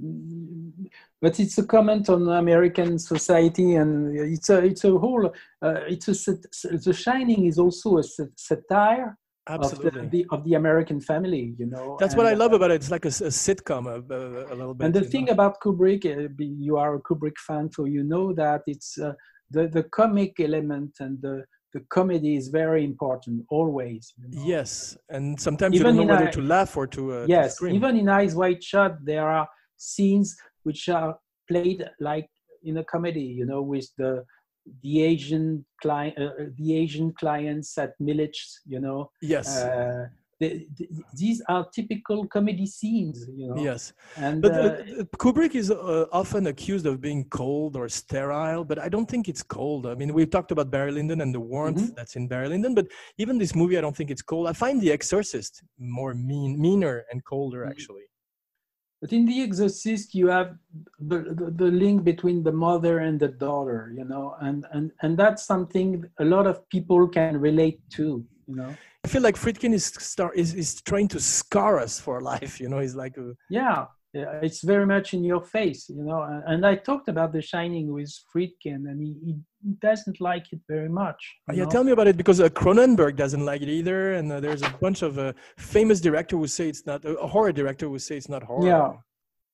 but 1.23 1.41
it's 1.41 1.57
a 1.57 1.65
comment 1.65 2.11
on 2.11 2.29
American 2.29 2.99
society, 2.99 3.77
and 3.77 4.15
it's 4.15 4.51
a 4.51 4.59
it's 4.59 4.85
a 4.85 4.91
whole 4.91 5.27
uh, 5.63 5.81
it's 5.89 6.09
a 6.09 6.33
The 6.87 6.93
Shining 6.93 7.47
is 7.47 7.59
also 7.59 7.97
a 7.97 8.03
satire 8.37 9.17
Absolutely. 9.49 10.01
Of, 10.01 10.11
the, 10.11 10.23
the, 10.25 10.27
of 10.31 10.45
the 10.45 10.55
American 10.55 11.01
family, 11.01 11.55
you 11.57 11.67
know. 11.67 11.97
That's 12.01 12.15
and, 12.15 12.19
what 12.19 12.27
I 12.27 12.35
love 12.35 12.53
about 12.53 12.73
it. 12.73 12.75
It's 12.75 12.91
like 12.91 13.05
a, 13.05 13.09
a 13.09 13.31
sitcom, 13.31 13.87
a, 13.87 14.53
a, 14.53 14.55
little 14.55 14.75
bit. 14.75 14.85
And 14.85 14.95
the 14.95 15.03
thing 15.05 15.27
know? 15.27 15.33
about 15.33 15.61
Kubrick, 15.61 16.05
uh, 16.05 16.29
you 16.39 16.77
are 16.77 16.97
a 16.97 17.01
Kubrick 17.01 17.39
fan, 17.47 17.71
so 17.73 17.85
you 17.85 18.03
know 18.03 18.33
that 18.35 18.63
it's 18.67 18.99
uh, 18.99 19.13
the 19.51 19.69
the 19.69 19.85
comic 19.85 20.41
element 20.41 20.97
and 21.01 21.23
the 21.23 21.45
the 21.77 21.85
comedy 21.91 22.37
is 22.41 22.49
very 22.49 22.83
important 22.85 23.45
always. 23.51 24.15
You 24.19 24.29
know? 24.31 24.43
Yes, 24.55 24.97
and 25.11 25.39
sometimes 25.39 25.75
even 25.75 25.87
you 25.87 25.93
don't 25.93 26.07
know 26.07 26.15
whether 26.15 26.29
I, 26.29 26.39
to 26.39 26.43
laugh 26.55 26.75
or 26.75 26.87
to. 26.97 27.03
Uh, 27.17 27.27
yes, 27.29 27.59
to 27.59 27.67
even 27.67 27.93
in 28.01 28.09
Eyes 28.09 28.35
Wide 28.35 28.63
Shut, 28.65 28.93
there 29.05 29.29
are 29.29 29.47
scenes 29.77 30.35
which 30.63 30.89
are 30.89 31.19
played 31.51 31.81
like 32.01 32.29
in 32.63 32.79
a 32.79 32.85
comedy. 32.85 33.29
You 33.41 33.45
know, 33.51 33.61
with 33.61 33.89
the 33.99 34.25
the 34.83 35.03
Asian 35.03 35.67
client, 35.83 36.15
uh, 36.19 36.25
uh, 36.25 36.47
the 36.57 36.69
Asian 36.83 37.13
clients 37.13 37.77
at 37.77 37.93
Milich, 38.01 38.41
you 38.65 38.81
know. 38.81 39.11
Yes. 39.21 39.49
Uh, 39.59 40.07
the, 40.39 40.67
the, 40.77 40.89
these 41.15 41.43
are 41.49 41.67
typical 41.75 42.27
comedy 42.27 42.67
scenes, 42.67 43.27
you 43.35 43.49
know. 43.49 43.63
Yes. 43.63 43.93
And 44.17 44.43
but 44.43 44.53
uh, 44.53 44.57
uh 44.57 45.05
Kubrick 45.17 45.55
is 45.55 45.71
uh, 45.71 46.07
often 46.13 46.49
accused 46.49 46.87
of 46.87 47.01
being 47.01 47.25
cold 47.31 47.75
or 47.77 47.89
sterile, 47.89 48.65
but 48.65 48.79
I 48.79 48.89
don't 48.89 49.09
think 49.09 49.29
it's 49.29 49.43
cold. 49.43 49.87
I 49.87 49.95
mean, 49.95 50.13
we've 50.13 50.31
talked 50.31 50.51
about 50.51 50.71
Barry 50.71 50.93
Lyndon 50.93 51.23
and 51.23 51.35
the 51.35 51.41
warmth 51.41 51.81
mm-hmm. 51.81 51.95
that's 51.97 52.17
in 52.17 52.29
Barry 52.29 52.49
Lyndon, 52.49 52.75
but 52.75 52.87
even 53.17 53.39
this 53.39 53.55
movie, 53.55 53.79
I 53.79 53.81
don't 53.81 53.97
think 53.97 54.11
it's 54.11 54.23
cold. 54.23 54.47
I 54.47 54.53
find 54.53 54.81
The 54.81 54.93
Exorcist 54.93 55.63
more 55.79 56.15
mean, 56.15 56.61
meaner 56.61 57.05
and 57.11 57.25
colder, 57.25 57.63
mm-hmm. 57.63 57.71
actually. 57.71 58.03
But 59.01 59.13
in 59.13 59.27
The 59.27 59.43
Exorcist, 59.43 60.15
you 60.15 60.29
have 60.29 60.57
the, 60.99 61.19
the, 61.19 61.51
the, 61.55 61.71
link 61.71 62.03
between 62.03 62.43
the 62.43 62.53
mother 62.53 63.01
and 63.01 63.21
the 63.21 63.29
daughter, 63.29 63.93
you 63.95 64.05
know, 64.05 64.37
and, 64.41 64.67
and, 64.73 64.91
and 65.03 65.17
that's 65.19 65.45
something 65.45 66.05
a 66.19 66.25
lot 66.25 66.47
of 66.47 66.67
people 66.71 67.07
can 67.07 67.39
relate 67.39 67.79
to, 67.91 68.25
you 68.47 68.57
know. 68.57 68.75
I 69.05 69.09
feel 69.09 69.23
like 69.23 69.37
Friedkin 69.37 69.73
is, 69.73 69.87
star, 69.87 70.33
is, 70.33 70.55
is 70.55 70.81
trying 70.83 71.09
to 71.09 71.21
scar 71.21 71.79
us 71.79 72.01
for 72.01 72.21
life, 72.21 72.61
you 72.61 72.69
know, 72.69 72.81
he's 72.81 72.95
like 72.95 73.17
a... 73.17 73.33
Yeah, 73.51 73.87
it's 74.43 74.63
very 74.63 74.87
much 74.87 75.15
in 75.15 75.25
your 75.25 75.43
face, 75.43 75.89
you 75.89 76.03
know. 76.03 76.23
And 76.47 76.65
I 76.65 76.77
talked 76.77 77.09
about 77.09 77.33
The 77.33 77.43
Shining 77.43 77.93
with 77.93 78.13
Friedkin, 78.35 78.89
and 78.91 79.01
he, 79.01 79.15
he 79.25 79.37
doesn't 79.81 80.21
like 80.21 80.53
it 80.53 80.61
very 80.69 80.89
much. 80.89 81.37
Yeah, 81.53 81.65
know? 81.65 81.71
tell 81.71 81.85
me 81.85 81.93
about 81.93 82.07
it 82.07 82.17
because 82.17 82.41
uh, 82.41 82.49
Cronenberg 82.49 83.17
doesn't 83.17 83.45
like 83.45 83.63
it 83.63 83.69
either, 83.69 84.15
and 84.15 84.33
uh, 84.33 84.41
there's 84.41 84.63
a 84.63 84.71
bunch 84.81 85.03
of 85.03 85.19
uh, 85.19 85.33
famous 85.59 86.01
director 86.01 86.37
who 86.37 86.47
say 86.47 86.69
it's 86.69 86.87
not 86.87 87.05
a 87.05 87.27
horror 87.27 87.53
director 87.53 87.89
who 87.89 87.99
say 87.99 88.17
it's 88.17 88.29
not 88.29 88.43
horror. 88.43 88.67
Yeah, 88.67 88.93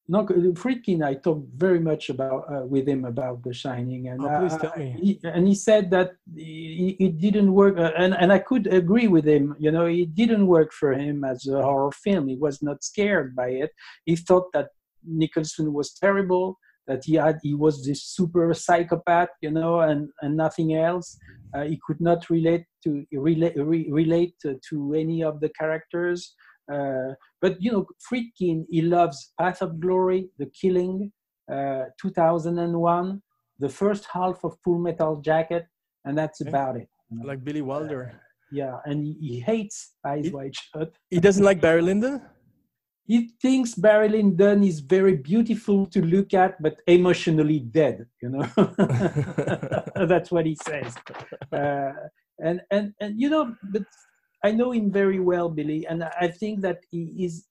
no, 0.08 0.24
Friedkin, 0.24 1.04
I 1.04 1.14
talked 1.14 1.46
very 1.54 1.78
much 1.78 2.10
about 2.10 2.44
uh, 2.52 2.66
with 2.66 2.88
him 2.88 3.04
about 3.04 3.42
The 3.44 3.54
Shining, 3.54 4.08
and 4.08 4.20
oh, 4.20 4.40
please 4.40 4.56
tell 4.60 4.76
me. 4.76 4.96
He, 5.00 5.20
and 5.22 5.46
he 5.46 5.54
said 5.54 5.90
that 5.92 6.12
it 6.34 7.18
didn't 7.18 7.52
work, 7.52 7.78
uh, 7.78 7.92
and 7.96 8.14
and 8.14 8.32
I 8.32 8.40
could 8.40 8.66
agree 8.66 9.06
with 9.06 9.26
him. 9.26 9.54
You 9.58 9.70
know, 9.70 9.86
it 9.86 10.14
didn't 10.14 10.46
work 10.46 10.72
for 10.72 10.92
him 10.92 11.22
as 11.24 11.46
a 11.46 11.62
horror 11.62 11.92
film. 11.92 12.26
He 12.28 12.36
was 12.36 12.62
not 12.62 12.82
scared 12.82 13.36
by 13.36 13.50
it. 13.50 13.70
He 14.04 14.16
thought 14.16 14.52
that 14.54 14.70
Nicholson 15.04 15.72
was 15.72 15.94
terrible, 15.94 16.58
that 16.88 17.04
he 17.04 17.14
had 17.14 17.38
he 17.42 17.54
was 17.54 17.84
this 17.86 18.02
super 18.04 18.52
psychopath, 18.54 19.30
you 19.40 19.52
know, 19.52 19.80
and 19.80 20.08
and 20.20 20.36
nothing 20.36 20.74
else. 20.74 21.16
Uh, 21.54 21.62
he 21.62 21.78
could 21.86 22.00
not 22.00 22.28
relate 22.28 22.64
to 22.82 23.04
relate 23.12 23.54
re, 23.56 23.88
relate 23.90 24.34
to 24.42 24.94
any 24.94 25.22
of 25.22 25.40
the 25.40 25.50
characters. 25.50 26.34
Uh, 26.72 27.14
but 27.43 27.60
you 27.60 27.73
know, 27.73 27.86
Friedkin, 28.09 28.64
he 28.70 28.81
loves 28.82 29.32
Path 29.39 29.60
of 29.60 29.81
Glory, 29.81 30.31
The 30.39 30.47
Killing, 30.59 31.12
uh, 31.52 31.86
2001, 32.01 33.20
the 33.59 33.69
first 33.69 34.06
half 34.10 34.43
of 34.44 34.56
Full 34.64 34.78
Metal 34.78 35.20
Jacket, 35.20 35.66
and 36.05 36.16
that's 36.16 36.40
okay. 36.40 36.48
about 36.48 36.77
it. 36.77 36.89
You 37.10 37.19
know? 37.19 37.27
Like 37.27 37.44
Billy 37.44 37.60
Wilder. 37.60 38.12
Uh, 38.14 38.19
yeah, 38.52 38.77
and 38.85 39.05
he, 39.05 39.16
he 39.20 39.40
hates 39.40 39.94
Eyes 40.06 40.27
he, 40.27 40.31
Wide 40.31 40.55
Shut. 40.55 40.93
He 41.10 41.19
doesn't 41.19 41.44
like 41.44 41.60
Barry 41.60 41.82
Lyndon. 41.82 42.23
He 43.05 43.31
thinks 43.43 43.74
Barry 43.74 44.09
Lyndon 44.09 44.62
is 44.62 44.78
very 44.78 45.16
beautiful 45.16 45.86
to 45.86 46.01
look 46.01 46.35
at, 46.35 46.62
but 46.62 46.77
emotionally 46.86 47.59
dead. 47.59 48.06
You 48.23 48.28
know, 48.28 48.47
that's 50.06 50.31
what 50.31 50.47
he 50.47 50.56
says. 50.64 50.94
Uh, 51.51 51.93
and 52.39 52.60
and 52.70 52.93
and 53.01 53.20
you 53.20 53.28
know, 53.28 53.55
but 53.73 53.82
I 54.44 54.51
know 54.51 54.73
him 54.73 54.90
very 54.90 55.20
well, 55.20 55.48
Billy, 55.48 55.86
and 55.86 56.05
I 56.05 56.28
think 56.28 56.62
that 56.62 56.81
he 56.90 57.24
is 57.24 57.47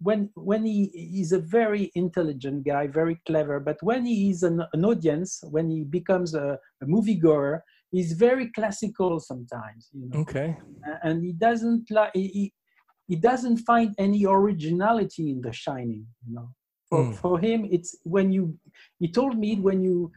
when 0.00 0.30
when 0.34 0.64
he 0.64 0.84
is 1.22 1.32
a 1.32 1.38
very 1.38 1.90
intelligent 1.94 2.64
guy, 2.66 2.86
very 2.86 3.20
clever. 3.26 3.60
But 3.60 3.78
when 3.82 4.04
he 4.04 4.30
is 4.30 4.42
an, 4.42 4.62
an 4.72 4.84
audience, 4.84 5.42
when 5.50 5.70
he 5.70 5.84
becomes 5.84 6.34
a, 6.34 6.58
a 6.82 6.86
moviegoer, 6.86 7.60
he's 7.90 8.12
very 8.12 8.50
classical 8.50 9.20
sometimes. 9.20 9.88
You 9.92 10.08
know? 10.08 10.20
Okay. 10.20 10.56
And 11.02 11.24
he 11.24 11.32
doesn't 11.32 11.90
like 11.90 12.10
he, 12.14 12.52
he 13.06 13.16
doesn't 13.16 13.58
find 13.58 13.94
any 13.98 14.26
originality 14.26 15.30
in 15.30 15.40
The 15.40 15.52
Shining. 15.52 16.06
You 16.26 16.34
know, 16.34 16.48
for 16.88 17.04
mm. 17.04 17.14
for 17.16 17.38
him, 17.38 17.68
it's 17.70 17.96
when 18.02 18.32
you. 18.32 18.58
He 18.98 19.10
told 19.10 19.38
me 19.38 19.56
when 19.60 19.82
you 19.82 20.10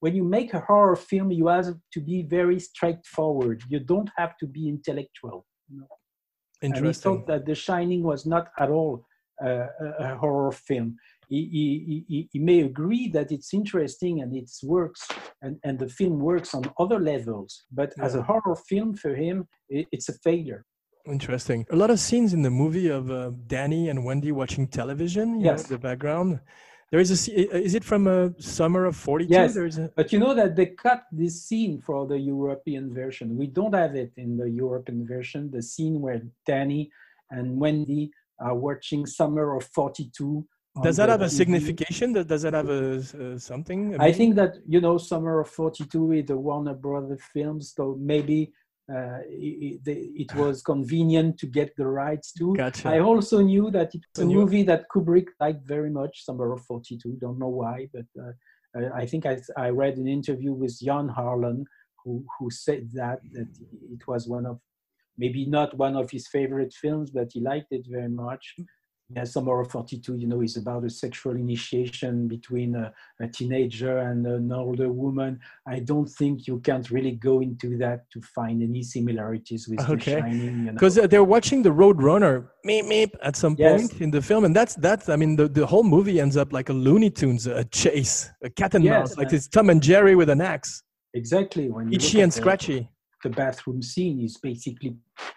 when 0.00 0.14
you 0.14 0.24
make 0.24 0.54
a 0.54 0.60
horror 0.60 0.96
film, 0.96 1.32
you 1.32 1.48
have 1.48 1.74
to 1.92 2.00
be 2.00 2.22
very 2.22 2.60
straightforward. 2.60 3.62
You 3.68 3.80
don't 3.80 4.10
have 4.16 4.36
to 4.38 4.46
be 4.46 4.68
intellectual. 4.68 5.44
Interesting. 6.62 6.76
And 6.76 6.86
he 6.86 6.92
thought 6.92 7.26
that 7.26 7.46
The 7.46 7.54
Shining 7.54 8.02
was 8.02 8.26
not 8.26 8.48
at 8.58 8.70
all 8.70 9.04
uh, 9.44 9.66
a 9.98 10.16
horror 10.16 10.52
film. 10.52 10.96
He, 11.28 12.04
he, 12.08 12.28
he, 12.32 12.38
may 12.38 12.60
agree 12.60 13.08
that 13.08 13.32
it's 13.32 13.52
interesting 13.52 14.22
and 14.22 14.34
it 14.34 14.48
works 14.62 15.08
and, 15.42 15.58
and 15.64 15.76
the 15.76 15.88
film 15.88 16.20
works 16.20 16.54
on 16.54 16.70
other 16.78 17.00
levels, 17.00 17.64
but 17.72 17.92
yeah. 17.98 18.04
as 18.04 18.14
a 18.14 18.22
horror 18.22 18.54
film 18.68 18.94
for 18.94 19.12
him, 19.12 19.48
it, 19.68 19.88
it's 19.90 20.08
a 20.08 20.12
failure. 20.12 20.64
Interesting. 21.04 21.66
A 21.70 21.76
lot 21.76 21.90
of 21.90 21.98
scenes 21.98 22.32
in 22.32 22.42
the 22.42 22.50
movie 22.50 22.88
of 22.88 23.10
uh, 23.10 23.32
Danny 23.48 23.88
and 23.88 24.04
Wendy 24.04 24.30
watching 24.30 24.68
television, 24.68 25.40
yes. 25.40 25.64
Know, 25.68 25.76
the 25.76 25.82
background. 25.82 26.40
There 26.90 27.00
is 27.00 27.10
a. 27.10 27.16
se- 27.16 27.48
Is 27.68 27.74
it 27.74 27.84
from 27.84 28.06
a 28.06 28.32
summer 28.40 28.84
of 28.84 28.94
'42? 28.96 29.32
Yes. 29.32 29.54
There 29.54 29.66
is 29.66 29.78
a, 29.78 29.90
But 29.96 30.12
you 30.12 30.18
know 30.18 30.34
that 30.34 30.54
they 30.56 30.66
cut 30.66 31.02
this 31.10 31.42
scene 31.42 31.80
for 31.80 32.06
the 32.06 32.18
European 32.18 32.94
version. 32.94 33.36
We 33.36 33.48
don't 33.48 33.74
have 33.74 33.94
it 33.96 34.12
in 34.16 34.36
the 34.36 34.48
European 34.48 35.06
version. 35.06 35.50
The 35.50 35.62
scene 35.62 36.00
where 36.00 36.22
Danny 36.46 36.90
and 37.30 37.58
Wendy 37.58 38.10
are 38.38 38.54
watching 38.54 39.04
Summer 39.06 39.56
of 39.56 39.64
'42. 39.64 40.46
does 40.82 40.96
that 40.98 41.08
have 41.08 41.22
a 41.22 41.24
TV. 41.26 41.30
signification? 41.30 42.12
Does 42.12 42.42
that 42.42 42.54
have 42.54 42.68
a 42.70 42.98
uh, 42.98 43.38
something? 43.38 43.98
I 44.00 44.12
think 44.12 44.36
that 44.36 44.52
you 44.68 44.80
know 44.80 44.96
Summer 44.98 45.40
of 45.40 45.48
'42 45.48 46.12
is 46.12 46.26
the 46.26 46.36
Warner 46.36 46.74
Brothers 46.74 47.22
films, 47.32 47.72
so 47.74 47.96
maybe 47.98 48.52
uh, 48.94 49.18
it, 49.28 49.80
it, 49.84 50.10
it 50.22 50.34
was 50.34 50.62
convenient 50.62 51.38
to 51.38 51.46
get 51.46 51.74
the 51.76 51.86
rights 51.86 52.32
to. 52.32 52.54
Gotcha. 52.56 52.88
I 52.88 53.00
also 53.00 53.40
knew 53.40 53.70
that 53.72 53.94
it's 53.94 54.18
a 54.18 54.24
movie 54.24 54.62
that 54.64 54.86
Kubrick 54.94 55.26
liked 55.40 55.66
very 55.66 55.90
much, 55.90 56.24
Summer 56.24 56.52
of 56.52 56.60
'42. 56.62 57.18
Don't 57.20 57.38
know 57.38 57.48
why, 57.48 57.88
but 57.92 58.06
uh, 58.20 58.32
I- 58.78 59.02
I 59.02 59.06
think 59.06 59.26
I, 59.26 59.38
I 59.56 59.68
read 59.70 59.96
an 59.96 60.06
interview 60.06 60.52
with 60.52 60.78
Jan 60.80 61.08
Harlan 61.08 61.64
who 62.04 62.24
who 62.38 62.50
said 62.50 62.82
that 62.94 63.18
that 63.32 63.48
it 63.94 64.06
was 64.06 64.28
one 64.28 64.46
of 64.46 64.60
maybe 65.18 65.46
not 65.46 65.76
one 65.76 65.96
of 65.96 66.10
his 66.10 66.28
favorite 66.28 66.72
films, 66.82 67.10
but 67.10 67.28
he 67.32 67.40
liked 67.40 67.72
it 67.72 67.86
very 67.96 68.08
much. 68.26 68.44
Yeah, 69.14 69.22
Summer 69.22 69.60
of 69.60 69.70
'42, 69.70 70.16
you 70.16 70.26
know, 70.26 70.40
is 70.42 70.56
about 70.56 70.84
a 70.84 70.90
sexual 70.90 71.36
initiation 71.36 72.26
between 72.26 72.74
a, 72.74 72.92
a 73.20 73.28
teenager 73.28 73.98
and 73.98 74.26
an 74.26 74.50
older 74.50 74.90
woman. 74.90 75.38
I 75.64 75.78
don't 75.78 76.08
think 76.08 76.48
you 76.48 76.58
can't 76.58 76.90
really 76.90 77.12
go 77.12 77.40
into 77.40 77.78
that 77.78 78.10
to 78.10 78.20
find 78.20 78.62
any 78.62 78.82
similarities 78.82 79.68
with 79.68 79.78
Okay. 79.88 80.14
The 80.16 80.20
Shining. 80.22 80.40
You 80.40 80.64
know? 80.66 80.72
because 80.72 80.98
uh, 80.98 81.06
they're 81.06 81.22
watching 81.22 81.62
the 81.62 81.70
Road 81.70 82.02
Runner 82.02 82.50
meep 82.66 82.82
meep 82.84 83.10
at 83.22 83.36
some 83.36 83.54
Yes. 83.56 83.80
point 83.80 84.00
in 84.00 84.10
the 84.10 84.20
film, 84.20 84.44
and 84.44 84.56
that's 84.56 84.74
that's. 84.74 85.08
I 85.08 85.14
mean, 85.14 85.36
the, 85.36 85.46
the 85.48 85.64
whole 85.66 85.84
movie 85.84 86.18
ends 86.20 86.36
up 86.36 86.52
like 86.52 86.68
a 86.68 86.72
Looney 86.72 87.10
Tunes, 87.10 87.46
a 87.46 87.62
chase, 87.64 88.28
a 88.42 88.50
cat 88.50 88.74
and 88.74 88.84
Yes, 88.84 88.98
mouse, 89.10 89.16
like 89.16 89.32
it's 89.32 89.46
Tom 89.46 89.70
and 89.70 89.80
Jerry 89.80 90.16
with 90.16 90.30
an 90.30 90.40
axe, 90.40 90.82
Exactly. 91.14 91.70
When 91.70 91.92
itchy 91.94 92.20
and 92.22 92.34
scratchy. 92.34 92.90
The 93.22 93.30
bathroom 93.30 93.82
scene 93.82 94.20
is 94.20 94.36
basically 94.36 94.96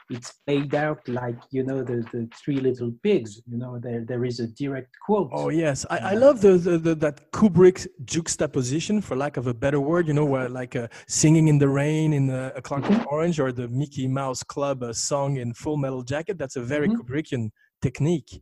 it's 0.10 0.34
played 0.46 0.76
out 0.76 1.00
like 1.08 1.38
you 1.52 1.64
know 1.64 1.82
the, 1.84 2.06
the 2.12 2.28
three 2.44 2.60
little 2.60 2.92
pigs 3.04 3.42
you 3.48 3.58
know 3.58 3.80
there 3.80 4.04
there 4.06 4.26
is 4.26 4.40
a 4.40 4.48
direct 4.48 4.94
quote 5.06 5.30
Oh 5.32 5.50
yes, 5.50 5.86
I, 5.90 5.98
I 5.98 6.14
love 6.14 6.42
the, 6.42 6.54
the, 6.58 6.78
the 6.78 6.96
that 6.96 7.32
Kubrick 7.32 7.88
juxtaposition, 8.06 9.02
for 9.02 9.16
lack 9.16 9.38
of 9.38 9.48
a 9.48 9.54
better 9.54 9.80
word. 9.80 10.08
You 10.08 10.14
know, 10.14 10.26
where 10.26 10.50
like 10.50 10.76
uh, 10.76 10.88
singing 11.08 11.48
in 11.48 11.58
the 11.58 11.70
rain 11.70 12.14
in 12.14 12.30
uh, 12.30 12.52
a 12.56 12.62
Clockwork 12.62 13.12
Orange 13.12 13.40
or 13.40 13.52
the 13.52 13.68
Mickey 13.68 14.08
Mouse 14.08 14.44
Club 14.44 14.84
uh, 14.84 14.94
song 14.94 15.38
in 15.38 15.54
Full 15.54 15.78
Metal 15.78 16.04
Jacket. 16.04 16.38
That's 16.38 16.56
a 16.56 16.62
very 16.62 16.88
Mhm. 16.90 16.98
Kubrickian 16.98 17.50
technique. 17.82 18.42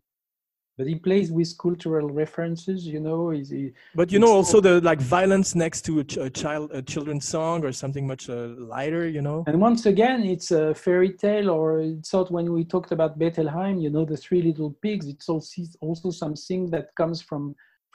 But 0.78 0.86
he 0.88 0.96
plays 0.96 1.32
with 1.32 1.50
cultural 1.58 2.08
references 2.10 2.86
you 2.86 3.00
know 3.00 3.32
is 3.32 3.50
he, 3.50 3.72
But 3.96 4.12
you 4.12 4.20
know, 4.20 4.32
also 4.40 4.62
the 4.62 4.80
like 4.82 5.02
violence 5.02 5.56
next 5.56 5.82
to 5.88 6.00
a, 6.00 6.04
ch- 6.04 6.18
a 6.18 6.30
child, 6.30 6.72
a 6.72 6.82
children's 6.82 7.28
song 7.28 7.66
or 7.66 7.72
something 7.72 8.06
much 8.06 8.30
uh, 8.30 8.50
lighter. 8.76 9.08
You 9.08 9.22
know. 9.28 9.44
and 9.48 9.60
once 9.70 9.86
again 9.94 10.20
it's 10.24 10.52
a 10.52 10.64
fairy 10.86 11.12
tale 11.26 11.50
or 11.50 11.80
it's 11.80 12.14
not 12.14 12.32
when 12.32 12.48
we 12.56 12.64
talked 12.64 12.92
about 12.98 13.18
Bettelheim 13.20 13.82
you 13.82 13.90
know 13.90 14.06
the 14.06 14.18
three 14.26 14.42
little 14.50 14.72
pigs 14.86 15.06
it's 15.08 15.28
also 15.30 15.62
also 15.88 16.08
something 16.12 16.62
that 16.76 16.86
comes 16.96 17.22
from 17.30 17.44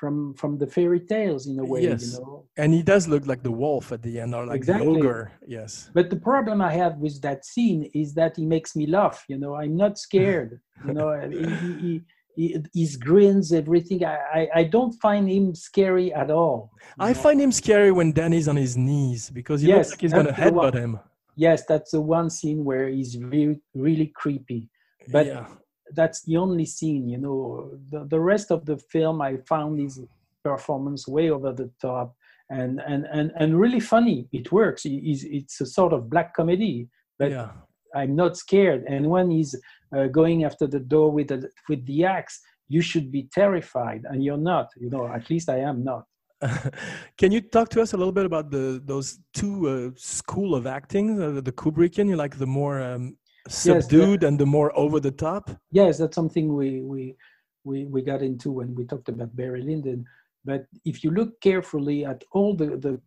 from 0.01 0.35
from 0.41 0.53
the 0.63 0.67
fairy 0.77 0.99
tales 1.15 1.43
in 1.51 1.57
a 1.65 1.65
way 1.73 1.83
Yes. 1.83 2.03
you 2.05 2.13
know 2.21 2.45
And 2.63 2.69
he 2.79 2.83
does 2.93 3.05
look 3.13 3.25
like 3.33 3.43
the 3.49 3.57
wolf 3.65 3.85
at 3.97 4.03
the 4.07 4.15
end, 4.23 4.35
or 4.39 4.45
like 4.51 4.57
Exactly. 4.63 4.87
the 4.87 4.99
ogre. 4.99 5.23
Yes. 5.57 5.71
But 5.99 6.07
the 6.15 6.21
problem 6.31 6.57
I 6.71 6.73
have 6.83 6.95
with 7.05 7.17
that 7.27 7.41
scene 7.51 7.83
is 8.03 8.09
that 8.21 8.33
he 8.41 8.45
makes 8.57 8.71
me 8.81 8.85
laugh. 8.99 9.19
You 9.33 9.39
know, 9.43 9.53
I'm 9.63 9.77
not 9.85 9.95
scared. 10.09 10.51
You 10.89 10.95
know, 10.99 11.09
he, 11.31 11.47
he, 11.63 11.71
he, 11.85 11.93
his 12.37 12.97
grins, 12.97 13.53
everything. 13.53 14.05
I, 14.05 14.17
I, 14.35 14.49
I 14.57 14.65
don't 14.65 14.93
find 15.01 15.29
him 15.31 15.55
scary 15.55 16.13
at 16.15 16.31
all. 16.31 16.71
I 16.99 17.09
know. 17.09 17.15
find 17.15 17.41
him 17.41 17.53
scary 17.53 17.93
when 17.93 18.13
Danny's 18.13 18.49
on 18.49 18.57
his 18.57 18.77
knees 18.77 19.31
because 19.31 19.61
he 19.61 19.69
Yes, 19.69 19.77
looks 19.77 19.91
like 19.93 20.01
he's 20.01 20.13
gonna 20.13 20.25
that's 20.33 20.39
the 20.39 20.45
headbutt 20.45 20.55
one. 20.55 20.77
him. 20.77 21.01
Yes, 21.37 21.65
that's 21.67 21.91
the 21.93 22.01
one 22.01 22.31
scene 22.31 22.65
where 22.65 22.89
he's 22.89 23.19
really, 23.19 23.61
really 23.75 24.07
creepy. 24.15 24.69
But 25.11 25.27
yeah. 25.27 25.47
that's 25.95 26.23
the 26.23 26.37
only 26.37 26.65
scene. 26.67 27.09
You 27.09 27.19
know, 27.19 27.71
the, 27.91 28.05
the 28.07 28.21
rest 28.21 28.51
of 28.51 28.67
the 28.67 28.77
film, 28.79 29.21
I 29.23 29.39
found 29.49 29.79
his 29.81 30.01
performance 30.45 31.09
way 31.09 31.31
over 31.31 31.53
the 31.53 31.71
top. 31.81 32.15
And, 32.51 32.81
and, 32.87 33.07
and, 33.07 33.33
and 33.39 33.59
really 33.59 33.81
funny. 33.81 34.29
It 34.33 34.53
works. 34.53 34.83
He- 34.83 35.19
it's 35.33 35.61
a 35.61 35.67
sort 35.67 35.93
of 35.95 36.11
black 36.11 36.35
comedy. 36.35 36.89
But 37.19 37.31
yeah. 37.31 37.51
I'm 37.95 38.15
not 38.15 38.37
scared. 38.37 38.85
And 38.87 39.09
when 39.09 39.31
he's 39.31 39.55
uh, 39.97 40.07
going 40.07 40.45
after 40.45 40.67
the 40.67 40.81
door 40.81 41.11
with 41.11 41.29
the, 41.29 41.51
with 41.69 41.85
the 41.87 42.05
axe, 42.05 42.41
you 42.69 42.81
should 42.81 43.13
be 43.13 43.29
terrified, 43.33 44.03
and 44.09 44.25
you're 44.25 44.45
not. 44.53 44.69
You 44.77 44.91
know, 44.91 45.07
at 45.09 45.29
least 45.29 45.49
I 45.49 45.59
am 45.59 45.85
not. 45.85 46.05
Can 47.19 47.31
you 47.31 47.41
talk 47.41 47.69
to 47.71 47.83
us 47.83 47.93
a 47.93 47.97
little 47.97 48.13
bit 48.13 48.27
about 48.27 48.51
the 48.51 48.83
those 48.85 49.21
two 49.33 49.69
uh, 49.69 49.91
school 49.97 50.55
of 50.55 50.67
acting, 50.67 51.21
uh, 51.23 51.41
the 51.41 51.53
Kubrickian, 51.53 52.09
you 52.09 52.17
like 52.17 52.37
the 52.37 52.47
more 52.47 52.81
um, 52.81 53.17
subdued 53.49 54.25
and 54.25 54.39
the 54.39 54.47
more 54.47 54.77
over 54.77 54.99
the 55.01 55.11
top? 55.11 55.51
Yes, 55.71 55.99
that's 55.99 56.15
something 56.15 56.55
we 56.55 56.81
we 56.81 57.17
we, 57.65 57.85
we 57.85 58.03
got 58.03 58.23
into 58.23 58.51
when 58.51 58.75
we 58.75 58.85
talked 58.85 59.09
about 59.09 59.37
Barry 59.37 59.63
Lyndon. 59.63 60.05
But 60.45 60.67
if 60.85 61.05
you 61.05 61.11
look 61.11 61.41
carefully 61.41 62.05
at 62.05 62.25
all 62.33 62.57
the 62.57 62.77
the, 62.77 63.01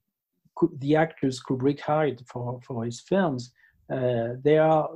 the 0.79 0.95
actors 0.95 1.41
Kubrick 1.41 1.81
hired 1.81 2.21
for 2.27 2.59
for 2.65 2.85
his 2.85 3.01
films, 3.01 3.51
uh, 3.91 4.29
there 4.43 4.63
are 4.63 4.89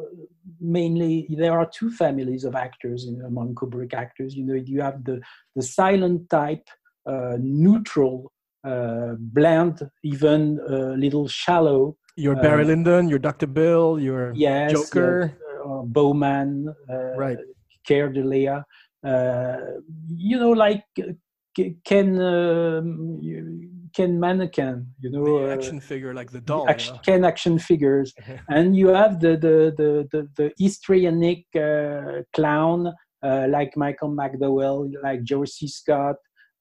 mainly 0.59 1.27
there 1.37 1.57
are 1.59 1.69
two 1.69 1.91
families 1.91 2.43
of 2.43 2.55
actors 2.55 3.05
in, 3.05 3.21
among 3.25 3.55
Kubrick 3.55 3.93
actors. 3.93 4.35
You 4.35 4.43
know, 4.45 4.53
you 4.55 4.81
have 4.81 5.03
the 5.03 5.21
the 5.55 5.61
silent 5.61 6.29
type, 6.29 6.67
uh, 7.05 7.37
neutral, 7.39 8.31
uh, 8.63 9.13
bland, 9.19 9.87
even 10.03 10.59
a 10.67 10.95
little 10.97 11.27
shallow. 11.27 11.97
Your 12.17 12.35
Barry 12.35 12.63
Uh, 12.63 12.67
Lyndon, 12.67 13.07
your 13.09 13.19
Dr. 13.19 13.47
Bill, 13.47 13.99
your 13.99 14.33
Yes, 14.33 14.71
Joker. 14.71 15.33
uh, 15.65 15.83
Bowman, 15.83 16.73
uh, 16.89 17.17
Right. 17.17 17.37
Keir 17.85 18.09
Dullea. 18.11 18.63
Uh, 19.03 19.57
you 20.09 20.37
know, 20.37 20.51
like 20.51 20.83
uh, 20.99 21.13
Ken 21.85 22.19
um, 22.21 23.19
you- 23.21 23.69
Ken 23.93 24.19
Mannequin. 24.19 24.87
You 24.99 25.11
know, 25.11 25.23
the 25.25 25.51
uh, 25.51 25.53
action 25.53 25.79
figure, 25.79 26.13
like 26.13 26.31
the 26.31 26.41
doll. 26.41 26.69
action, 26.69 26.95
yeah. 26.95 27.01
Ken 27.01 27.25
action 27.25 27.59
figures, 27.59 28.13
and 28.49 28.75
you 28.75 28.87
have 28.89 29.19
the 29.19 29.37
the 29.37 29.73
the 29.77 30.07
the, 30.11 30.29
the 30.37 30.51
histrionic 30.57 31.45
uh, 31.55 32.23
clown 32.33 32.93
uh, 33.23 33.47
like 33.49 33.75
Michael 33.75 34.09
McDowell, 34.09 34.91
like 35.03 35.21
C. 35.45 35.67
Scott, 35.67 36.15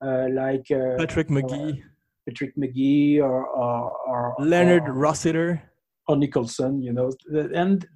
uh, 0.05 0.27
like 0.33 0.67
uh, 0.71 0.97
Patrick 0.97 1.31
Magee, 1.31 1.83
Patrick 2.29 2.57
Magee, 2.57 3.21
or 3.21 3.47
or, 3.47 3.93
or 4.07 4.35
Leonard 4.41 4.89
or, 4.89 4.93
Rossiter. 4.93 5.63
or 6.09 6.17
Nicholson, 6.17 6.83
you 6.83 6.93
know, 6.93 7.13
and 7.55 7.87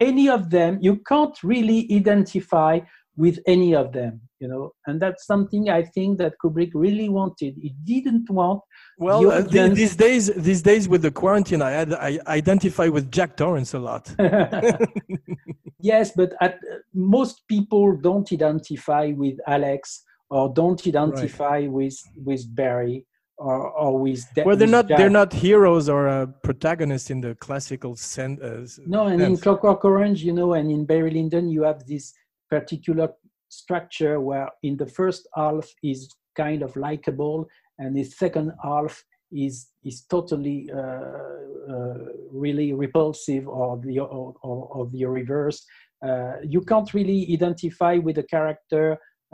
any 0.00 0.28
of 0.28 0.50
them, 0.50 0.78
you 0.80 0.96
can't 1.06 1.36
really 1.42 1.88
identify 1.92 2.80
with 3.16 3.38
any 3.46 3.74
of 3.74 3.92
them, 3.92 4.20
you 4.40 4.48
know, 4.48 4.72
and 4.86 5.00
that's 5.00 5.26
something 5.26 5.70
I 5.70 5.82
think 5.82 6.18
that 6.18 6.34
Kubrick 6.42 6.70
really 6.74 7.08
wanted. 7.08 7.54
He 7.56 7.74
didn't 7.84 8.28
want, 8.28 8.60
Well, 8.98 9.30
uh, 9.30 9.42
then- 9.42 9.74
these 9.74 9.96
days, 9.96 10.26
these 10.34 10.62
days 10.62 10.88
with 10.88 11.02
the 11.02 11.10
quarantine, 11.10 11.62
I 11.62 11.70
had 11.70 11.92
I 11.92 12.18
identify 12.26 12.88
with 12.88 13.10
Jack 13.12 13.36
Torrance 13.36 13.74
a 13.74 13.78
lot. 13.78 14.12
yes, 15.80 16.12
but 16.16 16.32
at, 16.40 16.58
most 16.92 17.46
people 17.48 17.96
don't 17.96 18.30
identify 18.32 19.12
with 19.16 19.38
Alex 19.46 20.02
or 20.30 20.52
don't 20.52 20.84
identify 20.86 21.66
with 21.68 21.96
with 22.24 22.42
Barry 22.54 23.06
or, 23.38 23.70
or 23.70 23.98
with. 23.98 24.24
Da- 24.34 24.44
well, 24.44 24.56
they're 24.56 24.66
not 24.68 24.88
Jack. 24.88 24.98
they're 24.98 25.10
not 25.10 25.32
heroes 25.32 25.88
or 25.88 26.08
uh, 26.08 26.26
protagonists 26.42 27.10
in 27.10 27.20
the 27.20 27.34
classical 27.36 27.94
sense. 27.96 28.40
Uh, 28.40 28.66
No, 28.86 29.06
and 29.06 29.20
in. 29.22 29.36
Clockwork 29.36 29.84
Orange, 29.84 30.22
you 30.24 30.32
know, 30.32 30.54
and 30.54 30.70
in 30.70 30.84
Barry 30.84 31.10
Lyndon, 31.10 31.48
you 31.48 31.62
have 31.62 31.86
this 31.86 32.12
particular 32.56 33.08
structure 33.48 34.20
where 34.20 34.48
in 34.62 34.76
the 34.76 34.90
first 34.98 35.22
half 35.34 35.66
is 35.82 36.00
kind 36.36 36.62
of 36.62 36.70
likable, 36.76 37.38
and 37.78 37.90
the 37.96 38.04
second 38.04 38.52
half 38.62 38.92
is 39.32 39.54
is 39.90 39.96
totally 40.14 40.70
uh, 40.80 41.34
uh, 41.74 41.98
really 42.44 42.72
repulsive, 42.72 43.44
or 43.48 43.80
the 43.84 43.98
or, 44.00 44.34
or, 44.48 44.58
or 44.74 44.82
the 44.92 45.04
reverse. 45.20 45.58
Uh, 46.06 46.34
you 46.54 46.60
can't 46.70 46.92
really 46.98 47.20
identify 47.32 47.94
with 48.06 48.16
the 48.16 48.26
character, 48.34 48.86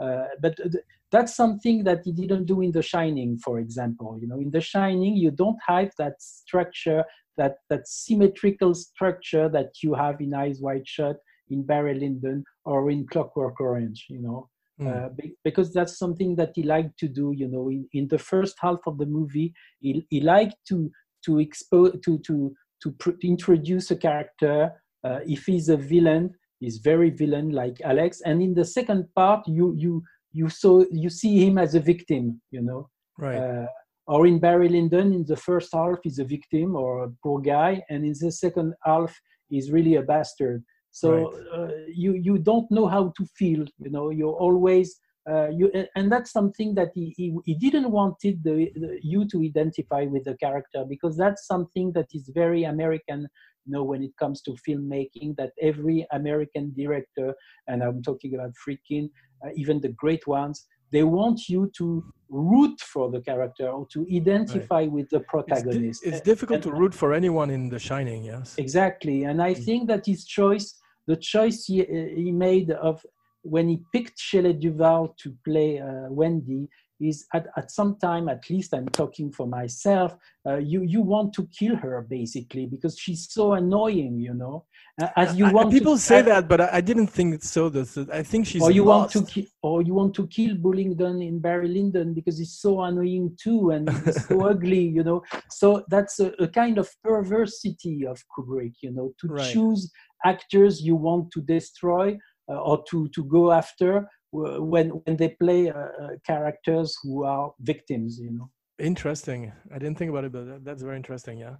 uh, 0.03 0.27
but 0.43 0.55
th- 0.55 0.85
that's 1.13 1.35
something 1.35 1.83
that 1.83 1.99
he 2.05 2.11
didn't 2.21 2.45
do 2.45 2.61
in 2.61 2.71
The 2.71 2.81
Shining, 2.93 3.37
for 3.45 3.59
example. 3.59 4.17
You 4.21 4.27
know, 4.29 4.39
in 4.45 4.51
The 4.51 4.61
Shining, 4.61 5.13
you 5.23 5.31
don't 5.31 5.59
have 5.67 5.91
that 5.97 6.15
structure 6.21 7.03
that 7.37 7.55
that 7.69 7.87
symmetrical 7.87 8.73
structure 8.73 9.49
that 9.49 9.71
you 9.83 9.93
have 9.93 10.21
in 10.21 10.33
Eyes 10.33 10.59
Wide 10.61 10.87
Shut, 10.87 11.17
in 11.51 11.63
Barry 11.63 11.95
Lyndon, 11.99 12.43
or 12.65 12.89
in 12.91 13.05
Clockwork 13.07 13.59
Orange. 13.59 14.05
You 14.09 14.21
know, 14.21 14.49
Mm. 14.79 14.87
uh, 14.87 15.09
be- 15.09 15.35
because 15.43 15.71
that's 15.73 15.97
something 15.99 16.35
that 16.37 16.51
he 16.55 16.63
liked 16.63 16.97
to 16.99 17.07
do. 17.07 17.33
You 17.41 17.47
know, 17.53 17.69
in, 17.69 17.87
in 17.93 18.07
the 18.07 18.17
first 18.17 18.55
half 18.59 18.79
of 18.87 18.97
the 18.97 19.05
movie, 19.05 19.53
he, 19.79 20.05
he 20.09 20.21
liked 20.21 20.57
to 20.69 20.89
to 21.25 21.39
expose 21.39 21.93
to 22.05 22.17
to 22.27 22.35
to 22.81 22.91
pr- 23.01 23.19
introduce 23.21 23.91
a 23.91 23.95
character. 24.07 24.71
Uh, 25.07 25.19
if 25.35 25.41
he's 25.45 25.69
a 25.69 25.77
villain, 25.77 26.23
he's 26.59 26.77
very 26.77 27.09
villain 27.11 27.49
like 27.51 27.77
Alex. 27.83 28.21
And 28.25 28.41
in 28.41 28.53
the 28.55 28.65
second 28.65 29.03
part, 29.15 29.41
you 29.47 29.75
you 29.77 30.01
you 30.39 30.47
saw 30.49 30.83
you 31.03 31.09
see 31.09 31.45
him 31.45 31.57
as 31.57 31.75
a 31.75 31.79
victim 31.93 32.23
you 32.55 32.61
know 32.61 32.81
Right. 33.19 33.37
uh, 33.37 33.67
or 34.07 34.25
in 34.25 34.39
Barry 34.39 34.69
Lyndon, 34.69 35.13
in 35.13 35.25
the 35.25 35.35
first 35.47 35.69
half, 35.73 35.97
he's 36.03 36.19
a 36.19 36.23
victim 36.37 36.75
or 36.75 37.03
a 37.03 37.09
poor 37.23 37.39
guy, 37.39 37.83
and 37.89 37.99
in 38.09 38.13
the 38.19 38.31
second 38.31 38.73
half, 38.83 39.11
he's 39.49 39.69
really 39.75 39.95
a 39.95 40.01
bastard. 40.13 40.63
So 40.91 41.09
Right. 41.11 41.47
uh, 41.57 41.71
you 41.87 42.13
you 42.13 42.37
don't 42.37 42.69
know 42.71 42.87
how 42.87 43.13
to 43.17 43.25
feel. 43.39 43.65
You 43.79 43.89
know, 43.95 44.09
you're 44.09 44.39
always 44.47 44.99
uh, 45.29 45.49
you, 45.49 45.71
and- 45.95 46.11
that's 46.11 46.31
something 46.31 46.73
that 46.75 46.89
he 46.95 47.13
he, 47.17 47.25
he 47.45 47.53
didn't 47.55 47.89
wanted 47.91 48.43
the, 48.43 48.71
the 48.75 48.99
you 49.01 49.25
to 49.31 49.37
identify 49.43 50.03
with 50.05 50.23
the 50.25 50.35
character 50.37 50.83
because 50.93 51.15
that's 51.15 51.45
something 51.47 51.91
that 51.93 52.07
is 52.13 52.29
very 52.33 52.63
American. 52.63 53.27
You 53.65 53.73
know, 53.73 53.83
when 53.83 54.01
it 54.03 54.13
comes 54.17 54.41
to 54.43 54.51
filmmaking, 54.67 55.35
that 55.37 55.51
every 55.61 56.07
American 56.11 56.73
director, 56.75 57.35
and 57.67 57.83
I'm 57.83 58.01
talking 58.01 58.33
about 58.33 58.53
Friedkin 58.61 59.09
uh, 59.45 59.49
even 59.55 59.79
the 59.79 59.89
great 59.89 60.25
ones, 60.25 60.65
they 60.91 61.03
want 61.03 61.47
you 61.47 61.71
to 61.77 62.03
root 62.29 62.79
for 62.81 63.11
the 63.11 63.21
character 63.21 63.69
or 63.69 63.85
to 63.93 63.99
identify 64.11 64.83
with 64.87 65.07
the 65.09 65.17
It's, 65.17 65.25
di- 65.25 65.29
protagonist. 65.29 66.03
it's 66.05 66.21
difficult 66.21 66.57
and- 66.57 66.63
to 66.63 66.71
root 66.81 66.93
for 66.95 67.13
anyone 67.13 67.49
in 67.51 67.69
The 67.69 67.79
Shining. 67.79 68.23
Yes. 68.25 68.55
Exactly, 68.57 69.23
and 69.25 69.41
I 69.41 69.53
Mm. 69.53 69.63
think 69.65 69.87
that 69.89 70.05
his 70.07 70.25
choice, 70.25 70.67
the 71.07 71.15
choice 71.15 71.65
he, 71.65 71.83
he 71.83 72.31
made 72.31 72.71
of 72.71 73.05
when 73.43 73.67
he 73.67 73.81
picked 73.93 74.19
Shelley 74.19 74.53
Duvall 74.53 75.15
to 75.19 75.35
play 75.43 75.79
uh, 75.79 76.07
Wendy 76.09 76.67
is 77.01 77.25
at, 77.33 77.47
at 77.57 77.71
some 77.71 77.97
time, 77.97 78.29
at 78.29 78.49
least 78.49 78.73
I'm 78.73 78.87
talking 78.89 79.31
for 79.31 79.47
myself, 79.47 80.15
uh, 80.47 80.57
you 80.57 80.81
you 80.83 81.01
want 81.01 81.33
to 81.33 81.47
kill 81.59 81.75
her 81.75 82.05
basically 82.09 82.65
because 82.67 82.97
she's 82.97 83.31
so 83.31 83.53
annoying, 83.53 84.19
you 84.19 84.33
know. 84.33 84.65
Uh, 85.01 85.07
as 85.15 85.35
you 85.35 85.45
I- 85.45 85.69
people 85.69 85.95
to, 85.95 86.01
say 86.01 86.19
uh, 86.19 86.23
that, 86.23 86.47
but 86.47 86.59
I, 86.61 86.69
I 86.73 86.81
didn't 86.81 87.07
think 87.07 87.33
it's 87.35 87.49
so. 87.49 87.69
This, 87.69 87.97
I 87.97 88.23
think 88.23 88.45
she's. 88.45 88.61
or 88.61 88.71
you 88.71 88.83
want 88.83 89.09
to 89.11 89.19
lost. 89.19 89.33
ki- 89.33 89.49
or 89.63 89.81
you 89.81 89.93
want 89.93 90.13
to 90.15 90.27
kill 90.27 90.55
Bullingdon 90.55 91.25
in 91.25 91.39
Barry 91.39 91.67
Lyndon 91.69 92.13
because 92.13 92.37
he's 92.37 92.53
so 92.59 92.81
annoying 92.81 93.35
too 93.41 93.71
and 93.71 93.89
he's 93.89 94.25
so 94.27 94.45
ugly, 94.53 94.83
you 94.97 95.03
know. 95.03 95.23
So 95.49 95.83
that's 95.89 96.19
a, 96.19 96.27
a 96.39 96.47
kind 96.47 96.77
of 96.77 96.89
perversity 97.03 98.05
of 98.05 98.21
Kubrick, 98.37 98.73
you 98.81 98.91
know, 98.91 99.13
to 99.19 99.27
Right. 99.27 99.53
choose 99.53 99.91
actors 100.25 100.81
you 100.81 100.95
want 100.95 101.31
to 101.31 101.41
destroy 101.41 102.17
uh, 102.49 102.55
or 102.69 102.83
to 102.89 103.07
to 103.15 103.23
go 103.25 103.51
after 103.51 104.07
when 104.31 104.89
when 104.89 105.17
they 105.17 105.29
play 105.29 105.69
uh, 105.69 105.77
uh, 105.77 106.09
characters 106.25 106.97
who 107.03 107.23
are 107.23 107.53
victims, 107.59 108.19
you 108.19 108.31
know. 108.31 108.49
Interesting. 108.79 109.51
I 109.73 109.77
didn't 109.77 109.97
think 109.97 110.09
about 110.09 110.23
it, 110.25 110.31
but 110.31 110.45
that, 110.47 110.65
that's 110.65 110.81
very 110.83 110.95
interesting. 110.95 111.37
Yeah. 111.37 111.55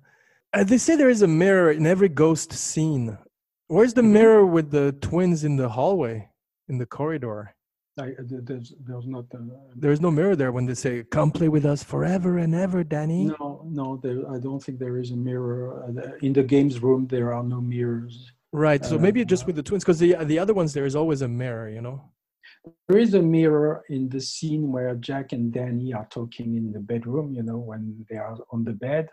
Uh, 0.53 0.63
they 0.63 0.77
say 0.77 0.95
there 0.95 1.09
is 1.09 1.21
a 1.21 1.27
mirror 1.27 1.71
in 1.71 1.85
every 1.85 2.09
ghost 2.09 2.51
scene. 2.53 3.17
Where's 3.67 3.93
the 3.93 4.01
Mhm. 4.01 4.11
mirror 4.11 4.45
with 4.45 4.71
the 4.71 4.91
twins 5.01 5.43
in 5.43 5.55
the 5.55 5.69
hallway, 5.69 6.29
in 6.67 6.77
the 6.77 6.85
corridor? 6.85 7.55
I, 7.99 8.13
there's, 8.19 8.73
there's 8.87 9.05
not. 9.05 9.25
There 9.75 9.91
is 9.91 10.01
no 10.01 10.11
mirror 10.11 10.35
there 10.35 10.51
when 10.51 10.65
they 10.65 10.73
say, 10.73 11.03
"Come 11.03 11.29
play 11.31 11.49
with 11.49 11.65
us 11.65 11.83
forever 11.83 12.37
and 12.37 12.55
ever, 12.55 12.83
Danny." 12.83 13.25
no, 13.25 13.65
no, 13.69 13.97
there, 14.03 14.19
I 14.35 14.39
don't 14.39 14.61
think 14.63 14.79
there 14.79 14.97
is 14.97 15.11
a 15.11 15.17
mirror. 15.29 15.83
Uh, 15.83 16.25
In 16.25 16.33
the 16.33 16.43
games 16.43 16.81
room, 16.81 17.07
there 17.07 17.33
are 17.33 17.43
no 17.43 17.59
mirrors. 17.61 18.31
Right. 18.53 18.83
So 18.83 18.95
Uh, 18.95 18.99
maybe 19.05 19.23
just 19.25 19.45
with 19.45 19.55
the 19.57 19.63
twins, 19.63 19.83
because 19.83 19.99
the 19.99 20.15
the 20.25 20.39
other 20.39 20.53
ones 20.53 20.73
there 20.73 20.85
is 20.91 20.95
always 20.95 21.21
a 21.21 21.27
mirror. 21.27 21.67
You 21.69 21.81
know. 21.81 21.97
There 22.87 22.99
is 22.99 23.13
a 23.13 23.21
mirror 23.21 23.83
in 23.89 24.09
the 24.09 24.19
scene 24.21 24.71
where 24.71 24.95
Jack 24.95 25.31
and 25.33 25.51
Danny 25.51 25.93
are 25.93 26.07
talking 26.11 26.55
in 26.55 26.71
the 26.71 26.79
bedroom, 26.79 27.33
you 27.33 27.43
know, 27.43 27.57
when 27.57 28.05
they 28.09 28.17
are 28.17 28.37
on 28.51 28.63
the 28.63 28.73
bed. 28.73 29.09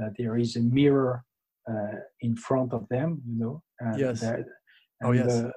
Uh, 0.00 0.10
there 0.18 0.36
is 0.36 0.56
a 0.56 0.60
mirror 0.60 1.24
uh, 1.70 1.98
in 2.22 2.36
front 2.36 2.72
of 2.72 2.88
them, 2.88 3.22
you 3.26 3.38
know. 3.38 3.62
And 3.80 3.98
Yes. 3.98 4.20
that- 4.20 4.46
Oh, 5.04 5.12
yes. 5.12 5.32
uh, 5.32 5.52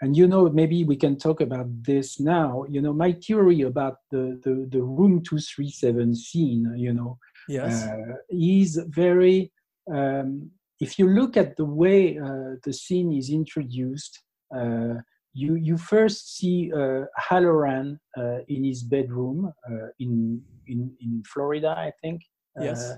and 0.00 0.16
you 0.16 0.26
know, 0.26 0.48
maybe 0.48 0.84
we 0.84 0.96
can 0.96 1.16
talk 1.16 1.40
about 1.40 1.66
this 1.84 2.20
now. 2.20 2.64
You 2.68 2.80
know, 2.80 2.92
my 2.94 3.12
theory 3.12 3.62
about 3.62 3.96
the, 4.10 4.40
the, 4.44 4.66
the 4.70 4.82
room 4.82 5.22
237 5.22 6.14
scene, 6.14 6.72
you 6.76 6.92
know, 6.94 7.18
Yes. 7.48 7.84
uh, 7.84 8.14
is 8.30 8.76
very 8.88 9.52
um, 9.90 10.50
if 10.80 10.98
you 10.98 11.08
look 11.08 11.36
at 11.36 11.56
the 11.56 11.64
way 11.64 12.18
uh, 12.18 12.56
the 12.62 12.72
scene 12.72 13.12
is 13.12 13.30
introduced 13.30 14.22
uh, 14.54 14.94
you 15.42 15.52
you 15.68 15.76
first 15.92 16.20
see 16.36 16.56
uh, 16.80 17.02
Hallorann 17.26 17.88
uh, 18.20 18.38
in 18.54 18.60
his 18.70 18.80
bedroom 18.94 19.38
uh, 19.70 19.88
in 20.04 20.12
in 20.72 20.80
in 21.04 21.12
Florida 21.32 21.70
I 21.88 21.90
think 22.02 22.18
Yes. 22.68 22.78
uh, 22.84 22.96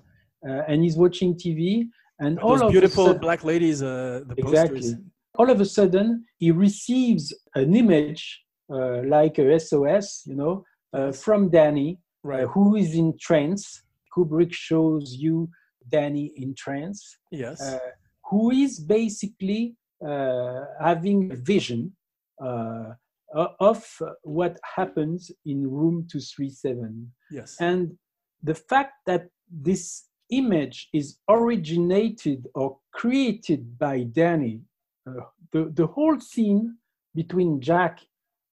uh, 0.49 0.63
and 0.71 0.79
he's 0.85 0.97
watching 1.05 1.31
TV 1.43 1.61
and 2.25 2.33
all 2.45 2.53
Those 2.57 2.63
of 2.67 2.71
beautiful 2.77 3.05
a 3.05 3.09
sudden, 3.09 3.21
black 3.27 3.41
ladies. 3.53 3.79
Uh, 3.83 3.91
the 4.31 4.35
Exactly. 4.45 4.81
posters. 4.81 5.39
all 5.39 5.49
of 5.55 5.59
a 5.67 5.69
sudden 5.79 6.07
he 6.43 6.49
receives 6.67 7.25
an 7.61 7.71
image 7.83 8.23
uh, 8.77 8.99
like 9.17 9.35
a 9.45 9.47
SOS 9.69 10.07
you 10.31 10.37
know 10.41 10.55
uh, 10.97 11.11
from 11.25 11.41
Danny 11.59 11.91
Right. 12.23 12.45
uh, 12.45 12.49
who 12.55 12.65
is 12.83 12.91
in 13.03 13.09
trance. 13.27 13.65
Kubrick 14.13 14.53
shows 14.69 15.05
you 15.25 15.37
Danny 15.95 16.27
in 16.43 16.49
trance, 16.63 17.01
yes. 17.43 17.57
uh, 17.69 17.79
who 18.29 18.43
is 18.65 18.73
basically 18.99 19.63
uh, 20.11 20.61
having 20.89 21.19
a 21.37 21.37
vision 21.53 21.81
uh, 22.41 22.95
of 23.61 23.87
what 24.23 24.59
happens 24.77 25.31
in 25.47 25.71
room 25.71 26.07
237. 26.11 27.13
yes. 27.31 27.57
And 27.61 27.97
the 28.43 28.55
fact 28.55 28.95
that 29.07 29.29
this 29.51 30.05
image 30.31 30.89
is 30.93 31.19
originated 31.29 32.47
or 32.55 32.79
created 32.93 33.79
by 33.79 34.05
Danny, 34.05 34.63
uh, 35.07 35.25
the, 35.53 35.71
the 35.75 35.87
whole 35.87 36.19
scene 36.21 36.77
between 37.15 37.61
Jack 37.61 38.01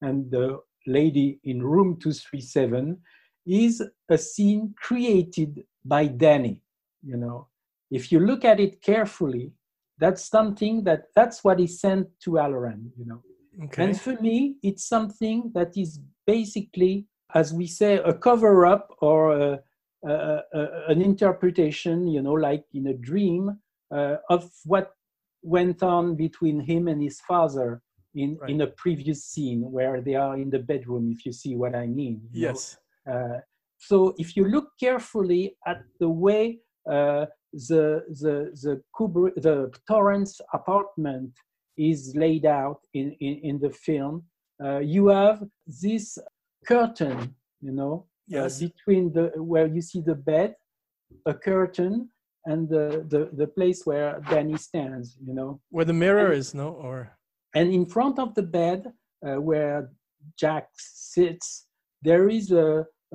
and 0.02 0.31
the 0.31 0.59
lady 0.86 1.39
in 1.44 1.62
room 1.62 1.98
237 2.01 2.98
is 3.47 3.82
a 4.10 4.19
scene 4.19 4.74
created 4.81 5.65
by 5.85 6.06
Danny. 6.06 6.62
You 7.02 7.16
know, 7.16 7.48
if 7.90 8.12
you 8.12 8.20
look 8.20 8.44
at 8.44 8.60
it 8.60 8.82
carefully, 8.82 9.52
that's 9.98 10.24
something 10.28 10.85
that 10.85 11.05
that's 11.15 11.43
what 11.43 11.59
he 11.59 11.66
sent 11.66 12.09
to 12.20 12.32
Hallorann, 12.32 12.90
you 12.97 13.06
know. 13.06 13.23
Okay. 13.65 13.85
And 13.85 14.01
for 14.01 14.15
me, 14.21 14.57
it's 14.63 14.85
something 14.89 15.51
that 15.55 15.77
is 15.77 16.01
basically, 16.27 17.07
as 17.35 17.53
we 17.53 17.67
say, 17.67 17.95
a 17.99 18.13
cover 18.13 18.67
up 18.67 18.95
or 19.01 19.33
a, 19.33 19.61
a, 20.07 20.13
a, 20.55 20.63
an 20.89 21.03
interpretation, 21.03 22.07
you 22.07 22.23
know, 22.23 22.33
like 22.35 22.65
in 22.75 22.87
a 22.89 22.95
dream 22.95 23.59
uh, 23.95 24.17
of 24.31 24.51
what 24.65 24.93
went 25.43 25.83
on 25.83 26.15
between 26.17 26.61
him 26.61 26.89
and 26.89 27.03
his 27.03 27.21
father 27.21 27.83
in, 28.15 28.37
Right. 28.41 28.51
in 28.51 28.61
a 28.63 28.67
previous 28.67 29.25
scene 29.25 29.71
where 29.71 30.01
they 30.01 30.15
are 30.15 30.37
in 30.37 30.51
the 30.51 30.59
bedroom, 30.59 31.11
if 31.11 31.25
you 31.27 31.33
see 31.33 31.55
what 31.55 31.75
I 31.75 31.87
mean. 31.87 32.21
yes. 32.33 32.77
Uh, 33.11 33.39
so 33.79 34.15
if 34.19 34.37
you 34.37 34.45
look 34.47 34.73
carefully 34.79 35.57
at 35.67 35.83
the 36.01 36.09
way 36.09 36.59
uh, 36.91 37.27
the 37.53 38.05
the 38.23 38.51
the 38.63 38.83
Kubrick, 38.95 39.35
the 39.41 39.73
Torrance 39.87 40.41
apartment 40.53 41.31
is 41.79 42.15
laid 42.17 42.45
out 42.47 42.81
in 42.93 43.07
in, 43.21 43.35
in 43.49 43.59
the 43.59 43.71
film, 43.71 44.25
uh, 44.65 44.79
you 44.79 45.09
have 45.09 45.39
this 45.83 46.19
curtain, 46.67 47.35
you 47.61 47.73
know, 47.73 47.95
uh, 48.35 48.43
Yes. 48.45 48.61
between 48.61 49.13
the 49.13 49.27
where 49.53 49.67
you 49.67 49.81
see 49.81 50.01
the 50.03 50.15
bed, 50.31 50.55
a 51.27 51.35
curtain, 51.35 52.11
and 52.45 52.69
the 52.69 52.85
the, 53.13 53.31
the 53.41 53.47
place 53.47 53.81
where 53.87 54.21
Danny 54.31 54.57
stands, 54.57 55.17
you 55.27 55.35
know 55.39 55.61
Where 55.71 55.85
the 55.87 55.99
mirror 56.05 56.33
is, 56.33 56.55
no? 56.55 56.69
Or 56.87 56.97
and 57.55 57.73
in 57.73 57.87
front 57.87 58.19
of 58.19 58.35
the 58.35 58.43
bed 58.43 58.81
uh, 59.27 59.41
where 59.41 59.91
Jack 60.37 60.69
sits, 60.77 61.67
there 62.03 62.29
is 62.29 62.51
a 62.53 62.69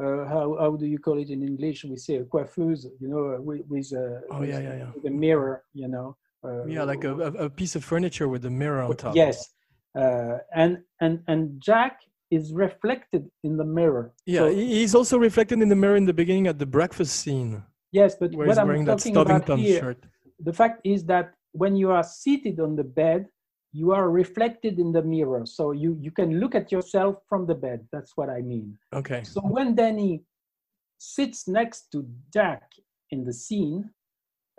uh, 0.03 0.25
how 0.33 0.57
how 0.59 0.71
do 0.81 0.85
you 0.93 0.97
call 0.97 1.19
it 1.19 1.29
in 1.29 1.41
English? 1.43 1.83
We 1.83 1.97
say 1.97 2.15
a 2.15 2.23
coiffeuse, 2.25 2.85
you 3.01 3.07
know, 3.09 3.23
uh, 3.35 3.41
with, 3.47 3.61
with, 3.69 3.91
a, 3.93 4.21
Oh, 4.31 4.39
with, 4.39 4.49
yeah, 4.49 4.59
yeah, 4.67 4.75
yeah. 4.81 4.91
with 4.95 5.05
a 5.05 5.15
mirror, 5.25 5.63
you 5.81 5.87
know. 5.87 6.17
Uh, 6.43 6.65
yeah, 6.65 6.83
like 6.83 7.03
a, 7.03 7.13
a, 7.15 7.49
piece 7.49 7.75
of 7.75 7.83
furniture 7.83 8.27
with 8.27 8.43
a 8.45 8.49
mirror 8.49 8.81
on 8.81 8.95
top. 8.97 9.15
Yes, 9.15 9.49
uh, 9.97 10.39
and 10.53 10.79
and 10.99 11.21
and 11.27 11.61
Jack 11.61 12.01
is 12.31 12.51
reflected 12.51 13.29
in 13.43 13.57
the 13.57 13.63
mirror. 13.63 14.13
Yeah, 14.25 14.39
So- 14.39 14.53
he's 14.53 14.95
also 14.95 15.17
reflected 15.17 15.61
in 15.61 15.69
the 15.69 15.75
mirror 15.75 15.95
in 15.95 16.05
the 16.05 16.13
beginning 16.13 16.47
at 16.47 16.59
the 16.59 16.65
breakfast 16.65 17.15
scene, 17.21 17.63
yes, 17.91 18.15
but 18.19 18.33
where 18.33 18.47
what 18.47 18.53
he's 18.53 18.57
I'm 18.57 18.67
wearing 18.67 18.85
that 18.85 18.99
talking 18.99 19.15
about 19.15 19.57
here, 19.59 19.79
shirt. 19.79 20.05
the 20.39 20.53
fact 20.53 20.81
is 20.83 21.05
that 21.05 21.33
when 21.53 21.75
you 21.75 21.91
are 21.91 22.03
seated 22.03 22.59
on 22.59 22.75
the 22.75 22.83
bed, 22.83 23.27
you 23.71 23.91
are 23.91 24.09
reflected 24.09 24.79
in 24.79 24.91
the 24.91 25.01
mirror. 25.01 25.45
So 25.45 25.71
you 25.71 25.97
you 25.99 26.11
can 26.11 26.39
look 26.39 26.55
at 26.55 26.71
yourself 26.71 27.17
from 27.29 27.45
the 27.47 27.55
bed. 27.55 27.87
That's 27.91 28.13
what 28.17 28.29
I 28.29 28.41
mean. 28.41 28.77
Okay. 28.93 29.23
So 29.23 29.41
when 29.41 29.75
Danny 29.75 30.23
sits 30.97 31.47
next 31.47 31.91
to 31.91 32.05
Jack 32.33 32.63
in 33.11 33.23
the 33.23 33.33
scene, 33.33 33.89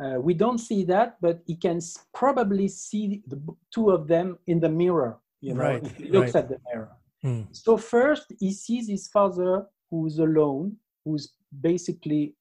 uh, 0.02 0.18
we 0.20 0.34
don't 0.34 0.58
see 0.58 0.84
that, 0.84 1.16
but 1.20 1.40
he 1.46 1.54
can 1.56 1.76
s- 1.76 1.98
probably 2.12 2.68
see 2.68 3.22
the 3.28 3.40
two 3.72 3.90
of 3.90 4.06
them 4.08 4.38
in 4.46 4.60
the 4.60 4.68
mirror. 4.68 5.18
You 5.40 5.54
know, 5.54 5.60
Right, 5.60 5.82
if 5.84 5.96
he 5.96 6.08
looks 6.08 6.34
right. 6.34 6.42
at 6.44 6.48
the 6.48 6.58
mirror. 6.72 6.90
Hmm. 7.22 7.42
So 7.52 7.76
first, 7.76 8.32
he 8.40 8.52
sees 8.52 8.88
his 8.88 9.08
father, 9.08 9.66
who's 9.90 10.18
alone, 10.18 10.76
who's 11.04 11.32
basically 11.60 12.34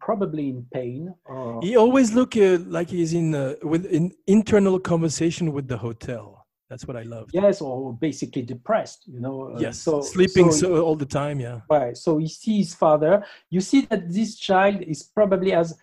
probably 0.00 0.48
in 0.48 0.66
pain. 0.74 1.14
Or, 1.24 1.60
He 1.62 1.76
always 1.76 2.12
look 2.12 2.36
uh, 2.36 2.58
like 2.66 2.90
he's 2.90 3.12
in 3.14 3.34
uh, 3.34 3.54
with 3.62 3.86
an 3.86 4.12
internal 4.26 4.78
conversation 4.80 5.52
with 5.52 5.68
the 5.68 5.76
hotel. 5.78 6.46
That's 6.68 6.86
what 6.88 6.96
I 6.96 7.02
love. 7.02 7.28
Yes, 7.32 7.60
or 7.60 7.92
basically 7.92 8.42
depressed. 8.42 9.04
You 9.06 9.20
know. 9.20 9.52
uh, 9.54 9.58
Yes. 9.60 9.78
so 9.78 10.00
Sleeping 10.02 10.50
so- 10.50 10.76
so, 10.76 10.84
all 10.84 10.96
the 10.96 11.06
time. 11.06 11.38
Yeah. 11.38 11.60
Right. 11.70 11.96
So 11.96 12.18
he 12.18 12.28
sees 12.28 12.66
his 12.68 12.74
father. 12.74 13.24
You 13.50 13.60
see 13.60 13.82
that 13.90 14.10
this 14.10 14.36
child 14.36 14.82
is 14.82 15.02
probably 15.02 15.50
has 15.52 15.78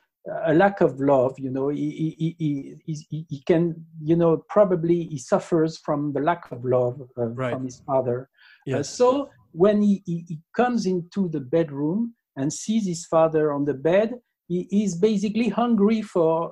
a 0.46 0.54
lack 0.54 0.82
of 0.82 1.00
love. 1.00 1.36
You 1.38 1.52
know, 1.52 1.70
he, 1.70 2.36
he, 2.38 2.76
he, 2.86 3.26
he, 3.30 3.42
can, 3.46 3.86
you 4.02 4.16
know, 4.16 4.44
probably 4.50 5.04
he 5.06 5.18
suffers 5.18 5.78
from 5.78 6.14
the 6.14 6.20
lack 6.20 6.52
of 6.52 6.64
love 6.64 7.02
uh, 7.18 7.28
Right. 7.28 7.52
from 7.54 7.66
his 7.66 7.82
father. 7.86 8.22
Uh, 8.22 8.26
Yes. 8.66 8.90
so 8.90 9.30
when 9.52 9.82
he, 9.82 10.04
he, 10.06 10.40
comes 10.56 10.86
into 10.86 11.28
the 11.30 11.40
bedroom 11.40 12.14
and 12.36 12.52
sees 12.54 12.86
his 12.86 13.06
father 13.06 13.52
on 13.52 13.66
the 13.66 13.74
bed, 13.74 14.14
he 14.48 14.68
is 14.72 14.96
basically 14.96 15.50
hungry 15.50 16.02
for 16.02 16.52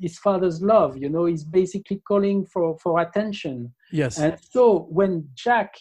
his 0.00 0.18
father's 0.18 0.60
love. 0.62 0.96
You 0.96 1.08
know, 1.08 1.24
he's 1.26 1.44
basically 1.44 2.00
calling 2.06 2.46
for, 2.46 2.76
for 2.82 3.00
attention. 3.00 3.74
yes. 3.92 4.18
And 4.18 4.38
so 4.50 4.86
when 4.90 5.28
Jack 5.34 5.74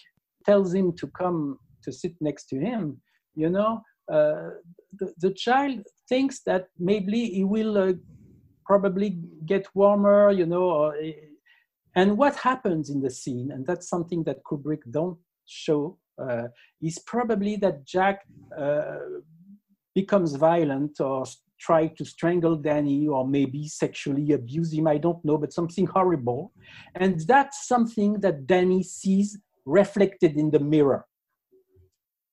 tells 0.45 0.73
him 0.73 0.93
to 0.97 1.07
come 1.07 1.57
to 1.83 1.91
sit 1.91 2.13
next 2.21 2.45
to 2.49 2.59
him, 2.59 3.01
you 3.35 3.49
know, 3.49 3.71
uh, 3.77 3.79
the, 4.07 5.13
the 5.17 5.31
child 5.31 5.81
thinks 6.09 6.41
that 6.45 6.67
maybe 6.77 7.29
he 7.29 7.43
will 7.43 7.77
uh, 7.77 7.93
probably 8.65 9.19
get 9.45 9.67
warmer, 9.73 10.31
you 10.31 10.45
know. 10.45 10.63
Or, 10.63 10.95
eh, 10.95 11.13
and 11.95 12.17
what 12.17 12.35
happens 12.35 12.89
in 12.89 13.01
the 13.01 13.09
scene, 13.09 13.51
and 13.51 13.65
that's 13.65 13.87
something 13.87 14.23
that 14.23 14.43
Kubrick 14.43 14.81
don't 14.89 15.17
show, 15.45 15.97
uh, 16.21 16.47
is 16.81 16.99
probably 16.99 17.55
that 17.57 17.85
Jack 17.85 18.21
uh, 18.57 18.99
becomes 19.93 20.35
violent 20.35 20.99
or 20.99 21.25
try 21.59 21.87
to 21.87 22.03
strangle 22.03 22.55
Danny 22.55 23.07
or 23.07 23.27
maybe 23.27 23.67
sexually 23.67 24.31
abuse 24.33 24.73
him. 24.73 24.87
I 24.87 24.97
don't 24.97 25.23
know, 25.23 25.37
but 25.37 25.53
something 25.53 25.87
horrible. 25.87 26.51
And 26.95 27.19
that's 27.21 27.67
something 27.67 28.19
that 28.21 28.47
Danny 28.47 28.83
sees 28.83 29.37
reflected 29.65 30.35
in 30.35 30.51
the 30.51 30.59
mirror. 30.59 31.05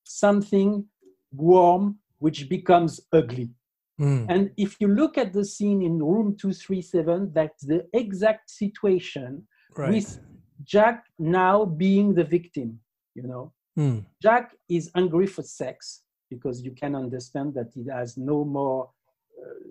Something 0.05 0.86
warm, 1.32 1.98
which 2.19 2.48
becomes 2.48 3.01
ugly. 3.12 3.51
Mm, 4.01 4.27
And 4.28 4.51
if 4.57 4.77
you 4.81 4.89
look 4.89 5.19
at 5.19 5.32
the 5.32 5.44
scene 5.44 5.82
in 5.82 6.02
room 6.02 6.36
237, 6.36 7.32
that's 7.35 7.65
the 7.65 7.86
exact 7.93 8.51
situation 8.51 9.47
right. 9.77 9.90
with 9.90 10.19
Jack 10.65 11.05
now 11.19 11.65
being 11.65 12.15
the 12.15 12.24
victim, 12.24 12.81
you 13.15 13.23
know. 13.24 13.52
Mm, 13.78 14.05
Jack 14.23 14.55
is 14.69 14.90
angry 14.94 15.27
for 15.27 15.43
sex 15.43 16.02
because 16.31 16.62
you 16.62 16.73
can 16.73 16.94
understand 16.94 17.55
that 17.55 17.70
he 17.74 17.86
has 17.89 18.16
no 18.16 18.44
more. 18.44 18.90
Uh, 19.42 19.70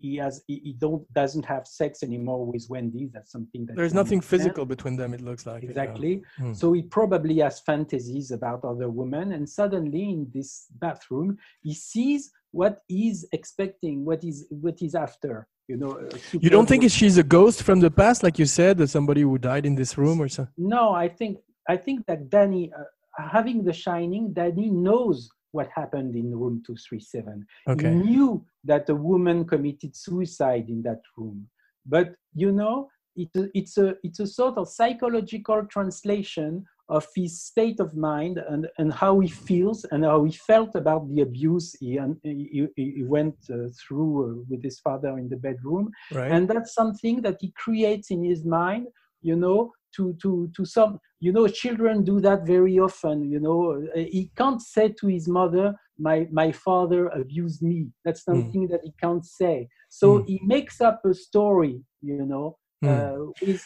he 0.00 0.16
has 0.16 0.42
he, 0.46 0.60
he 0.64 0.72
don't 0.72 1.02
doesn't 1.12 1.44
have 1.44 1.66
sex 1.66 2.02
anymore 2.02 2.46
with 2.46 2.66
Wendy. 2.68 3.10
That's 3.12 3.32
something 3.32 3.66
that 3.66 3.76
There's 3.76 3.94
nothing 3.94 4.18
understand. 4.18 4.40
physical 4.40 4.64
between 4.66 4.96
them. 4.96 5.14
It 5.14 5.20
looks 5.20 5.46
like 5.46 5.62
yeah. 5.62 5.70
Exactly. 5.70 6.22
Hmm. 6.38 6.52
So 6.52 6.72
he 6.72 6.82
probably 6.82 7.38
has 7.38 7.60
fantasies 7.60 8.30
about 8.30 8.64
other 8.64 8.88
women, 8.88 9.32
and 9.32 9.48
suddenly 9.48 10.10
in 10.10 10.30
this 10.32 10.66
bathroom, 10.80 11.38
he 11.62 11.74
sees 11.74 12.30
what 12.52 12.82
he's 12.88 13.26
expecting, 13.32 14.04
what 14.04 14.22
he's 14.22 14.46
what 14.50 14.78
he's 14.78 14.94
after. 14.94 15.46
You 15.68 15.76
know. 15.76 16.08
You 16.32 16.48
don't 16.48 16.66
think 16.66 16.88
she's 16.90 17.18
a 17.18 17.24
ghost 17.24 17.62
from 17.64 17.80
the 17.80 17.90
past, 17.90 18.22
like 18.22 18.38
you 18.38 18.46
said, 18.46 18.78
that 18.78 18.88
somebody 18.88 19.22
who 19.22 19.36
died 19.36 19.66
in 19.66 19.74
this 19.74 19.98
room 19.98 20.22
or 20.22 20.28
something? 20.28 20.54
No, 20.56 20.92
I 20.92 21.08
think 21.08 21.38
I 21.68 21.76
think 21.76 22.06
that 22.06 22.30
Danny, 22.30 22.72
uh, 22.72 22.84
having 23.18 23.64
The 23.64 23.72
Shining, 23.72 24.32
Danny 24.32 24.70
knows 24.70 25.28
what 25.52 25.68
happened 25.74 26.14
in 26.16 26.34
room 26.34 26.62
two 26.66 26.76
three 26.76 27.00
seven. 27.00 27.46
He 27.66 27.72
knew 27.94 28.44
that 28.64 28.88
a 28.88 28.94
woman 28.94 29.44
committed 29.46 29.96
suicide 29.96 30.68
in 30.68 30.82
that 30.82 31.02
room, 31.16 31.48
but 31.86 32.14
you 32.34 32.52
know, 32.52 32.88
it, 33.16 33.30
it's 33.54 33.78
a 33.78 33.96
it's 34.02 34.20
a 34.20 34.26
sort 34.26 34.58
of 34.58 34.68
psychological 34.68 35.64
translation 35.66 36.64
of 36.88 37.04
his 37.16 37.42
state 37.42 37.80
of 37.80 37.96
mind 37.96 38.38
and, 38.48 38.68
and 38.78 38.92
how 38.92 39.18
he 39.18 39.28
feels 39.28 39.84
and 39.90 40.04
how 40.04 40.22
he 40.22 40.32
felt 40.32 40.76
about 40.76 41.08
the 41.12 41.22
abuse 41.22 41.74
he, 41.80 41.98
he, 42.22 42.68
he 42.76 42.92
he 42.98 43.02
went 43.02 43.34
uh, 43.50 43.68
through 43.80 44.12
uh, 44.24 44.44
with 44.48 44.62
his 44.62 44.78
father 44.80 45.18
in 45.18 45.28
the 45.28 45.36
bedroom 45.36 45.90
Right. 46.12 46.30
and 46.30 46.48
that's 46.48 46.74
something 46.74 47.22
that 47.22 47.38
he 47.40 47.50
creates 47.56 48.10
in 48.12 48.22
his 48.22 48.44
mind 48.44 48.86
you 49.20 49.34
know 49.34 49.72
to 49.96 50.14
to 50.22 50.30
to 50.56 50.64
some 50.64 50.92
you 51.20 51.32
know 51.32 51.46
children 51.48 52.04
do 52.04 52.20
that 52.20 52.40
very 52.46 52.76
often 52.88 53.16
you 53.34 53.40
know 53.46 53.60
Uh, 53.96 54.06
he 54.16 54.22
can't 54.40 54.62
say 54.74 54.86
to 55.00 55.06
his 55.16 55.26
mother 55.38 55.66
my 56.08 56.18
my 56.40 56.50
father 56.66 57.02
abused 57.22 57.62
me 57.70 57.78
that's 58.04 58.22
Hmm. 58.28 58.30
something 58.30 58.62
that 58.72 58.82
he 58.86 58.92
can't 59.04 59.24
say 59.40 59.56
so 60.00 60.06
Mm. 60.18 60.24
he 60.30 60.36
makes 60.54 60.76
up 60.88 60.98
a 61.04 61.14
story 61.26 61.74
you 62.10 62.18
know 62.32 62.46
Mm. 62.84 62.88
uh, 62.90 63.16
with 63.46 63.62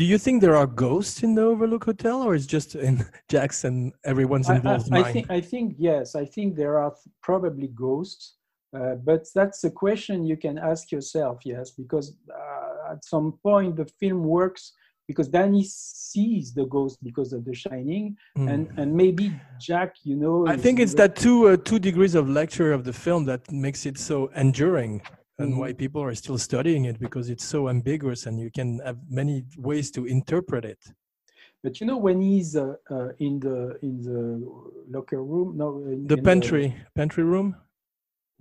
Do 0.00 0.02
you 0.12 0.18
think 0.18 0.36
there 0.40 0.56
are 0.56 0.66
ghosts 0.66 1.22
in 1.22 1.34
the 1.36 1.42
Overlook 1.52 1.84
Hotel, 1.84 2.16
or 2.26 2.34
is 2.34 2.46
just 2.56 2.74
in 2.74 2.94
Jackson 3.34 3.92
everyone's 4.12 4.48
I- 4.48 4.54
I, 4.54 4.58
involved 4.58 4.88
I, 4.98 5.02
mind? 5.02 5.12
think 5.12 5.26
I 5.38 5.40
think 5.52 5.66
yes 5.90 6.06
I 6.22 6.24
think 6.34 6.48
there 6.56 6.76
are 6.84 6.92
probably 7.28 7.68
ghosts 7.86 8.24
uh, 8.78 8.94
but 9.08 9.22
that's 9.38 9.62
a 9.64 9.70
question 9.84 10.16
you 10.32 10.36
can 10.44 10.56
ask 10.72 10.84
yourself 10.96 11.36
yes 11.52 11.66
because 11.82 12.06
uh, 12.40 12.92
at 12.92 13.00
some 13.14 13.28
point 13.48 13.76
the 13.76 13.88
film 14.00 14.20
works 14.38 14.62
because 15.08 15.28
Danny 15.28 15.64
sees 15.64 16.52
the 16.52 16.66
ghost 16.66 16.98
because 17.02 17.32
of 17.32 17.44
The 17.44 17.54
Shining 17.54 18.16
Mm. 18.36 18.48
and 18.52 18.62
and 18.80 18.88
maybe 19.02 19.26
Jack 19.68 19.90
you 20.04 20.16
know 20.16 20.46
I 20.54 20.56
think 20.64 20.78
it's 20.84 20.94
that 20.94 21.12
two 21.16 21.38
uh, 21.48 21.56
two 21.68 21.78
degrees 21.78 22.14
of 22.14 22.28
lecture 22.28 22.70
of 22.72 22.82
the 22.88 22.92
film 22.92 23.24
that 23.26 23.42
makes 23.66 23.86
it 23.86 23.96
so 23.98 24.16
enduring, 24.44 24.92
and 25.38 25.58
why 25.60 25.72
people 25.72 26.02
are 26.08 26.14
still 26.14 26.38
studying 26.38 26.82
it 26.90 26.96
because 26.98 27.26
it's 27.34 27.44
so 27.44 27.68
ambiguous, 27.68 28.26
and 28.26 28.34
you 28.44 28.50
can 28.58 28.68
have 28.88 28.98
many 29.20 29.36
ways 29.68 29.90
to 29.96 30.00
interpret 30.16 30.64
it. 30.64 30.82
but 31.64 31.72
you 31.80 31.86
know 31.88 31.98
when 32.06 32.18
he's 32.28 32.50
uh, 32.56 32.74
uh, 32.94 33.08
in 33.26 33.34
the 33.46 33.58
in 33.86 33.94
the 34.08 34.20
locker 34.94 35.22
room 35.30 35.48
no 35.60 35.66
in, 35.94 36.06
The 36.06 36.18
in 36.18 36.24
pantry 36.30 36.66
pantry 36.98 37.24
room, 37.32 37.48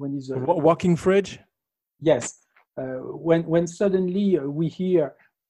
when 0.02 0.10
he's 0.16 0.30
uh, 0.32 0.38
walking 0.70 0.96
fridge. 1.06 1.32
Yes, 2.12 2.24
uh, 2.82 3.00
when 3.28 3.42
when 3.54 3.66
suddenly 3.82 4.28
uh, 4.38 4.44
we 4.60 4.66
hear 4.80 5.04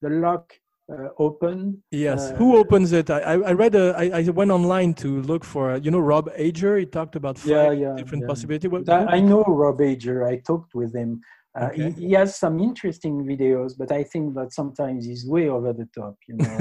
the 0.04 0.10
lock 0.26 0.46
uh, 0.91 1.10
open. 1.18 1.82
Yes. 1.91 2.32
Uh, 2.32 2.36
Who 2.36 2.57
opens 2.57 2.91
it? 2.91 3.10
I, 3.10 3.20
I 3.34 3.53
read 3.53 3.76
a 3.76 3.94
I, 3.98 4.20
I 4.20 4.30
went 4.30 4.52
online 4.52 4.94
to 4.95 5.22
look 5.24 5.44
for 5.44 5.72
uh, 5.72 5.78
you 5.80 5.91
know 5.91 5.99
Rob 5.99 6.30
Ager. 6.36 6.78
He 6.78 6.86
talked 6.86 7.16
about 7.16 7.38
five 7.38 7.49
Yeah, 7.49 7.72
yeah, 7.72 7.94
different 7.95 8.24
yeah. 8.24 8.28
possibilities. 8.28 8.72
What- 8.72 8.90
I 8.90 9.20
know 9.20 9.44
Rob 9.44 9.82
Ager. 9.82 10.26
I 10.28 10.38
talked 10.38 10.76
with 10.76 10.94
him. 10.95 11.22
Uh, 11.57 11.68
Okay. 11.68 11.91
he, 11.91 12.07
he 12.07 12.12
has 12.14 12.36
some 12.36 12.60
interesting 12.60 13.24
videos, 13.24 13.78
but 13.78 13.90
I 13.90 14.03
think 14.03 14.36
that 14.36 14.52
sometimes 14.53 15.06
he's 15.06 15.26
way 15.26 15.48
over 15.48 15.72
the 15.72 15.88
top. 15.98 16.16
You 16.28 16.36
know. 16.38 16.57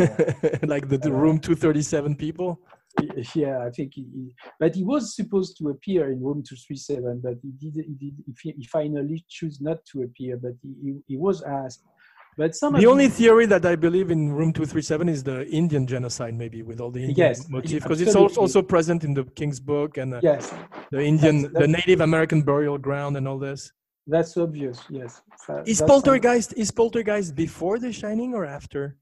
like 0.75 0.89
the, 0.89 0.99
the 0.99 1.11
Uh, 1.13 1.23
room 1.23 1.39
237 1.41 2.15
people. 2.15 2.61
yeah, 3.35 3.59
I 3.67 3.71
think 3.71 3.93
he, 3.95 4.03
he- 4.15 4.35
But 4.61 4.77
he 4.77 4.85
was 4.85 5.17
supposed 5.17 5.59
to 5.59 5.71
appear 5.71 6.13
in 6.13 6.23
Room 6.23 6.45
Two 6.49 6.55
Three 6.57 6.77
Seven, 6.77 7.21
but 7.21 7.35
he 7.43 7.51
did. 7.63 7.75
He 7.85 7.95
did. 8.05 8.15
He, 8.27 8.33
fi- 8.41 8.55
he 8.57 8.65
finally 8.67 9.25
chose 9.29 9.61
not 9.61 9.79
to 9.91 10.03
appear, 10.03 10.37
but 10.37 10.53
he, 10.63 10.95
he 11.09 11.17
was 11.17 11.43
asked. 11.43 11.83
But 12.37 12.55
some 12.57 12.75
The 12.75 12.87
only 12.87 13.09
theory 13.09 13.47
that 13.47 13.65
I 13.65 13.77
believe 13.77 14.11
in 14.11 14.33
room 14.33 14.53
237 14.53 15.09
is 15.09 15.23
the 15.23 15.47
Indian 15.49 15.87
genocide, 15.87 16.35
maybe 16.35 16.63
with 16.63 16.81
all 16.81 16.91
the 16.91 17.01
Indian 17.01 17.29
Yes, 17.29 17.49
motif, 17.49 17.83
because 17.83 18.01
it's 18.01 18.17
also, 18.17 18.41
also 18.41 18.61
present 18.63 19.05
in 19.05 19.15
the 19.15 19.25
King's 19.25 19.61
Book 19.61 19.97
and 19.99 20.15
uh, 20.15 20.21
yes, 20.23 20.53
the 20.91 21.01
Indian, 21.03 21.43
That's- 21.43 21.53
the 21.53 21.67
that's- 21.67 21.87
Native 21.87 22.01
American 22.01 22.43
burial 22.43 22.79
ground 22.79 23.17
and 23.17 23.29
all 23.29 23.39
this. 23.39 23.73
that's 24.07 24.37
obvious. 24.37 24.79
Yes. 24.91 25.23
That- 25.49 25.67
Is 25.69 25.81
Poltergeist 25.81 26.51
is 26.57 26.71
Poltergeist 26.71 27.35
before 27.35 27.79
The 27.79 27.93
Shining 27.93 28.35
or 28.35 28.45
after? 28.45 28.97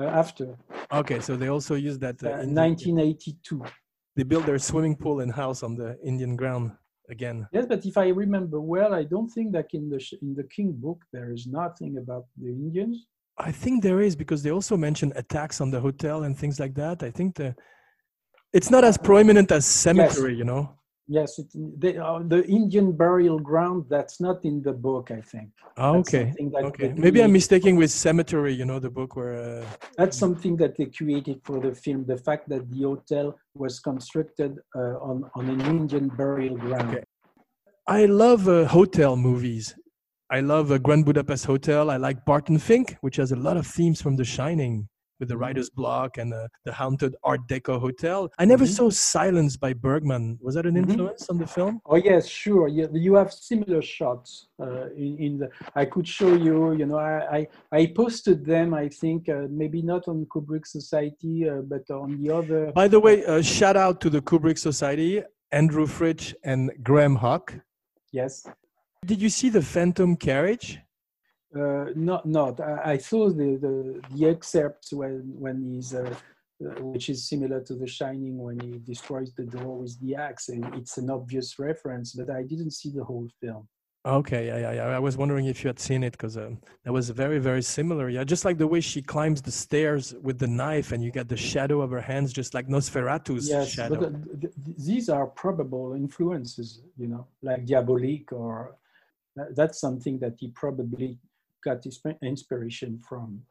uh, 0.00 0.04
after 0.22 0.46
Okay, 1.00 1.20
so 1.20 1.36
they 1.36 1.48
also 1.56 1.74
use 1.88 1.98
that. 2.04 2.16
Uh, 2.24 2.28
uh, 2.28 2.46
1982? 2.46 3.62
they 4.16 4.22
built 4.32 4.46
their 4.46 4.58
swimming 4.58 4.96
pool 4.96 5.20
and 5.20 5.30
house 5.32 5.62
on 5.62 5.72
the 5.76 5.90
Indian 6.04 6.34
ground 6.36 6.72
again. 7.10 7.46
Yes, 7.52 7.66
but 7.66 7.84
if 7.84 7.96
I 7.96 8.08
remember 8.08 8.60
well, 8.60 8.94
I 8.94 9.04
don't 9.04 9.28
think 9.28 9.52
that 9.52 9.68
in 9.72 9.88
the 9.88 10.00
in 10.22 10.34
the 10.34 10.44
King 10.44 10.72
book 10.72 11.04
there 11.12 11.32
is 11.32 11.46
nothing 11.46 11.98
about 11.98 12.26
the 12.36 12.48
Indians. 12.48 13.06
I 13.38 13.50
think 13.50 13.82
there 13.82 14.00
is 14.00 14.14
because 14.14 14.42
they 14.42 14.50
also 14.50 14.76
mention 14.76 15.12
attacks 15.16 15.60
on 15.60 15.70
the 15.70 15.80
hotel 15.80 16.22
and 16.22 16.38
things 16.38 16.60
like 16.60 16.74
that. 16.74 17.02
I 17.02 17.10
think 17.10 17.34
the 17.36 17.54
it's 18.52 18.70
not 18.70 18.84
as 18.84 18.96
ah. 18.98 19.02
prominent 19.02 19.50
as 19.50 19.66
cemetery, 19.66 20.34
you 20.34 20.44
know. 20.44 20.70
Yes, 21.06 21.38
it, 21.38 21.46
they, 21.54 21.98
uh, 21.98 22.20
the 22.26 22.44
Indian 22.46 22.92
burial 22.92 23.38
ground. 23.38 23.84
That's 23.90 24.20
not 24.20 24.44
in 24.44 24.62
the 24.62 24.72
book. 24.72 25.10
I 25.10 25.20
think. 25.20 25.50
Ah, 25.76 25.92
okay, 25.96 26.34
okay. 26.40 26.94
Maybe 26.96 27.22
I'm 27.22 27.32
mistaking 27.32 27.76
with 27.76 27.90
cemetery, 27.90 28.54
you 28.54 28.64
know, 28.64 28.78
the 28.78 28.90
book 28.90 29.16
where. 29.16 29.34
Uh, 29.34 29.66
That's 29.98 30.16
something 30.16 30.56
that 30.56 30.76
they 30.76 30.86
created 30.86 31.40
for 31.44 31.60
the 31.60 31.74
film. 31.74 32.06
The 32.06 32.16
fact 32.16 32.48
that 32.48 32.70
the 32.70 32.82
hotel 32.82 33.38
was 33.54 33.80
constructed 33.80 34.58
uh, 34.74 35.08
on 35.10 35.30
on 35.34 35.50
an 35.50 35.60
Indian 35.60 36.08
burial 36.08 36.56
ground. 36.56 36.96
Okay. 36.96 37.04
I 37.86 38.06
love 38.06 38.48
uh, 38.48 38.64
hotel 38.64 39.14
movies. 39.14 39.74
I 40.30 40.40
love 40.40 40.72
uh, 40.72 40.78
Grand 40.78 41.04
Budapest 41.04 41.44
Hotel. 41.44 41.90
I 41.90 41.98
like 41.98 42.24
Barton 42.24 42.58
Fink, 42.58 42.96
which 43.02 43.16
has 43.16 43.30
a 43.32 43.36
lot 43.36 43.58
of 43.58 43.66
themes 43.66 44.00
from 44.00 44.16
The 44.16 44.24
Shining. 44.24 44.88
With 45.20 45.28
the 45.28 45.36
writer's 45.36 45.70
block 45.70 46.18
and 46.18 46.32
uh, 46.34 46.48
the 46.64 46.72
haunted 46.72 47.14
Art 47.22 47.46
Deco 47.48 47.80
hotel. 47.80 48.30
I 48.38 48.44
never 48.44 48.64
Mhm. 48.64 48.76
saw 48.76 48.90
Silence 48.90 49.56
by 49.56 49.72
Bergman. 49.72 50.38
Was 50.42 50.54
that 50.56 50.66
an 50.66 50.74
Mhm. 50.74 50.90
influence 50.90 51.28
on 51.30 51.38
the 51.38 51.46
film? 51.46 51.80
Oh 51.86 51.96
yes, 51.96 52.26
sure. 52.26 52.68
You, 52.68 52.88
you 52.92 53.14
have 53.14 53.32
similar 53.32 53.82
shots 53.82 54.48
uh, 54.60 54.86
in, 54.96 55.16
in 55.18 55.38
the. 55.38 55.48
I 55.74 55.84
could 55.84 56.06
show 56.06 56.34
you. 56.34 56.74
You 56.74 56.86
know, 56.86 56.98
I 56.98 57.14
I, 57.38 57.46
I 57.80 57.86
posted 57.86 58.44
them. 58.44 58.74
I 58.74 58.88
think 58.88 59.28
uh, 59.28 59.46
maybe 59.50 59.82
not 59.82 60.08
on 60.08 60.26
Kubrick 60.26 60.66
Society, 60.66 61.48
uh, 61.48 61.62
but 61.62 61.88
on 61.90 62.20
the 62.22 62.30
other. 62.34 62.72
By 62.72 62.88
the 62.88 63.00
way, 63.00 63.24
uh, 63.24 63.42
shout 63.42 63.76
out 63.76 64.00
to 64.02 64.10
the 64.10 64.20
Kubrick 64.20 64.58
Society, 64.58 65.22
Andrew 65.52 65.86
Fritsch 65.86 66.34
and 66.44 66.70
Graham 66.82 67.16
Huck. 67.16 67.54
Yes. 68.12 68.46
Did 69.04 69.20
you 69.20 69.28
see 69.28 69.48
the 69.50 69.62
Phantom 69.62 70.16
Carriage? 70.16 70.80
Uh, 71.54 71.86
not 71.94 72.26
not. 72.26 72.60
I, 72.60 72.92
I 72.92 72.96
saw 72.98 73.28
the, 73.28 73.56
the 73.56 74.00
the 74.14 74.28
excerpts 74.28 74.92
when 74.92 75.22
when 75.38 75.62
he's. 75.62 75.94
Uh, 75.94 76.14
uh, 76.64 76.80
which 76.84 77.08
is 77.08 77.28
similar 77.28 77.60
to 77.60 77.74
The 77.74 77.86
Shining 77.86 78.38
when 78.38 78.60
he 78.60 78.78
destroys 78.78 79.32
the 79.34 79.42
door 79.42 79.76
with 79.80 79.98
the 80.00 80.14
axe, 80.14 80.48
and 80.50 80.64
it's 80.76 80.98
an 80.98 81.10
obvious 81.10 81.58
reference. 81.58 82.12
But 82.12 82.30
I 82.30 82.44
didn't 82.44 82.70
see 82.70 82.90
the 82.90 83.02
whole 83.02 83.28
film. 83.40 83.66
Okay, 84.06 84.46
yeah, 84.46 84.58
yeah, 84.58 84.72
yeah. 84.72 84.84
I 84.84 84.98
was 84.98 85.16
wondering 85.16 85.46
if 85.46 85.64
you 85.64 85.68
had 85.68 85.80
seen 85.80 86.04
it 86.04 86.12
because 86.12 86.36
um, 86.36 86.58
that 86.84 86.92
was 86.92 87.08
very, 87.10 87.38
very 87.38 87.62
similar. 87.62 88.08
Yeah, 88.08 88.22
just 88.22 88.44
like 88.44 88.56
the 88.58 88.66
way 88.68 88.80
she 88.80 89.02
climbs 89.02 89.42
the 89.42 89.50
stairs 89.50 90.14
with 90.22 90.38
the 90.38 90.46
knife, 90.46 90.92
and 90.92 91.02
you 91.02 91.10
get 91.10 91.26
the 91.28 91.36
shadow 91.36 91.80
of 91.80 91.90
her 91.90 92.02
hands, 92.02 92.32
just 92.32 92.54
like 92.54 92.68
Nosferatu's 92.68 93.48
yes, 93.48 93.70
shadow. 93.70 93.96
but 93.96 94.04
uh, 94.04 94.10
th- 94.40 94.54
th- 94.64 94.76
these 94.78 95.08
are 95.08 95.26
probable 95.26 95.94
influences, 95.94 96.82
you 96.96 97.08
know, 97.08 97.26
like 97.42 97.64
Diabolique, 97.66 98.30
or 98.32 98.76
that- 99.36 99.56
that's 99.56 99.80
something 99.80 100.18
that 100.18 100.34
he 100.38 100.48
probably 100.48 101.18
got 101.64 101.78
inspiration 102.22 102.98
from. 103.08 103.42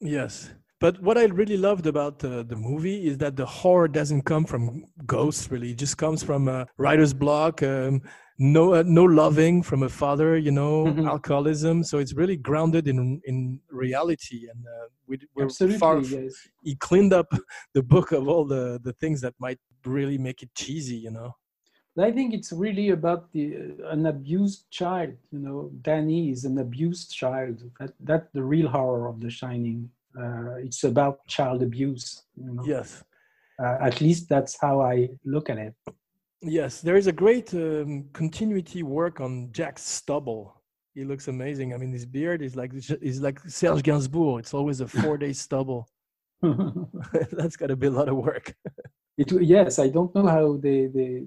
Yes. 0.00 0.50
But 0.78 1.00
what 1.00 1.16
I 1.16 1.24
really 1.24 1.56
loved 1.56 1.86
about 1.86 2.22
uh, 2.22 2.42
the 2.42 2.56
movie 2.56 3.06
is 3.06 3.16
that 3.18 3.34
the 3.36 3.46
horror 3.46 3.88
doesn't 3.88 4.22
come 4.22 4.44
from 4.44 4.84
ghosts, 5.06 5.50
really. 5.50 5.70
It 5.70 5.78
just 5.78 5.96
comes 5.96 6.22
from 6.22 6.48
a 6.48 6.66
writer's 6.76 7.14
block, 7.14 7.62
um, 7.62 8.02
no, 8.38 8.74
uh, 8.74 8.82
no 8.86 9.04
loving 9.04 9.62
from 9.62 9.82
a 9.84 9.88
father, 9.88 10.36
you 10.36 10.50
know, 10.50 10.84
Mhm. 10.84 11.08
alcoholism. 11.08 11.82
So 11.82 11.96
it's 11.98 12.12
really 12.12 12.36
grounded 12.36 12.88
in 12.88 12.98
in 13.24 13.58
reality, 13.70 14.40
and 14.52 14.60
uh, 14.66 14.86
we, 15.08 15.14
we're 15.34 15.44
Absolutely, 15.44 15.78
far. 15.78 16.00
yes. 16.02 16.34
He 16.62 16.74
cleaned 16.88 17.14
up 17.14 17.28
the 17.76 17.82
book 17.82 18.12
of 18.12 18.28
all 18.28 18.44
the 18.44 18.78
the 18.86 18.92
things 19.00 19.18
that 19.22 19.34
might 19.38 19.58
really 19.86 20.18
make 20.18 20.42
it 20.42 20.50
cheesy, 20.54 20.96
you 21.06 21.10
know. 21.10 21.30
I 21.98 22.12
think 22.12 22.34
it's 22.34 22.52
really 22.52 22.90
about 22.90 23.32
the 23.32 23.56
uh, 23.56 23.88
an 23.88 24.06
abused 24.06 24.70
child. 24.70 25.14
You 25.30 25.38
know, 25.38 25.70
Danny 25.82 26.30
is 26.30 26.44
an 26.44 26.58
abused 26.58 27.12
child. 27.12 27.62
That 27.80 27.92
that's 28.00 28.28
the 28.32 28.42
real 28.42 28.68
horror 28.68 29.08
of 29.08 29.20
The 29.20 29.30
Shining. 29.30 29.90
Uh, 30.18 30.56
it's 30.56 30.84
about 30.84 31.26
child 31.26 31.62
abuse. 31.62 32.22
You 32.36 32.52
know? 32.52 32.62
Yes. 32.66 33.02
Uh, 33.58 33.76
at 33.80 34.00
least 34.00 34.28
that's 34.28 34.58
how 34.60 34.80
I 34.80 35.08
look 35.24 35.48
at 35.48 35.58
it. 35.58 35.74
Yes, 36.42 36.82
there 36.82 36.96
is 36.96 37.06
a 37.06 37.12
great 37.12 37.54
um, 37.54 38.04
continuity 38.12 38.82
work 38.82 39.20
on 39.20 39.50
Jack 39.52 39.78
Stubble. 39.78 40.54
He 40.94 41.04
looks 41.04 41.28
amazing. 41.28 41.72
I 41.72 41.78
mean, 41.78 41.92
his 41.92 42.06
beard 42.06 42.42
is 42.42 42.56
like 42.56 42.72
is 42.74 43.20
like 43.20 43.40
Serge 43.48 43.82
Gainsbourg. 43.82 44.40
It's 44.40 44.54
always 44.54 44.80
a 44.80 44.88
four-day 44.88 45.32
stubble. 45.32 45.88
That's 47.32 47.56
got 47.56 47.68
to 47.68 47.76
be 47.76 47.86
a 47.86 47.90
lot 47.90 48.08
of 48.08 48.16
work. 48.16 48.54
It, 49.18 49.32
yes, 49.42 49.78
I 49.78 49.88
don't 49.88 50.14
know 50.14 50.26
how 50.26 50.58
they, 50.58 50.86
they 50.86 51.26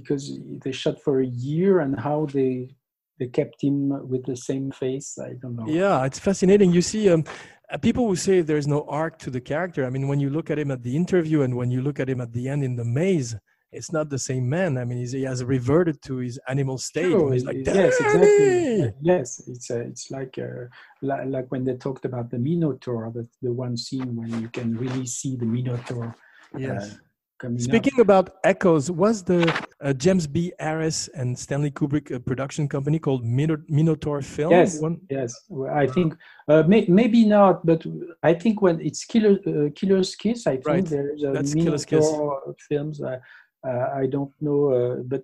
because 0.00 0.38
they 0.62 0.72
shot 0.72 1.00
for 1.00 1.20
a 1.20 1.26
year 1.26 1.80
and 1.80 1.98
how 1.98 2.26
they 2.26 2.74
they 3.18 3.26
kept 3.26 3.62
him 3.62 4.08
with 4.08 4.24
the 4.26 4.36
same 4.36 4.70
face. 4.70 5.18
I 5.18 5.32
don't 5.42 5.56
know. 5.56 5.66
Yeah, 5.66 6.04
it's 6.04 6.20
fascinating. 6.20 6.72
You 6.72 6.82
see, 6.82 7.10
um, 7.10 7.24
uh, 7.70 7.76
people 7.76 8.06
who 8.06 8.14
say 8.14 8.42
there's 8.42 8.68
no 8.68 8.82
arc 8.88 9.18
to 9.20 9.30
the 9.30 9.40
character. 9.40 9.84
I 9.84 9.90
mean, 9.90 10.06
when 10.06 10.20
you 10.20 10.30
look 10.30 10.50
at 10.50 10.58
him 10.58 10.70
at 10.70 10.82
the 10.82 10.94
interview 10.94 11.42
and 11.42 11.56
when 11.56 11.70
you 11.70 11.82
look 11.82 11.98
at 11.98 12.08
him 12.08 12.20
at 12.20 12.32
the 12.32 12.48
end 12.48 12.62
in 12.62 12.76
the 12.76 12.84
maze, 12.84 13.34
it's 13.72 13.92
not 13.92 14.08
the 14.08 14.18
same 14.18 14.48
man. 14.48 14.78
I 14.78 14.84
mean, 14.84 14.98
he's, 14.98 15.12
he 15.12 15.24
has 15.24 15.44
reverted 15.44 16.00
to 16.02 16.18
his 16.18 16.38
animal 16.48 16.78
state. 16.78 17.10
Sure, 17.10 17.32
He's 17.32 17.44
like, 17.44 17.56
yes, 17.66 18.00
exactly. 18.00 18.92
Yes, 19.02 19.42
it's 19.48 19.70
uh, 19.70 19.80
it's 19.80 20.10
like 20.10 20.38
uh, 20.38 20.66
like, 21.02 21.50
when 21.50 21.64
they 21.64 21.76
talked 21.76 22.04
about 22.04 22.30
the 22.30 22.38
Minotaur, 22.38 23.10
that 23.14 23.28
the 23.42 23.52
one 23.52 23.76
scene 23.76 24.16
when 24.16 24.40
you 24.40 24.48
can 24.48 24.76
really 24.76 25.06
see 25.06 25.36
the 25.36 25.44
Minotaur 25.44 26.14
Yes. 26.56 26.96
Coming 27.38 27.56
up. 27.56 27.62
Speaking 27.62 28.00
about 28.00 28.26
echoes, 28.44 28.90
was 28.90 29.22
the 29.22 29.40
uh, 29.80 29.92
James 30.04 30.26
B. 30.26 30.52
Harris 30.58 31.08
and 31.14 31.38
Stanley 31.38 31.70
Kubrick 31.70 32.12
uh, 32.14 32.18
production 32.18 32.68
company 32.68 32.98
called 32.98 33.24
Mino- 33.24 33.62
Minotaur 33.68 34.20
Film? 34.22 34.50
Yes, 34.50 34.80
One- 34.80 35.00
yes. 35.10 35.32
I 35.70 35.86
think 35.86 36.14
uh, 36.48 36.62
may, 36.66 36.84
maybe 36.88 37.24
not, 37.24 37.64
but 37.64 37.80
I 38.22 38.34
think 38.34 38.60
when 38.62 38.80
it's 38.80 39.04
Killer 39.04 39.34
uh, 39.46 39.70
Killer's 39.74 40.14
Kiss, 40.14 40.46
I 40.46 40.56
think 40.56 40.66
Right. 40.66 40.84
there's 40.84 41.22
a 41.22 41.30
That's 41.32 41.54
Killer's 41.54 41.84
Kiss. 41.84 42.04
Minotaur 42.04 42.54
films. 42.68 43.00
Uh, 43.02 43.18
uh, 43.66 43.86
I 44.02 44.06
don't 44.06 44.32
know, 44.40 44.60
uh, 44.72 44.96
but 45.12 45.22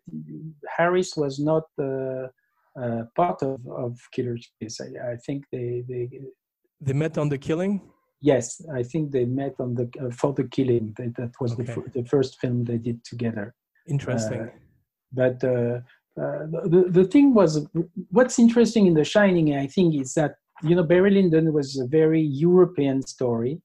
Harris 0.77 1.17
was 1.17 1.39
not 1.39 1.65
uh, 1.79 2.27
uh, 2.83 3.03
part 3.15 3.43
of, 3.43 3.61
of 3.69 3.93
Killer's 4.13 4.51
Kiss. 4.61 4.81
I, 4.81 5.13
I 5.13 5.17
think 5.25 5.45
they, 5.53 5.85
they 5.89 6.03
They 6.81 6.93
met 6.93 7.17
on 7.19 7.29
the 7.29 7.39
killing. 7.39 7.81
Yes, 8.33 8.45
I 8.81 8.83
think 8.83 9.13
they 9.13 9.27
met 9.43 9.55
on 9.65 9.75
the 9.79 9.87
uh, 10.03 10.11
for 10.21 10.33
the 10.39 10.45
killing. 10.57 10.95
That, 10.97 11.15
that 11.21 11.33
was 11.41 11.57
the, 11.57 11.63
Okay. 11.65 11.75
fir- 11.75 11.91
the 11.99 12.05
first 12.13 12.33
film 12.41 12.65
they 12.65 12.79
did 12.89 12.99
together. 13.05 13.47
Interesting. 13.87 14.41
Uh, 14.41 14.51
but 15.13 15.43
uh, 15.45 15.79
uh, 16.21 16.47
the, 16.47 16.87
the 16.89 17.05
thing 17.05 17.35
was 17.35 17.67
what's 18.11 18.39
interesting 18.39 18.87
in 18.87 18.95
the 18.95 19.05
shining 19.05 19.57
i 19.57 19.67
think 19.67 19.95
is 20.01 20.15
that 20.15 20.33
you 20.63 20.75
know 20.77 20.83
barry 20.85 21.11
lyndon 21.11 21.53
was 21.53 21.77
a 21.77 21.87
very 21.87 22.21
european 22.21 23.03
story 23.03 23.61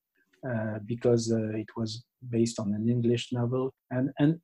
uh, 0.49 0.79
because 0.85 1.31
uh, 1.31 1.49
it 1.63 1.67
was 1.77 2.03
based 2.29 2.59
on 2.59 2.73
an 2.73 2.89
english 2.89 3.31
novel 3.31 3.71
and 3.91 4.09
and 4.19 4.39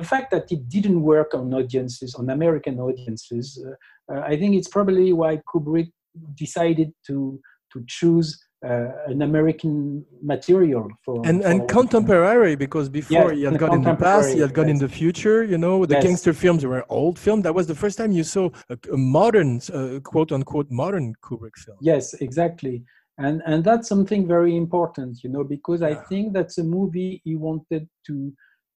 the 0.00 0.04
fact 0.04 0.30
that 0.30 0.50
it 0.52 0.68
didn't 0.68 1.00
work 1.00 1.32
on 1.34 1.54
audiences 1.54 2.14
on 2.14 2.28
american 2.28 2.78
audiences 2.78 3.46
uh, 3.66 4.14
uh, 4.14 4.20
i 4.20 4.36
think 4.36 4.54
it's 4.54 4.68
probably 4.68 5.12
why 5.14 5.40
kubrick 5.48 5.90
decided 6.34 6.92
to 7.06 7.40
to 7.72 7.82
choose 7.88 8.28
uh, 8.62 8.90
an 9.12 9.20
american 9.22 10.04
material 10.22 10.88
for 11.04 11.14
and 11.28 11.42
and 11.42 11.68
contemporary 11.68 12.54
because 12.56 12.88
before 12.88 13.28
Yes, 13.32 13.38
he 13.38 13.44
had 13.44 13.58
gone 13.58 13.74
in 13.74 13.82
the 13.82 13.94
past, 13.94 14.32
he 14.32 14.40
had 14.40 14.54
gone 14.54 14.68
in 14.74 14.78
the 14.78 14.88
future. 14.88 15.38
You 15.52 15.58
know, 15.64 15.76
the 15.86 15.94
Yes. 15.94 16.04
gangster 16.06 16.32
films 16.32 16.62
were 16.64 16.82
old 16.88 17.16
film. 17.18 17.38
That 17.42 17.54
was 17.54 17.66
the 17.66 17.74
first 17.82 17.96
time 17.98 18.10
you 18.20 18.24
saw 18.24 18.44
a, 18.74 18.76
a 18.92 18.96
modern, 18.96 19.50
uh, 19.78 20.00
quote 20.12 20.30
unquote, 20.36 20.68
modern 20.70 21.06
Kubrick 21.24 21.56
film. 21.64 21.78
Yes, 21.80 22.04
exactly. 22.26 22.76
And 23.24 23.36
and 23.50 23.58
that's 23.68 23.88
something 23.94 24.22
very 24.36 24.54
important, 24.64 25.12
you 25.24 25.30
know, 25.34 25.44
because 25.56 25.80
I 25.82 25.94
think 26.08 26.24
that's 26.36 26.56
a 26.58 26.64
movie 26.78 27.20
he 27.24 27.34
wanted 27.48 27.84
to 28.08 28.16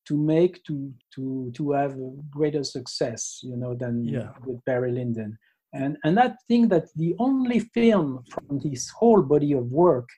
to 0.08 0.14
make 0.34 0.54
to 0.68 0.76
to 1.14 1.50
to 1.58 1.62
have 1.80 1.92
a 2.08 2.10
greater 2.36 2.64
success, 2.76 3.40
you 3.50 3.56
know, 3.62 3.72
than 3.82 3.94
Yeah. 4.04 4.30
with 4.46 4.58
Barry 4.68 4.92
Lyndon. 4.98 5.30
And 5.72 5.96
and 6.04 6.18
I 6.18 6.32
think 6.48 6.70
that 6.70 6.86
the 6.96 7.14
only 7.18 7.60
film 7.60 8.24
from 8.30 8.58
this 8.58 8.88
whole 8.90 9.22
body 9.22 9.52
of 9.52 9.66
work 9.70 10.08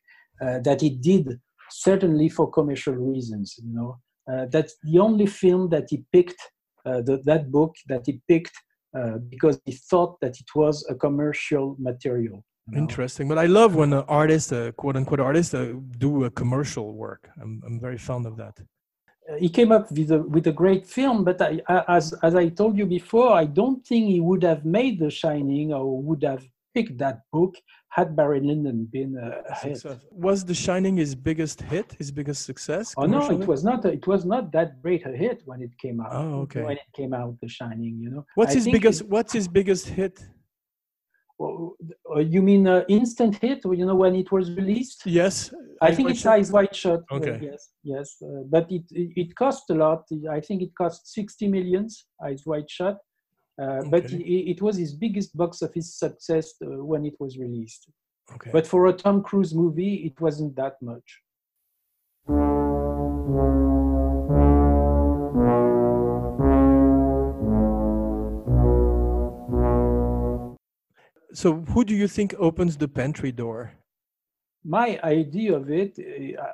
uh, 0.41 0.61
that 0.61 0.81
he 0.81 0.91
did 0.91 1.41
certainly 1.71 2.29
for 2.29 2.51
commercial 2.51 2.95
reasons, 2.95 3.57
you 3.63 3.73
know, 3.73 3.99
uh, 4.31 4.47
that's 4.51 4.77
the 4.83 4.99
only 4.99 5.27
film 5.27 5.69
that 5.71 5.87
he 5.91 6.05
picked 6.13 6.41
uh, 6.87 7.01
the, 7.03 7.21
that 7.25 7.51
book 7.51 7.75
that 7.89 8.03
he 8.07 8.21
picked 8.29 8.57
uh, 8.97 9.19
because 9.29 9.61
he 9.65 9.73
thought 9.73 10.19
that 10.21 10.39
it 10.39 10.47
was 10.55 10.87
a 10.89 10.95
commercial 10.95 11.77
material. 11.79 12.45
Interesting, 12.77 13.27
but 13.27 13.39
I 13.39 13.47
love 13.47 13.75
when 13.75 13.93
uh, 13.93 14.05
artists, 14.07 14.53
uh, 14.53 14.71
quote 14.77 14.97
unquote, 14.97 15.19
artists 15.19 15.55
uh, 15.55 15.73
do 15.99 16.25
a 16.25 16.31
commercial 16.31 16.95
work. 16.95 17.29
I'm 17.41 17.61
I'm 17.67 17.81
very 17.81 17.99
fond 17.99 18.27
of 18.27 18.37
that. 18.37 18.57
Uh, 19.31 19.37
he 19.37 19.49
came 19.49 19.71
up 19.73 19.91
with 19.93 20.11
a 20.11 20.19
with 20.35 20.47
a 20.47 20.53
great 20.53 20.87
film, 20.87 21.25
but 21.25 21.41
I, 21.41 21.61
as 21.89 22.13
as 22.23 22.35
I 22.35 22.49
told 22.49 22.77
you 22.79 22.87
before, 22.87 23.33
I 23.33 23.45
don't 23.45 23.85
think 23.87 24.07
he 24.09 24.21
would 24.21 24.43
have 24.43 24.65
made 24.65 24.99
The 24.99 25.11
Shining 25.11 25.73
or 25.73 26.01
would 26.03 26.23
have 26.23 26.45
picked 26.75 26.99
that 26.99 27.23
book 27.33 27.55
had 27.89 28.15
Barry 28.15 28.41
Lyndon 28.41 28.85
been 28.97 29.17
a 29.19 29.29
a 29.53 29.55
hit. 29.63 29.85
Was 30.13 30.45
The 30.45 30.55
Shining 30.55 30.97
his 30.97 31.15
biggest 31.15 31.61
hit? 31.63 31.89
His 31.99 32.11
biggest 32.19 32.45
success? 32.51 32.95
Oh 32.97 33.07
no, 33.07 33.21
it 33.31 33.47
was 33.47 33.63
not. 33.65 33.85
A, 33.85 33.89
it 33.93 34.07
was 34.07 34.25
not 34.25 34.53
that 34.53 34.81
great 34.83 35.05
a 35.07 35.15
hit 35.25 35.43
when 35.45 35.61
it 35.63 35.73
came 35.85 36.01
out. 36.01 36.13
Oh, 36.13 36.41
okay. 36.45 36.63
When 36.63 36.77
it 36.85 36.91
came 36.97 37.13
out, 37.21 37.35
The 37.43 37.49
Shining, 37.49 37.95
you 38.05 38.11
know. 38.11 38.25
What's 38.37 38.53
I 38.53 38.59
his 38.61 38.67
biggest? 38.77 39.01
it- 39.03 39.09
What's 39.09 39.33
his 39.33 39.49
biggest 39.49 39.89
hit? 39.89 40.17
Uh, 41.45 42.19
you 42.19 42.43
mean 42.43 42.67
uh, 42.67 42.85
instant 42.89 43.37
hit? 43.37 43.61
You 43.65 43.87
know 43.87 43.95
when 43.95 44.15
it 44.15 44.31
was 44.31 44.51
released? 44.53 45.07
Yes, 45.07 45.53
I 45.81 45.95
think 45.95 46.11
it's 46.11 46.27
Eyes 46.27 46.51
Wide 46.53 46.75
Shut. 46.75 47.01
uh, 47.11 47.17
Okay. 47.17 47.39
yes, 47.43 47.71
yes. 47.83 48.17
Uh, 48.23 48.43
but 48.55 48.71
it, 48.71 48.85
it 48.91 49.11
it 49.23 49.35
cost 49.35 49.71
a 49.71 49.75
lot. 49.75 50.03
I 50.31 50.41
think 50.41 50.63
it 50.63 50.75
cost 50.75 51.13
60 51.13 51.49
millions. 51.49 52.07
Eyes 52.25 52.43
Wide 52.47 52.71
Shut. 52.71 52.99
Uh, 53.63 53.83
But 53.91 54.05
it, 54.13 54.43
it 54.53 54.63
was 54.63 54.77
his 54.77 54.95
biggest 54.95 55.37
box 55.37 55.63
office 55.63 55.95
success 55.99 56.55
uh, 56.65 56.85
when 56.91 57.05
it 57.05 57.15
was 57.21 57.39
released. 57.39 57.91
Okay. 58.35 58.51
But 58.53 58.67
for 58.67 58.87
a 58.87 58.93
Tom 58.93 59.23
Cruise 59.23 59.55
movie, 59.55 59.95
it 60.09 60.21
wasn't 60.21 60.55
that 60.57 60.77
much. 60.81 61.09
So, 71.33 71.61
who 71.73 71.85
do 71.85 71.95
you 71.95 72.09
think 72.09 72.35
opens 72.39 72.77
the 72.77 72.89
pantry 72.89 73.33
door? 73.33 73.73
my 74.65 75.01
idea 75.03 75.57
of 75.57 75.71
it, 75.71 75.99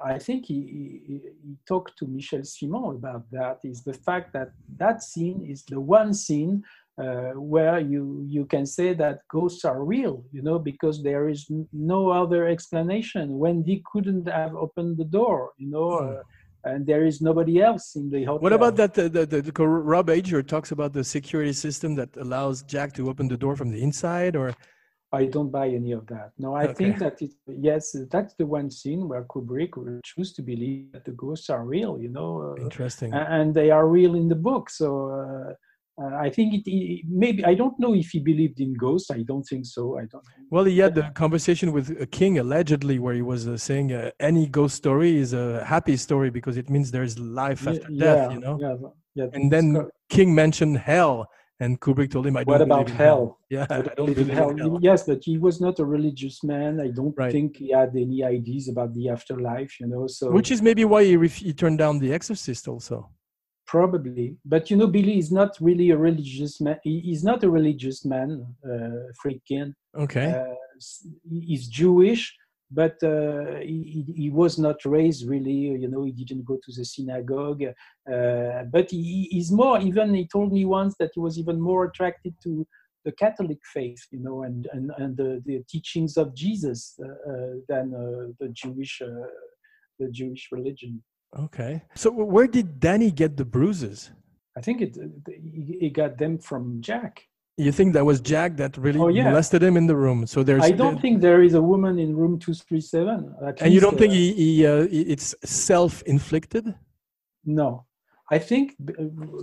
I 0.05 0.19
think 0.19 0.47
he, 0.47 1.01
he, 1.07 1.21
he, 1.43 1.57
talked 1.67 1.99
to 1.99 2.07
Michel 2.07 2.41
Ciment 2.41 2.95
about 2.95 3.29
that, 3.33 3.59
is 3.65 3.83
the 3.83 3.95
fact 3.95 4.33
that 4.33 4.53
that 4.77 5.03
scene 5.03 5.45
is 5.45 5.65
the 5.65 5.81
one 5.81 6.15
scene 6.15 6.63
uh, 7.03 7.33
where 7.33 7.81
you, 7.81 8.25
you 8.29 8.47
can 8.47 8.65
say 8.65 8.95
that 8.95 9.27
ghosts 9.29 9.65
are 9.65 9.85
real, 9.85 10.25
you 10.33 10.41
know, 10.41 10.59
because 10.59 11.03
there 11.03 11.29
is 11.29 11.51
no 11.73 12.11
other 12.11 12.47
explanation. 12.47 13.39
Wendy 13.39 13.83
couldn't 13.93 14.29
have 14.29 14.55
opened 14.55 14.99
the 14.99 15.05
door, 15.05 15.51
you 15.59 15.69
know, 15.69 15.99
hmm. 15.99 16.19
uh, 16.19 16.23
and 16.67 16.87
there 16.87 17.05
is 17.11 17.21
nobody 17.21 17.55
else 17.69 17.97
in 17.97 18.11
the 18.11 18.25
hotel. 18.25 18.43
What 18.47 18.53
about 18.53 18.77
that? 18.77 18.95
The, 18.95 19.09
the, 19.09 19.27
the 19.27 19.53
Rob 19.67 20.11
Ager 20.11 20.43
talks 20.43 20.71
about 20.77 20.93
the 20.93 21.05
security 21.05 21.53
system 21.53 21.95
that 22.01 22.11
allows 22.17 22.63
Jack 22.63 22.93
to 22.95 23.09
open 23.11 23.29
the 23.29 23.37
door 23.37 23.55
from 23.57 23.71
the 23.71 23.81
inside, 23.83 24.35
or 24.37 24.55
I 25.13 25.27
don't 25.27 25.51
buy 25.51 25.69
any 25.69 25.93
of 25.93 26.07
that. 26.09 26.33
No, 26.39 26.55
I 26.55 26.65
okay. 26.65 26.75
think 26.75 26.99
that 26.99 27.23
it, 27.23 27.33
yes, 27.47 27.97
that's 28.11 28.35
the 28.35 28.47
one 28.47 28.71
scene 28.71 29.09
where 29.09 29.25
Kubrick 29.25 29.77
will 29.77 30.01
choose 30.05 30.33
to 30.35 30.43
believe 30.43 30.93
that 30.93 31.05
the 31.05 31.13
ghosts 31.13 31.49
are 31.49 31.65
real, 31.65 31.99
you 32.05 32.09
know. 32.09 32.31
Uh, 32.59 32.63
Interesting. 32.63 33.15
And 33.15 33.55
they 33.55 33.71
are 33.71 33.87
real 33.87 34.15
in 34.15 34.29
the 34.29 34.41
book. 34.49 34.69
So 34.69 34.89
uh, 35.21 35.55
uh, 36.01 36.15
I 36.17 36.29
think 36.29 36.63
it, 36.67 37.05
maybe 37.09 37.45
I 37.45 37.55
don't 37.55 37.79
know 37.79 37.95
if 37.95 38.11
he 38.11 38.21
believed 38.21 38.61
in 38.61 38.75
ghosts. 38.75 39.11
I 39.11 39.23
don't 39.23 39.45
think 39.45 39.65
so. 39.65 39.99
I 39.99 40.05
don't. 40.05 40.23
Well, 40.51 40.65
he 40.65 40.79
had 40.79 40.95
the 40.95 41.11
conversation 41.15 41.73
with 41.73 41.91
a 42.01 42.07
king 42.07 42.39
allegedly, 42.39 42.99
where 42.99 43.15
he 43.15 43.23
was 43.23 43.49
uh, 43.49 43.57
saying 43.57 43.93
uh, 43.93 44.11
any 44.21 44.47
ghost 44.47 44.77
story 44.77 45.17
is 45.17 45.33
a 45.33 45.65
happy 45.65 45.97
story 45.97 46.29
because 46.29 46.59
it 46.59 46.69
means 46.69 46.91
there's 46.91 47.19
life 47.19 47.67
after 47.67 47.87
yeah, 47.91 48.05
death. 48.05 48.33
You 48.33 48.41
know. 48.41 48.59
Yeah, 48.61 48.77
yeah. 49.15 49.31
And 49.33 49.51
then 49.51 49.89
King 50.11 50.35
mentioned 50.35 50.77
hell, 50.77 51.31
and 51.61 51.81
Kubrick 51.81 52.11
told 52.11 52.27
him, 52.27 52.37
"I 52.37 52.45
don't." 52.45 52.53
What 52.53 52.61
about 52.61 52.91
hell? 52.91 52.97
hell? 52.97 53.39
Yeah, 53.49 53.67
I 53.71 53.81
don't 53.81 54.13
believe 54.13 54.29
hell. 54.29 54.55
hell. 54.55 54.79
Yes, 54.83 55.05
but 55.05 55.25
he 55.25 55.39
was 55.39 55.63
not 55.63 55.79
a 55.79 55.85
religious 55.87 56.45
man. 56.45 56.79
I 56.79 56.89
don't 56.89 57.15
right. 57.17 57.33
think 57.33 57.57
he 57.57 57.73
had 57.73 57.97
any 57.97 58.23
ideas 58.23 58.69
about 58.69 58.93
the 58.93 59.09
afterlife. 59.09 59.81
You 59.81 59.87
know, 59.87 60.07
so 60.07 60.31
which 60.31 60.51
is 60.51 60.61
maybe 60.61 60.85
why 60.85 61.05
he, 61.05 61.17
ref- 61.17 61.37
he 61.37 61.55
turned 61.55 61.79
down 61.79 61.99
The 62.01 62.13
Exorcist 62.13 62.69
also. 62.69 63.11
Probably, 63.67 64.37
but 64.45 64.71
you 64.71 64.77
know, 64.77 64.87
Billy 64.87 65.19
is 65.19 65.33
not 65.33 65.57
really 65.61 65.91
a 65.91 65.97
religious 65.97 66.61
man. 66.61 66.79
He, 66.85 67.01
he's 67.01 67.25
not 67.25 67.43
a 67.43 67.51
religious 67.51 68.05
man, 68.05 68.47
uh, 68.65 69.11
Friedkin. 69.21 69.75
Okay. 69.97 70.27
Uh, 70.27 70.55
he's 71.29 71.67
Jewish, 71.67 72.33
but 72.71 73.01
uh, 73.03 73.57
he, 73.61 74.05
he, 74.17 74.31
was 74.31 74.59
not 74.59 74.85
raised 74.85 75.29
really 75.29 75.53
you 75.53 75.89
know 75.89 76.03
he 76.03 76.13
didn't 76.13 76.45
go 76.45 76.59
to 76.65 76.73
the 76.73 76.85
synagogue 76.85 77.63
uh, 77.63 78.63
but 78.73 78.91
he, 78.91 79.29
he's 79.31 79.53
more 79.53 79.81
even 79.81 80.13
he 80.15 80.27
told 80.27 80.53
me 80.53 80.65
once 80.65 80.97
that 80.99 81.11
he 81.15 81.21
was 81.21 81.39
even 81.39 81.61
more 81.61 81.85
attracted 81.85 82.35
to 82.43 82.67
the 83.05 83.13
catholic 83.13 83.59
faith 83.73 84.05
you 84.11 84.19
know 84.19 84.43
and 84.43 84.69
and, 84.73 84.91
and 84.99 85.17
the, 85.17 85.41
the 85.47 85.63
teachings 85.69 86.17
of 86.17 86.35
jesus 86.35 86.99
uh, 87.05 87.31
uh 87.31 87.55
than 87.69 87.95
uh, 87.95 88.33
the 88.41 88.49
jewish 88.49 89.01
uh, 89.01 89.29
the 90.01 90.11
jewish 90.11 90.49
religion 90.51 91.03
okay 91.39 91.83
so 91.95 92.11
where 92.11 92.47
did 92.47 92.81
danny 92.81 93.11
get 93.11 93.37
the 93.37 93.45
bruises 93.45 94.11
i 94.57 94.61
think 94.61 94.81
it 94.81 94.97
he 95.81 95.91
got 95.91 96.19
them 96.19 96.39
from 96.39 96.81
jack 96.81 97.25
you 97.59 97.73
think 97.73 97.95
that 97.95 98.05
was 98.05 98.21
Jack 98.21 98.57
that 98.59 98.77
really 98.77 99.01
oh, 99.01 99.09
yeah. 99.09 99.25
molested 99.25 99.63
him 99.63 99.77
in 99.79 99.87
the 99.87 99.97
room? 99.97 100.27
So 100.27 100.43
there's. 100.43 100.63
I 100.63 100.73
don't 100.73 101.01
think 101.01 101.23
there 101.23 101.43
is 101.43 101.55
a 101.55 101.63
woman 101.63 101.99
in 101.99 102.15
room 102.15 102.39
two 102.39 102.53
three 102.53 102.83
seven. 102.83 103.35
And 103.61 103.73
you 103.73 103.81
don't 103.81 103.95
uh, 103.95 103.99
think 103.99 104.13
he, 104.13 104.33
he 104.35 104.67
uh, 104.67 104.87
it's 104.91 105.35
self-inflicted? 105.43 106.75
No, 107.47 107.87
I 108.31 108.39
think, 108.39 108.75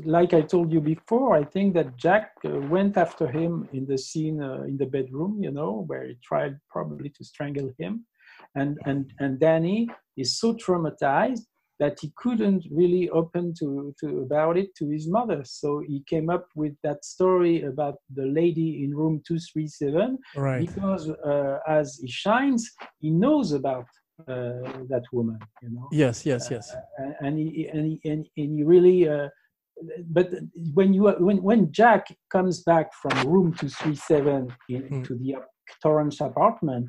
like 0.03 0.33
I 0.33 0.41
told 0.41 0.71
you 0.71 0.79
before, 0.79 1.35
I 1.35 1.43
think 1.43 1.73
that 1.73 1.97
Jack 1.97 2.33
uh, 2.45 2.59
went 2.75 2.97
after 2.97 3.27
him 3.27 3.67
in 3.73 3.85
the 3.87 3.97
scene 3.97 4.43
uh, 4.43 4.63
in 4.63 4.77
the 4.77 4.85
bedroom. 4.85 5.39
You 5.41 5.51
know, 5.51 5.83
where 5.87 6.05
he 6.05 6.15
tried 6.21 6.59
probably 6.69 7.09
to 7.09 7.23
strangle 7.23 7.71
him, 7.79 8.05
and 8.53 8.77
and 8.85 9.11
and 9.19 9.39
Danny 9.39 9.89
is 10.17 10.37
so 10.37 10.53
traumatized 10.53 11.47
that 11.79 11.97
he 11.99 12.11
couldn't 12.17 12.63
really 12.71 13.09
open 13.09 13.53
to, 13.59 13.93
to 13.99 14.19
about 14.19 14.57
it 14.57 14.73
to 14.75 14.87
his 14.89 15.07
mother. 15.07 15.41
So 15.43 15.81
he 15.85 16.03
came 16.07 16.29
up 16.29 16.47
with 16.55 16.73
that 16.83 17.03
story 17.03 17.63
about 17.63 17.95
the 18.13 18.25
lady 18.25 18.83
in 18.83 18.95
room 18.95 19.21
237 19.27 20.17
right. 20.35 20.59
because 20.59 21.09
uh, 21.09 21.59
as 21.67 21.99
he 22.01 22.09
shines, 22.09 22.69
he 22.99 23.09
knows 23.09 23.51
about 23.53 23.85
uh, 24.27 24.85
that 24.89 25.03
woman, 25.11 25.39
you 25.61 25.71
know. 25.71 25.87
Yes, 25.91 26.25
yes, 26.25 26.47
yes. 26.51 26.73
Uh, 26.73 27.11
and, 27.21 27.37
he, 27.37 27.67
and, 27.73 27.85
he, 27.85 28.09
and, 28.09 28.25
and 28.37 28.57
he 28.57 28.63
really, 28.63 29.09
uh, 29.09 29.27
but 30.05 30.29
when 30.73 30.93
you 30.93 31.09
when 31.19 31.41
when 31.41 31.71
Jack 31.71 32.05
comes 32.31 32.61
back 32.61 32.93
from 32.93 33.27
room 33.27 33.53
237 33.53 34.55
in, 34.69 34.81
mm. 34.83 35.07
to 35.07 35.15
the 35.15 35.35
Torrance 35.81 36.21
apartment, 36.21 36.87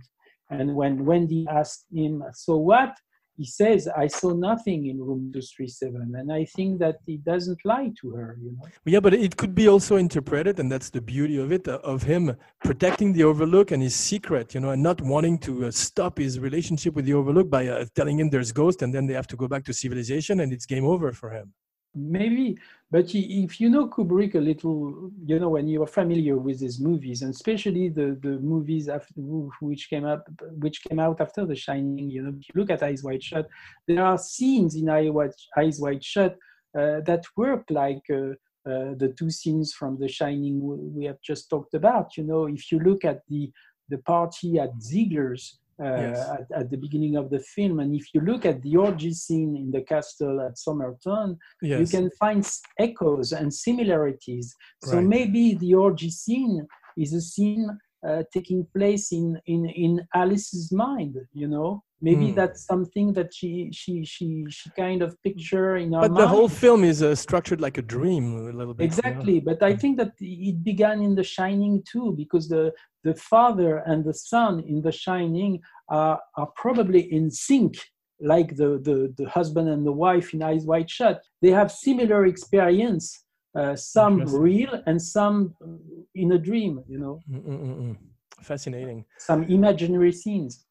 and 0.51 0.75
when 0.75 1.05
Wendy 1.07 1.47
asked 1.51 1.87
him, 1.93 2.23
"So 2.35 2.57
what?" 2.57 2.95
He 3.37 3.45
says, 3.45 3.89
I 3.89 4.07
saw 4.07 4.33
nothing 4.33 4.87
in 4.87 4.99
room 4.99 5.31
237. 5.33 6.15
And 6.17 6.33
I 6.33 6.45
think 6.45 6.79
that 6.79 6.97
he 7.05 7.17
doesn't 7.17 7.59
lie 7.65 7.91
to 8.01 8.11
her, 8.11 8.39
you 8.41 8.53
know. 8.53 8.69
Yeah, 8.85 9.01
but 9.01 9.15
it 9.15 9.37
could 9.37 9.55
be 9.55 9.69
also 9.69 9.97
interpreted, 9.97 10.61
and 10.61 10.71
that's 10.71 10.91
the 10.91 11.01
beauty 11.01 11.39
of 11.39 11.51
it, 11.51 11.67
of 11.67 12.03
him 12.03 12.37
protecting 12.63 13.13
the 13.13 13.25
overlook 13.25 13.73
and 13.73 13.83
his 13.83 13.95
secret, 13.95 14.55
you 14.55 14.61
know, 14.61 14.71
and 14.71 14.83
not 14.83 15.01
wanting 15.01 15.39
to 15.39 15.67
uh, 15.67 15.71
stop 15.71 16.19
his 16.19 16.39
relationship 16.39 16.95
with 16.95 17.07
the 17.07 17.15
overlook 17.15 17.51
by 17.51 17.67
uh, 17.67 17.85
telling 17.95 18.21
him 18.21 18.31
there's 18.31 18.53
ghost 18.53 18.83
and 18.83 18.95
then 18.95 19.07
they 19.07 19.15
have 19.15 19.27
to 19.27 19.37
go 19.37 19.49
back 19.49 19.65
to 19.65 19.75
civilization 19.75 20.41
and 20.41 20.53
it's 20.53 20.67
game 20.67 20.85
over 20.85 21.13
for 21.13 21.31
him. 21.31 21.53
Maybe, 21.97 22.59
but 22.91 23.15
if 23.15 23.61
you 23.61 23.71
know 23.71 23.87
Kubrick 23.89 24.35
a 24.35 24.41
little, 24.41 25.11
you 25.25 25.39
know, 25.39 25.51
when 25.51 25.69
you 25.69 25.83
are 25.83 25.87
familiar 25.87 26.37
with 26.37 26.61
his 26.61 26.81
movies, 26.81 27.23
and 27.23 27.33
especially 27.33 27.89
the, 27.89 28.19
the 28.21 28.41
movies 28.41 28.89
after, 28.89 29.15
which 29.61 29.89
came 29.89 30.05
up, 30.05 30.29
which 30.59 30.83
came 30.83 30.99
out 30.99 31.21
after 31.21 31.47
The 31.47 31.55
Shining, 31.55 32.11
you 32.11 32.23
know, 32.23 32.33
if 32.37 32.49
you 32.49 32.61
look 32.61 32.71
at 32.71 32.83
Eyes 32.83 33.05
Wide 33.05 33.23
Shut, 33.23 33.49
there 33.87 34.05
are 34.05 34.19
scenes 34.19 34.75
in 34.75 34.89
Eyes 34.89 35.81
Wide 35.81 36.05
Shut 36.05 36.37
uh, 36.77 37.01
that 37.03 37.25
work 37.37 37.65
like 37.71 38.03
uh, 38.11 38.33
uh, 38.69 38.95
the 38.97 39.15
two 39.17 39.31
scenes 39.31 39.73
from 39.73 39.97
The 39.97 40.09
Shining 40.09 40.61
we 40.95 41.05
have 41.05 41.21
just 41.23 41.49
talked 41.49 41.75
about. 41.75 42.17
You 42.17 42.25
know, 42.25 42.47
if 42.47 42.73
you 42.73 42.81
look 42.81 43.05
at 43.05 43.21
the 43.29 43.53
the 43.91 43.99
party 43.99 44.59
at 44.59 44.71
Ziegler's, 44.83 45.59
yes. 45.79 46.29
at, 46.31 46.59
at, 46.61 46.71
the 46.71 46.77
beginning 46.77 47.17
of 47.17 47.31
the 47.31 47.41
film. 47.41 47.81
And 47.81 47.95
if 47.95 48.15
you 48.15 48.21
look 48.21 48.45
at 48.47 48.63
the 48.63 48.77
orgy 48.77 49.13
scene 49.13 49.57
in 49.57 49.71
the 49.71 49.83
castle 49.83 50.41
at 50.41 50.59
Somerton, 50.59 51.39
yes. 51.63 51.81
you 51.81 51.99
can 51.99 52.11
find 52.19 52.47
echoes 52.79 53.33
and 53.33 53.53
similarities. 53.53 54.55
So 54.83 54.97
right. 54.97 55.05
maybe 55.05 55.55
the 55.55 55.75
orgy 55.75 56.11
scene 56.11 56.67
is 56.97 57.13
a 57.13 57.21
scene 57.21 57.69
uh, 58.07 58.23
taking 58.33 58.67
place 58.77 59.13
in, 59.13 59.41
in, 59.47 59.67
in 59.67 60.07
Alice's 60.15 60.71
mind, 60.73 61.17
you 61.33 61.49
know? 61.49 61.83
Maybe 62.05 62.33
mm. 62.33 62.35
that's 62.35 62.67
something 62.67 63.15
that 63.15 63.33
she 63.33 63.71
she 63.73 64.05
she 64.05 64.45
she 64.51 64.69
kind 64.77 65.01
of 65.01 65.11
picture 65.23 65.77
in 65.77 65.95
her. 65.95 66.01
But 66.03 66.11
mind. 66.11 66.23
the 66.23 66.29
whole 66.29 66.51
film 66.51 66.85
is 66.85 67.03
uh, 67.03 67.15
structured 67.15 67.63
like 67.63 67.79
a 67.79 67.83
dream, 67.83 68.25
a 68.47 68.53
little 68.53 68.75
bit. 68.75 68.85
Exactly, 68.85 69.37
you 69.37 69.41
know? 69.41 69.55
but 69.55 69.63
I 69.63 69.75
think 69.75 69.97
that 69.97 70.13
it 70.21 70.63
began 70.63 71.01
in 71.01 71.15
The 71.15 71.25
Shining 71.25 71.83
too, 71.91 72.13
because 72.15 72.47
the 72.47 72.75
the 73.05 73.15
father 73.15 73.83
and 73.87 74.05
the 74.05 74.15
son 74.15 74.61
in 74.67 74.83
The 74.83 74.93
Shining 74.93 75.61
are 75.89 76.21
are 76.37 76.51
probably 76.57 77.13
in 77.13 77.31
sync 77.31 77.77
like 78.21 78.57
the, 78.57 78.81
the, 78.83 79.13
the 79.19 79.29
husband 79.29 79.69
and 79.69 79.87
the 79.87 79.93
wife 79.93 80.33
in 80.35 80.43
Eyes 80.43 80.65
Wide 80.65 80.91
Shut. 80.91 81.23
They 81.43 81.51
have 81.51 81.71
similar 81.71 82.27
experience, 82.27 83.25
uh, 83.59 83.77
some 83.77 84.21
real 84.21 84.83
and 84.87 85.01
some 85.01 85.55
uh, 85.63 85.73
in 86.15 86.33
a 86.33 86.39
dream, 86.39 86.83
you 86.89 86.99
know. 86.99 87.21
Mm-mm-mm. 87.31 87.97
Fascinating. 88.41 89.05
Some 89.19 89.45
imaginary 89.45 90.13
scenes. 90.13 90.65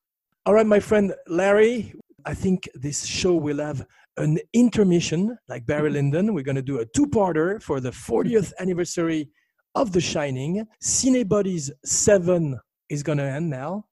All 0.46 0.54
right, 0.54 0.66
my 0.66 0.80
friend 0.80 1.14
Larry, 1.28 1.94
I 2.26 2.34
think 2.34 2.68
this 2.74 3.06
show 3.06 3.36
will 3.36 3.60
have 3.60 3.86
an 4.18 4.40
intermission 4.54 5.38
like 5.48 5.66
Barry 5.66 5.90
mm-hmm. 5.90 5.96
Lyndon. 5.96 6.34
We're 6.34 6.44
going 6.44 6.56
to 6.56 6.62
do 6.62 6.80
a 6.80 6.86
two 6.86 7.08
parter 7.08 7.62
for 7.62 7.80
the 7.80 7.92
40th 7.92 8.52
anniversary 8.60 9.30
of 9.76 9.92
The 9.92 10.02
Shining. 10.02 10.68
Cinebodies 10.82 11.72
7 11.84 12.60
is 12.90 13.04
going 13.04 13.18
to 13.18 13.24
end 13.24 13.50
now. 13.50 13.86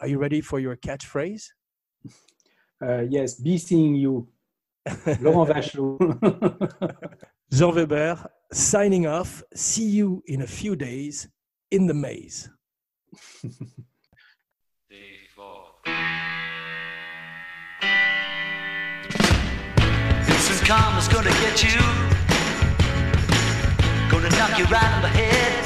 Are 0.00 0.06
you 0.06 0.18
ready 0.18 0.40
for 0.40 0.60
your 0.60 0.76
catchphrase? 0.76 1.48
Uh, 2.80 3.02
yes, 3.08 3.34
be 3.34 3.58
seeing 3.58 3.94
you. 3.94 4.28
Laurent 5.20 5.50
Vachaud. 5.50 5.98
Jean 7.52 7.74
Weber 7.74 8.30
signing 8.52 9.06
off. 9.06 9.42
See 9.54 9.88
you 9.88 10.22
in 10.26 10.42
a 10.42 10.46
few 10.46 10.76
days 10.76 11.28
in 11.70 11.86
the 11.86 11.94
maze. 11.94 12.48
This 20.26 20.50
is 20.50 20.60
karma's 20.66 21.08
gonna 21.08 21.30
get 21.30 21.62
you. 21.64 22.07
Gonna 24.20 24.30
knock 24.30 24.58
you 24.58 24.64
right 24.64 24.96
in 24.96 25.02
the 25.02 25.08
head. 25.14 25.64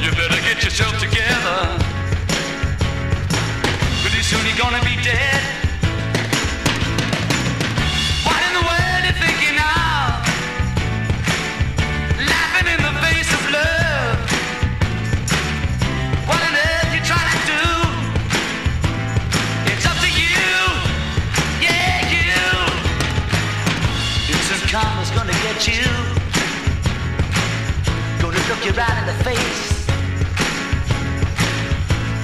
You 0.00 0.12
better 0.12 0.40
get 0.46 0.62
yourself 0.62 0.96
together. 1.00 1.76
Pretty 4.00 4.22
soon 4.22 4.46
you're 4.46 4.56
gonna 4.56 4.78
be 4.84 4.94
dead. 5.02 5.42
What 8.22 8.38
in 8.46 8.52
the 8.54 8.62
world 8.62 9.02
you 9.08 9.14
thinking 9.26 9.58
of? 9.58 10.22
Laughing 12.30 12.68
in 12.74 12.78
the 12.78 12.94
face 13.02 13.30
of 13.34 13.42
love. 13.50 14.18
What 16.28 16.38
on 16.46 16.54
earth 16.54 16.94
you 16.94 17.02
trying 17.10 17.30
to 17.34 17.40
do? 17.50 17.64
It's 19.66 19.84
up 19.84 19.98
to 19.98 20.10
you. 20.22 20.46
Yeah, 21.58 22.06
you. 22.06 22.22
Gonna 25.14 25.32
get 25.32 25.68
you 25.68 26.03
you 28.64 28.72
right 28.72 28.98
in 28.98 29.06
the 29.06 29.24
face. 29.24 29.84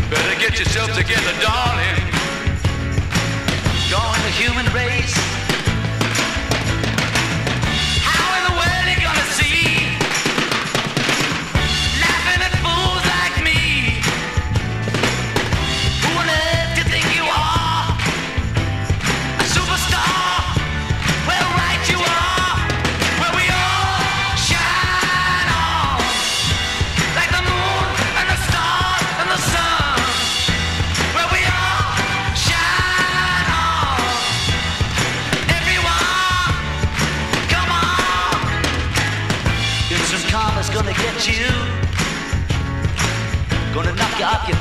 Better 0.08 0.40
get 0.40 0.58
yourself 0.58 0.88
together, 0.96 1.32
darling. 1.42 2.00
Join 3.88 4.18
the 4.22 4.32
human 4.32 4.64
race. 4.72 5.39
आपके 44.20 44.59